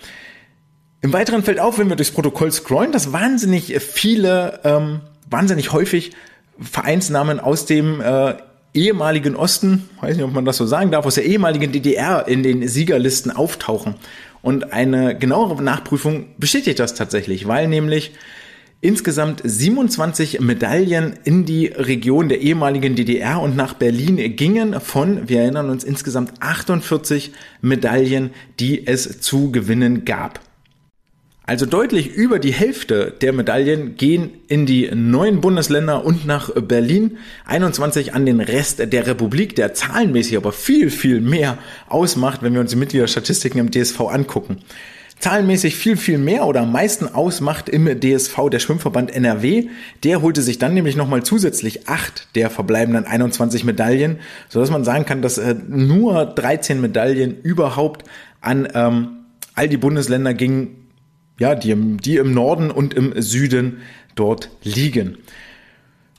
Im 1.01 1.13
Weiteren 1.13 1.43
fällt 1.43 1.59
auf, 1.59 1.77
wenn 1.77 1.89
wir 1.89 1.95
durchs 1.95 2.11
Protokoll 2.11 2.51
scrollen, 2.51 2.91
dass 2.91 3.13
wahnsinnig 3.13 3.75
viele, 3.79 4.59
ähm, 4.63 5.01
wahnsinnig 5.29 5.73
häufig 5.73 6.11
Vereinsnamen 6.59 7.39
aus 7.39 7.65
dem 7.65 8.01
äh, 8.01 8.35
ehemaligen 8.73 9.35
Osten, 9.35 9.89
weiß 9.99 10.15
nicht, 10.15 10.25
ob 10.25 10.33
man 10.33 10.45
das 10.45 10.57
so 10.57 10.65
sagen 10.65 10.91
darf, 10.91 11.05
aus 11.05 11.15
der 11.15 11.25
ehemaligen 11.25 11.71
DDR 11.71 12.27
in 12.27 12.41
den 12.41 12.67
Siegerlisten 12.67 13.31
auftauchen. 13.31 13.95
Und 14.41 14.73
eine 14.73 15.17
genauere 15.17 15.61
Nachprüfung 15.61 16.27
bestätigt 16.37 16.79
das 16.79 16.95
tatsächlich, 16.95 17.47
weil 17.47 17.67
nämlich 17.67 18.13
insgesamt 18.81 19.41
27 19.43 20.41
Medaillen 20.41 21.13
in 21.23 21.45
die 21.45 21.67
Region 21.67 22.29
der 22.29 22.41
ehemaligen 22.41 22.95
DDR 22.95 23.39
und 23.39 23.55
nach 23.55 23.75
Berlin 23.75 24.35
gingen 24.35 24.79
von, 24.81 25.29
wir 25.29 25.41
erinnern 25.41 25.69
uns, 25.69 25.83
insgesamt 25.83 26.33
48 26.39 27.31
Medaillen, 27.61 28.31
die 28.59 28.87
es 28.87 29.21
zu 29.21 29.51
gewinnen 29.51 30.03
gab. 30.03 30.39
Also 31.43 31.65
deutlich 31.65 32.07
über 32.07 32.39
die 32.39 32.53
Hälfte 32.53 33.13
der 33.19 33.33
Medaillen 33.33 33.97
gehen 33.97 34.31
in 34.47 34.65
die 34.65 34.89
neuen 34.93 35.41
Bundesländer 35.41 36.05
und 36.05 36.25
nach 36.25 36.49
Berlin, 36.49 37.17
21 37.45 38.13
an 38.13 38.25
den 38.25 38.39
Rest 38.39 38.79
der 38.79 39.07
Republik, 39.07 39.55
der 39.55 39.73
zahlenmäßig 39.73 40.37
aber 40.37 40.53
viel, 40.53 40.89
viel 40.89 41.19
mehr 41.19 41.57
ausmacht, 41.89 42.41
wenn 42.41 42.53
wir 42.53 42.61
uns 42.61 42.71
die 42.71 42.77
Mitgliederstatistiken 42.77 43.59
im 43.59 43.71
DSV 43.71 43.99
angucken 44.01 44.59
zahlenmäßig 45.21 45.75
viel, 45.75 45.97
viel 45.97 46.17
mehr 46.17 46.45
oder 46.45 46.61
am 46.61 46.71
meisten 46.71 47.07
ausmacht 47.07 47.69
im 47.69 47.99
DSV 47.99 48.49
der 48.51 48.59
Schwimmverband 48.59 49.13
NRW. 49.15 49.69
Der 50.03 50.21
holte 50.21 50.41
sich 50.41 50.57
dann 50.57 50.73
nämlich 50.73 50.95
nochmal 50.95 51.23
zusätzlich 51.23 51.87
acht 51.87 52.27
der 52.35 52.49
verbleibenden 52.49 53.05
21 53.05 53.63
Medaillen, 53.63 54.19
sodass 54.49 54.71
man 54.71 54.83
sagen 54.83 55.05
kann, 55.05 55.21
dass 55.21 55.37
äh, 55.37 55.55
nur 55.67 56.25
13 56.25 56.81
Medaillen 56.81 57.39
überhaupt 57.41 58.03
an 58.41 58.67
ähm, 58.73 59.09
all 59.53 59.69
die 59.69 59.77
Bundesländer 59.77 60.33
gingen, 60.33 60.87
ja, 61.39 61.55
die 61.55 61.75
die 61.97 62.17
im 62.17 62.33
Norden 62.33 62.71
und 62.71 62.93
im 62.93 63.19
Süden 63.21 63.77
dort 64.15 64.49
liegen. 64.63 65.17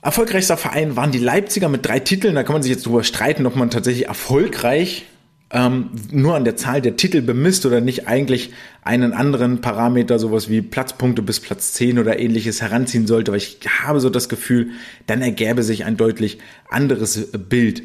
Erfolgreichster 0.01 0.57
Verein 0.57 0.97
waren 0.97 1.13
die 1.13 1.19
Leipziger 1.19 1.69
mit 1.69 1.87
drei 1.87 2.01
Titeln. 2.01 2.35
Da 2.35 2.43
kann 2.43 2.55
man 2.55 2.63
sich 2.63 2.73
jetzt 2.73 2.87
drüber 2.87 3.05
streiten, 3.05 3.47
ob 3.47 3.55
man 3.55 3.71
tatsächlich 3.71 4.07
erfolgreich 4.07 5.07
ähm, 5.53 5.91
nur 6.11 6.35
an 6.35 6.45
der 6.45 6.57
Zahl 6.57 6.81
der 6.81 6.97
Titel 6.97 7.21
bemisst 7.21 7.67
oder 7.67 7.83
nicht 7.83 8.09
eigentlich 8.09 8.53
einen 8.83 9.13
anderen 9.13 9.61
Parameter, 9.61 10.19
sowas 10.19 10.49
wie 10.49 10.63
Platzpunkte 10.63 11.21
bis 11.21 11.41
Platz 11.41 11.73
10 11.73 11.99
oder 11.99 12.19
ähnliches 12.19 12.63
heranziehen 12.63 13.07
sollte, 13.07 13.33
weil 13.33 13.39
ich 13.39 13.59
habe 13.83 14.01
so 14.01 14.09
das 14.09 14.31
Gefühl, 14.31 14.71
dann 15.07 15.21
ergäbe 15.21 15.63
sich 15.63 15.85
ein 15.85 15.99
deutlich 15.99 16.39
anderes 16.71 17.29
Bild. 17.33 17.83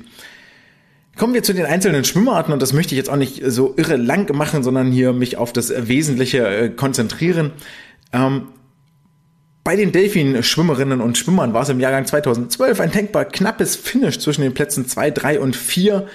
Kommen 1.17 1.33
wir 1.33 1.43
zu 1.43 1.53
den 1.53 1.65
einzelnen 1.65 2.05
Schwimmarten 2.05 2.53
und 2.53 2.61
das 2.61 2.71
möchte 2.71 2.95
ich 2.95 2.99
jetzt 2.99 3.09
auch 3.09 3.17
nicht 3.17 3.41
so 3.45 3.73
irre 3.75 3.97
lang 3.97 4.33
machen, 4.35 4.63
sondern 4.63 4.91
hier 4.91 5.11
mich 5.11 5.35
auf 5.35 5.51
das 5.51 5.73
Wesentliche 5.89 6.47
äh, 6.47 6.69
konzentrieren. 6.69 7.51
Ähm, 8.13 8.43
bei 9.65 9.75
den 9.75 9.91
Delfin-Schwimmerinnen 9.91 11.01
und 11.01 11.17
Schwimmern 11.17 11.53
war 11.53 11.63
es 11.63 11.69
im 11.69 11.81
Jahrgang 11.81 12.05
2012 12.05 12.79
ein 12.79 12.91
denkbar 12.91 13.25
knappes 13.25 13.75
Finish 13.75 14.19
zwischen 14.19 14.41
den 14.43 14.53
Plätzen 14.53 14.87
2, 14.87 15.11
3 15.11 15.39
und 15.41 15.57
4 15.57 16.07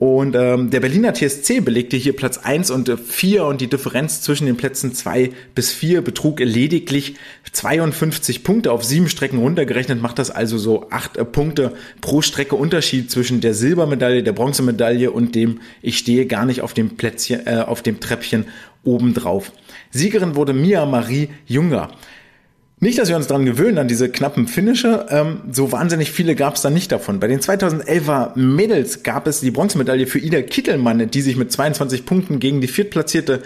und 0.00 0.34
ähm, 0.34 0.70
der 0.70 0.80
Berliner 0.80 1.12
TSC 1.12 1.60
belegte 1.60 1.94
hier 1.94 2.16
Platz 2.16 2.38
1 2.38 2.70
und 2.70 2.90
4 2.98 3.44
und 3.44 3.60
die 3.60 3.66
Differenz 3.66 4.22
zwischen 4.22 4.46
den 4.46 4.56
Plätzen 4.56 4.94
2 4.94 5.30
bis 5.54 5.74
4 5.74 6.00
betrug 6.00 6.40
lediglich 6.40 7.16
52 7.52 8.42
Punkte 8.42 8.72
auf 8.72 8.82
sieben 8.82 9.10
Strecken 9.10 9.40
runtergerechnet, 9.40 10.00
macht 10.00 10.18
das 10.18 10.30
also 10.30 10.56
so 10.56 10.88
acht 10.88 11.18
äh, 11.18 11.24
Punkte 11.26 11.74
pro 12.00 12.22
Strecke 12.22 12.56
Unterschied 12.56 13.10
zwischen 13.10 13.42
der 13.42 13.52
Silbermedaille, 13.52 14.22
der 14.22 14.32
Bronzemedaille 14.32 15.10
und 15.10 15.34
dem 15.34 15.60
ich 15.82 15.98
stehe 15.98 16.24
gar 16.24 16.46
nicht 16.46 16.62
auf 16.62 16.72
dem 16.72 16.96
Plätzchen, 16.96 17.46
äh, 17.46 17.62
auf 17.66 17.82
dem 17.82 18.00
Treppchen 18.00 18.46
obendrauf. 18.84 19.52
Siegerin 19.90 20.34
wurde 20.34 20.54
Mia 20.54 20.86
Marie 20.86 21.28
Junger. 21.44 21.90
Nicht, 22.82 22.98
dass 22.98 23.10
wir 23.10 23.16
uns 23.16 23.26
daran 23.26 23.44
gewöhnen, 23.44 23.76
an 23.76 23.88
diese 23.88 24.08
knappen 24.08 24.48
Finische. 24.48 25.04
Ähm, 25.10 25.42
so 25.52 25.70
wahnsinnig 25.70 26.10
viele 26.12 26.34
gab 26.34 26.54
es 26.54 26.62
da 26.62 26.70
nicht 26.70 26.90
davon. 26.90 27.20
Bei 27.20 27.26
den 27.26 27.40
2011er 27.40 28.38
Mädels 28.38 29.02
gab 29.02 29.26
es 29.26 29.40
die 29.40 29.50
Bronzemedaille 29.50 30.06
für 30.06 30.18
Ida 30.18 30.40
Kittelmann, 30.40 31.10
die 31.10 31.20
sich 31.20 31.36
mit 31.36 31.52
22 31.52 32.06
Punkten 32.06 32.38
gegen 32.38 32.62
die 32.62 32.68
Viertplatzierte 32.68 33.42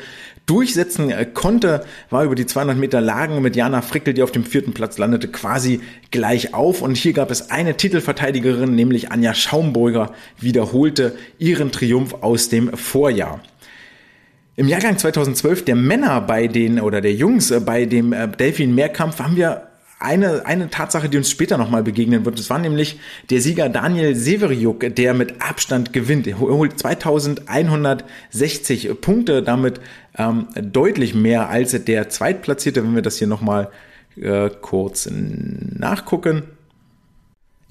durchsetzen 0.46 1.10
äh, 1.10 1.26
konnte, 1.26 1.84
war 2.10 2.22
über 2.22 2.36
die 2.36 2.46
200 2.46 2.78
Meter 2.78 3.00
Lagen 3.00 3.42
mit 3.42 3.56
Jana 3.56 3.82
Frickel, 3.82 4.14
die 4.14 4.22
auf 4.22 4.30
dem 4.30 4.44
vierten 4.44 4.72
Platz 4.72 4.98
landete, 4.98 5.26
quasi 5.26 5.80
gleich 6.12 6.54
auf. 6.54 6.80
Und 6.80 6.96
hier 6.96 7.12
gab 7.12 7.32
es 7.32 7.50
eine 7.50 7.76
Titelverteidigerin, 7.76 8.76
nämlich 8.76 9.10
Anja 9.10 9.34
Schaumburger, 9.34 10.12
wiederholte 10.38 11.16
ihren 11.40 11.72
Triumph 11.72 12.14
aus 12.20 12.50
dem 12.50 12.76
Vorjahr. 12.76 13.40
Im 14.56 14.68
Jahrgang 14.68 14.96
2012 14.96 15.64
der 15.64 15.74
Männer 15.74 16.20
bei 16.20 16.46
den 16.46 16.78
oder 16.78 17.00
der 17.00 17.12
Jungs 17.12 17.50
äh, 17.50 17.58
bei 17.58 17.86
dem 17.86 18.12
äh, 18.12 18.28
Delfin 18.28 18.72
Mehrkampf 18.74 19.18
haben 19.18 19.34
wir 19.36 19.66
eine, 19.98 20.46
eine 20.46 20.70
Tatsache, 20.70 21.08
die 21.08 21.16
uns 21.16 21.28
später 21.30 21.58
nochmal 21.58 21.82
begegnen 21.82 22.24
wird. 22.24 22.38
Das 22.38 22.50
war 22.50 22.60
nämlich 22.60 23.00
der 23.30 23.40
Sieger 23.40 23.68
Daniel 23.68 24.14
Severiuk, 24.14 24.94
der 24.94 25.12
mit 25.14 25.42
Abstand 25.42 25.92
gewinnt. 25.92 26.28
Er 26.28 26.38
holt 26.38 26.78
2160 26.78 29.00
Punkte, 29.00 29.42
damit 29.42 29.80
ähm, 30.16 30.46
deutlich 30.54 31.14
mehr 31.14 31.48
als 31.48 31.72
der 31.84 32.08
Zweitplatzierte, 32.10 32.84
wenn 32.84 32.94
wir 32.94 33.02
das 33.02 33.18
hier 33.18 33.28
nochmal 33.28 33.70
äh, 34.16 34.50
kurz 34.60 35.08
nachgucken 35.10 36.44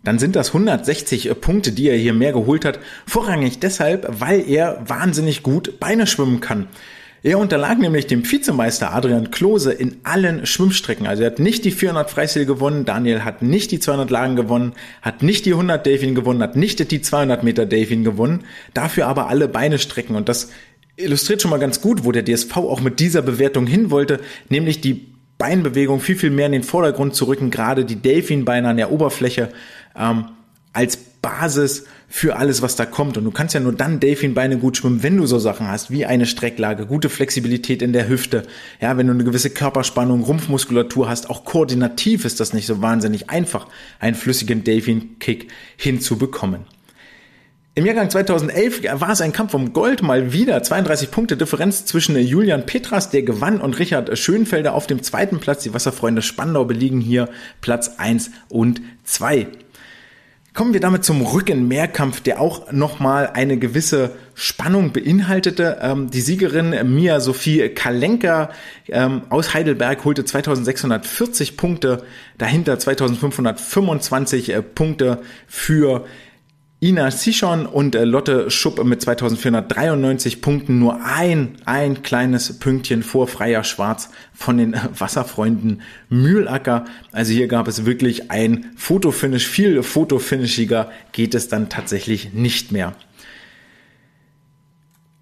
dann 0.03 0.19
sind 0.19 0.35
das 0.35 0.49
160 0.49 1.31
Punkte, 1.39 1.71
die 1.71 1.87
er 1.87 1.97
hier 1.97 2.13
mehr 2.13 2.33
geholt 2.33 2.65
hat. 2.65 2.79
Vorrangig 3.07 3.59
deshalb, 3.59 4.07
weil 4.19 4.47
er 4.49 4.83
wahnsinnig 4.85 5.43
gut 5.43 5.79
Beine 5.79 6.07
schwimmen 6.07 6.41
kann. 6.41 6.67
Er 7.25 7.39
unterlag 7.39 7.79
nämlich 7.79 8.05
dem 8.05 8.29
Vizemeister 8.29 8.93
Adrian 8.93 9.31
Klose 9.31 9.71
in 9.71 10.01
allen 10.03 10.45
Schwimmstrecken. 10.45 11.07
Also 11.07 11.23
er 11.23 11.31
hat 11.31 11.39
nicht 11.39 11.63
die 11.63 11.71
400 11.71 12.09
Freistil 12.09 12.45
gewonnen, 12.45 12.83
Daniel 12.83 13.23
hat 13.23 13.41
nicht 13.41 13.71
die 13.71 13.79
200 13.79 14.11
Lagen 14.11 14.35
gewonnen, 14.35 14.73
hat 15.01 15.23
nicht 15.23 15.45
die 15.45 15.53
100 15.53 15.85
Delfin 15.85 16.15
gewonnen, 16.15 16.43
hat 16.43 16.57
nicht 16.57 16.91
die 16.91 17.01
200 17.01 17.41
Meter 17.43 17.65
Delfin 17.65 18.03
gewonnen, 18.03 18.43
dafür 18.73 19.07
aber 19.07 19.29
alle 19.29 19.47
Beine 19.47 19.79
strecken. 19.79 20.17
Und 20.17 20.27
das 20.27 20.51
illustriert 20.97 21.41
schon 21.41 21.51
mal 21.51 21.59
ganz 21.59 21.79
gut, 21.79 22.03
wo 22.03 22.11
der 22.11 22.25
DSV 22.25 22.57
auch 22.57 22.81
mit 22.81 22.99
dieser 22.99 23.21
Bewertung 23.21 23.67
hin 23.67 23.89
wollte, 23.89 24.19
nämlich 24.49 24.81
die 24.81 25.13
Beinbewegung 25.37 26.01
viel, 26.01 26.17
viel 26.17 26.29
mehr 26.29 26.45
in 26.47 26.51
den 26.51 26.63
Vordergrund 26.63 27.15
zu 27.15 27.25
rücken, 27.25 27.51
gerade 27.51 27.85
die 27.85 27.95
Delfinbeine 27.95 28.67
an 28.67 28.77
der 28.77 28.91
Oberfläche 28.91 29.49
ähm, 29.97 30.25
als 30.73 30.97
Basis 30.97 31.85
für 32.09 32.35
alles, 32.35 32.61
was 32.61 32.75
da 32.75 32.85
kommt. 32.85 33.17
Und 33.17 33.23
du 33.23 33.31
kannst 33.31 33.55
ja 33.55 33.59
nur 33.59 33.73
dann 33.73 33.99
Delfinbeine 33.99 34.57
gut 34.57 34.77
schwimmen, 34.77 35.01
wenn 35.01 35.17
du 35.17 35.25
so 35.25 35.39
Sachen 35.39 35.67
hast, 35.67 35.89
wie 35.89 36.05
eine 36.05 36.25
Strecklage, 36.25 36.85
gute 36.85 37.09
Flexibilität 37.09 37.81
in 37.81 37.93
der 37.93 38.07
Hüfte. 38.07 38.43
Ja, 38.79 38.97
wenn 38.97 39.07
du 39.07 39.13
eine 39.13 39.23
gewisse 39.23 39.49
Körperspannung, 39.49 40.21
Rumpfmuskulatur 40.21 41.09
hast, 41.09 41.29
auch 41.29 41.45
koordinativ 41.45 42.25
ist 42.25 42.39
das 42.39 42.53
nicht 42.53 42.67
so 42.67 42.81
wahnsinnig 42.81 43.29
einfach, 43.29 43.67
einen 43.99 44.15
flüssigen 44.15 44.63
Delfin-Kick 44.63 45.47
hinzubekommen. 45.77 46.65
Im 47.75 47.87
Jahrgang 47.87 48.11
2011 48.11 48.83
war 49.01 49.09
es 49.09 49.21
ein 49.21 49.33
Kampf 49.33 49.55
um 49.55 49.73
Gold, 49.73 50.03
mal 50.03 50.31
wieder 50.31 50.61
32 50.61 51.09
Punkte 51.09 51.37
Differenz 51.37 51.85
zwischen 51.85 52.15
Julian 52.15 52.67
Petras, 52.67 53.09
der 53.09 53.23
gewann, 53.23 53.59
und 53.59 53.79
Richard 53.79 54.15
Schönfelder 54.19 54.75
auf 54.75 54.85
dem 54.85 55.01
zweiten 55.01 55.39
Platz. 55.39 55.63
Die 55.63 55.73
Wasserfreunde 55.73 56.21
Spandau 56.21 56.65
belegen 56.65 57.01
hier 57.01 57.29
Platz 57.61 57.95
1 57.97 58.29
und 58.49 58.81
2. 59.05 59.47
Kommen 60.53 60.73
wir 60.73 60.81
damit 60.81 61.03
zum 61.03 61.23
Rückenmehrkampf, 61.23 62.21
der 62.21 62.39
auch 62.39 62.71
nochmal 62.71 63.31
eine 63.33 63.57
gewisse 63.57 64.11
Spannung 64.35 64.93
beinhaltete. 64.93 65.79
Ähm, 65.81 66.11
die 66.11 66.21
Siegerin 66.21 66.93
Mia 66.93 67.19
Sophie 67.21 67.69
Kalenka 67.69 68.51
ähm, 68.87 69.23
aus 69.29 69.55
Heidelberg 69.55 70.05
holte 70.05 70.25
2640 70.25 71.57
Punkte, 71.57 72.03
dahinter 72.37 72.77
2525 72.77 74.49
äh, 74.53 74.61
Punkte 74.61 75.23
für 75.47 76.05
Ina 76.83 77.11
Sichon 77.11 77.65
und 77.65 77.95
äh, 77.95 78.03
Lotte 78.03 78.51
Schupp 78.51 78.83
mit 78.83 79.01
2493 79.01 80.41
Punkten 80.41 80.79
nur 80.79 80.99
ein, 81.05 81.55
ein 81.63 82.03
kleines 82.03 82.59
Pünktchen 82.59 83.03
vor 83.03 83.29
Freier 83.29 83.63
Schwarz 83.63 84.09
von 84.33 84.57
den 84.57 84.73
äh, 84.73 84.79
Wasserfreunden 84.93 85.81
Mühlacker. 86.09 86.83
Also 87.13 87.31
hier 87.31 87.47
gab 87.47 87.69
es 87.69 87.85
wirklich 87.85 88.31
ein 88.31 88.71
Fotofinish. 88.75 89.47
Viel 89.47 89.81
fotofinishiger 89.81 90.91
geht 91.13 91.35
es 91.35 91.47
dann 91.47 91.69
tatsächlich 91.69 92.33
nicht 92.33 92.73
mehr. 92.73 92.93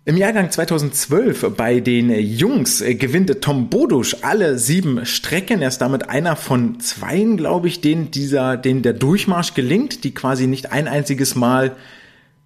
Im 0.03 0.17
Jahrgang 0.17 0.49
2012 0.49 1.51
bei 1.55 1.79
den 1.79 2.09
Jungs 2.09 2.81
äh, 2.81 2.95
gewinnt 2.95 3.39
Tom 3.43 3.69
Bodusch 3.69 4.15
alle 4.23 4.57
sieben 4.57 5.05
Strecken. 5.05 5.61
Er 5.61 5.67
ist 5.67 5.77
damit 5.77 6.09
einer 6.09 6.35
von 6.35 6.79
zweien, 6.79 7.37
glaube 7.37 7.67
ich, 7.67 7.81
den 7.81 8.09
dieser, 8.09 8.57
den 8.57 8.81
der 8.81 8.93
Durchmarsch 8.93 9.53
gelingt, 9.53 10.03
die 10.03 10.11
quasi 10.11 10.47
nicht 10.47 10.71
ein 10.71 10.87
einziges 10.87 11.35
Mal 11.35 11.75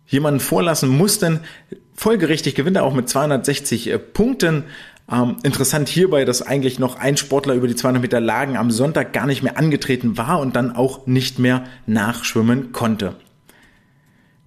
jemanden 0.05 0.41
vorlassen 0.41 0.89
mussten. 0.89 1.39
Folgerichtig 1.93 2.55
gewinnt 2.55 2.75
er 2.75 2.83
auch 2.83 2.93
mit 2.93 3.07
260 3.07 3.87
äh, 3.87 3.99
Punkten. 3.99 4.65
Ähm, 5.09 5.37
interessant 5.43 5.87
hierbei, 5.87 6.25
dass 6.25 6.41
eigentlich 6.41 6.77
noch 6.77 6.99
ein 6.99 7.15
Sportler 7.15 7.53
über 7.53 7.69
die 7.69 7.75
200 7.75 8.01
Meter 8.01 8.19
Lagen 8.19 8.57
am 8.57 8.69
Sonntag 8.69 9.13
gar 9.13 9.27
nicht 9.27 9.43
mehr 9.43 9.57
angetreten 9.57 10.17
war 10.17 10.41
und 10.41 10.57
dann 10.57 10.75
auch 10.75 11.07
nicht 11.07 11.39
mehr 11.39 11.63
nachschwimmen 11.85 12.73
konnte. 12.73 13.15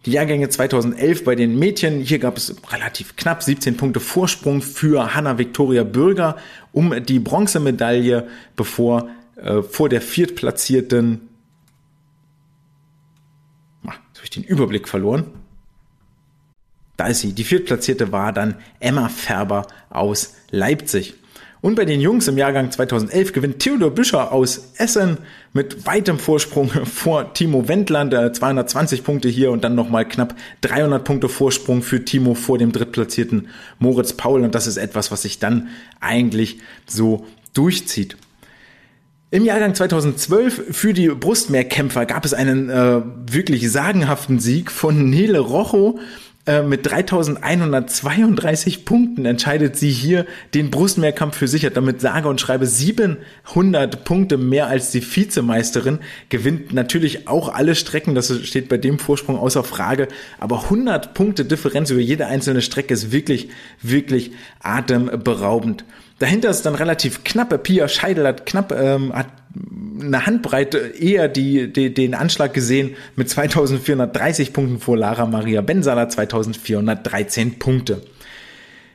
Die 0.09 0.15
Jahrgänge 0.15 0.49
2011 0.49 1.25
bei 1.25 1.35
den 1.35 1.59
Mädchen, 1.59 2.01
hier 2.01 2.19
gab 2.19 2.39
es 2.39 2.57
relativ 2.73 3.17
knapp 3.17 3.43
17 3.43 3.77
Punkte 3.77 4.01
Vorsprung 4.01 4.63
für 4.63 5.15
Hanna 5.15 5.37
Victoria 5.37 5.85
Bürger 5.85 6.39
um 6.73 7.05
die 7.05 7.19
Bronzemedaille, 7.19 8.27
bevor 8.57 9.11
äh, 9.37 9.61
vor 9.61 9.91
der 9.91 10.01
viertplatzierten, 10.01 11.29
ach, 13.87 14.01
jetzt 14.09 14.17
habe 14.17 14.25
ich 14.25 14.31
den 14.31 14.45
Überblick 14.45 14.89
verloren. 14.89 15.27
Da 16.97 17.09
ist 17.09 17.21
sie. 17.21 17.35
Die 17.35 17.45
viertplatzierte 17.45 18.11
war 18.11 18.33
dann 18.33 18.55
Emma 18.81 19.11
Färber 19.11 19.67
aus 19.91 20.37
Leipzig. 20.51 21.17
Und 21.61 21.75
bei 21.75 21.85
den 21.85 22.01
Jungs 22.01 22.29
im 22.29 22.39
Jahrgang 22.39 22.71
2011 22.71 23.33
gewinnt 23.33 23.59
Theodor 23.59 23.91
Büscher 23.91 24.31
aus 24.33 24.73
Essen 24.77 25.19
mit 25.53 25.87
weitem 25.87 26.19
Vorsprung 26.19 26.69
vor 26.85 27.33
Timo 27.35 27.69
Wendland, 27.69 28.13
220 28.13 29.03
Punkte 29.03 29.29
hier 29.29 29.51
und 29.51 29.65
dann 29.65 29.75
nochmal 29.75 30.07
knapp 30.07 30.37
300 30.61 31.03
Punkte 31.03 31.29
Vorsprung 31.29 31.83
für 31.83 32.05
Timo 32.05 32.35
vor 32.35 32.59
dem 32.59 32.71
drittplatzierten 32.71 33.49
Moritz 33.79 34.13
Paul. 34.13 34.43
Und 34.43 34.55
das 34.55 34.67
ist 34.67 34.77
etwas, 34.77 35.11
was 35.11 35.23
sich 35.23 35.41
dann 35.41 35.69
eigentlich 36.01 36.59
so 36.87 37.27
durchzieht. 37.55 38.17
Im 39.31 39.45
Jahrgang 39.45 39.75
2012 39.75 40.75
für 40.75 40.95
die 40.95 41.09
Brustmeerkämpfer 41.09 42.07
gab 42.07 42.25
es 42.25 42.33
einen 42.33 42.71
äh, 42.71 43.03
wirklich 43.31 43.71
sagenhaften 43.71 44.39
Sieg 44.39 44.71
von 44.71 45.11
Nele 45.11 45.41
Rocho 45.41 45.99
äh, 46.49 46.63
mit 46.63 46.91
3132 46.91 48.87
Punkten 48.87 49.27
entscheidet 49.27 49.77
sie 49.77 49.91
hier 49.91 50.25
den 50.55 50.71
Brustmehrkampf 50.71 51.37
für 51.37 51.47
sich, 51.47 51.69
damit 51.75 52.01
sage 52.01 52.27
und 52.27 52.41
schreibe 52.41 52.65
700 52.65 54.05
Punkte 54.05 54.39
mehr 54.39 54.67
als 54.67 54.91
die 54.91 55.03
Vizemeisterin, 55.03 55.99
gewinnt 56.31 56.73
natürlich 56.73 57.29
auch 57.29 57.53
alle 57.53 57.75
Strecken, 57.75 58.15
das 58.15 58.35
steht 58.47 58.71
bei 58.71 58.79
dem 58.79 58.99
Vorsprung 58.99 59.37
außer 59.39 59.63
Frage, 59.63 60.09
aber 60.41 60.65
100 60.65 61.13
Punkte 61.13 61.45
Differenz 61.45 61.91
über 61.91 62.01
jede 62.01 62.27
einzelne 62.29 62.63
Strecke 62.63 62.95
ist 62.95 63.13
wirklich, 63.13 63.51
wirklich 63.83 64.31
atemberaubend. 64.63 65.85
Dahinter 66.19 66.49
ist 66.49 66.63
dann 66.63 66.75
relativ 66.75 67.25
knapp. 67.25 67.63
Pia 67.63 67.89
Scheidel 67.89 68.27
hat 68.27 68.47
knapp, 68.47 68.73
ähm, 68.73 69.13
hat 69.13 69.29
eine 70.01 70.27
Handbreite 70.27 70.79
eher 70.79 71.29
die, 71.29 71.73
die, 71.73 71.93
den 71.93 72.15
Anschlag 72.15 72.55
gesehen 72.55 72.97
mit 73.17 73.29
2430 73.29 74.53
Punkten 74.53 74.79
vor 74.79 74.97
Lara 74.97 75.27
Maria 75.27 75.61
Bensala 75.61 76.09
2413 76.09 77.59
Punkte. 77.59 78.03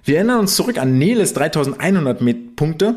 Wir 0.03 0.17
erinnern 0.17 0.39
uns 0.39 0.55
zurück 0.55 0.77
an 0.79 0.97
Neles 0.97 1.33
3100 1.33 2.55
Punkte. 2.55 2.95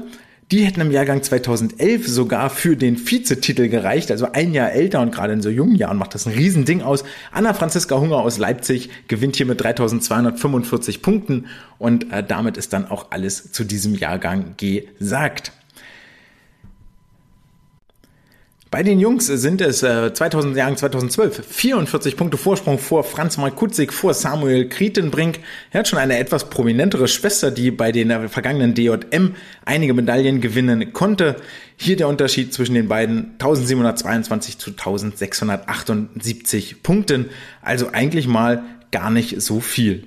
Die 0.52 0.64
hätten 0.64 0.80
im 0.80 0.92
Jahrgang 0.92 1.24
2011 1.24 2.06
sogar 2.06 2.50
für 2.50 2.76
den 2.76 2.96
Vizetitel 2.96 3.68
gereicht, 3.68 4.12
also 4.12 4.30
ein 4.32 4.54
Jahr 4.54 4.70
älter 4.70 5.00
und 5.00 5.12
gerade 5.12 5.32
in 5.32 5.42
so 5.42 5.48
jungen 5.48 5.74
Jahren 5.74 5.98
macht 5.98 6.14
das 6.14 6.26
ein 6.26 6.34
Riesending 6.34 6.82
aus. 6.82 7.02
Anna 7.32 7.52
Franziska 7.52 7.98
Hunger 7.98 8.18
aus 8.18 8.38
Leipzig 8.38 8.90
gewinnt 9.08 9.34
hier 9.34 9.46
mit 9.46 9.60
3245 9.60 11.02
Punkten 11.02 11.46
und 11.78 12.12
äh, 12.12 12.22
damit 12.22 12.56
ist 12.56 12.72
dann 12.72 12.88
auch 12.88 13.10
alles 13.10 13.50
zu 13.50 13.64
diesem 13.64 13.96
Jahrgang 13.96 14.54
gesagt. 14.56 15.50
Bei 18.76 18.82
den 18.82 19.00
Jungs 19.00 19.24
sind 19.24 19.62
es 19.62 19.82
äh, 19.82 20.12
2000 20.12 20.54
Jahren 20.54 20.76
2012 20.76 21.46
44 21.48 22.14
Punkte 22.14 22.36
Vorsprung 22.36 22.78
vor 22.78 23.04
Franz 23.04 23.38
Markutzig, 23.38 23.90
vor 23.90 24.12
Samuel 24.12 24.68
Krietenbrink. 24.68 25.38
Er 25.70 25.78
hat 25.78 25.88
schon 25.88 25.98
eine 25.98 26.18
etwas 26.18 26.50
prominentere 26.50 27.08
Schwester, 27.08 27.50
die 27.50 27.70
bei 27.70 27.90
den 27.90 28.10
äh, 28.10 28.28
vergangenen 28.28 28.74
DJM 28.74 29.34
einige 29.64 29.94
Medaillen 29.94 30.42
gewinnen 30.42 30.92
konnte. 30.92 31.36
Hier 31.76 31.96
der 31.96 32.06
Unterschied 32.06 32.52
zwischen 32.52 32.74
den 32.74 32.86
beiden 32.86 33.30
1722 33.38 34.58
zu 34.58 34.72
1678 34.72 36.82
Punkten. 36.82 37.30
Also 37.62 37.88
eigentlich 37.94 38.26
mal 38.26 38.62
gar 38.90 39.08
nicht 39.08 39.40
so 39.40 39.60
viel. 39.60 40.04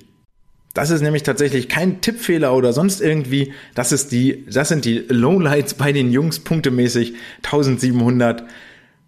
Das 0.73 0.91
ist 0.91 1.01
nämlich 1.01 1.23
tatsächlich 1.23 1.67
kein 1.67 2.01
Tippfehler 2.01 2.53
oder 2.55 2.73
sonst 2.73 3.01
irgendwie. 3.01 3.53
Das 3.73 3.91
ist 3.91 4.11
die, 4.11 4.45
das 4.47 4.69
sind 4.69 4.85
die 4.85 4.99
Lowlights 5.07 5.73
bei 5.73 5.91
den 5.91 6.11
Jungs 6.11 6.39
punktemäßig 6.39 7.15
1700. 7.43 8.43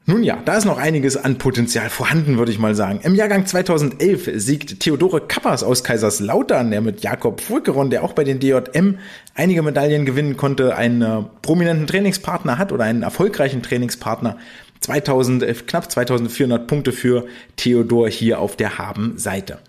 Nun 0.08 0.24
ja, 0.24 0.40
da 0.44 0.58
ist 0.58 0.66
noch 0.66 0.80
einiges 0.80 1.16
an 1.16 1.38
Potenzial 1.38 1.92
vorhanden, 1.92 2.40
würde 2.40 2.52
ich 2.52 2.58
mal 2.58 2.74
sagen. 2.74 3.02
Im 3.04 3.14
Jahrgang 3.14 3.46
2011 3.46 4.32
siegt 4.34 4.80
Theodore 4.80 5.22
Kappers 5.22 5.64
aus 5.64 5.84
Kaiserslautern, 5.84 6.72
der 6.72 6.82
mit 6.82 7.02
Jakob 7.02 7.40
Fulkeron, 7.40 7.92
der 7.92 8.04
auch 8.04 8.14
bei 8.14 8.24
den 8.24 8.40
DJM 8.40 8.98
einige 9.36 9.62
Medaillen 9.62 10.06
gewinnen 10.06 10.38
konnte, 10.38 10.76
einen 10.76 11.02
äh, 11.04 11.24
prominenten 11.44 11.86
Trainingspartner 11.86 12.58
hat 12.58 12.72
oder 12.72 12.86
einen 12.86 13.04
erfolgreichen 13.04 13.62
Trainingspartner. 13.62 14.38
2000, 14.80 15.44
äh, 15.44 15.54
knapp 15.54 15.92
2400 15.92 16.66
Punkte 16.66 16.92
für 16.92 17.28
Theodor 17.56 18.10
hier 18.10 18.40
auf 18.40 18.56
der 18.56 18.80
Habenseite. 18.80 19.60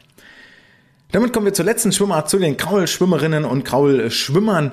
Damit 1.13 1.35
kommen 1.35 1.45
wir 1.45 1.53
zur 1.53 1.67
letzten 1.67 1.93
Schwimmart, 1.93 2.31
zu 2.31 2.39
den 2.39 2.57
Kraulschwimmerinnen 2.57 3.45
und 3.45 3.65
Kraulschwimmern. 3.65 4.73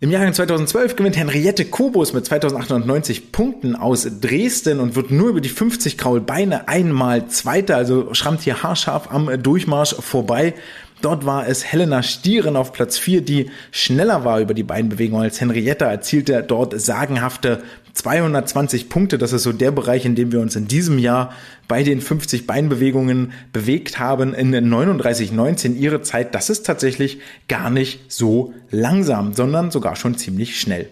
Im 0.00 0.10
Jahrgang 0.10 0.32
2012 0.32 0.96
gewinnt 0.96 1.18
Henriette 1.18 1.66
Kobus 1.66 2.14
mit 2.14 2.24
2890 2.24 3.30
Punkten 3.30 3.76
aus 3.76 4.08
Dresden 4.20 4.80
und 4.80 4.96
wird 4.96 5.10
nur 5.10 5.28
über 5.28 5.42
die 5.42 5.50
50 5.50 5.98
Kraul 5.98 6.22
Beine 6.22 6.66
einmal 6.66 7.28
Zweiter, 7.28 7.76
also 7.76 8.14
schrammt 8.14 8.40
hier 8.40 8.62
haarscharf 8.62 9.12
am 9.12 9.30
Durchmarsch 9.42 9.94
vorbei. 10.00 10.54
Dort 11.02 11.26
war 11.26 11.46
es 11.46 11.64
Helena 11.64 12.02
Stieren 12.02 12.56
auf 12.56 12.72
Platz 12.72 12.96
4, 12.96 13.20
die 13.20 13.50
schneller 13.70 14.24
war 14.24 14.40
über 14.40 14.54
die 14.54 14.62
Beinbewegung 14.62 15.20
als 15.20 15.42
Henrietta, 15.42 15.86
erzielte 15.86 16.42
dort 16.42 16.80
sagenhafte 16.80 17.62
220 17.94 18.88
Punkte. 18.88 19.18
Das 19.18 19.32
ist 19.32 19.42
so 19.42 19.52
der 19.52 19.70
Bereich, 19.70 20.04
in 20.04 20.14
dem 20.14 20.32
wir 20.32 20.40
uns 20.40 20.56
in 20.56 20.66
diesem 20.66 20.98
Jahr 20.98 21.32
bei 21.68 21.82
den 21.82 22.00
50 22.00 22.46
Beinbewegungen 22.46 23.32
bewegt 23.52 23.98
haben. 23.98 24.34
In 24.34 24.54
39,19 24.54 25.76
ihre 25.76 26.02
Zeit. 26.02 26.34
Das 26.34 26.50
ist 26.50 26.64
tatsächlich 26.64 27.20
gar 27.48 27.70
nicht 27.70 28.12
so 28.12 28.54
langsam, 28.70 29.34
sondern 29.34 29.70
sogar 29.70 29.96
schon 29.96 30.16
ziemlich 30.16 30.58
schnell. 30.58 30.88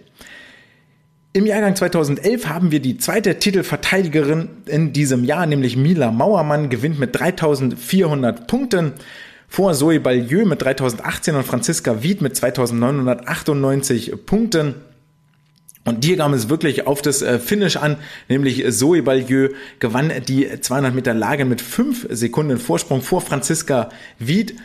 Im 1.33 1.47
Jahrgang 1.47 1.77
2011 1.77 2.49
haben 2.49 2.73
wir 2.73 2.81
die 2.81 2.99
zweite 2.99 3.39
Titelverteidigerin 3.39 4.49
in 4.67 4.93
diesem 4.93 5.23
Jahr, 5.25 5.47
nämlich 5.47 5.77
Mila 5.77 6.11
Mauermann, 6.11 6.71
gewinnt 6.71 6.99
mit 6.99 7.17
3400 7.17 8.49
Punkten 8.49 8.95
vor 9.47 9.73
Zoe 9.75 10.01
Ballieu 10.01 10.45
mit 10.45 10.63
3018 10.63 11.37
und 11.37 11.47
Franziska 11.47 12.03
Wied 12.03 12.21
mit 12.21 12.37
2998 12.37 14.27
Punkten. 14.27 14.75
Und 15.85 16.05
hier 16.05 16.19
kam 16.19 16.35
es 16.35 16.49
wirklich 16.49 16.87
auf 16.87 17.01
das 17.01 17.23
äh, 17.23 17.39
Finish 17.39 17.77
an, 17.77 17.97
nämlich 18.29 18.65
Zoe 18.71 19.03
Ballieu 19.03 19.49
gewann 19.79 20.13
die 20.29 20.49
200 20.61 20.95
Meter 20.95 21.15
Lage 21.15 21.45
mit 21.45 21.61
5 21.61 22.09
Sekunden 22.11 22.59
Vorsprung 22.59 23.01
vor 23.01 23.23
Franziska 23.23 23.89
Wied, 24.19 24.57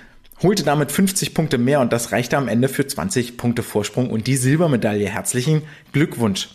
holte 0.43 0.63
damit 0.63 0.91
50 0.91 1.33
Punkte 1.33 1.57
mehr 1.57 1.79
und 1.79 1.93
das 1.93 2.11
reichte 2.11 2.37
am 2.37 2.49
Ende 2.49 2.67
für 2.67 2.85
20 2.85 3.37
Punkte 3.37 3.63
Vorsprung 3.63 4.09
und 4.09 4.27
die 4.27 4.35
Silbermedaille. 4.35 5.07
Herzlichen 5.07 5.61
Glückwunsch! 5.93 6.49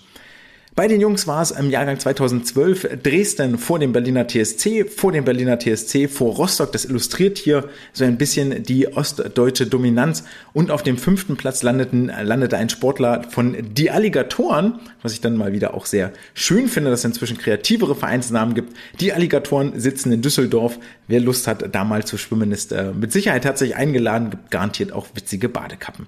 Bei 0.77 0.87
den 0.87 1.01
Jungs 1.01 1.27
war 1.27 1.43
es 1.43 1.51
im 1.51 1.69
Jahrgang 1.69 1.99
2012 1.99 3.03
Dresden 3.03 3.59
vor 3.59 3.81
dem 3.81 3.93
Berliner 3.93 4.29
TSC, 4.29 4.85
vor 4.85 5.11
dem 5.11 5.25
Berliner 5.25 5.59
TSC, 5.59 6.07
vor 6.07 6.37
Rostock. 6.37 6.71
Das 6.71 6.85
illustriert 6.85 7.39
hier 7.39 7.69
so 7.93 8.05
ein 8.05 8.17
bisschen 8.17 8.63
die 8.63 8.87
ostdeutsche 8.87 9.67
Dominanz. 9.67 10.23
Und 10.53 10.71
auf 10.71 10.85
dem 10.85 10.97
fünften 10.97 11.37
Platz 11.37 11.65
landeten, 11.65 12.13
landete 12.23 12.57
ein 12.57 12.69
Sportler 12.69 13.25
von 13.25 13.57
Die 13.61 13.91
Alligatoren, 13.91 14.79
was 15.03 15.13
ich 15.13 15.21
dann 15.21 15.37
mal 15.37 15.53
wieder 15.53 15.75
auch 15.75 15.87
sehr 15.87 16.13
schön 16.35 16.69
finde, 16.69 16.91
dass 16.91 17.01
es 17.01 17.05
inzwischen 17.05 17.37
kreativere 17.37 17.97
Vereinsnamen 17.97 18.55
gibt. 18.55 18.77
Die 19.01 19.13
Alligatoren 19.13 19.79
sitzen 19.81 20.13
in 20.13 20.23
Düsseldorf. 20.23 20.79
Wer 21.09 21.19
Lust 21.19 21.49
hat, 21.49 21.75
da 21.75 21.83
mal 21.83 22.05
zu 22.05 22.17
schwimmen, 22.17 22.53
ist 22.53 22.71
äh, 22.71 22.93
mit 22.93 23.11
Sicherheit 23.11 23.45
herzlich 23.45 23.75
eingeladen, 23.75 24.31
gibt 24.31 24.53
garantiert 24.53 24.93
auch 24.93 25.09
witzige 25.15 25.49
Badekappen. 25.49 26.07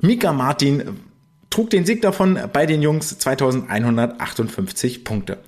Mika 0.00 0.32
Martin 0.32 1.00
trug 1.56 1.70
den 1.70 1.86
Sieg 1.86 2.02
davon 2.02 2.38
bei 2.52 2.66
den 2.66 2.82
Jungs 2.82 3.18
2158 3.18 5.04
Punkte. 5.04 5.38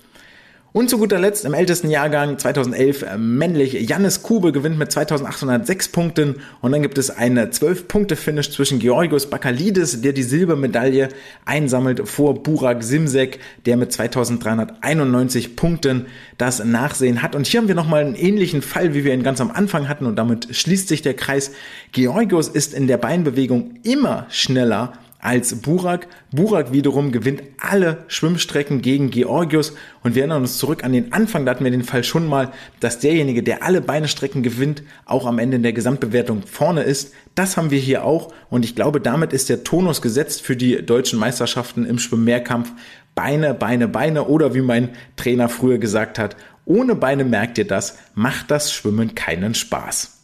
Und 0.73 0.89
zu 0.89 0.97
guter 0.97 1.19
Letzt 1.19 1.45
im 1.45 1.53
ältesten 1.53 1.91
Jahrgang 1.91 2.39
2011 2.39 3.03
äh, 3.03 3.19
männlich 3.19 3.75
Jannis 3.75 4.23
Kube 4.23 4.53
gewinnt 4.53 4.79
mit 4.79 4.91
2806 4.91 5.89
Punkten 5.89 6.37
und 6.63 6.73
dann 6.73 6.81
gibt 6.81 6.97
es 6.97 7.11
eine 7.11 7.49
12-Punkte-Finish 7.49 8.53
zwischen 8.53 8.79
Georgios 8.79 9.29
Bakalidis, 9.29 10.01
der 10.01 10.15
die 10.15 10.23
Silbermedaille 10.23 11.11
einsammelt, 11.45 12.09
vor 12.09 12.43
Burak 12.43 12.83
Simsek, 12.83 13.41
der 13.67 13.77
mit 13.77 13.93
2391 13.93 15.57
Punkten 15.57 16.07
das 16.39 16.65
Nachsehen 16.65 17.21
hat. 17.21 17.37
Und 17.37 17.47
hier 17.47 17.61
haben 17.61 17.69
wir 17.69 17.75
nochmal 17.75 18.03
einen 18.03 18.15
ähnlichen 18.15 18.63
Fall, 18.63 18.95
wie 18.95 19.05
wir 19.05 19.13
ihn 19.13 19.23
ganz 19.23 19.43
am 19.43 19.51
Anfang 19.51 19.91
hatten 19.91 20.07
und 20.07 20.17
damit 20.17 20.57
schließt 20.57 20.89
sich 20.89 21.03
der 21.03 21.15
Kreis. 21.15 21.51
Georgios 21.93 22.49
ist 22.49 22.73
in 22.73 22.87
der 22.87 22.97
Beinbewegung 22.97 23.75
immer 23.83 24.25
schneller 24.31 24.95
als 25.21 25.61
Burak. 25.61 26.07
Burak 26.31 26.73
wiederum 26.73 27.13
gewinnt 27.13 27.43
alle 27.59 28.05
Schwimmstrecken 28.09 28.83
gegen 28.83 29.11
Georgios 29.11 29.75
und 30.03 30.15
wir 30.15 30.23
erinnern 30.23 30.43
uns 30.43 30.59
zurück 30.59 30.85
an 30.85 30.93
den 30.93 31.13
Anfang, 31.13 31.45
da 31.45 31.53
hatten 31.53 31.65
wir 31.65 31.71
den 31.71 31.83
Fall 31.83 32.05
schon 32.05 32.27
mal, 32.27 32.53
dass 32.81 32.99
derjenige, 33.01 33.43
der 33.43 33.63
alle 33.63 33.81
Beinestrecken 33.81 34.43
gewinnt, 34.43 34.83
auch 35.05 35.27
am 35.27 35.39
Ende 35.39 35.57
in 35.57 35.63
der 35.63 35.73
Gesamtbewertung 35.73 36.43
vorne 36.43 36.83
ist. 36.83 37.13
Das 37.35 37.57
haben 37.57 37.71
wir 37.71 37.81
hier 37.81 38.05
auch 38.05 38.33
und 38.51 38.65
ich 38.65 38.77
glaube, 38.77 39.01
damit 39.01 39.33
ist 39.33 39.49
der 39.49 39.65
Tonus 39.65 40.03
gesetzt 40.03 40.43
für 40.43 40.57
die 40.57 40.85
deutschen 40.85 41.19
Meisterschaften 41.19 41.85
im 41.85 41.99
Schwimmmehrkampf. 41.99 42.73
Beine, 43.15 43.55
Beine, 43.55 43.89
Beine 43.89 44.25
oder 44.25 44.55
wie 44.55 44.61
mein 44.61 44.91
Trainer 45.17 45.49
früher 45.49 45.79
gesagt 45.79 46.19
hat, 46.19 46.37
ohne 46.65 46.95
Beine 46.95 47.25
merkt 47.25 47.59
ihr 47.59 47.67
das, 47.67 47.99
macht 48.15 48.51
das 48.51 48.73
Schwimmen 48.73 49.15
keinen 49.15 49.55
Spaß. 49.55 50.18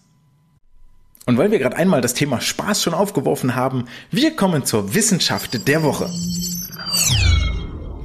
Und 1.26 1.38
weil 1.38 1.50
wir 1.50 1.58
gerade 1.58 1.76
einmal 1.76 2.00
das 2.00 2.14
Thema 2.14 2.40
Spaß 2.40 2.82
schon 2.82 2.94
aufgeworfen 2.94 3.54
haben, 3.54 3.86
wir 4.10 4.36
kommen 4.36 4.64
zur 4.64 4.94
Wissenschaft 4.94 5.66
der 5.66 5.82
Woche. 5.82 6.10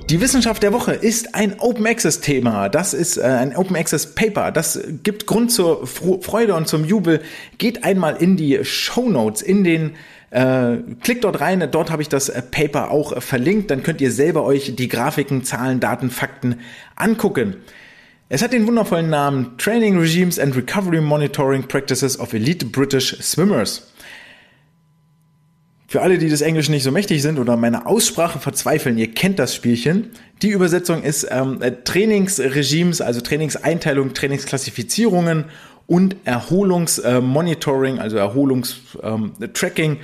Die 0.10 0.22
Wissenschaft 0.22 0.64
der 0.64 0.74
Woche 0.74 0.94
ist 0.94 1.36
ein 1.36 1.60
Open 1.60 1.86
Access 1.86 2.22
Thema. 2.22 2.70
Das 2.70 2.96
ist 2.96 3.18
äh, 3.18 3.24
ein 3.24 3.56
Open 3.56 3.76
Access 3.76 4.16
Paper. 4.16 4.52
Das 4.52 4.80
gibt 5.04 5.28
Grund 5.28 5.52
zur 5.52 5.86
Freude 5.86 6.56
und 6.56 6.68
zum 6.68 6.84
Jubel. 6.84 7.22
Geht 7.60 7.84
einmal 7.84 8.16
in 8.16 8.36
die 8.36 8.64
Show 8.64 9.08
Notes, 9.10 9.44
in 9.44 9.64
den 9.64 9.92
äh, 10.32 10.78
klickt 11.02 11.26
dort 11.26 11.42
rein, 11.42 11.68
dort 11.72 11.92
habe 11.92 12.02
ich 12.02 12.10
das 12.10 12.32
Paper 12.52 12.90
auch 12.90 13.22
verlinkt. 13.22 13.70
Dann 13.70 13.84
könnt 13.84 14.02
ihr 14.02 14.12
selber 14.12 14.44
euch 14.46 14.76
die 14.76 14.88
Grafiken, 14.88 15.44
Zahlen, 15.44 15.80
Daten, 15.80 16.10
Fakten 16.10 16.62
angucken. 16.96 17.58
Es 18.32 18.44
hat 18.44 18.54
den 18.54 18.68
wundervollen 18.68 19.10
Namen 19.10 19.58
Training 19.58 19.98
Regimes 19.98 20.38
and 20.38 20.56
Recovery 20.56 21.02
Monitoring 21.02 21.64
Practices 21.64 22.20
of 22.20 22.32
Elite 22.34 22.64
British 22.64 23.18
Swimmers. 23.20 23.92
Für 25.88 26.04
alle, 26.04 26.20
die 26.20 26.30
das 26.30 26.42
Englisch 26.42 26.70
nicht 26.70 26.84
so 26.84 26.92
mächtig 26.92 27.24
sind 27.24 27.40
oder 27.40 27.58
meine 27.58 27.88
Aussprache 27.88 28.38
verzweifeln, 28.38 29.00
ihr 29.00 29.12
kennt 29.12 29.40
das 29.40 29.56
Spielchen. 29.56 30.12
Die 30.44 30.50
Übersetzung 30.50 31.02
ist 31.02 31.28
ähm, 31.32 31.60
Trainingsregimes, 31.84 33.02
also 33.02 33.20
Trainingseinteilung, 33.22 34.14
Trainingsklassifizierungen 34.14 35.46
und 35.88 36.16
Erholungsmonitoring, 36.26 37.98
äh, 37.98 38.00
also 38.00 38.18
Erholungstracking. 38.18 39.92
Ähm, 39.94 40.00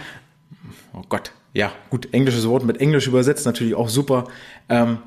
oh 0.93 1.03
Gott, 1.07 1.31
ja, 1.53 1.71
gut, 1.91 2.11
englisches 2.11 2.47
Wort 2.47 2.65
mit 2.65 2.81
Englisch 2.81 3.05
übersetzt, 3.05 3.45
natürlich 3.45 3.75
auch 3.75 3.89
super. 3.89 4.23
Ähm, 4.67 4.97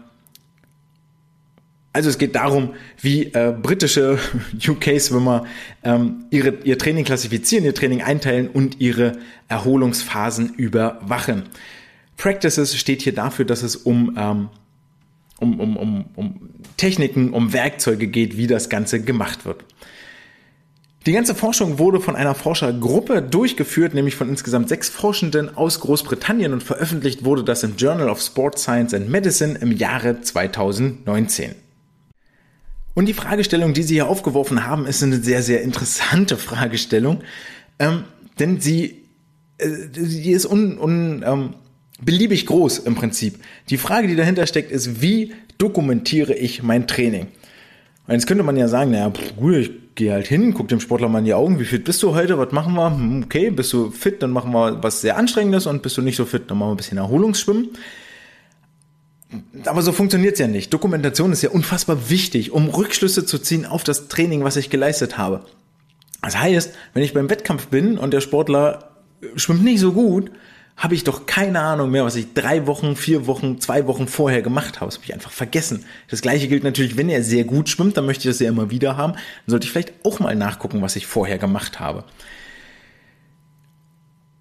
also 1.93 2.11
es 2.11 2.19
geht 2.19 2.35
darum, 2.35 2.75
wie 3.01 3.33
äh, 3.33 3.55
britische 3.61 4.19
UK-Swimmer 4.69 5.47
ähm, 5.83 6.27
ihre, 6.31 6.51
ihr 6.65 6.79
Training 6.79 7.05
klassifizieren, 7.05 7.65
ihr 7.65 7.75
Training 7.75 8.03
einteilen 8.03 8.49
und 8.49 8.81
ihre 8.81 9.13
Erholungsphasen 9.49 10.55
überwachen. 10.55 11.45
Practices 12.17 12.77
steht 12.77 13.03
hier 13.03 13.15
dafür, 13.15 13.45
dass 13.45 13.63
es 13.63 13.77
um, 13.77 14.17
ähm, 14.19 14.49
um, 15.39 15.61
um, 15.61 15.77
um, 15.77 16.05
um 16.15 16.51
Techniken, 16.77 17.33
um 17.33 17.53
Werkzeuge 17.53 18.09
geht, 18.09 18.37
wie 18.37 18.47
das 18.47 18.69
Ganze 18.69 19.01
gemacht 19.01 19.45
wird. 19.45 19.65
Die 21.07 21.13
ganze 21.13 21.35
Forschung 21.35 21.79
wurde 21.79 22.01
von 22.01 22.17
einer 22.17 22.35
Forschergruppe 22.35 23.23
durchgeführt, 23.23 23.95
nämlich 23.95 24.15
von 24.15 24.29
insgesamt 24.29 24.69
sechs 24.69 24.91
Forschenden 24.91 25.57
aus 25.57 25.81
Großbritannien 25.81 26.53
und 26.53 26.63
veröffentlicht 26.63 27.25
wurde 27.25 27.45
das 27.45 27.63
im 27.63 27.77
Journal 27.77 28.11
of 28.11 28.21
Sport 28.21 28.59
Science 28.59 28.93
and 28.93 29.09
Medicine 29.09 29.57
im 29.59 29.73
Jahre 29.73 30.21
2019. 30.21 31.55
Und 32.99 33.07
die 33.07 33.15
Fragestellung, 33.15 33.75
die 33.75 33.85
Sie 33.85 33.95
hier 33.95 34.09
aufgeworfen 34.09 34.67
haben, 34.67 34.85
ist 34.85 35.05
eine 35.05 35.23
sehr, 35.23 35.41
sehr 35.41 35.63
interessante 35.63 36.37
Fragestellung, 36.49 37.21
ähm, 37.79 38.03
denn 38.41 38.61
sie, 38.61 39.05
äh, 39.59 39.69
die 39.93 40.33
ist 40.33 40.47
un, 40.47 40.81
un, 40.81 41.23
ähm, 41.25 41.55
beliebig 42.01 42.45
groß 42.47 42.79
im 42.79 42.97
Prinzip. 42.97 43.39
Die 43.71 43.77
Frage, 43.77 44.09
die 44.09 44.17
dahinter 44.17 44.49
steckt, 44.49 44.73
ist, 44.73 45.01
wie 45.01 45.33
dokumentiere 45.59 46.35
ich 46.35 46.65
mein 46.65 46.89
Training? 46.89 47.29
Und 48.09 48.15
jetzt 48.15 48.27
könnte 48.27 48.43
man 48.43 48.57
ja 48.57 48.67
sagen, 48.67 48.91
naja, 48.91 49.13
gut, 49.37 49.55
ich 49.55 49.71
gehe 49.95 50.13
halt 50.13 50.27
hin, 50.27 50.53
guck 50.53 50.67
dem 50.67 50.81
Sportler 50.81 51.09
mal 51.09 51.21
in 51.21 51.27
die 51.27 51.35
Augen, 51.35 51.61
wie 51.61 51.67
fit 51.67 51.85
bist 51.85 52.03
du 52.03 52.17
heute, 52.17 52.37
was 52.37 52.51
machen 52.51 52.75
wir? 52.75 52.91
Hm, 52.91 53.23
okay, 53.27 53.51
bist 53.51 53.73
du 53.73 53.93
fit, 53.93 54.21
dann 54.25 54.33
machen 54.33 54.51
wir 54.53 54.83
was 54.83 55.03
sehr 55.03 55.17
Anstrengendes 55.17 55.69
und 55.69 55.83
bist 55.83 55.97
du 55.97 56.03
nicht 56.03 56.17
so 56.17 56.25
fit, 56.25 56.51
dann 56.51 56.59
machen 56.59 56.71
wir 56.71 56.75
ein 56.75 56.79
bisschen 56.79 56.99
Erholungsschwimmen. 56.99 57.69
Aber 59.67 59.83
so 59.83 59.93
funktioniert's 59.93 60.39
ja 60.39 60.49
nicht. 60.49 60.73
Dokumentation 60.73 61.33
ist 61.33 61.43
ja 61.43 61.51
unfassbar 61.51 62.09
wichtig, 62.09 62.53
um 62.53 62.69
Rückschlüsse 62.69 63.27
zu 63.27 63.39
ziehen 63.39 63.67
auf 63.67 63.85
das 63.85 64.09
Training, 64.09 64.43
was 64.43 64.57
ich 64.57 64.71
geleistet 64.71 65.19
habe. 65.19 65.45
Das 66.23 66.39
heißt, 66.39 66.75
wenn 66.95 67.03
ich 67.03 67.15
beim 67.15 67.29
Wettkampf 67.31 67.69
bin 67.69 67.99
und 67.99 68.13
der 68.13 68.21
Sportler 68.21 68.91
schwimmt 69.37 69.65
nicht 69.65 69.81
so 69.81 69.93
gut, 69.93 70.31
habe 70.77 70.95
ich 70.95 71.03
doch 71.05 71.27
keine 71.27 71.61
Ahnung 71.61 71.91
mehr, 71.91 72.05
was 72.05 72.15
ich 72.15 72.35
drei 72.35 72.67
Wochen, 72.69 72.95
vier 72.95 73.27
Wochen, 73.27 73.61
zwei 73.61 73.87
Wochen 73.89 74.07
vorher 74.07 74.43
gemacht 74.43 74.81
habe. 74.81 74.87
Das 74.87 74.95
habe 74.95 75.07
ich 75.07 75.13
einfach 75.13 75.33
vergessen. 75.33 75.85
Das 76.09 76.23
gleiche 76.23 76.47
gilt 76.47 76.63
natürlich, 76.63 76.97
wenn 76.97 77.09
er 77.09 77.25
sehr 77.25 77.45
gut 77.45 77.69
schwimmt, 77.69 77.97
dann 77.97 78.07
möchte 78.07 78.29
ich 78.29 78.35
das 78.35 78.41
ja 78.41 78.49
immer 78.49 78.71
wieder 78.71 78.97
haben. 78.97 79.15
Dann 79.15 79.23
sollte 79.47 79.67
ich 79.67 79.73
vielleicht 79.73 79.93
auch 80.05 80.21
mal 80.21 80.37
nachgucken, 80.37 80.81
was 80.81 80.95
ich 80.95 81.07
vorher 81.07 81.37
gemacht 81.37 81.81
habe. 81.81 82.05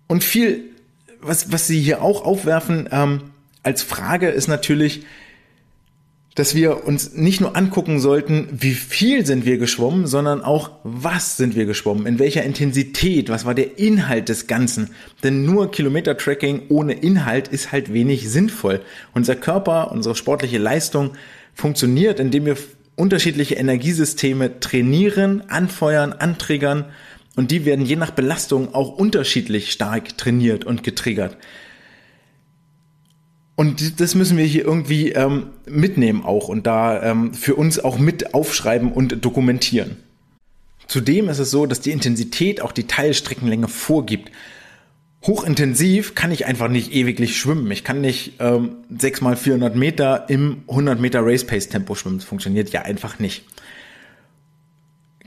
Und 0.07 0.23
viel, 0.23 0.65
was, 1.21 1.51
was 1.51 1.67
Sie 1.67 1.81
hier 1.81 2.03
auch 2.03 2.23
aufwerfen, 2.23 2.88
ähm, 2.91 3.31
als 3.64 3.82
Frage 3.84 4.30
ist 4.30 4.47
natürlich, 4.47 5.05
dass 6.38 6.53
wir 6.53 6.86
uns 6.86 7.14
nicht 7.14 7.41
nur 7.41 7.55
angucken 7.55 7.99
sollten, 7.99 8.47
wie 8.51 8.76
viel 8.76 9.26
sind 9.26 9.45
wir 9.45 9.58
geschwommen, 9.58 10.05
sondern 10.05 10.43
auch, 10.43 10.70
was 10.84 11.36
sind 11.36 11.55
wir 11.55 11.66
geschwommen, 11.66 12.05
in 12.05 12.20
welcher 12.20 12.43
Intensität, 12.43 13.30
was 13.30 13.43
war 13.43 13.55
der 13.55 13.80
Inhalt 13.80 14.30
des 14.30 14.45
Ganzen. 14.45 14.91
Denn 15.24 15.45
nur 15.45 15.72
Kilometer-Tracking 15.72 16.68
ohne 16.70 16.93
Inhalt 16.93 17.47
ist 17.47 17.72
halt 17.72 17.91
wenig 17.91 18.30
sinnvoll. 18.30 18.82
Unser 19.16 19.36
Körper, 19.36 19.91
unsere 19.91 20.16
sportliche 20.16 20.60
Leistung 20.60 21.14
funktioniert, 21.55 22.20
indem 22.20 22.45
wir 22.45 22.58
unterschiedliche 22.95 23.55
Energiesysteme 23.55 24.60
trainieren, 24.60 25.49
anfeuern, 25.49 26.14
antriggern 26.14 26.86
und 27.36 27.49
die 27.49 27.66
werden 27.66 27.86
je 27.86 27.95
nach 27.95 28.12
Belastung 28.12 28.76
auch 28.76 28.89
unterschiedlich 28.89 29.72
stark 29.72 30.20
trainiert 30.20 30.66
und 30.66 30.84
getriggert. 30.84 31.38
Und 33.58 33.99
das 33.99 34.14
müssen 34.14 34.38
wir 34.38 34.45
hier 34.45 34.64
irgendwie 34.64 35.14
ähm, 35.14 35.47
mitnehmen 35.66 36.24
auch 36.24 36.47
und 36.47 36.68
da 36.68 37.01
ähm, 37.01 37.34
für 37.34 37.55
uns 37.55 37.80
auch 37.80 37.97
mit 37.97 38.36
aufschreiben 38.36 38.91
und 38.91 39.26
dokumentieren. 39.26 39.97
Zudem 40.86 41.28
ist 41.28 41.39
es 41.39 41.49
so, 41.49 41.66
dass 41.66 41.82
die 41.82 41.91
Intensität 41.91 42.62
auch 42.62 42.72
die 42.72 42.86
Teilstreckenlänge 42.86 43.68
vorgibt. 43.68 44.32
Hochintensiv 45.26 46.14
kann 46.14 46.32
ich 46.32 46.45
einfach 46.45 46.68
nicht 46.68 46.93
ewiglich 46.93 47.36
schwimmen. 47.36 47.72
Ich 47.72 47.84
kann 47.84 47.99
nicht 47.99 48.34
ähm, 48.38 48.76
6 48.95 49.22
mal 49.22 49.36
400 49.36 49.76
Meter 49.76 50.30
im 50.30 50.62
100 50.70 50.99
Meter 50.99 51.26
Race 51.26 51.43
Pace 51.43 51.68
Tempo 51.68 51.95
schwimmen. 51.95 52.20
Das 52.20 52.28
funktioniert 52.28 52.70
ja 52.70 52.84
einfach 52.84 53.18
nicht. 53.18 53.43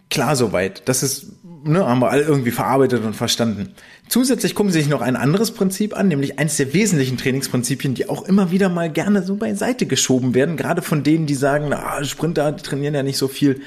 Klar 0.09 0.37
soweit. 0.37 0.89
Das 0.89 1.03
ist, 1.03 1.33
ne, 1.64 1.86
haben 1.86 2.00
wir 2.00 2.11
alle 2.11 2.22
irgendwie 2.22 2.50
verarbeitet 2.50 3.04
und 3.04 3.14
verstanden. 3.14 3.74
Zusätzlich 4.08 4.54
gucken 4.54 4.72
Sie 4.72 4.80
sich 4.80 4.88
noch 4.88 5.02
ein 5.02 5.16
anderes 5.16 5.52
Prinzip 5.52 5.96
an, 5.96 6.08
nämlich 6.08 6.38
eines 6.38 6.56
der 6.56 6.72
wesentlichen 6.72 7.16
Trainingsprinzipien, 7.16 7.94
die 7.94 8.08
auch 8.08 8.26
immer 8.26 8.50
wieder 8.50 8.68
mal 8.68 8.90
gerne 8.90 9.22
so 9.22 9.36
beiseite 9.36 9.86
geschoben 9.86 10.34
werden, 10.34 10.56
gerade 10.56 10.82
von 10.82 11.02
denen, 11.02 11.26
die 11.26 11.34
sagen, 11.34 11.66
na, 11.68 12.02
Sprinter, 12.04 12.52
die 12.52 12.62
trainieren 12.62 12.94
ja 12.94 13.02
nicht 13.02 13.18
so 13.18 13.28
viel. 13.28 13.61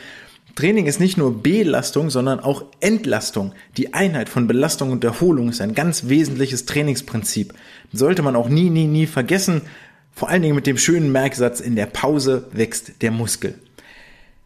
Training 0.56 0.86
ist 0.86 1.00
nicht 1.00 1.18
nur 1.18 1.42
Belastung, 1.42 2.12
sondern 2.12 2.40
auch 2.40 2.66
Entlastung. 2.80 3.54
Die 3.78 3.96
Einheit 3.96 4.30
von 4.30 4.46
Belastung 4.46 4.92
und 4.92 5.04
Erholung 5.04 5.50
ist 5.50 5.62
ein 5.62 5.74
ganz 5.74 6.10
wesentliches 6.10 6.66
Trainingsprinzip. 6.66 7.54
Sollte 7.92 8.22
man 8.22 8.36
auch 8.36 8.50
nie, 8.50 8.70
nie, 8.70 8.86
nie 8.86 9.08
vergessen. 9.08 9.62
Vor 10.12 10.30
allen 10.30 10.44
Dingen 10.44 10.56
mit 10.56 10.68
dem 10.68 10.78
schönen 10.78 11.12
Merksatz, 11.12 11.60
in 11.60 11.76
der 11.76 11.88
Pause 11.88 12.50
wächst 12.52 13.02
der 13.02 13.10
Muskel. 13.10 13.56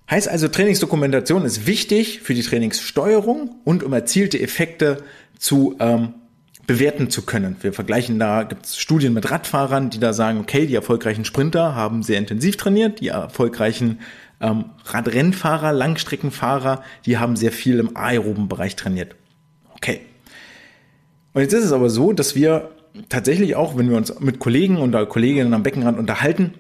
Heißt 0.10 0.30
also, 0.30 0.48
Trainingsdokumentation 0.48 1.44
ist 1.44 1.68
wichtig 1.68 2.22
für 2.22 2.34
die 2.34 2.42
Trainingssteuerung 2.42 3.56
und 3.66 3.84
um 3.84 3.92
erzielte 3.92 4.40
Effekte 4.40 5.04
zu 5.38 5.76
ähm, 5.80 6.14
bewerten 6.66 7.10
zu 7.10 7.24
können. 7.24 7.58
Wir 7.62 7.74
vergleichen 7.74 8.20
da, 8.20 8.44
gibt 8.44 8.66
es 8.66 8.78
Studien 8.78 9.14
mit 9.14 9.32
Radfahrern, 9.32 9.90
die 9.90 10.00
da 10.00 10.14
sagen, 10.14 10.40
okay, 10.40 10.66
die 10.66 10.76
erfolgreichen 10.76 11.26
Sprinter 11.26 11.76
haben 11.76 12.04
sehr 12.04 12.20
intensiv 12.20 12.58
trainiert, 12.58 13.00
die 13.02 13.08
erfolgreichen 13.08 14.00
ähm, 14.40 14.66
Radrennfahrer, 14.86 15.74
Langstreckenfahrer, 15.74 16.84
die 17.06 17.18
haben 17.18 17.36
sehr 17.36 17.52
viel 17.52 17.80
im 17.80 17.96
aeroben 17.98 18.48
Bereich 18.48 18.76
trainiert. 18.76 19.16
Okay. 19.76 20.02
Und 21.34 21.42
jetzt 21.42 21.54
ist 21.54 21.66
es 21.66 21.72
aber 21.72 21.90
so, 21.90 22.14
dass 22.14 22.36
wir 22.36 22.72
tatsächlich 23.10 23.56
auch, 23.56 23.78
wenn 23.78 23.90
wir 23.90 23.98
uns 23.98 24.20
mit 24.20 24.40
Kollegen 24.40 24.78
oder 24.78 25.06
Kolleginnen 25.06 25.54
am 25.54 25.64
Beckenrand 25.64 25.98
unterhalten, 25.98 26.54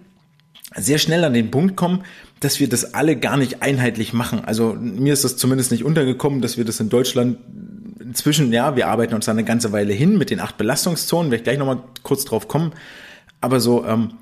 sehr 0.77 0.97
schnell 0.97 1.23
an 1.23 1.33
den 1.33 1.51
Punkt 1.51 1.75
kommen, 1.75 2.03
dass 2.39 2.59
wir 2.59 2.69
das 2.69 2.93
alle 2.93 3.15
gar 3.15 3.37
nicht 3.37 3.61
einheitlich 3.61 4.13
machen. 4.13 4.45
Also 4.45 4.75
mir 4.79 5.13
ist 5.13 5.23
das 5.23 5.37
zumindest 5.37 5.71
nicht 5.71 5.83
untergekommen, 5.83 6.41
dass 6.41 6.57
wir 6.57 6.65
das 6.65 6.79
in 6.79 6.89
Deutschland 6.89 7.37
inzwischen, 7.99 8.53
ja, 8.53 8.75
wir 8.75 8.87
arbeiten 8.87 9.15
uns 9.15 9.25
da 9.25 9.31
eine 9.31 9.43
ganze 9.43 9.71
Weile 9.71 9.93
hin 9.93 10.17
mit 10.17 10.29
den 10.29 10.39
acht 10.39 10.57
Belastungszonen, 10.57 11.31
werde 11.31 11.41
ich 11.41 11.43
gleich 11.43 11.57
nochmal 11.57 11.83
kurz 12.03 12.25
drauf 12.25 12.47
kommen. 12.47 12.71
Aber 13.41 13.59
so, 13.59 13.85
ähm, 13.85 14.13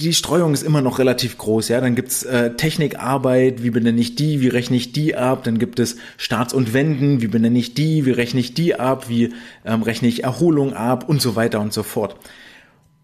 die 0.00 0.12
Streuung 0.12 0.52
ist 0.52 0.62
immer 0.62 0.80
noch 0.80 0.98
relativ 0.98 1.38
groß, 1.38 1.68
ja. 1.68 1.80
Dann 1.80 1.94
gibt's 1.94 2.24
äh, 2.24 2.54
Technikarbeit, 2.56 3.62
wie 3.62 3.70
benenne 3.70 4.00
ich 4.00 4.16
die, 4.16 4.40
wie 4.40 4.48
rechne 4.48 4.76
ich 4.76 4.92
die 4.92 5.14
ab? 5.14 5.44
Dann 5.44 5.58
gibt 5.58 5.78
es 5.78 5.96
Starts 6.16 6.52
und 6.52 6.72
Wenden, 6.72 7.22
wie 7.22 7.28
benenne 7.28 7.58
ich 7.58 7.74
die, 7.74 8.04
wie 8.04 8.10
rechne 8.10 8.40
ich 8.40 8.54
die 8.54 8.74
ab, 8.74 9.08
wie 9.08 9.32
ähm, 9.64 9.82
rechne 9.82 10.08
ich 10.08 10.24
Erholung 10.24 10.72
ab 10.72 11.08
und 11.08 11.22
so 11.22 11.36
weiter 11.36 11.60
und 11.60 11.72
so 11.72 11.84
fort. 11.84 12.16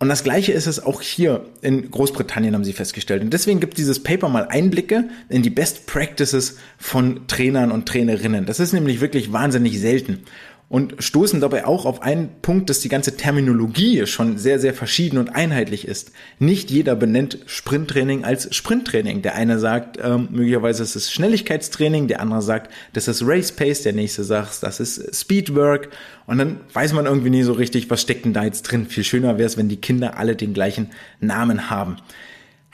Und 0.03 0.09
das 0.09 0.25
Gleiche 0.25 0.51
ist 0.51 0.67
es 0.67 0.85
auch 0.85 1.01
hier 1.01 1.45
in 1.61 1.89
Großbritannien, 1.89 2.57
haben 2.57 2.65
sie 2.65 2.73
festgestellt. 2.73 3.23
Und 3.23 3.33
deswegen 3.33 3.61
gibt 3.61 3.79
dieses 3.79 4.03
Paper 4.03 4.29
mal 4.29 4.49
Einblicke 4.49 5.05
in 5.29 5.43
die 5.43 5.51
Best 5.51 5.87
Practices 5.87 6.57
von 6.77 7.29
Trainern 7.29 7.71
und 7.71 7.87
Trainerinnen. 7.87 8.45
Das 8.45 8.59
ist 8.59 8.73
nämlich 8.73 9.01
wirklich 9.01 9.33
wahnsinnig 9.33 9.79
selten 9.79 10.25
und 10.73 10.95
stoßen 11.01 11.39
dabei 11.39 11.67
auch 11.67 11.85
auf 11.85 12.01
einen 12.01 12.31
Punkt, 12.41 12.71
dass 12.71 12.81
die 12.81 12.89
ganze 12.89 13.19
Terminologie 13.19 14.07
schon 14.07 14.39
sehr, 14.39 14.59
sehr 14.59 14.73
verschieden 14.73 15.19
und 15.19 15.29
einheitlich 15.29 15.87
ist. 15.87 16.13
Nicht 16.39 16.71
jeder 16.71 16.97
benennt 16.97 17.41
Sprinttraining 17.45 18.25
als 18.25 18.57
Sprinttraining. 18.57 19.21
Der 19.21 19.35
eine 19.35 19.59
sagt, 19.59 19.99
ähm, 20.03 20.29
möglicherweise 20.31 20.83
ist 20.83 20.97
es 20.97 21.13
Schnelligkeitstraining, 21.13 22.09
der 22.09 22.21
andere 22.21 22.41
sagt, 22.41 22.73
das 22.95 23.07
ist 23.07 23.23
Race 23.23 23.53
Pace, 23.53 23.83
der 23.83 23.93
nächste 23.93 24.25
sagt, 24.25 24.63
das 24.63 24.81
ist 24.81 25.15
Speedwork. 25.15 25.91
Und 26.33 26.39
dann 26.39 26.61
weiß 26.73 26.95
man 26.95 27.05
irgendwie 27.05 27.29
nie 27.29 27.43
so 27.43 27.53
richtig, 27.53 27.91
was 27.91 28.01
steckt 28.01 28.25
denn 28.25 28.33
da 28.33 28.43
jetzt 28.43 28.63
drin. 28.63 28.87
Viel 28.87 29.05
schöner 29.05 29.37
wäre 29.37 29.47
es, 29.47 29.59
wenn 29.59 29.69
die 29.69 29.77
Kinder 29.77 30.17
alle 30.17 30.35
den 30.35 30.55
gleichen 30.55 30.89
Namen 31.21 31.69
haben. 31.69 31.97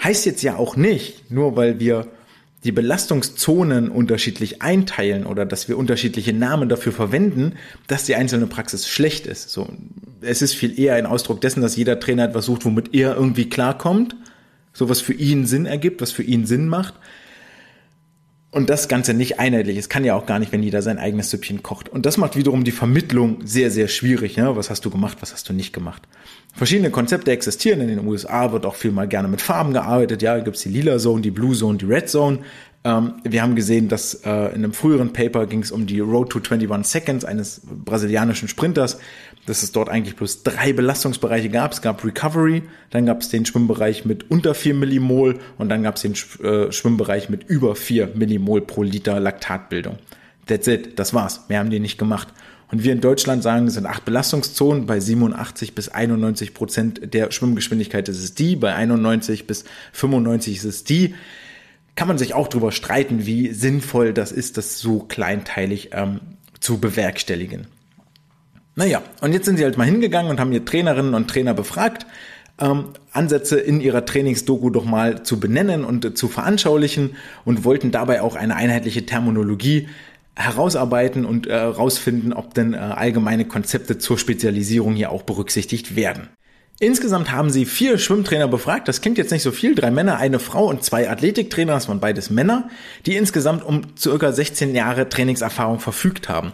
Heißt 0.00 0.26
jetzt 0.26 0.42
ja 0.42 0.54
auch 0.54 0.76
nicht, 0.76 1.32
nur 1.32 1.56
weil 1.56 1.80
wir 1.80 2.06
die 2.62 2.70
Belastungszonen 2.70 3.88
unterschiedlich 3.88 4.62
einteilen 4.62 5.26
oder 5.26 5.44
dass 5.44 5.68
wir 5.68 5.76
unterschiedliche 5.76 6.32
Namen 6.32 6.68
dafür 6.68 6.92
verwenden, 6.92 7.54
dass 7.88 8.04
die 8.04 8.14
einzelne 8.14 8.46
Praxis 8.46 8.86
schlecht 8.86 9.26
ist. 9.26 9.50
So, 9.50 9.68
es 10.20 10.40
ist 10.40 10.54
viel 10.54 10.78
eher 10.78 10.94
ein 10.94 11.06
Ausdruck 11.06 11.40
dessen, 11.40 11.60
dass 11.60 11.74
jeder 11.74 11.98
Trainer 11.98 12.26
etwas 12.26 12.44
sucht, 12.44 12.64
womit 12.64 12.94
er 12.94 13.16
irgendwie 13.16 13.48
klarkommt, 13.48 14.14
so 14.72 14.88
was 14.88 15.00
für 15.00 15.14
ihn 15.14 15.46
Sinn 15.46 15.66
ergibt, 15.66 16.00
was 16.00 16.12
für 16.12 16.22
ihn 16.22 16.46
Sinn 16.46 16.68
macht. 16.68 16.94
Und 18.50 18.70
das 18.70 18.88
Ganze 18.88 19.12
nicht 19.12 19.38
einheitlich. 19.38 19.76
Es 19.76 19.90
kann 19.90 20.04
ja 20.04 20.14
auch 20.14 20.24
gar 20.24 20.38
nicht, 20.38 20.52
wenn 20.52 20.62
jeder 20.62 20.80
sein 20.80 20.98
eigenes 20.98 21.28
Süppchen 21.28 21.62
kocht. 21.62 21.90
Und 21.90 22.06
das 22.06 22.16
macht 22.16 22.34
wiederum 22.34 22.64
die 22.64 22.72
Vermittlung 22.72 23.40
sehr, 23.44 23.70
sehr 23.70 23.88
schwierig. 23.88 24.36
Ja? 24.36 24.56
Was 24.56 24.70
hast 24.70 24.86
du 24.86 24.90
gemacht, 24.90 25.18
was 25.20 25.34
hast 25.34 25.50
du 25.50 25.52
nicht 25.52 25.74
gemacht? 25.74 26.02
Verschiedene 26.54 26.90
Konzepte 26.90 27.30
existieren. 27.30 27.82
In 27.82 27.88
den 27.88 28.06
USA 28.06 28.50
wird 28.50 28.64
auch 28.64 28.74
viel 28.74 28.90
mal 28.90 29.06
gerne 29.06 29.28
mit 29.28 29.42
Farben 29.42 29.74
gearbeitet. 29.74 30.22
Ja, 30.22 30.34
da 30.34 30.42
gibt's 30.42 30.62
die 30.62 30.70
Lila 30.70 30.98
Zone, 30.98 31.20
die 31.20 31.30
Blue 31.30 31.54
Zone, 31.54 31.76
die 31.76 31.84
Red 31.84 32.08
Zone. 32.08 32.38
Ähm, 32.84 33.14
wir 33.22 33.42
haben 33.42 33.54
gesehen, 33.54 33.88
dass 33.88 34.14
äh, 34.14 34.30
in 34.30 34.64
einem 34.64 34.72
früheren 34.72 35.12
Paper 35.12 35.46
ging 35.46 35.60
es 35.60 35.70
um 35.70 35.86
die 35.86 36.00
Road 36.00 36.30
to 36.30 36.38
21 36.38 36.90
Seconds 36.90 37.24
eines 37.26 37.60
brasilianischen 37.84 38.48
Sprinters, 38.48 38.98
dass 39.48 39.62
es 39.62 39.72
dort 39.72 39.88
eigentlich 39.88 40.16
bloß 40.16 40.42
drei 40.42 40.72
Belastungsbereiche 40.72 41.48
gab. 41.48 41.72
Es 41.72 41.80
gab 41.80 42.04
Recovery, 42.04 42.62
dann 42.90 43.06
gab 43.06 43.22
es 43.22 43.28
den 43.28 43.46
Schwimmbereich 43.46 44.04
mit 44.04 44.30
unter 44.30 44.54
4 44.54 44.74
Millimol 44.74 45.38
und 45.56 45.68
dann 45.68 45.82
gab 45.82 45.96
es 45.96 46.02
den 46.02 46.14
äh, 46.44 46.70
Schwimmbereich 46.70 47.28
mit 47.28 47.44
über 47.48 47.74
4 47.74 48.12
Millimol 48.14 48.60
pro 48.60 48.82
Liter 48.82 49.18
Laktatbildung. 49.20 49.98
That's 50.46 50.66
it, 50.66 50.98
das 50.98 51.14
war's. 51.14 51.44
Mehr 51.48 51.60
haben 51.60 51.70
die 51.70 51.80
nicht 51.80 51.98
gemacht. 51.98 52.28
Und 52.70 52.84
wir 52.84 52.92
in 52.92 53.00
Deutschland 53.00 53.42
sagen, 53.42 53.66
es 53.66 53.74
sind 53.74 53.86
acht 53.86 54.04
Belastungszonen. 54.04 54.84
Bei 54.86 55.00
87 55.00 55.74
bis 55.74 55.88
91 55.88 56.52
Prozent 56.52 57.14
der 57.14 57.30
Schwimmgeschwindigkeit 57.30 58.08
ist 58.08 58.22
es 58.22 58.34
die, 58.34 58.56
bei 58.56 58.74
91 58.74 59.46
bis 59.46 59.64
95 59.92 60.56
ist 60.56 60.64
es 60.64 60.84
die. 60.84 61.14
Kann 61.96 62.08
man 62.08 62.18
sich 62.18 62.34
auch 62.34 62.48
darüber 62.48 62.70
streiten, 62.70 63.24
wie 63.26 63.52
sinnvoll 63.52 64.12
das 64.12 64.30
ist, 64.30 64.58
das 64.58 64.78
so 64.78 65.00
kleinteilig 65.00 65.90
ähm, 65.92 66.20
zu 66.60 66.78
bewerkstelligen. 66.78 67.66
Naja, 68.78 69.02
und 69.22 69.32
jetzt 69.32 69.46
sind 69.46 69.56
sie 69.56 69.64
halt 69.64 69.76
mal 69.76 69.86
hingegangen 69.86 70.30
und 70.30 70.38
haben 70.38 70.52
ihr 70.52 70.64
Trainerinnen 70.64 71.14
und 71.14 71.28
Trainer 71.28 71.52
befragt, 71.52 72.06
ähm, 72.60 72.90
Ansätze 73.10 73.58
in 73.58 73.80
ihrer 73.80 74.04
Trainingsdoku 74.04 74.70
doch 74.70 74.84
mal 74.84 75.24
zu 75.24 75.40
benennen 75.40 75.84
und 75.84 76.04
äh, 76.04 76.14
zu 76.14 76.28
veranschaulichen 76.28 77.16
und 77.44 77.64
wollten 77.64 77.90
dabei 77.90 78.22
auch 78.22 78.36
eine 78.36 78.54
einheitliche 78.54 79.04
Terminologie 79.04 79.88
herausarbeiten 80.36 81.24
und 81.24 81.48
herausfinden, 81.48 82.30
äh, 82.30 82.34
ob 82.36 82.54
denn 82.54 82.72
äh, 82.72 82.76
allgemeine 82.76 83.46
Konzepte 83.46 83.98
zur 83.98 84.16
Spezialisierung 84.16 84.94
hier 84.94 85.10
auch 85.10 85.24
berücksichtigt 85.24 85.96
werden. 85.96 86.28
Insgesamt 86.78 87.32
haben 87.32 87.50
sie 87.50 87.64
vier 87.64 87.98
Schwimmtrainer 87.98 88.46
befragt. 88.46 88.86
Das 88.86 89.00
klingt 89.00 89.18
jetzt 89.18 89.32
nicht 89.32 89.42
so 89.42 89.50
viel. 89.50 89.74
Drei 89.74 89.90
Männer, 89.90 90.18
eine 90.18 90.38
Frau 90.38 90.68
und 90.68 90.84
zwei 90.84 91.10
Athletiktrainer, 91.10 91.72
das 91.72 91.88
waren 91.88 91.98
beides 91.98 92.30
Männer, 92.30 92.70
die 93.06 93.16
insgesamt 93.16 93.64
um 93.64 93.82
circa 93.98 94.30
16 94.30 94.76
Jahre 94.76 95.08
Trainingserfahrung 95.08 95.80
verfügt 95.80 96.28
haben. 96.28 96.52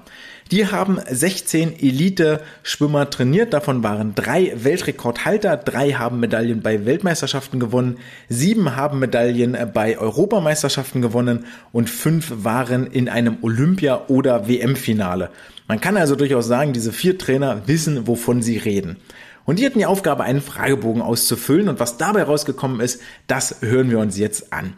Die 0.50 0.66
haben 0.66 1.00
16 1.10 1.80
Elite-Schwimmer 1.80 3.08
trainiert. 3.08 3.54
Davon 3.54 3.82
waren 3.82 4.14
drei 4.14 4.52
Weltrekordhalter, 4.54 5.56
drei 5.56 5.92
haben 5.92 6.20
Medaillen 6.20 6.60
bei 6.60 6.84
Weltmeisterschaften 6.84 7.58
gewonnen, 7.58 7.96
sieben 8.28 8.76
haben 8.76 8.98
Medaillen 8.98 9.56
bei 9.72 9.98
Europameisterschaften 9.98 11.00
gewonnen 11.00 11.46
und 11.72 11.88
fünf 11.88 12.30
waren 12.44 12.86
in 12.86 13.08
einem 13.08 13.38
Olympia- 13.40 14.02
oder 14.08 14.46
WM-Finale. 14.46 15.30
Man 15.66 15.80
kann 15.80 15.96
also 15.96 16.14
durchaus 16.14 16.46
sagen, 16.46 16.74
diese 16.74 16.92
vier 16.92 17.16
Trainer 17.16 17.62
wissen, 17.66 18.06
wovon 18.06 18.42
sie 18.42 18.58
reden. 18.58 18.98
Und 19.46 19.58
die 19.58 19.66
hatten 19.66 19.78
die 19.78 19.86
Aufgabe, 19.86 20.24
einen 20.24 20.42
Fragebogen 20.42 21.02
auszufüllen 21.02 21.68
und 21.68 21.80
was 21.80 21.96
dabei 21.96 22.22
rausgekommen 22.22 22.80
ist, 22.80 23.00
das 23.26 23.56
hören 23.60 23.90
wir 23.90 23.98
uns 23.98 24.18
jetzt 24.18 24.52
an. 24.52 24.74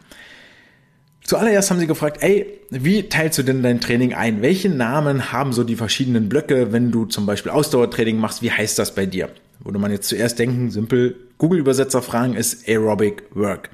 Zuallererst 1.27 1.69
haben 1.69 1.79
sie 1.79 1.87
gefragt, 1.87 2.23
ey, 2.23 2.61
wie 2.69 3.09
teilst 3.09 3.37
du 3.37 3.43
denn 3.43 3.61
dein 3.61 3.81
Training 3.81 4.13
ein? 4.13 4.41
Welche 4.41 4.69
Namen 4.69 5.33
haben 5.33 5.51
so 5.51 5.65
die 5.65 5.75
verschiedenen 5.75 6.29
Blöcke, 6.29 6.71
wenn 6.71 6.89
du 6.89 7.03
zum 7.03 7.25
Beispiel 7.25 7.51
Ausdauertraining 7.51 8.17
machst? 8.17 8.41
Wie 8.41 8.49
heißt 8.49 8.79
das 8.79 8.95
bei 8.95 9.05
dir? 9.05 9.29
Würde 9.59 9.77
man 9.77 9.91
jetzt 9.91 10.07
zuerst 10.07 10.39
denken, 10.39 10.71
simpel 10.71 11.17
Google-Übersetzer 11.37 12.01
fragen, 12.01 12.33
ist 12.33 12.65
Aerobic 12.65 13.23
Work. 13.33 13.71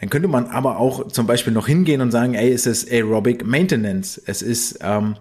Dann 0.00 0.08
könnte 0.08 0.28
man 0.28 0.46
aber 0.46 0.78
auch 0.78 1.08
zum 1.08 1.26
Beispiel 1.26 1.52
noch 1.52 1.66
hingehen 1.66 2.00
und 2.00 2.10
sagen, 2.10 2.32
ey, 2.32 2.50
es 2.50 2.64
ist 2.64 2.90
Aerobic 2.90 3.44
Maintenance, 3.46 4.20
es 4.24 4.40
ist 4.40 4.78
ähm, 4.80 5.16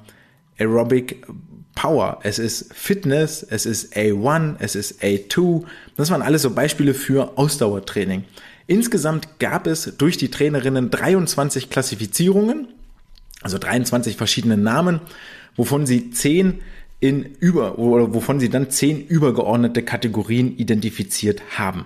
Aerobic 0.57 1.28
Power, 1.76 2.19
es 2.23 2.40
ist 2.40 2.73
Fitness, 2.73 3.44
es 3.44 3.65
ist 3.65 3.94
A1, 3.98 4.56
es 4.60 4.76
ist 4.76 5.03
A2. 5.03 5.65
Das 5.98 6.11
waren 6.11 6.22
alles 6.22 6.44
so 6.44 6.52
Beispiele 6.52 6.94
für 6.94 7.38
Ausdauertraining. 7.38 8.23
Insgesamt 8.67 9.39
gab 9.39 9.67
es 9.67 9.97
durch 9.97 10.17
die 10.17 10.29
Trainerinnen 10.29 10.89
23 10.89 11.69
Klassifizierungen, 11.69 12.67
also 13.41 13.57
23 13.57 14.15
verschiedene 14.15 14.57
Namen, 14.57 15.01
wovon 15.55 15.85
sie 15.85 16.11
10 16.11 16.61
in 16.99 17.23
über, 17.23 17.79
oder 17.79 18.13
wovon 18.13 18.39
sie 18.39 18.49
dann 18.49 18.69
10 18.69 19.07
übergeordnete 19.07 19.83
Kategorien 19.83 20.55
identifiziert 20.57 21.41
haben. 21.57 21.85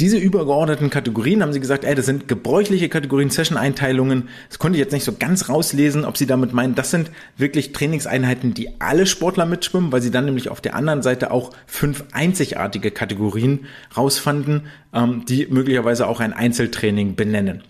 Diese 0.00 0.16
übergeordneten 0.16 0.88
Kategorien 0.88 1.42
haben 1.42 1.52
sie 1.52 1.60
gesagt, 1.60 1.84
ey, 1.84 1.94
das 1.94 2.06
sind 2.06 2.26
gebräuchliche 2.26 2.88
Kategorien, 2.88 3.28
Session-Einteilungen. 3.28 4.30
Das 4.48 4.58
konnte 4.58 4.78
ich 4.78 4.80
jetzt 4.82 4.92
nicht 4.92 5.04
so 5.04 5.12
ganz 5.12 5.50
rauslesen, 5.50 6.06
ob 6.06 6.16
sie 6.16 6.26
damit 6.26 6.54
meinen, 6.54 6.74
das 6.74 6.90
sind 6.90 7.10
wirklich 7.36 7.72
Trainingseinheiten, 7.72 8.54
die 8.54 8.80
alle 8.80 9.04
Sportler 9.04 9.44
mitschwimmen, 9.44 9.92
weil 9.92 10.00
sie 10.00 10.10
dann 10.10 10.24
nämlich 10.24 10.48
auf 10.48 10.62
der 10.62 10.74
anderen 10.74 11.02
Seite 11.02 11.30
auch 11.30 11.50
fünf 11.66 12.04
einzigartige 12.12 12.90
Kategorien 12.90 13.66
rausfanden, 13.94 14.62
ähm, 14.94 15.24
die 15.28 15.46
möglicherweise 15.50 16.06
auch 16.06 16.20
ein 16.20 16.32
Einzeltraining 16.32 17.14
benennen. 17.14 17.62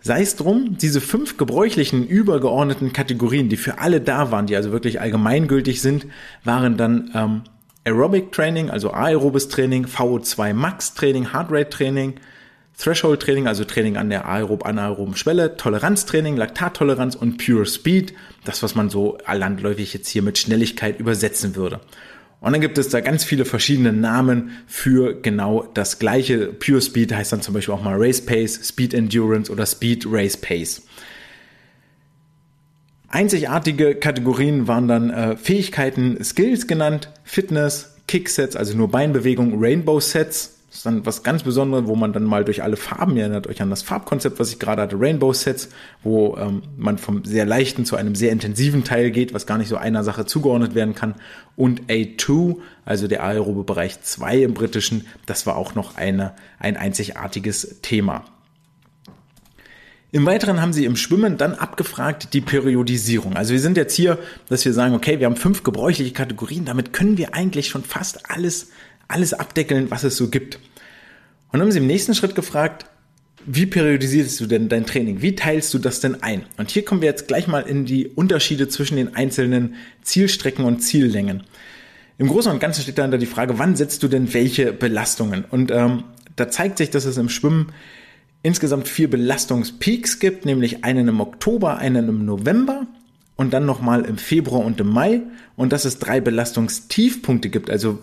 Sei 0.00 0.22
es 0.22 0.34
drum, 0.34 0.76
diese 0.76 1.00
fünf 1.00 1.36
gebräuchlichen 1.36 2.04
übergeordneten 2.04 2.92
Kategorien, 2.92 3.48
die 3.48 3.56
für 3.56 3.78
alle 3.78 4.00
da 4.00 4.32
waren, 4.32 4.46
die 4.46 4.56
also 4.56 4.72
wirklich 4.72 5.00
allgemeingültig 5.00 5.82
sind, 5.82 6.06
waren 6.42 6.76
dann 6.76 7.10
ähm, 7.14 7.42
Aerobic 7.88 8.32
Training, 8.32 8.68
also 8.68 8.92
aerobes 8.92 9.48
Training, 9.48 9.86
VO2 9.86 10.52
Max 10.52 10.92
Training, 10.92 11.32
Heartrate 11.32 11.70
Training, 11.70 12.14
Threshold 12.76 13.20
Training, 13.22 13.46
also 13.48 13.64
Training 13.64 13.96
an 13.96 14.10
der 14.10 14.28
aerob 14.28 14.66
anaeroben 14.66 15.16
Schwelle, 15.16 15.56
Toleranztraining, 15.56 16.36
Laktattoleranz 16.36 17.14
und 17.14 17.38
Pure 17.38 17.64
Speed, 17.64 18.12
das 18.44 18.62
was 18.62 18.74
man 18.74 18.90
so 18.90 19.16
landläufig 19.26 19.94
jetzt 19.94 20.08
hier 20.08 20.22
mit 20.22 20.36
Schnelligkeit 20.36 21.00
übersetzen 21.00 21.56
würde. 21.56 21.80
Und 22.40 22.52
dann 22.52 22.60
gibt 22.60 22.76
es 22.76 22.90
da 22.90 23.00
ganz 23.00 23.24
viele 23.24 23.46
verschiedene 23.46 23.94
Namen 23.94 24.50
für 24.66 25.20
genau 25.22 25.66
das 25.72 25.98
gleiche. 25.98 26.52
Pure 26.52 26.82
Speed 26.82 27.14
heißt 27.14 27.32
dann 27.32 27.40
zum 27.40 27.54
Beispiel 27.54 27.74
auch 27.74 27.82
mal 27.82 27.96
Race 27.96 28.24
Pace, 28.24 28.68
Speed 28.68 28.92
Endurance 28.92 29.50
oder 29.50 29.64
Speed 29.64 30.04
Race 30.06 30.36
Pace. 30.36 30.82
Einzigartige 33.10 33.94
Kategorien 33.94 34.68
waren 34.68 34.86
dann 34.86 35.10
äh, 35.10 35.36
Fähigkeiten, 35.36 36.22
Skills 36.22 36.66
genannt, 36.66 37.10
Fitness, 37.24 37.94
Kicksets, 38.06 38.54
also 38.54 38.76
nur 38.76 38.90
Beinbewegung, 38.90 39.54
Rainbow 39.58 39.98
Sets. 39.98 40.56
Das 40.68 40.76
ist 40.78 40.86
dann 40.86 41.06
was 41.06 41.22
ganz 41.22 41.42
Besonderes, 41.42 41.86
wo 41.86 41.96
man 41.96 42.12
dann 42.12 42.24
mal 42.24 42.44
durch 42.44 42.62
alle 42.62 42.76
Farben, 42.76 43.16
ihr 43.16 43.22
erinnert 43.22 43.46
euch 43.46 43.62
an 43.62 43.70
das 43.70 43.80
Farbkonzept, 43.80 44.38
was 44.38 44.52
ich 44.52 44.58
gerade 44.58 44.82
hatte, 44.82 45.00
Rainbow 45.00 45.32
Sets, 45.32 45.70
wo 46.02 46.36
ähm, 46.36 46.62
man 46.76 46.98
vom 46.98 47.24
sehr 47.24 47.46
leichten 47.46 47.86
zu 47.86 47.96
einem 47.96 48.14
sehr 48.14 48.30
intensiven 48.30 48.84
Teil 48.84 49.10
geht, 49.10 49.32
was 49.32 49.46
gar 49.46 49.56
nicht 49.56 49.68
so 49.68 49.78
einer 49.78 50.04
Sache 50.04 50.26
zugeordnet 50.26 50.74
werden 50.74 50.94
kann. 50.94 51.14
Und 51.56 51.84
A2, 51.86 52.56
also 52.84 53.08
der 53.08 53.24
aerobe 53.24 53.64
Bereich 53.64 54.02
2 54.02 54.42
im 54.42 54.52
britischen, 54.52 55.06
das 55.24 55.46
war 55.46 55.56
auch 55.56 55.74
noch 55.74 55.96
eine, 55.96 56.34
ein 56.58 56.76
einzigartiges 56.76 57.76
Thema. 57.80 58.24
Im 60.10 60.24
Weiteren 60.24 60.62
haben 60.62 60.72
sie 60.72 60.86
im 60.86 60.96
Schwimmen 60.96 61.36
dann 61.36 61.54
abgefragt 61.54 62.32
die 62.32 62.40
Periodisierung. 62.40 63.36
Also 63.36 63.52
wir 63.52 63.60
sind 63.60 63.76
jetzt 63.76 63.94
hier, 63.94 64.18
dass 64.48 64.64
wir 64.64 64.72
sagen, 64.72 64.94
okay, 64.94 65.18
wir 65.18 65.26
haben 65.26 65.36
fünf 65.36 65.62
gebräuchliche 65.62 66.12
Kategorien, 66.12 66.64
damit 66.64 66.94
können 66.94 67.18
wir 67.18 67.34
eigentlich 67.34 67.68
schon 67.68 67.84
fast 67.84 68.30
alles, 68.30 68.70
alles 69.06 69.34
abdeckeln, 69.34 69.90
was 69.90 70.04
es 70.04 70.16
so 70.16 70.28
gibt. 70.28 70.56
Und 70.56 71.58
dann 71.58 71.62
haben 71.62 71.72
sie 71.72 71.78
im 71.78 71.86
nächsten 71.86 72.14
Schritt 72.14 72.34
gefragt, 72.34 72.86
wie 73.44 73.66
periodisierst 73.66 74.40
du 74.40 74.46
denn 74.46 74.68
dein 74.68 74.86
Training? 74.86 75.20
Wie 75.20 75.34
teilst 75.34 75.72
du 75.74 75.78
das 75.78 76.00
denn 76.00 76.22
ein? 76.22 76.44
Und 76.56 76.70
hier 76.70 76.84
kommen 76.84 77.02
wir 77.02 77.08
jetzt 77.08 77.28
gleich 77.28 77.46
mal 77.46 77.60
in 77.60 77.84
die 77.84 78.08
Unterschiede 78.08 78.68
zwischen 78.68 78.96
den 78.96 79.14
einzelnen 79.14 79.74
Zielstrecken 80.02 80.64
und 80.64 80.80
Ziellängen. 80.80 81.42
Im 82.16 82.28
Großen 82.28 82.50
und 82.50 82.60
Ganzen 82.60 82.82
steht 82.82 82.98
dann 82.98 83.10
da 83.10 83.16
die 83.18 83.26
Frage, 83.26 83.58
wann 83.58 83.76
setzt 83.76 84.02
du 84.02 84.08
denn 84.08 84.32
welche 84.32 84.72
Belastungen? 84.72 85.44
Und 85.44 85.70
ähm, 85.70 86.04
da 86.36 86.50
zeigt 86.50 86.78
sich, 86.78 86.90
dass 86.90 87.04
es 87.04 87.16
im 87.16 87.28
Schwimmen 87.28 87.72
insgesamt 88.42 88.88
vier 88.88 89.10
Belastungspeaks 89.10 90.18
gibt, 90.18 90.44
nämlich 90.44 90.84
einen 90.84 91.08
im 91.08 91.20
Oktober, 91.20 91.78
einen 91.78 92.08
im 92.08 92.24
November 92.24 92.86
und 93.36 93.52
dann 93.52 93.66
nochmal 93.66 94.04
im 94.04 94.18
Februar 94.18 94.64
und 94.64 94.80
im 94.80 94.88
Mai 94.88 95.22
und 95.56 95.72
dass 95.72 95.84
es 95.84 95.98
drei 95.98 96.20
Belastungstiefpunkte 96.20 97.48
gibt, 97.48 97.70
also 97.70 97.98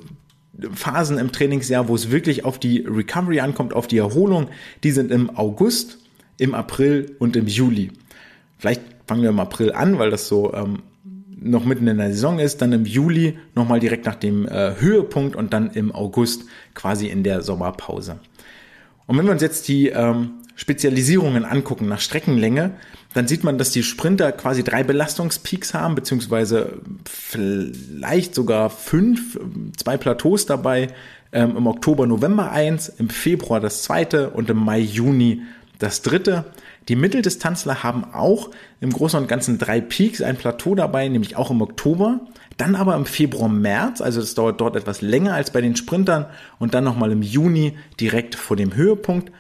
Phasen 0.74 1.18
im 1.18 1.32
Trainingsjahr, 1.32 1.88
wo 1.88 1.96
es 1.96 2.12
wirklich 2.12 2.46
auf 2.46 2.60
die 2.60 2.80
Recovery 2.80 3.42
ankommt, 3.42 3.74
auf 3.74 3.88
die 3.88 3.98
Erholung, 3.98 4.48
die 4.84 4.92
sind 4.92 5.12
im 5.12 5.36
August, 5.36 6.00
im 6.38 6.56
April 6.56 7.16
und 7.20 7.36
im 7.36 7.48
Juli. 7.48 7.92
Vielleicht 8.58 8.82
fangen 9.08 9.22
wir 9.22 9.30
im 9.30 9.40
April 9.40 9.74
an, 9.74 10.00
weil 10.00 10.10
das 10.10 10.28
so 10.28 10.54
ähm, 10.54 10.84
noch 11.38 11.66
mitten 11.66 11.88
in 11.88 11.98
der 11.98 12.12
Saison 12.12 12.40
ist, 12.40 12.62
dann 12.62 12.72
im 12.72 12.86
Juli 12.86 13.38
nochmal 13.54 13.80
direkt 13.80 14.06
nach 14.06 14.16
dem 14.16 14.48
äh, 14.48 14.76
Höhepunkt 14.80 15.36
und 15.36 15.54
dann 15.54 15.72
im 15.72 15.94
August 15.94 16.46
quasi 16.74 17.08
in 17.08 17.24
der 17.24 17.42
Sommerpause. 17.42 18.20
Und 19.08 19.18
wenn 19.18 19.26
wir 19.26 19.32
uns 19.32 19.42
jetzt 19.42 19.68
die 19.68 19.90
ähm, 19.90 20.42
Spezialisierungen 20.56 21.46
angucken 21.46 21.88
nach 21.88 22.00
Streckenlänge, 22.00 22.72
dann 23.14 23.28
sieht 23.28 23.44
man, 23.44 23.58
dass 23.58 23.72
die 23.72 23.84
Sprinter 23.84 24.32
quasi 24.32 24.64
drei 24.64 24.84
Belastungspeaks 24.84 25.74
haben, 25.74 25.96
beziehungsweise 25.96 26.80
vielleicht 27.06 28.36
sogar 28.36 28.70
fünf, 28.70 29.40
zwei 29.78 29.98
Plateaus 29.98 30.46
dabei. 30.46 30.88
Ähm, 31.32 31.56
Im 31.58 31.68
Oktober, 31.68 32.08
November 32.08 32.52
eins, 32.52 32.90
im 32.90 33.10
Februar 33.10 33.60
das 33.60 33.84
zweite 33.84 34.32
und 34.32 34.50
im 34.50 34.58
Mai, 34.58 34.80
Juni 34.80 35.44
das 35.80 36.02
dritte. 36.02 36.46
Die 36.88 36.96
Mitteldistanzler 36.96 37.84
haben 37.84 38.06
auch 38.14 38.52
im 38.80 38.92
Großen 38.92 39.20
und 39.20 39.28
Ganzen 39.28 39.58
drei 39.58 39.82
Peaks, 39.82 40.22
ein 40.22 40.38
Plateau 40.38 40.76
dabei, 40.76 41.08
nämlich 41.08 41.36
auch 41.36 41.52
im 41.52 41.62
Oktober. 41.62 42.20
Dann 42.58 42.76
aber 42.76 42.96
im 42.96 43.06
Februar, 43.06 43.50
März, 43.50 44.00
also 44.02 44.22
das 44.22 44.34
dauert 44.34 44.62
dort 44.62 44.76
etwas 44.76 45.02
länger 45.02 45.34
als 45.34 45.52
bei 45.52 45.62
den 45.62 45.76
Sprintern 45.76 46.26
und 46.58 46.74
dann 46.74 46.86
nochmal 46.86 47.12
im 47.12 47.22
Juni 47.22 47.78
direkt 48.00 48.36
vor 48.36 48.56
dem 48.56 48.76
Höhepunkt. 48.76 49.32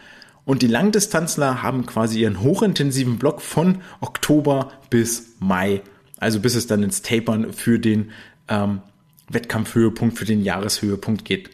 Und 0.44 0.62
die 0.62 0.68
Langdistanzler 0.68 1.64
haben 1.64 1.86
quasi 1.86 2.20
ihren 2.20 2.42
hochintensiven 2.42 3.18
Block 3.18 3.42
von 3.42 3.82
Oktober 4.02 4.72
bis 4.90 5.36
Mai, 5.40 5.82
also 6.20 6.40
bis 6.40 6.56
es 6.56 6.68
dann 6.68 6.84
ins 6.84 7.02
Tapern 7.02 7.54
für 7.54 7.80
den 7.80 8.12
ähm, 8.48 8.82
Wettkampfhöhepunkt, 9.30 10.18
für 10.18 10.26
den 10.26 10.44
Jahreshöhepunkt 10.44 11.26
geht. 11.26 11.50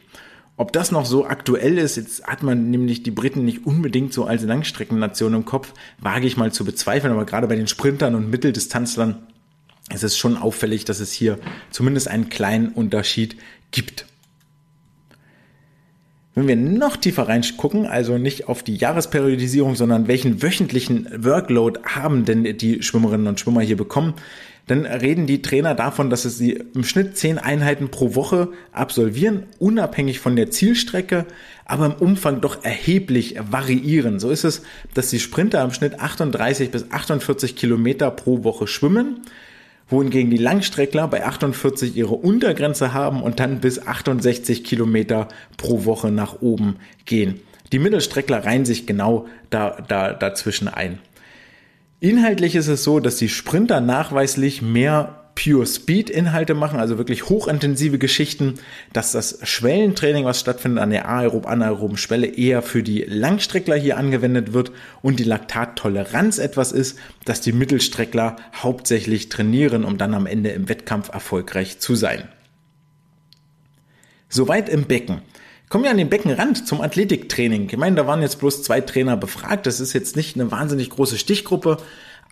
Ob 0.58 0.74
das 0.74 0.92
noch 0.92 1.06
so 1.06 1.26
aktuell 1.26 1.78
ist, 1.78 1.96
jetzt 1.96 2.28
hat 2.28 2.44
man 2.44 2.70
nämlich 2.70 3.02
die 3.02 3.12
Briten 3.12 3.46
nicht 3.46 3.66
unbedingt 3.66 4.14
so 4.14 4.26
als 4.26 4.44
Langstreckennation 4.44 5.34
im 5.34 5.46
Kopf, 5.46 5.74
wage 6.00 6.28
ich 6.28 6.38
mal 6.38 6.52
zu 6.52 6.66
bezweifeln, 6.66 7.14
aber 7.14 7.26
gerade 7.26 7.48
bei 7.48 7.56
den 7.56 7.68
Sprintern 7.68 8.14
und 8.14 8.30
Mitteldistanzlern 8.30 9.28
es 9.94 10.04
ist 10.04 10.18
schon 10.18 10.38
auffällig, 10.38 10.86
dass 10.86 11.00
es 11.00 11.12
hier 11.12 11.40
zumindest 11.70 12.08
einen 12.08 12.30
kleinen 12.30 12.70
Unterschied 12.70 13.38
gibt. 13.72 14.06
Wenn 16.34 16.48
wir 16.48 16.56
noch 16.56 16.96
tiefer 16.96 17.28
reingucken, 17.28 17.86
also 17.86 18.18
nicht 18.18 18.48
auf 18.48 18.64
die 18.64 18.78
Jahresperiodisierung, 18.78 19.76
sondern 19.76 20.08
welchen 20.08 20.42
wöchentlichen 20.42 21.10
Workload 21.26 21.82
haben 21.84 22.24
denn 22.24 22.58
die 22.58 22.82
Schwimmerinnen 22.82 23.28
und 23.28 23.40
Schwimmer 23.40 23.62
hier 23.62 23.76
bekommen, 23.76 24.14
dann 24.68 24.86
reden 24.86 25.28
die 25.28 25.42
Trainer 25.42 25.76
davon, 25.76 26.10
dass 26.10 26.24
sie 26.24 26.52
im 26.52 26.86
Schnitt 26.86 27.18
zehn 27.18 27.38
Einheiten 27.38 27.90
pro 27.90 28.16
Woche 28.16 28.50
absolvieren, 28.72 29.44
unabhängig 29.60 30.20
von 30.20 30.38
der 30.38 30.52
Zielstrecke, 30.52 31.26
aber 31.66 31.88
im 31.88 31.94
Umfang 31.94 32.40
doch 32.40 32.64
erheblich 32.64 33.36
variieren. 33.50 34.20
So 34.22 34.30
ist 34.30 34.46
es, 34.46 34.62
dass 34.94 35.10
die 35.10 35.20
Sprinter 35.20 35.62
im 35.62 35.74
Schnitt 35.74 36.00
38 36.00 36.72
bis 36.72 36.92
48 36.92 37.58
Kilometer 37.58 38.10
pro 38.12 38.46
Woche 38.46 38.68
schwimmen 38.68 39.22
wohingegen 39.92 40.32
die 40.32 40.38
Langstreckler 40.38 41.08
bei 41.08 41.26
48 41.26 41.96
ihre 41.96 42.16
Untergrenze 42.16 42.94
haben 42.94 43.22
und 43.22 43.40
dann 43.40 43.60
bis 43.60 43.86
68 43.86 44.64
Kilometer 44.64 45.28
pro 45.58 45.86
Woche 45.86 46.12
nach 46.12 46.42
oben 46.42 46.78
gehen. 47.06 47.42
Die 47.72 47.80
Mittelstreckler 47.80 48.46
reihen 48.46 48.66
sich 48.66 48.86
genau 48.86 49.28
da, 49.50 49.78
da, 49.88 50.14
dazwischen 50.14 50.68
ein. 50.68 51.00
Inhaltlich 52.00 52.56
ist 52.56 52.68
es 52.68 52.84
so, 52.84 53.00
dass 53.00 53.18
die 53.18 53.30
Sprinter 53.30 53.80
nachweislich 53.80 54.62
mehr 54.62 55.21
Pure 55.36 55.66
Speed 55.66 56.10
Inhalte 56.10 56.54
machen, 56.54 56.80
also 56.80 56.98
wirklich 56.98 57.30
hochintensive 57.30 57.98
Geschichten, 57.98 58.56
dass 58.94 59.12
das 59.12 59.40
Schwellentraining, 59.44 60.26
was 60.26 60.40
stattfindet 60.40 60.84
an 60.84 60.90
der 60.90 61.08
aerob 61.08 61.48
anaeroben 61.48 61.98
Schwelle, 61.98 62.28
eher 62.28 62.62
für 62.62 62.84
die 62.84 63.02
Langstreckler 63.02 63.76
hier 63.76 63.98
angewendet 63.98 64.54
wird 64.54 64.72
und 65.02 65.20
die 65.20 65.24
Laktattoleranz 65.24 66.38
etwas 66.38 66.72
ist, 66.72 67.00
dass 67.26 67.42
die 67.42 67.54
Mittelstreckler 67.54 68.36
hauptsächlich 68.56 69.30
trainieren, 69.30 69.84
um 69.84 69.98
dann 69.98 70.14
am 70.14 70.26
Ende 70.26 70.50
im 70.50 70.70
Wettkampf 70.70 71.10
erfolgreich 71.10 71.80
zu 71.80 71.96
sein. 71.96 72.28
Soweit 74.30 74.70
im 74.70 74.86
Becken. 74.86 75.22
Kommen 75.72 75.86
wir 75.86 75.92
an 75.92 75.98
den 75.98 76.10
Beckenrand 76.10 76.68
zum 76.68 76.82
Athletiktraining. 76.82 77.70
Ich 77.70 77.78
meine, 77.78 77.96
da 77.96 78.06
waren 78.06 78.22
jetzt 78.22 78.40
bloß 78.40 78.62
zwei 78.62 78.82
Trainer 78.82 79.16
befragt. 79.16 79.66
Das 79.66 79.80
ist 79.80 79.94
jetzt 79.94 80.18
nicht 80.18 80.36
eine 80.36 80.52
wahnsinnig 80.52 80.90
große 80.90 81.18
Stichgruppe, 81.18 81.78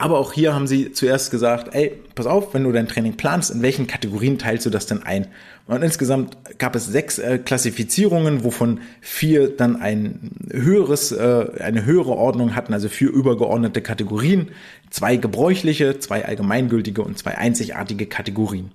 Aber 0.01 0.17
auch 0.17 0.31
hier 0.31 0.53
haben 0.53 0.65
sie 0.65 0.93
zuerst 0.93 1.30
gesagt, 1.30 1.76
ey, 1.76 1.91
pass 2.15 2.26
auf, 2.26 2.53
wenn 2.53 2.63
du 2.63 2.71
dein 2.71 2.88
Training 2.88 3.17
planst, 3.17 3.51
in 3.51 3.61
welchen 3.61 3.85
Kategorien 3.85 4.39
teilst 4.39 4.65
du 4.65 4.69
das 4.69 4.85
denn 4.85 5.03
ein? 5.03 5.27
Und 5.67 5.84
insgesamt 5.84 6.38
gab 6.57 6.73
es 6.77 6.88
sechs 6.88 7.19
äh, 7.19 7.38
Klassifizierungen, 7.38 8.45
wovon 8.45 8.80
vier 9.01 9.49
dann 9.49 9.76
ein 9.76 10.31
höheres, 10.49 11.11
äh, 11.11 11.47
eine 11.59 11.84
höhere 11.84 12.11
Ordnung 12.11 12.55
hatten, 12.55 12.73
also 12.73 12.88
vier 12.88 13.09
übergeordnete 13.09 13.81
Kategorien, 13.81 14.51
zwei 14.89 15.17
gebräuchliche, 15.17 15.99
zwei 15.99 16.26
allgemeingültige 16.26 17.01
und 17.01 17.17
zwei 17.17 17.38
einzigartige 17.38 18.05
Kategorien. 18.05 18.71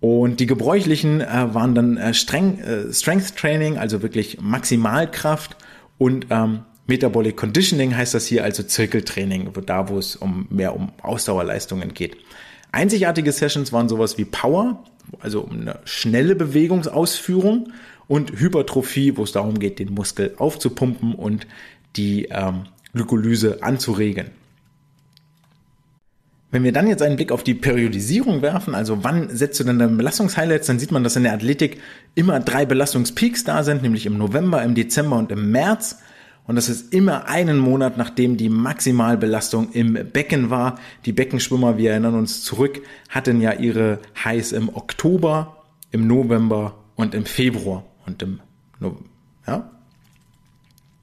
Und 0.00 0.40
die 0.40 0.46
gebräuchlichen 0.46 1.20
äh, 1.20 1.54
waren 1.54 1.76
dann 1.76 1.96
äh, 1.96 2.12
Streng, 2.12 2.58
äh, 2.58 2.92
Strength 2.92 3.36
Training, 3.36 3.78
also 3.78 4.02
wirklich 4.02 4.40
Maximalkraft 4.40 5.56
und 5.96 6.26
ähm, 6.30 6.64
Metabolic 6.86 7.36
Conditioning 7.36 7.96
heißt 7.96 8.14
das 8.14 8.26
hier, 8.26 8.44
also 8.44 8.62
Zirkeltraining, 8.62 9.50
da 9.64 9.88
wo 9.88 9.98
es 9.98 10.16
um 10.16 10.46
mehr 10.50 10.76
um 10.76 10.92
Ausdauerleistungen 11.02 11.94
geht. 11.94 12.16
Einzigartige 12.72 13.32
Sessions 13.32 13.72
waren 13.72 13.88
sowas 13.88 14.18
wie 14.18 14.24
Power, 14.24 14.84
also 15.20 15.40
um 15.42 15.60
eine 15.60 15.78
schnelle 15.84 16.34
Bewegungsausführung 16.34 17.72
und 18.06 18.38
Hypertrophie, 18.38 19.16
wo 19.16 19.22
es 19.22 19.32
darum 19.32 19.58
geht, 19.58 19.78
den 19.78 19.94
Muskel 19.94 20.34
aufzupumpen 20.36 21.14
und 21.14 21.46
die 21.96 22.26
ähm, 22.30 22.64
Glykolyse 22.92 23.62
anzuregen. 23.62 24.30
Wenn 26.50 26.62
wir 26.62 26.72
dann 26.72 26.86
jetzt 26.86 27.02
einen 27.02 27.16
Blick 27.16 27.32
auf 27.32 27.42
die 27.42 27.54
Periodisierung 27.54 28.40
werfen, 28.40 28.74
also 28.76 29.02
wann 29.02 29.34
setzt 29.34 29.58
du 29.58 29.64
denn 29.64 29.78
deine 29.78 29.96
Belastungshighlights, 29.96 30.68
dann 30.68 30.78
sieht 30.78 30.92
man, 30.92 31.02
dass 31.02 31.16
in 31.16 31.24
der 31.24 31.32
Athletik 31.32 31.80
immer 32.14 32.38
drei 32.38 32.64
Belastungspeaks 32.64 33.42
da 33.42 33.64
sind, 33.64 33.82
nämlich 33.82 34.06
im 34.06 34.18
November, 34.18 34.62
im 34.62 34.76
Dezember 34.76 35.16
und 35.16 35.32
im 35.32 35.50
März. 35.50 35.98
Und 36.46 36.56
das 36.56 36.68
ist 36.68 36.92
immer 36.92 37.26
einen 37.26 37.58
Monat, 37.58 37.96
nachdem 37.96 38.36
die 38.36 38.50
Maximalbelastung 38.50 39.72
im 39.72 39.94
Becken 40.12 40.50
war. 40.50 40.78
Die 41.06 41.12
Beckenschwimmer, 41.12 41.78
wir 41.78 41.92
erinnern 41.92 42.14
uns 42.14 42.42
zurück, 42.42 42.82
hatten 43.08 43.40
ja 43.40 43.52
ihre 43.52 43.98
Highs 44.22 44.52
im 44.52 44.68
Oktober, 44.68 45.62
im 45.90 46.06
November 46.06 46.74
und 46.96 47.14
im 47.14 47.24
Februar. 47.24 47.84
Und 48.04 48.22
im, 48.22 48.40
ja. 49.46 49.70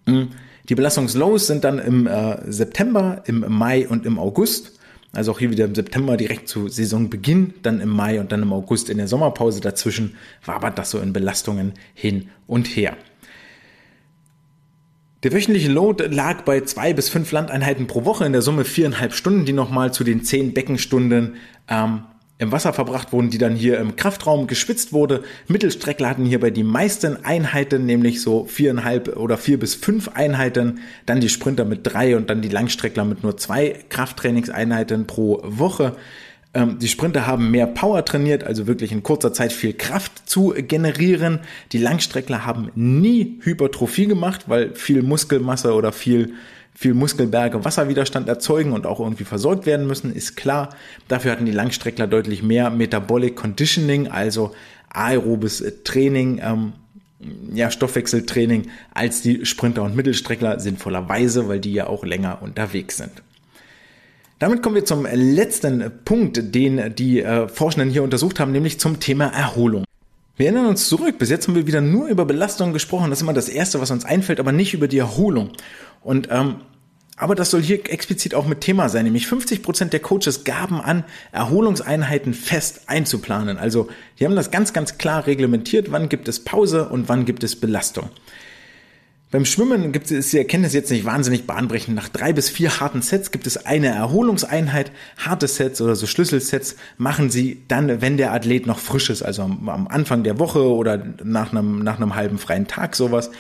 Hm. 0.06 0.30
Die 0.70 0.76
Belastungslows 0.76 1.48
sind 1.48 1.64
dann 1.64 1.80
im 1.80 2.06
äh, 2.06 2.52
September, 2.52 3.24
im 3.26 3.44
Mai 3.48 3.88
und 3.88 4.06
im 4.06 4.20
August. 4.20 4.80
Also 5.12 5.32
auch 5.32 5.40
hier 5.40 5.52
wieder 5.52 5.66
im 5.66 5.76
September 5.76 6.16
direkt 6.18 6.48
zu 6.48 6.70
Saisonbeginn, 6.70 7.56
dann 7.64 7.82
im 7.82 7.90
Mai 7.90 8.20
und 8.20 8.32
dann 8.32 8.44
im 8.44 8.54
August 8.54 8.90
in 8.90 8.98
der 8.98 9.08
Sommerpause 9.08 9.60
dazwischen 9.60 10.16
wabert 10.46 10.78
das 10.78 10.92
so 10.92 11.00
in 11.00 11.12
Belastungen 11.12 11.74
hin 11.94 12.30
und 12.48 12.68
her. 12.68 12.96
Der 15.24 15.34
wöchentliche 15.34 15.70
Load 15.70 16.04
lag 16.06 16.42
bei 16.46 16.62
zwei 16.62 16.94
bis 16.94 17.10
fünf 17.10 17.32
Landeinheiten 17.32 17.86
pro 17.86 18.06
Woche, 18.06 18.26
in 18.26 18.32
der 18.32 18.42
Summe 18.42 18.66
viereinhalb 18.66 19.14
Stunden, 19.14 19.46
die 19.46 19.54
nochmal 19.54 19.94
zu 19.94 20.04
den 20.04 20.24
zehn 20.24 20.52
Beckenstunden 20.52 21.36
ähm, 21.68 22.06
im 22.40 22.52
Wasser 22.52 22.74
verbracht 22.74 23.14
wurden, 23.14 23.30
die 23.30 23.38
dann 23.38 23.56
hier 23.56 23.78
im 23.78 23.96
Kraftraum 23.96 24.48
geschwitzt 24.48 24.94
wurde. 24.94 25.22
Mittelstreckler 25.48 26.10
hatten 26.10 26.26
hierbei 26.26 26.50
die 26.50 26.64
meisten 26.64 27.24
Einheiten, 27.24 27.86
nämlich 27.86 28.20
so 28.20 28.46
viereinhalb 28.46 29.16
oder 29.16 29.38
vier 29.38 29.60
bis 29.60 29.76
fünf 29.76 30.08
Einheiten, 30.08 30.80
dann 31.06 31.22
die 31.22 31.30
Sprinter 31.30 31.66
mit 31.66 31.82
drei 31.84 32.18
und 32.18 32.32
dann 32.32 32.42
die 32.42 32.50
Langstreckler 32.50 33.06
mit 33.06 33.22
nur 33.22 33.38
zwei 33.38 33.76
Krafttrainingseinheiten 33.90 35.06
pro 35.06 35.40
Woche. 35.44 35.98
Ähm, 36.54 36.80
die 36.80 36.88
Sprinter 36.88 37.28
haben 37.28 37.52
mehr 37.52 37.68
Power 37.68 38.04
trainiert, 38.04 38.44
also 38.44 38.68
wirklich 38.68 38.92
in 38.92 39.04
kurzer 39.04 39.34
Zeit 39.34 39.54
viel 39.54 39.74
Kraft 39.74 40.30
zu 40.30 40.54
generieren. 40.58 41.40
Die 41.72 41.78
Langstreckler 41.78 42.46
haben 42.46 42.72
nie 42.76 43.40
Hypertrophie 43.42 44.08
gemacht, 44.08 44.46
weil 44.48 44.76
viel 44.76 45.02
Muskelmasse 45.02 45.74
oder 45.74 45.92
viel 45.92 46.34
viel 46.74 46.94
Muskelberge 46.94 47.64
Wasserwiderstand 47.66 48.30
erzeugen 48.30 48.72
und 48.72 48.86
auch 48.86 49.00
irgendwie 49.00 49.26
versorgt 49.26 49.66
werden 49.66 49.86
müssen, 49.86 50.14
ist 50.16 50.38
klar. 50.38 50.70
Dafür 51.10 51.32
hatten 51.32 51.46
die 51.46 51.52
Langstreckler 51.52 52.08
deutlich 52.08 52.44
mehr 52.44 52.70
Metabolic 52.70 53.36
Conditioning, 53.36 54.08
also 54.08 54.54
aerobes 54.90 55.64
Training, 55.84 56.40
ähm, 56.42 56.74
ja, 57.54 57.70
Stoffwechseltraining 57.70 58.70
als 58.94 59.22
die 59.22 59.46
Sprinter 59.46 59.84
und 59.84 59.96
Mittelstreckler 59.96 60.60
sinnvollerweise, 60.60 61.48
weil 61.48 61.60
die 61.60 61.74
ja 61.74 61.88
auch 61.88 62.06
länger 62.06 62.42
unterwegs 62.42 62.98
sind. 62.98 63.12
Damit 64.42 64.64
kommen 64.64 64.74
wir 64.74 64.86
zum 64.86 65.06
letzten 65.06 65.92
Punkt, 66.04 66.56
den 66.56 66.96
die 66.96 67.22
äh, 67.22 67.48
Forschenden 67.48 67.92
hier 67.92 68.02
untersucht 68.02 68.40
haben, 68.40 68.52
nämlich 68.52 68.80
zum 68.80 69.00
Thema 69.00 69.28
Erholung. 69.28 69.84
Wir 70.36 70.48
erinnern 70.48 70.66
uns 70.66 70.90
zurück. 70.90 71.20
Bis 71.20 71.30
jetzt 71.30 71.48
haben 71.48 71.54
wir 71.54 71.68
wieder 71.68 71.80
nur 71.80 72.08
über 72.08 72.26
Belastung 72.26 72.74
gesprochen. 72.74 73.12
Das 73.12 73.20
ist 73.20 73.22
immer 73.22 73.34
das 73.34 73.50
Erste, 73.50 73.80
was 73.80 73.92
uns 73.92 74.04
einfällt, 74.04 74.40
aber 74.40 74.52
nicht 74.52 74.74
über 74.74 74.88
die 74.88 74.98
Erholung. 74.98 75.52
Und 76.02 76.30
ähm, 76.32 76.56
aber 77.18 77.36
das 77.36 77.52
soll 77.52 77.62
hier 77.62 77.88
explizit 77.88 78.34
auch 78.34 78.48
mit 78.48 78.62
Thema 78.62 78.90
sein, 78.90 79.04
nämlich 79.04 79.28
50 79.28 79.62
Prozent 79.62 79.94
der 79.94 80.00
Coaches 80.00 80.44
gaben 80.44 80.82
an, 80.82 81.04
Erholungseinheiten 81.32 82.34
fest 82.34 82.86
einzuplanen. 82.88 83.60
Also 83.60 83.90
die 84.20 84.26
haben 84.26 84.36
das 84.36 84.50
ganz, 84.50 84.74
ganz 84.74 84.98
klar 84.98 85.28
reglementiert, 85.28 85.92
wann 85.92 86.10
gibt 86.10 86.28
es 86.28 86.44
Pause 86.44 86.90
und 86.90 87.10
wann 87.10 87.26
gibt 87.26 87.44
es 87.44 87.58
Belastung. 87.60 88.10
Beim 89.32 89.46
Schwimmen 89.46 89.94
gibt 89.94 90.12
es, 90.12 90.32
die 90.32 90.38
Erkenntnis 90.38 90.74
jetzt 90.74 90.92
nicht 90.92 91.06
wahnsinnig 91.06 91.48
bahnbrechend. 91.48 91.96
Nach 91.96 92.10
drei 92.10 92.34
bis 92.34 92.50
vier 92.50 92.82
harten 92.82 93.02
Sets 93.02 93.32
gibt 93.32 93.48
es 93.48 93.66
eine 93.66 93.88
Erholungseinheit. 93.88 94.92
Harte 95.18 95.48
Sets 95.48 95.82
oder 95.82 95.96
so 95.96 96.06
Schlüsselsets 96.06 96.76
machen 96.98 97.30
sie 97.30 97.64
dann, 97.70 98.02
wenn 98.02 98.18
der 98.18 98.34
Athlet 98.34 98.68
noch 98.68 98.80
frisch 98.80 99.10
ist, 99.10 99.24
also 99.24 99.44
am 99.44 99.88
Anfang 99.90 100.24
der 100.24 100.38
Woche 100.38 100.70
oder 100.70 101.02
nach 101.24 101.54
einem, 101.54 101.80
nach 101.80 101.96
einem 101.96 102.16
halben 102.16 102.40
freien 102.40 102.68
Tag 102.68 102.94
sowas. 102.94 103.32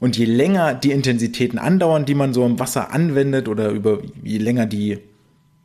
Und 0.00 0.16
je 0.16 0.24
länger 0.24 0.72
die 0.72 0.92
Intensitäten 0.92 1.58
andauern, 1.58 2.06
die 2.06 2.14
man 2.14 2.32
so 2.32 2.46
im 2.46 2.58
Wasser 2.58 2.90
anwendet 2.92 3.46
oder 3.46 3.68
über 3.68 4.00
je 4.22 4.38
länger 4.38 4.64
die 4.64 4.98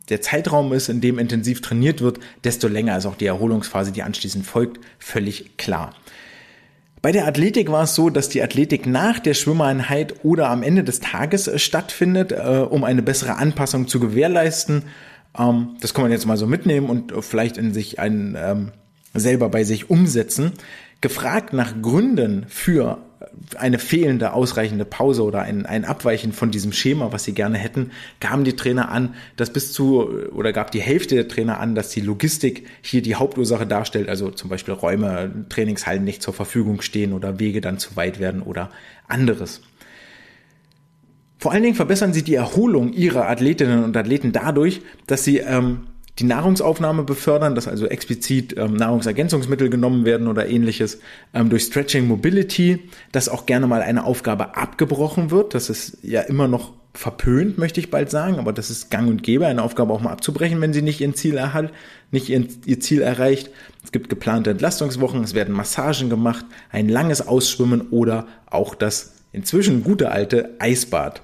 der 0.10 0.22
Zeitraum 0.22 0.74
ist, 0.74 0.90
in 0.90 1.02
dem 1.02 1.20
intensiv 1.20 1.62
trainiert 1.62 2.02
wird, 2.02 2.20
desto 2.44 2.68
länger 2.68 2.98
ist 2.98 3.06
auch 3.06 3.16
die 3.16 3.28
Erholungsphase, 3.28 3.92
die 3.92 4.04
anschließend 4.04 4.46
folgt, 4.46 4.80
völlig 4.98 5.56
klar. 5.58 5.94
Bei 7.02 7.12
der 7.12 7.28
Athletik 7.28 7.72
war 7.72 7.84
es 7.84 7.96
so, 7.96 8.10
dass 8.10 8.30
die 8.30 8.42
Athletik 8.42 8.86
nach 8.86 9.20
der 9.20 9.34
Schwimmeinheit 9.34 10.16
oder 10.24 10.50
am 10.50 10.64
Ende 10.64 10.84
des 10.84 11.00
Tages 11.00 11.48
äh, 11.48 11.58
stattfindet, 11.58 12.32
äh, 12.32 12.66
um 12.70 12.84
eine 12.84 13.02
bessere 13.02 13.38
Anpassung 13.38 13.88
zu 13.88 14.00
gewährleisten. 14.00 14.84
Ähm, 15.38 15.78
das 15.80 15.94
kann 15.94 16.04
man 16.04 16.12
jetzt 16.12 16.26
mal 16.26 16.38
so 16.38 16.48
mitnehmen 16.48 16.90
und 16.90 17.14
vielleicht 17.24 17.58
in 17.58 17.74
sich 17.74 18.00
ein, 18.00 18.38
ähm, 18.38 18.72
selber 19.14 19.50
bei 19.50 19.64
sich 19.64 19.90
umsetzen. 19.90 20.52
Gefragt 21.02 21.54
nach 21.54 21.82
Gründen 21.82 22.46
für 22.50 23.00
eine 23.58 23.80
fehlende 23.80 24.34
ausreichende 24.34 24.86
Pause 24.86 25.24
oder 25.24 25.42
ein, 25.42 25.66
ein 25.66 25.86
Abweichen 25.86 26.34
von 26.34 26.52
diesem 26.52 26.72
Schema, 26.72 27.12
was 27.12 27.24
sie 27.24 27.34
gerne 27.34 27.58
hätten, 27.58 27.92
gaben 28.20 28.44
die 28.44 28.56
Trainer 28.56 28.90
an, 28.90 29.16
dass 29.36 29.52
bis 29.52 29.74
zu 29.74 30.10
oder 30.32 30.54
gab 30.54 30.72
die 30.72 30.82
Hälfte 30.82 31.16
der 31.16 31.28
Trainer 31.28 31.60
an, 31.60 31.76
dass 31.76 31.90
die 31.90 32.02
Logistik 32.02 32.68
hier 32.82 33.02
die 33.02 33.16
Hauptursache 33.16 33.66
darstellt, 33.66 34.10
also 34.10 34.32
zum 34.32 34.50
Beispiel 34.50 34.74
Räume, 34.74 35.46
Trainingshallen 35.50 36.04
nicht 36.04 36.22
zur 36.22 36.34
Verfügung 36.34 36.82
stehen 36.82 37.14
oder 37.14 37.40
Wege 37.40 37.62
dann 37.62 37.80
zu 37.80 37.96
weit 37.96 38.20
werden 38.20 38.42
oder 38.42 38.70
anderes. 39.08 39.62
Vor 41.38 41.54
allen 41.54 41.64
Dingen 41.64 41.76
verbessern 41.76 42.12
sie 42.12 42.24
die 42.24 42.36
Erholung 42.36 42.92
ihrer 42.92 43.30
Athletinnen 43.30 43.84
und 43.84 43.96
Athleten 43.96 44.34
dadurch, 44.34 44.82
dass 45.08 45.24
sie 45.24 45.38
ähm, 45.38 45.88
die 46.20 46.26
Nahrungsaufnahme 46.26 47.04
befördern, 47.04 47.56
dass 47.56 47.68
also 47.68 47.86
explizit 47.88 48.56
ähm, 48.58 48.74
Nahrungsergänzungsmittel 48.74 49.70
genommen 49.70 50.06
werden 50.06 50.28
oder 50.28 50.48
ähnliches, 50.48 51.00
ähm, 51.34 51.50
durch 51.50 51.64
Stretching 51.64 52.08
Mobility, 52.08 52.90
dass 53.12 53.30
auch 53.30 53.46
gerne 53.46 53.68
mal 53.68 53.82
eine 53.82 54.04
Aufgabe 54.04 54.58
abgebrochen 54.58 55.32
wird. 55.32 55.54
Das 55.54 55.70
ist 55.70 56.00
ja 56.04 56.22
immer 56.22 56.48
noch 56.48 56.74
verpönt, 56.94 57.58
möchte 57.58 57.80
ich 57.80 57.92
bald 57.92 58.10
sagen, 58.10 58.40
aber 58.40 58.52
das 58.52 58.70
ist 58.70 58.90
gang 58.90 59.08
und 59.08 59.24
gäbe, 59.24 59.48
eine 59.48 59.64
Aufgabe 59.64 59.94
auch 59.94 60.02
mal 60.02 60.12
abzubrechen, 60.12 60.60
wenn 60.60 60.74
sie 60.74 60.82
nicht 60.82 61.00
ihr 61.00 61.14
Ziel 61.14 61.38
erhalt, 61.38 61.72
nicht 62.12 62.30
ihr, 62.30 62.46
ihr 62.66 62.80
Ziel 62.80 63.02
erreicht. 63.02 63.52
Es 63.84 63.92
gibt 63.92 64.10
geplante 64.10 64.50
Entlastungswochen, 64.50 65.24
es 65.24 65.34
werden 65.34 65.56
Massagen 65.56 66.10
gemacht, 66.10 66.46
ein 66.72 66.90
langes 66.90 67.26
Ausschwimmen 67.26 67.90
oder 67.92 68.28
auch 68.48 68.76
das 68.76 69.14
inzwischen 69.32 69.84
gute 69.84 70.12
alte 70.12 70.56
Eisbad. 70.60 71.22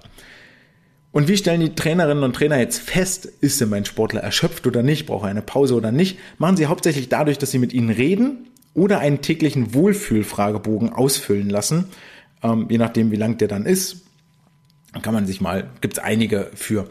Und 1.16 1.30
wie 1.30 1.38
stellen 1.38 1.62
die 1.62 1.76
Trainerinnen 1.76 2.26
und 2.26 2.36
Trainer 2.36 2.60
jetzt 2.60 2.78
fest, 2.78 3.24
ist 3.40 3.62
denn 3.62 3.70
mein 3.70 3.86
Sportler 3.86 4.20
erschöpft 4.20 4.68
oder 4.68 4.84
nicht, 4.84 5.06
braucht 5.06 5.24
er 5.24 5.30
eine 5.30 5.42
Pause 5.42 5.76
oder 5.76 5.94
nicht? 5.94 6.20
Machen 6.40 6.58
sie 6.58 6.66
hauptsächlich 6.66 7.08
dadurch, 7.08 7.38
dass 7.38 7.52
sie 7.52 7.58
mit 7.58 7.72
ihnen 7.72 7.90
reden 7.90 8.50
oder 8.74 9.00
einen 9.00 9.22
täglichen 9.22 9.74
Wohlfühlfragebogen 9.74 10.92
ausfüllen 10.92 11.50
lassen, 11.50 11.86
ähm, 12.44 12.68
je 12.70 12.78
nachdem, 12.78 13.12
wie 13.12 13.16
lang 13.16 13.38
der 13.38 13.48
dann 13.48 13.66
ist. 13.66 14.02
Kann 15.02 15.14
man 15.14 15.26
sich 15.26 15.40
mal, 15.40 15.70
gibt 15.80 15.98
es 15.98 16.04
einige 16.04 16.52
für. 16.54 16.90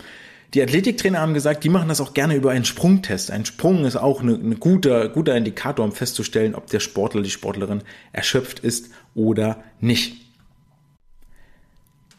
Die 0.54 0.62
Athletiktrainer 0.62 1.20
haben 1.20 1.34
gesagt, 1.34 1.62
die 1.62 1.68
machen 1.68 1.90
das 1.90 2.00
auch 2.00 2.14
gerne 2.14 2.34
über 2.34 2.50
einen 2.52 2.64
Sprungtest. 2.64 3.30
Ein 3.30 3.44
Sprung 3.44 3.84
ist 3.84 3.96
auch 3.96 4.22
ein 4.22 4.42
eine 4.42 4.56
guter, 4.56 5.10
guter 5.10 5.36
Indikator, 5.36 5.84
um 5.84 5.92
festzustellen, 5.92 6.54
ob 6.54 6.68
der 6.68 6.80
Sportler, 6.80 7.20
die 7.20 7.28
Sportlerin 7.28 7.82
erschöpft 8.12 8.60
ist 8.60 8.88
oder 9.14 9.62
nicht. 9.80 10.23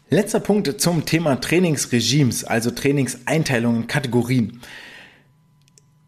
Letzter 0.10 0.40
Punkt 0.40 0.80
zum 0.80 1.06
Thema 1.06 1.42
Trainingsregimes, 1.42 2.44
also 2.44 2.70
Trainingseinteilungen, 2.70 3.88
Kategorien. 3.88 4.62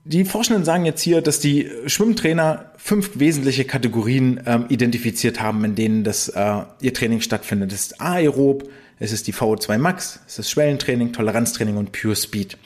Die 0.04 0.24
Forschenden 0.24 0.64
sagen 0.64 0.86
jetzt 0.86 1.02
hier, 1.02 1.22
dass 1.22 1.40
die 1.40 1.70
Schwimmtrainer 1.88 2.72
fünf 2.78 3.20
wesentliche 3.20 3.66
Kategorien 3.66 4.40
ähm, 4.46 4.66
identifiziert 4.70 5.42
haben, 5.42 5.66
in 5.66 5.76
denen 5.76 6.04
das, 6.04 6.30
äh, 6.30 6.62
ihr 6.80 6.94
Training 6.94 7.22
stattfindet. 7.22 7.72
Das 7.72 7.82
ist 7.82 8.00
aerob, 8.00 8.70
es 9.00 9.12
ist 9.12 9.26
die 9.28 9.34
VO2 9.34 9.80
Max, 9.80 10.20
es 10.28 10.40
ist 10.40 10.52
Schwellentraining, 10.52 11.12
Toleranztraining 11.12 11.78
und 11.78 11.92
Pure 11.92 12.16
Speed. 12.16 12.58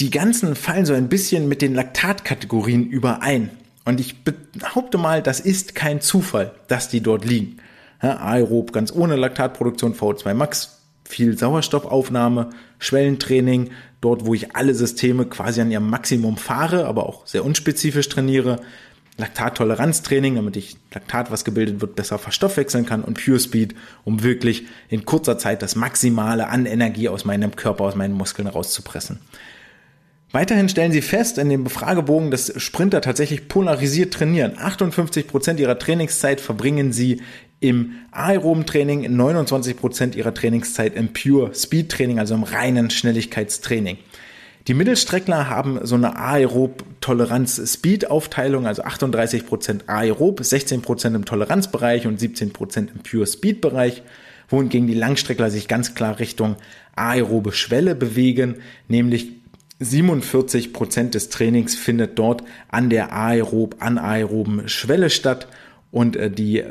die 0.00 0.10
ganzen 0.10 0.56
fallen 0.56 0.86
so 0.86 0.94
ein 0.94 1.08
bisschen 1.08 1.48
mit 1.48 1.60
den 1.60 1.74
Laktatkategorien 1.74 2.86
überein. 2.88 3.50
Und 3.84 4.00
ich 4.00 4.24
behaupte 4.24 4.96
mal, 4.96 5.22
das 5.22 5.40
ist 5.40 5.74
kein 5.74 6.00
Zufall, 6.00 6.52
dass 6.68 6.88
die 6.88 7.00
dort 7.00 7.24
liegen. 7.24 7.58
Ja, 8.04 8.18
aerob 8.18 8.74
ganz 8.74 8.92
ohne 8.92 9.16
Laktatproduktion, 9.16 9.94
VO2 9.94 10.34
Max, 10.34 10.82
viel 11.08 11.38
Sauerstoffaufnahme, 11.38 12.50
Schwellentraining, 12.78 13.70
dort 14.02 14.26
wo 14.26 14.34
ich 14.34 14.54
alle 14.54 14.74
Systeme 14.74 15.24
quasi 15.24 15.62
an 15.62 15.70
ihrem 15.70 15.88
Maximum 15.88 16.36
fahre, 16.36 16.84
aber 16.84 17.08
auch 17.08 17.26
sehr 17.26 17.46
unspezifisch 17.46 18.10
trainiere. 18.10 18.60
Laktattoleranztraining, 19.16 20.34
damit 20.34 20.56
ich 20.56 20.76
Laktat, 20.92 21.30
was 21.30 21.46
gebildet 21.46 21.80
wird, 21.80 21.96
besser 21.96 22.18
verstoffwechseln 22.18 22.84
kann 22.84 23.02
und 23.02 23.24
Pure 23.24 23.40
Speed, 23.40 23.74
um 24.04 24.22
wirklich 24.22 24.66
in 24.90 25.06
kurzer 25.06 25.38
Zeit 25.38 25.62
das 25.62 25.74
Maximale 25.74 26.48
an 26.48 26.66
Energie 26.66 27.08
aus 27.08 27.24
meinem 27.24 27.56
Körper, 27.56 27.84
aus 27.84 27.94
meinen 27.94 28.12
Muskeln 28.12 28.48
rauszupressen. 28.48 29.20
Weiterhin 30.34 30.68
stellen 30.68 30.90
sie 30.90 31.00
fest 31.00 31.38
in 31.38 31.48
dem 31.48 31.62
Befragebogen, 31.62 32.32
dass 32.32 32.52
Sprinter 32.60 33.00
tatsächlich 33.00 33.46
polarisiert 33.46 34.12
trainieren. 34.12 34.58
58 34.58 35.28
Prozent 35.28 35.60
ihrer 35.60 35.78
Trainingszeit 35.78 36.40
verbringen 36.40 36.92
sie 36.92 37.22
im 37.60 37.92
aeroben 38.10 38.66
Training, 38.66 39.16
29 39.16 39.76
Prozent 39.76 40.16
ihrer 40.16 40.34
Trainingszeit 40.34 40.94
im 40.94 41.12
Pure 41.12 41.54
Speed 41.54 41.90
Training, 41.90 42.18
also 42.18 42.34
im 42.34 42.42
reinen 42.42 42.90
Schnelligkeitstraining. 42.90 43.98
Die 44.66 44.74
Mittelstreckler 44.74 45.50
haben 45.50 45.78
so 45.82 45.94
eine 45.94 46.16
Aerob-Toleranz-Speed-Aufteilung, 46.16 48.66
also 48.66 48.82
38% 48.82 49.88
aerob, 49.88 50.40
16% 50.40 51.14
im 51.14 51.26
Toleranzbereich 51.26 52.06
und 52.06 52.18
17% 52.18 52.78
im 52.78 53.00
Pure 53.02 53.26
Speed-Bereich, 53.26 54.02
wohingegen 54.48 54.86
die 54.86 54.94
Langstreckler 54.94 55.50
sich 55.50 55.68
ganz 55.68 55.94
klar 55.94 56.18
Richtung 56.18 56.56
aerobe 56.96 57.52
Schwelle 57.52 57.94
bewegen, 57.94 58.56
nämlich 58.88 59.32
47 59.80 60.72
Prozent 60.72 61.14
des 61.14 61.28
Trainings 61.28 61.74
findet 61.74 62.18
dort 62.18 62.42
an 62.68 62.88
der 62.88 63.12
aerob, 63.12 63.76
anaeroben 63.80 64.68
Schwelle 64.68 65.10
statt 65.10 65.48
und 65.90 66.16
äh, 66.16 66.30
die, 66.30 66.64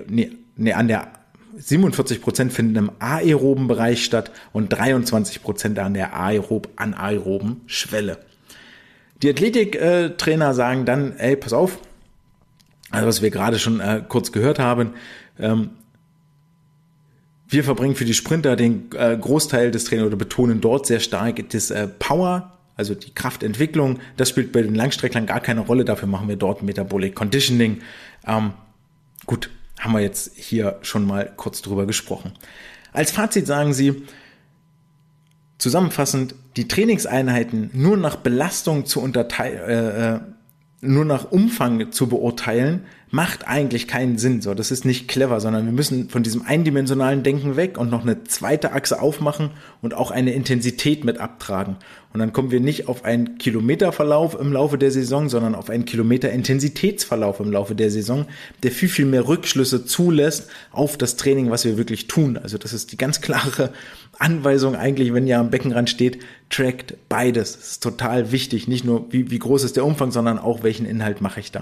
nee, 0.56 0.74
an 0.74 0.88
der 0.88 1.12
47 1.58 2.22
Prozent 2.22 2.52
finden 2.52 2.76
im 2.76 2.92
aeroben 3.00 3.68
Bereich 3.68 4.04
statt 4.04 4.32
und 4.54 4.70
23 4.70 5.44
Prozent 5.44 5.78
an 5.80 5.94
der 5.94 6.16
aerob, 6.16 6.70
anaeroben 6.76 7.62
Schwelle. 7.68 8.18
Die 9.22 9.30
Athletiktrainer 9.30 10.54
sagen 10.54 10.86
dann, 10.86 11.16
ey, 11.18 11.36
pass 11.36 11.54
auf, 11.54 11.78
also 12.90 13.08
was 13.08 13.22
wir 13.22 13.30
gerade 13.30 13.60
schon 13.60 13.80
äh, 13.80 14.04
kurz 14.08 14.32
gehört 14.32 14.60
haben, 14.60 14.94
ähm, 15.40 15.72
wir 17.48 17.64
verbringen 17.64 17.96
für 17.96 18.06
die 18.06 18.16
Sprinter 18.16 18.56
den 18.56 18.90
äh, 18.96 19.16
Großteil 19.16 19.70
des 19.70 19.86
Trainings 19.86 20.08
oder 20.08 20.18
betonen 20.18 20.60
dort 20.60 20.88
sehr 20.88 21.00
stark 21.00 21.50
das 21.50 21.70
äh, 21.70 21.88
Power 21.88 22.54
also 22.76 22.96
die 22.96 23.14
Kraftentwicklung, 23.14 24.00
das 24.18 24.30
spielt 24.30 24.52
bei 24.52 24.62
den 24.62 24.76
Langstrecklern 24.76 25.26
gar 25.26 25.40
keine 25.40 25.62
Rolle. 25.62 25.86
Dafür 25.86 26.08
machen 26.08 26.28
wir 26.28 26.36
dort 26.36 26.64
Metabolic 26.64 27.14
Conditioning. 27.14 27.82
Ähm, 28.26 28.54
gut, 29.26 29.50
haben 29.84 29.94
wir 29.94 30.00
jetzt 30.00 30.32
hier 30.36 30.80
schon 30.82 31.06
mal 31.06 31.32
kurz 31.36 31.62
drüber 31.62 31.86
gesprochen. 31.86 32.32
Als 32.94 33.12
Fazit 33.12 33.46
sagen 33.46 33.74
sie, 33.74 34.04
zusammenfassend, 35.58 36.36
die 36.56 36.70
Trainingseinheiten 36.70 37.70
nur 37.74 37.98
nach 37.98 38.16
Belastung 38.16 38.86
zu 38.86 39.02
unterteilen, 39.02 39.60
äh, 39.60 40.16
äh, 40.16 40.20
nur 40.80 41.04
nach 41.04 41.32
Umfang 41.32 41.92
zu 41.92 42.08
beurteilen, 42.08 42.86
macht 43.14 43.48
eigentlich 43.48 43.88
keinen 43.88 44.18
Sinn. 44.18 44.42
So, 44.42 44.56
das 44.56 44.72
ist 44.72 44.86
nicht 44.86 45.08
clever, 45.08 45.40
sondern 45.40 45.66
wir 45.66 45.72
müssen 45.72 46.10
von 46.10 46.24
diesem 46.24 46.42
eindimensionalen 46.42 47.22
Denken 47.22 47.56
weg 47.56 47.78
und 47.78 47.92
noch 47.92 48.02
eine 48.02 48.24
zweite 48.24 48.72
Achse 48.72 49.00
aufmachen 49.00 49.52
und 49.84 49.94
auch 49.94 50.10
eine 50.10 50.34
Intensität 50.34 51.06
mit 51.06 51.20
abtragen. 51.20 51.76
Und 52.12 52.20
dann 52.22 52.34
kommen 52.34 52.50
wir 52.50 52.60
nicht 52.60 52.88
auf 52.88 53.06
einen 53.06 53.38
Kilometerverlauf 53.38 54.34
im 54.40 54.52
Laufe 54.52 54.80
der 54.80 54.90
Saison, 54.90 55.30
sondern 55.30 55.54
auf 55.54 55.70
einen 55.70 55.86
Kilometer-Intensitätsverlauf 55.86 57.40
im 57.40 57.52
Laufe 57.52 57.76
der 57.76 57.92
Saison, 57.92 58.26
der 58.64 58.72
viel, 58.72 58.90
viel 58.90 59.06
mehr 59.06 59.28
Rückschlüsse 59.28 59.86
zulässt 59.86 60.50
auf 60.72 60.98
das 60.98 61.16
Training, 61.16 61.52
was 61.52 61.66
wir 61.66 61.78
wirklich 61.78 62.08
tun. 62.08 62.36
Also 62.36 62.58
das 62.58 62.74
ist 62.74 62.92
die 62.94 62.98
ganz 62.98 63.22
klare 63.22 63.74
Anweisung 64.18 64.76
eigentlich, 64.76 65.14
wenn 65.14 65.28
ihr 65.28 65.38
am 65.38 65.52
Beckenrand 65.52 65.92
steht, 65.92 66.18
trackt 66.50 66.96
beides. 67.10 67.58
Das 67.58 67.68
ist 67.74 67.84
total 67.84 68.32
wichtig. 68.32 68.68
Nicht 68.68 68.86
nur, 68.86 69.14
wie, 69.14 69.30
wie 69.30 69.38
groß 69.40 69.66
ist 69.66 69.76
der 69.76 69.86
Umfang, 69.86 70.10
sondern 70.10 70.40
auch, 70.40 70.64
welchen 70.64 70.88
Inhalt 70.88 71.22
mache 71.22 71.42
ich 71.42 71.52
da. 71.52 71.62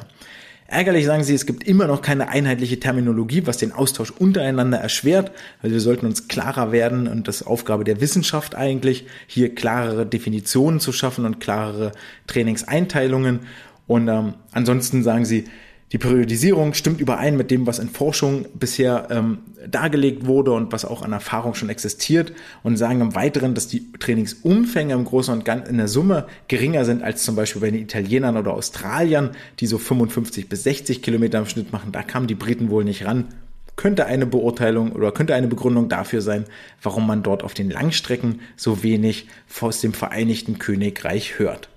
Ärgerlich 0.71 1.05
sagen 1.05 1.25
sie, 1.25 1.35
es 1.35 1.45
gibt 1.45 1.67
immer 1.67 1.85
noch 1.85 2.01
keine 2.01 2.29
einheitliche 2.29 2.79
Terminologie, 2.79 3.45
was 3.45 3.57
den 3.57 3.73
Austausch 3.73 4.09
untereinander 4.09 4.77
erschwert. 4.77 5.33
Also 5.61 5.73
wir 5.73 5.81
sollten 5.81 6.05
uns 6.05 6.29
klarer 6.29 6.71
werden 6.71 7.09
und 7.09 7.27
das 7.27 7.45
Aufgabe 7.45 7.83
der 7.83 7.99
Wissenschaft 7.99 8.55
eigentlich, 8.55 9.05
hier 9.27 9.53
klarere 9.53 10.05
Definitionen 10.05 10.79
zu 10.79 10.93
schaffen 10.93 11.25
und 11.25 11.41
klarere 11.41 11.91
Trainingseinteilungen. 12.27 13.41
Und 13.85 14.07
ähm, 14.07 14.35
ansonsten 14.53 15.03
sagen 15.03 15.25
sie, 15.25 15.43
die 15.91 15.97
Periodisierung 15.97 16.73
stimmt 16.73 17.01
überein 17.01 17.35
mit 17.35 17.51
dem, 17.51 17.67
was 17.67 17.77
in 17.77 17.89
Forschung 17.89 18.45
bisher 18.53 19.07
ähm, 19.11 19.39
dargelegt 19.67 20.25
wurde 20.25 20.53
und 20.53 20.71
was 20.71 20.85
auch 20.85 21.01
an 21.01 21.11
Erfahrung 21.11 21.53
schon 21.53 21.69
existiert 21.69 22.31
und 22.63 22.77
sagen 22.77 23.01
im 23.01 23.13
Weiteren, 23.13 23.55
dass 23.55 23.67
die 23.67 23.91
Trainingsumfänge 23.91 24.93
im 24.93 25.03
Großen 25.03 25.33
und 25.33 25.43
Ganzen 25.43 25.71
in 25.71 25.77
der 25.77 25.89
Summe 25.89 26.27
geringer 26.47 26.85
sind 26.85 27.03
als 27.03 27.23
zum 27.23 27.35
Beispiel 27.35 27.61
bei 27.61 27.71
den 27.71 27.81
Italienern 27.81 28.37
oder 28.37 28.53
Australiern, 28.53 29.31
die 29.59 29.67
so 29.67 29.77
55 29.77 30.47
bis 30.47 30.63
60 30.63 31.01
Kilometer 31.01 31.39
im 31.39 31.45
Schnitt 31.45 31.73
machen. 31.73 31.91
Da 31.91 32.03
kamen 32.03 32.27
die 32.27 32.35
Briten 32.35 32.69
wohl 32.69 32.85
nicht 32.85 33.05
ran. 33.05 33.27
Könnte 33.75 34.05
eine 34.05 34.25
Beurteilung 34.25 34.93
oder 34.93 35.11
könnte 35.11 35.35
eine 35.35 35.47
Begründung 35.47 35.89
dafür 35.89 36.21
sein, 36.21 36.45
warum 36.81 37.05
man 37.05 37.23
dort 37.23 37.43
auf 37.43 37.53
den 37.53 37.69
Langstrecken 37.69 38.39
so 38.55 38.83
wenig 38.83 39.27
aus 39.59 39.81
dem 39.81 39.93
Vereinigten 39.93 40.57
Königreich 40.57 41.37
hört. 41.37 41.70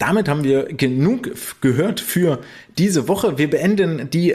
Damit 0.00 0.30
haben 0.30 0.44
wir 0.44 0.64
genug 0.64 1.30
gehört 1.60 2.00
für 2.00 2.40
diese 2.78 3.06
Woche. 3.06 3.36
Wir 3.36 3.50
beenden 3.50 4.08
die 4.10 4.34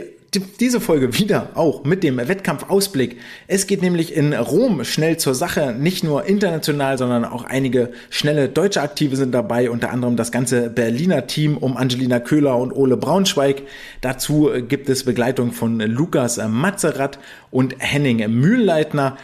diese 0.59 0.81
Folge 0.81 1.17
wieder 1.17 1.51
auch 1.55 1.85
mit 1.85 2.03
dem 2.03 2.17
Wettkampfausblick. 2.17 3.17
Es 3.47 3.67
geht 3.67 3.81
nämlich 3.81 4.13
in 4.13 4.33
Rom 4.33 4.83
schnell 4.83 5.15
zur 5.15 5.33
Sache, 5.33 5.73
nicht 5.73 6.03
nur 6.03 6.25
international, 6.25 6.97
sondern 6.97 7.23
auch 7.23 7.45
einige 7.45 7.91
schnelle 8.09 8.49
deutsche 8.49 8.81
Aktive 8.81 9.15
sind 9.15 9.31
dabei, 9.31 9.69
unter 9.69 9.91
anderem 9.91 10.17
das 10.17 10.33
ganze 10.33 10.69
Berliner 10.69 11.27
Team 11.27 11.57
um 11.57 11.77
Angelina 11.77 12.19
Köhler 12.19 12.57
und 12.57 12.73
Ole 12.73 12.97
Braunschweig. 12.97 13.63
Dazu 14.01 14.51
gibt 14.67 14.89
es 14.89 15.05
Begleitung 15.05 15.53
von 15.53 15.79
Lukas 15.79 16.37
Mazerat 16.37 17.17
und 17.49 17.75
Henning 17.79 18.29
Mühlleitner 18.29 19.17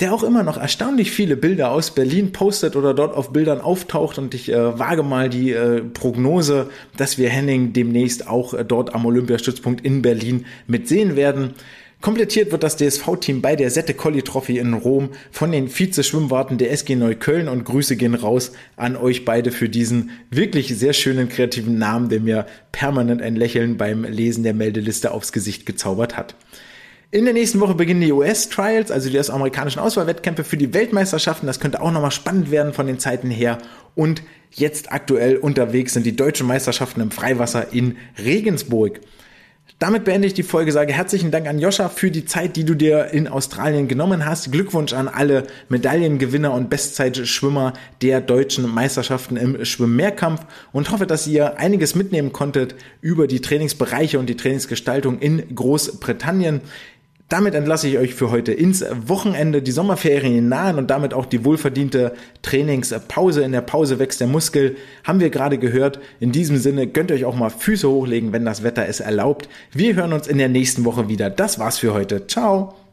der 0.00 0.14
auch 0.14 0.22
immer 0.22 0.44
noch 0.44 0.56
erstaunlich 0.56 1.10
viele 1.10 1.36
Bilder 1.36 1.72
aus 1.72 1.90
Berlin 1.90 2.30
postet 2.30 2.76
oder 2.76 2.94
dort 2.94 3.16
auf 3.16 3.32
Bildern 3.32 3.60
auftaucht 3.60 4.18
und 4.18 4.32
ich 4.32 4.50
äh, 4.50 4.78
wage 4.78 5.02
mal 5.02 5.28
die 5.28 5.52
äh, 5.52 5.80
Prognose, 5.80 6.70
dass 6.96 7.18
wir 7.18 7.28
Henning 7.28 7.72
demnächst 7.72 8.28
auch 8.28 8.54
äh, 8.54 8.64
dort 8.64 8.94
am 8.94 9.06
Olympiastützpunkt 9.06 9.84
in 9.84 10.02
Berlin 10.02 10.46
mitsehen 10.68 11.16
werden. 11.16 11.54
Komplettiert 12.00 12.52
wird 12.52 12.62
das 12.62 12.76
DSV-Team 12.76 13.42
bei 13.42 13.56
der 13.56 13.70
Sette 13.70 13.92
Colli 13.92 14.22
Trophy 14.22 14.58
in 14.58 14.72
Rom 14.74 15.08
von 15.32 15.50
den 15.50 15.68
Vize-Schwimmwarten 15.68 16.56
der 16.56 16.70
SG 16.70 16.94
Neukölln 16.94 17.48
und 17.48 17.64
Grüße 17.64 17.96
gehen 17.96 18.14
raus 18.14 18.52
an 18.76 18.96
euch 18.96 19.24
beide 19.24 19.50
für 19.50 19.68
diesen 19.68 20.10
wirklich 20.30 20.68
sehr 20.78 20.92
schönen 20.92 21.28
kreativen 21.28 21.76
Namen, 21.76 22.08
der 22.08 22.20
mir 22.20 22.46
permanent 22.70 23.20
ein 23.20 23.34
Lächeln 23.34 23.78
beim 23.78 24.04
Lesen 24.04 24.44
der 24.44 24.54
Meldeliste 24.54 25.10
aufs 25.10 25.32
Gesicht 25.32 25.66
gezaubert 25.66 26.16
hat. 26.16 26.36
In 27.10 27.24
der 27.24 27.32
nächsten 27.32 27.58
Woche 27.60 27.74
beginnen 27.74 28.02
die 28.02 28.12
US-Trials, 28.12 28.90
also 28.90 29.08
die 29.08 29.18
amerikanischen 29.18 29.78
Auswahlwettkämpfe 29.78 30.44
für 30.44 30.58
die 30.58 30.74
Weltmeisterschaften. 30.74 31.46
Das 31.46 31.58
könnte 31.58 31.80
auch 31.80 31.90
nochmal 31.90 32.10
spannend 32.10 32.50
werden 32.50 32.74
von 32.74 32.86
den 32.86 32.98
Zeiten 32.98 33.30
her. 33.30 33.56
Und 33.94 34.22
jetzt 34.50 34.92
aktuell 34.92 35.38
unterwegs 35.38 35.94
sind 35.94 36.04
die 36.04 36.14
deutschen 36.14 36.46
Meisterschaften 36.46 37.00
im 37.00 37.10
Freiwasser 37.10 37.72
in 37.72 37.96
Regensburg. 38.22 39.00
Damit 39.78 40.04
beende 40.04 40.26
ich 40.26 40.34
die 40.34 40.42
Folge, 40.42 40.72
sage 40.72 40.92
herzlichen 40.92 41.30
Dank 41.30 41.46
an 41.46 41.60
Joscha 41.60 41.88
für 41.88 42.10
die 42.10 42.24
Zeit, 42.24 42.56
die 42.56 42.64
du 42.64 42.74
dir 42.74 43.06
in 43.12 43.28
Australien 43.28 43.88
genommen 43.88 44.26
hast. 44.26 44.50
Glückwunsch 44.50 44.92
an 44.92 45.08
alle 45.08 45.46
Medaillengewinner 45.68 46.52
und 46.52 46.68
Bestzeitschwimmer 46.68 47.74
der 48.02 48.20
deutschen 48.20 48.68
Meisterschaften 48.68 49.36
im 49.36 49.64
Schwimmmehrkampf 49.64 50.44
und 50.72 50.90
hoffe, 50.90 51.06
dass 51.06 51.26
ihr 51.26 51.58
einiges 51.58 51.94
mitnehmen 51.94 52.32
konntet 52.32 52.74
über 53.00 53.26
die 53.26 53.40
Trainingsbereiche 53.40 54.18
und 54.18 54.26
die 54.26 54.36
Trainingsgestaltung 54.36 55.20
in 55.20 55.54
Großbritannien. 55.54 56.60
Damit 57.28 57.54
entlasse 57.54 57.88
ich 57.88 57.98
euch 57.98 58.14
für 58.14 58.30
heute 58.30 58.52
ins 58.52 58.82
Wochenende, 59.06 59.60
die 59.60 59.70
Sommerferien 59.70 60.48
nahen 60.48 60.78
und 60.78 60.88
damit 60.88 61.12
auch 61.12 61.26
die 61.26 61.44
wohlverdiente 61.44 62.14
Trainingspause. 62.40 63.42
In 63.42 63.52
der 63.52 63.60
Pause 63.60 63.98
wächst 63.98 64.20
der 64.20 64.28
Muskel, 64.28 64.76
haben 65.04 65.20
wir 65.20 65.28
gerade 65.28 65.58
gehört. 65.58 66.00
In 66.20 66.32
diesem 66.32 66.56
Sinne 66.56 66.86
gönnt 66.86 67.12
euch 67.12 67.26
auch 67.26 67.36
mal 67.36 67.50
Füße 67.50 67.88
hochlegen, 67.88 68.32
wenn 68.32 68.46
das 68.46 68.62
Wetter 68.62 68.88
es 68.88 69.00
erlaubt. 69.00 69.50
Wir 69.72 69.94
hören 69.94 70.14
uns 70.14 70.26
in 70.26 70.38
der 70.38 70.48
nächsten 70.48 70.86
Woche 70.86 71.08
wieder. 71.08 71.28
Das 71.28 71.58
war's 71.58 71.78
für 71.78 71.92
heute. 71.92 72.26
Ciao! 72.26 72.87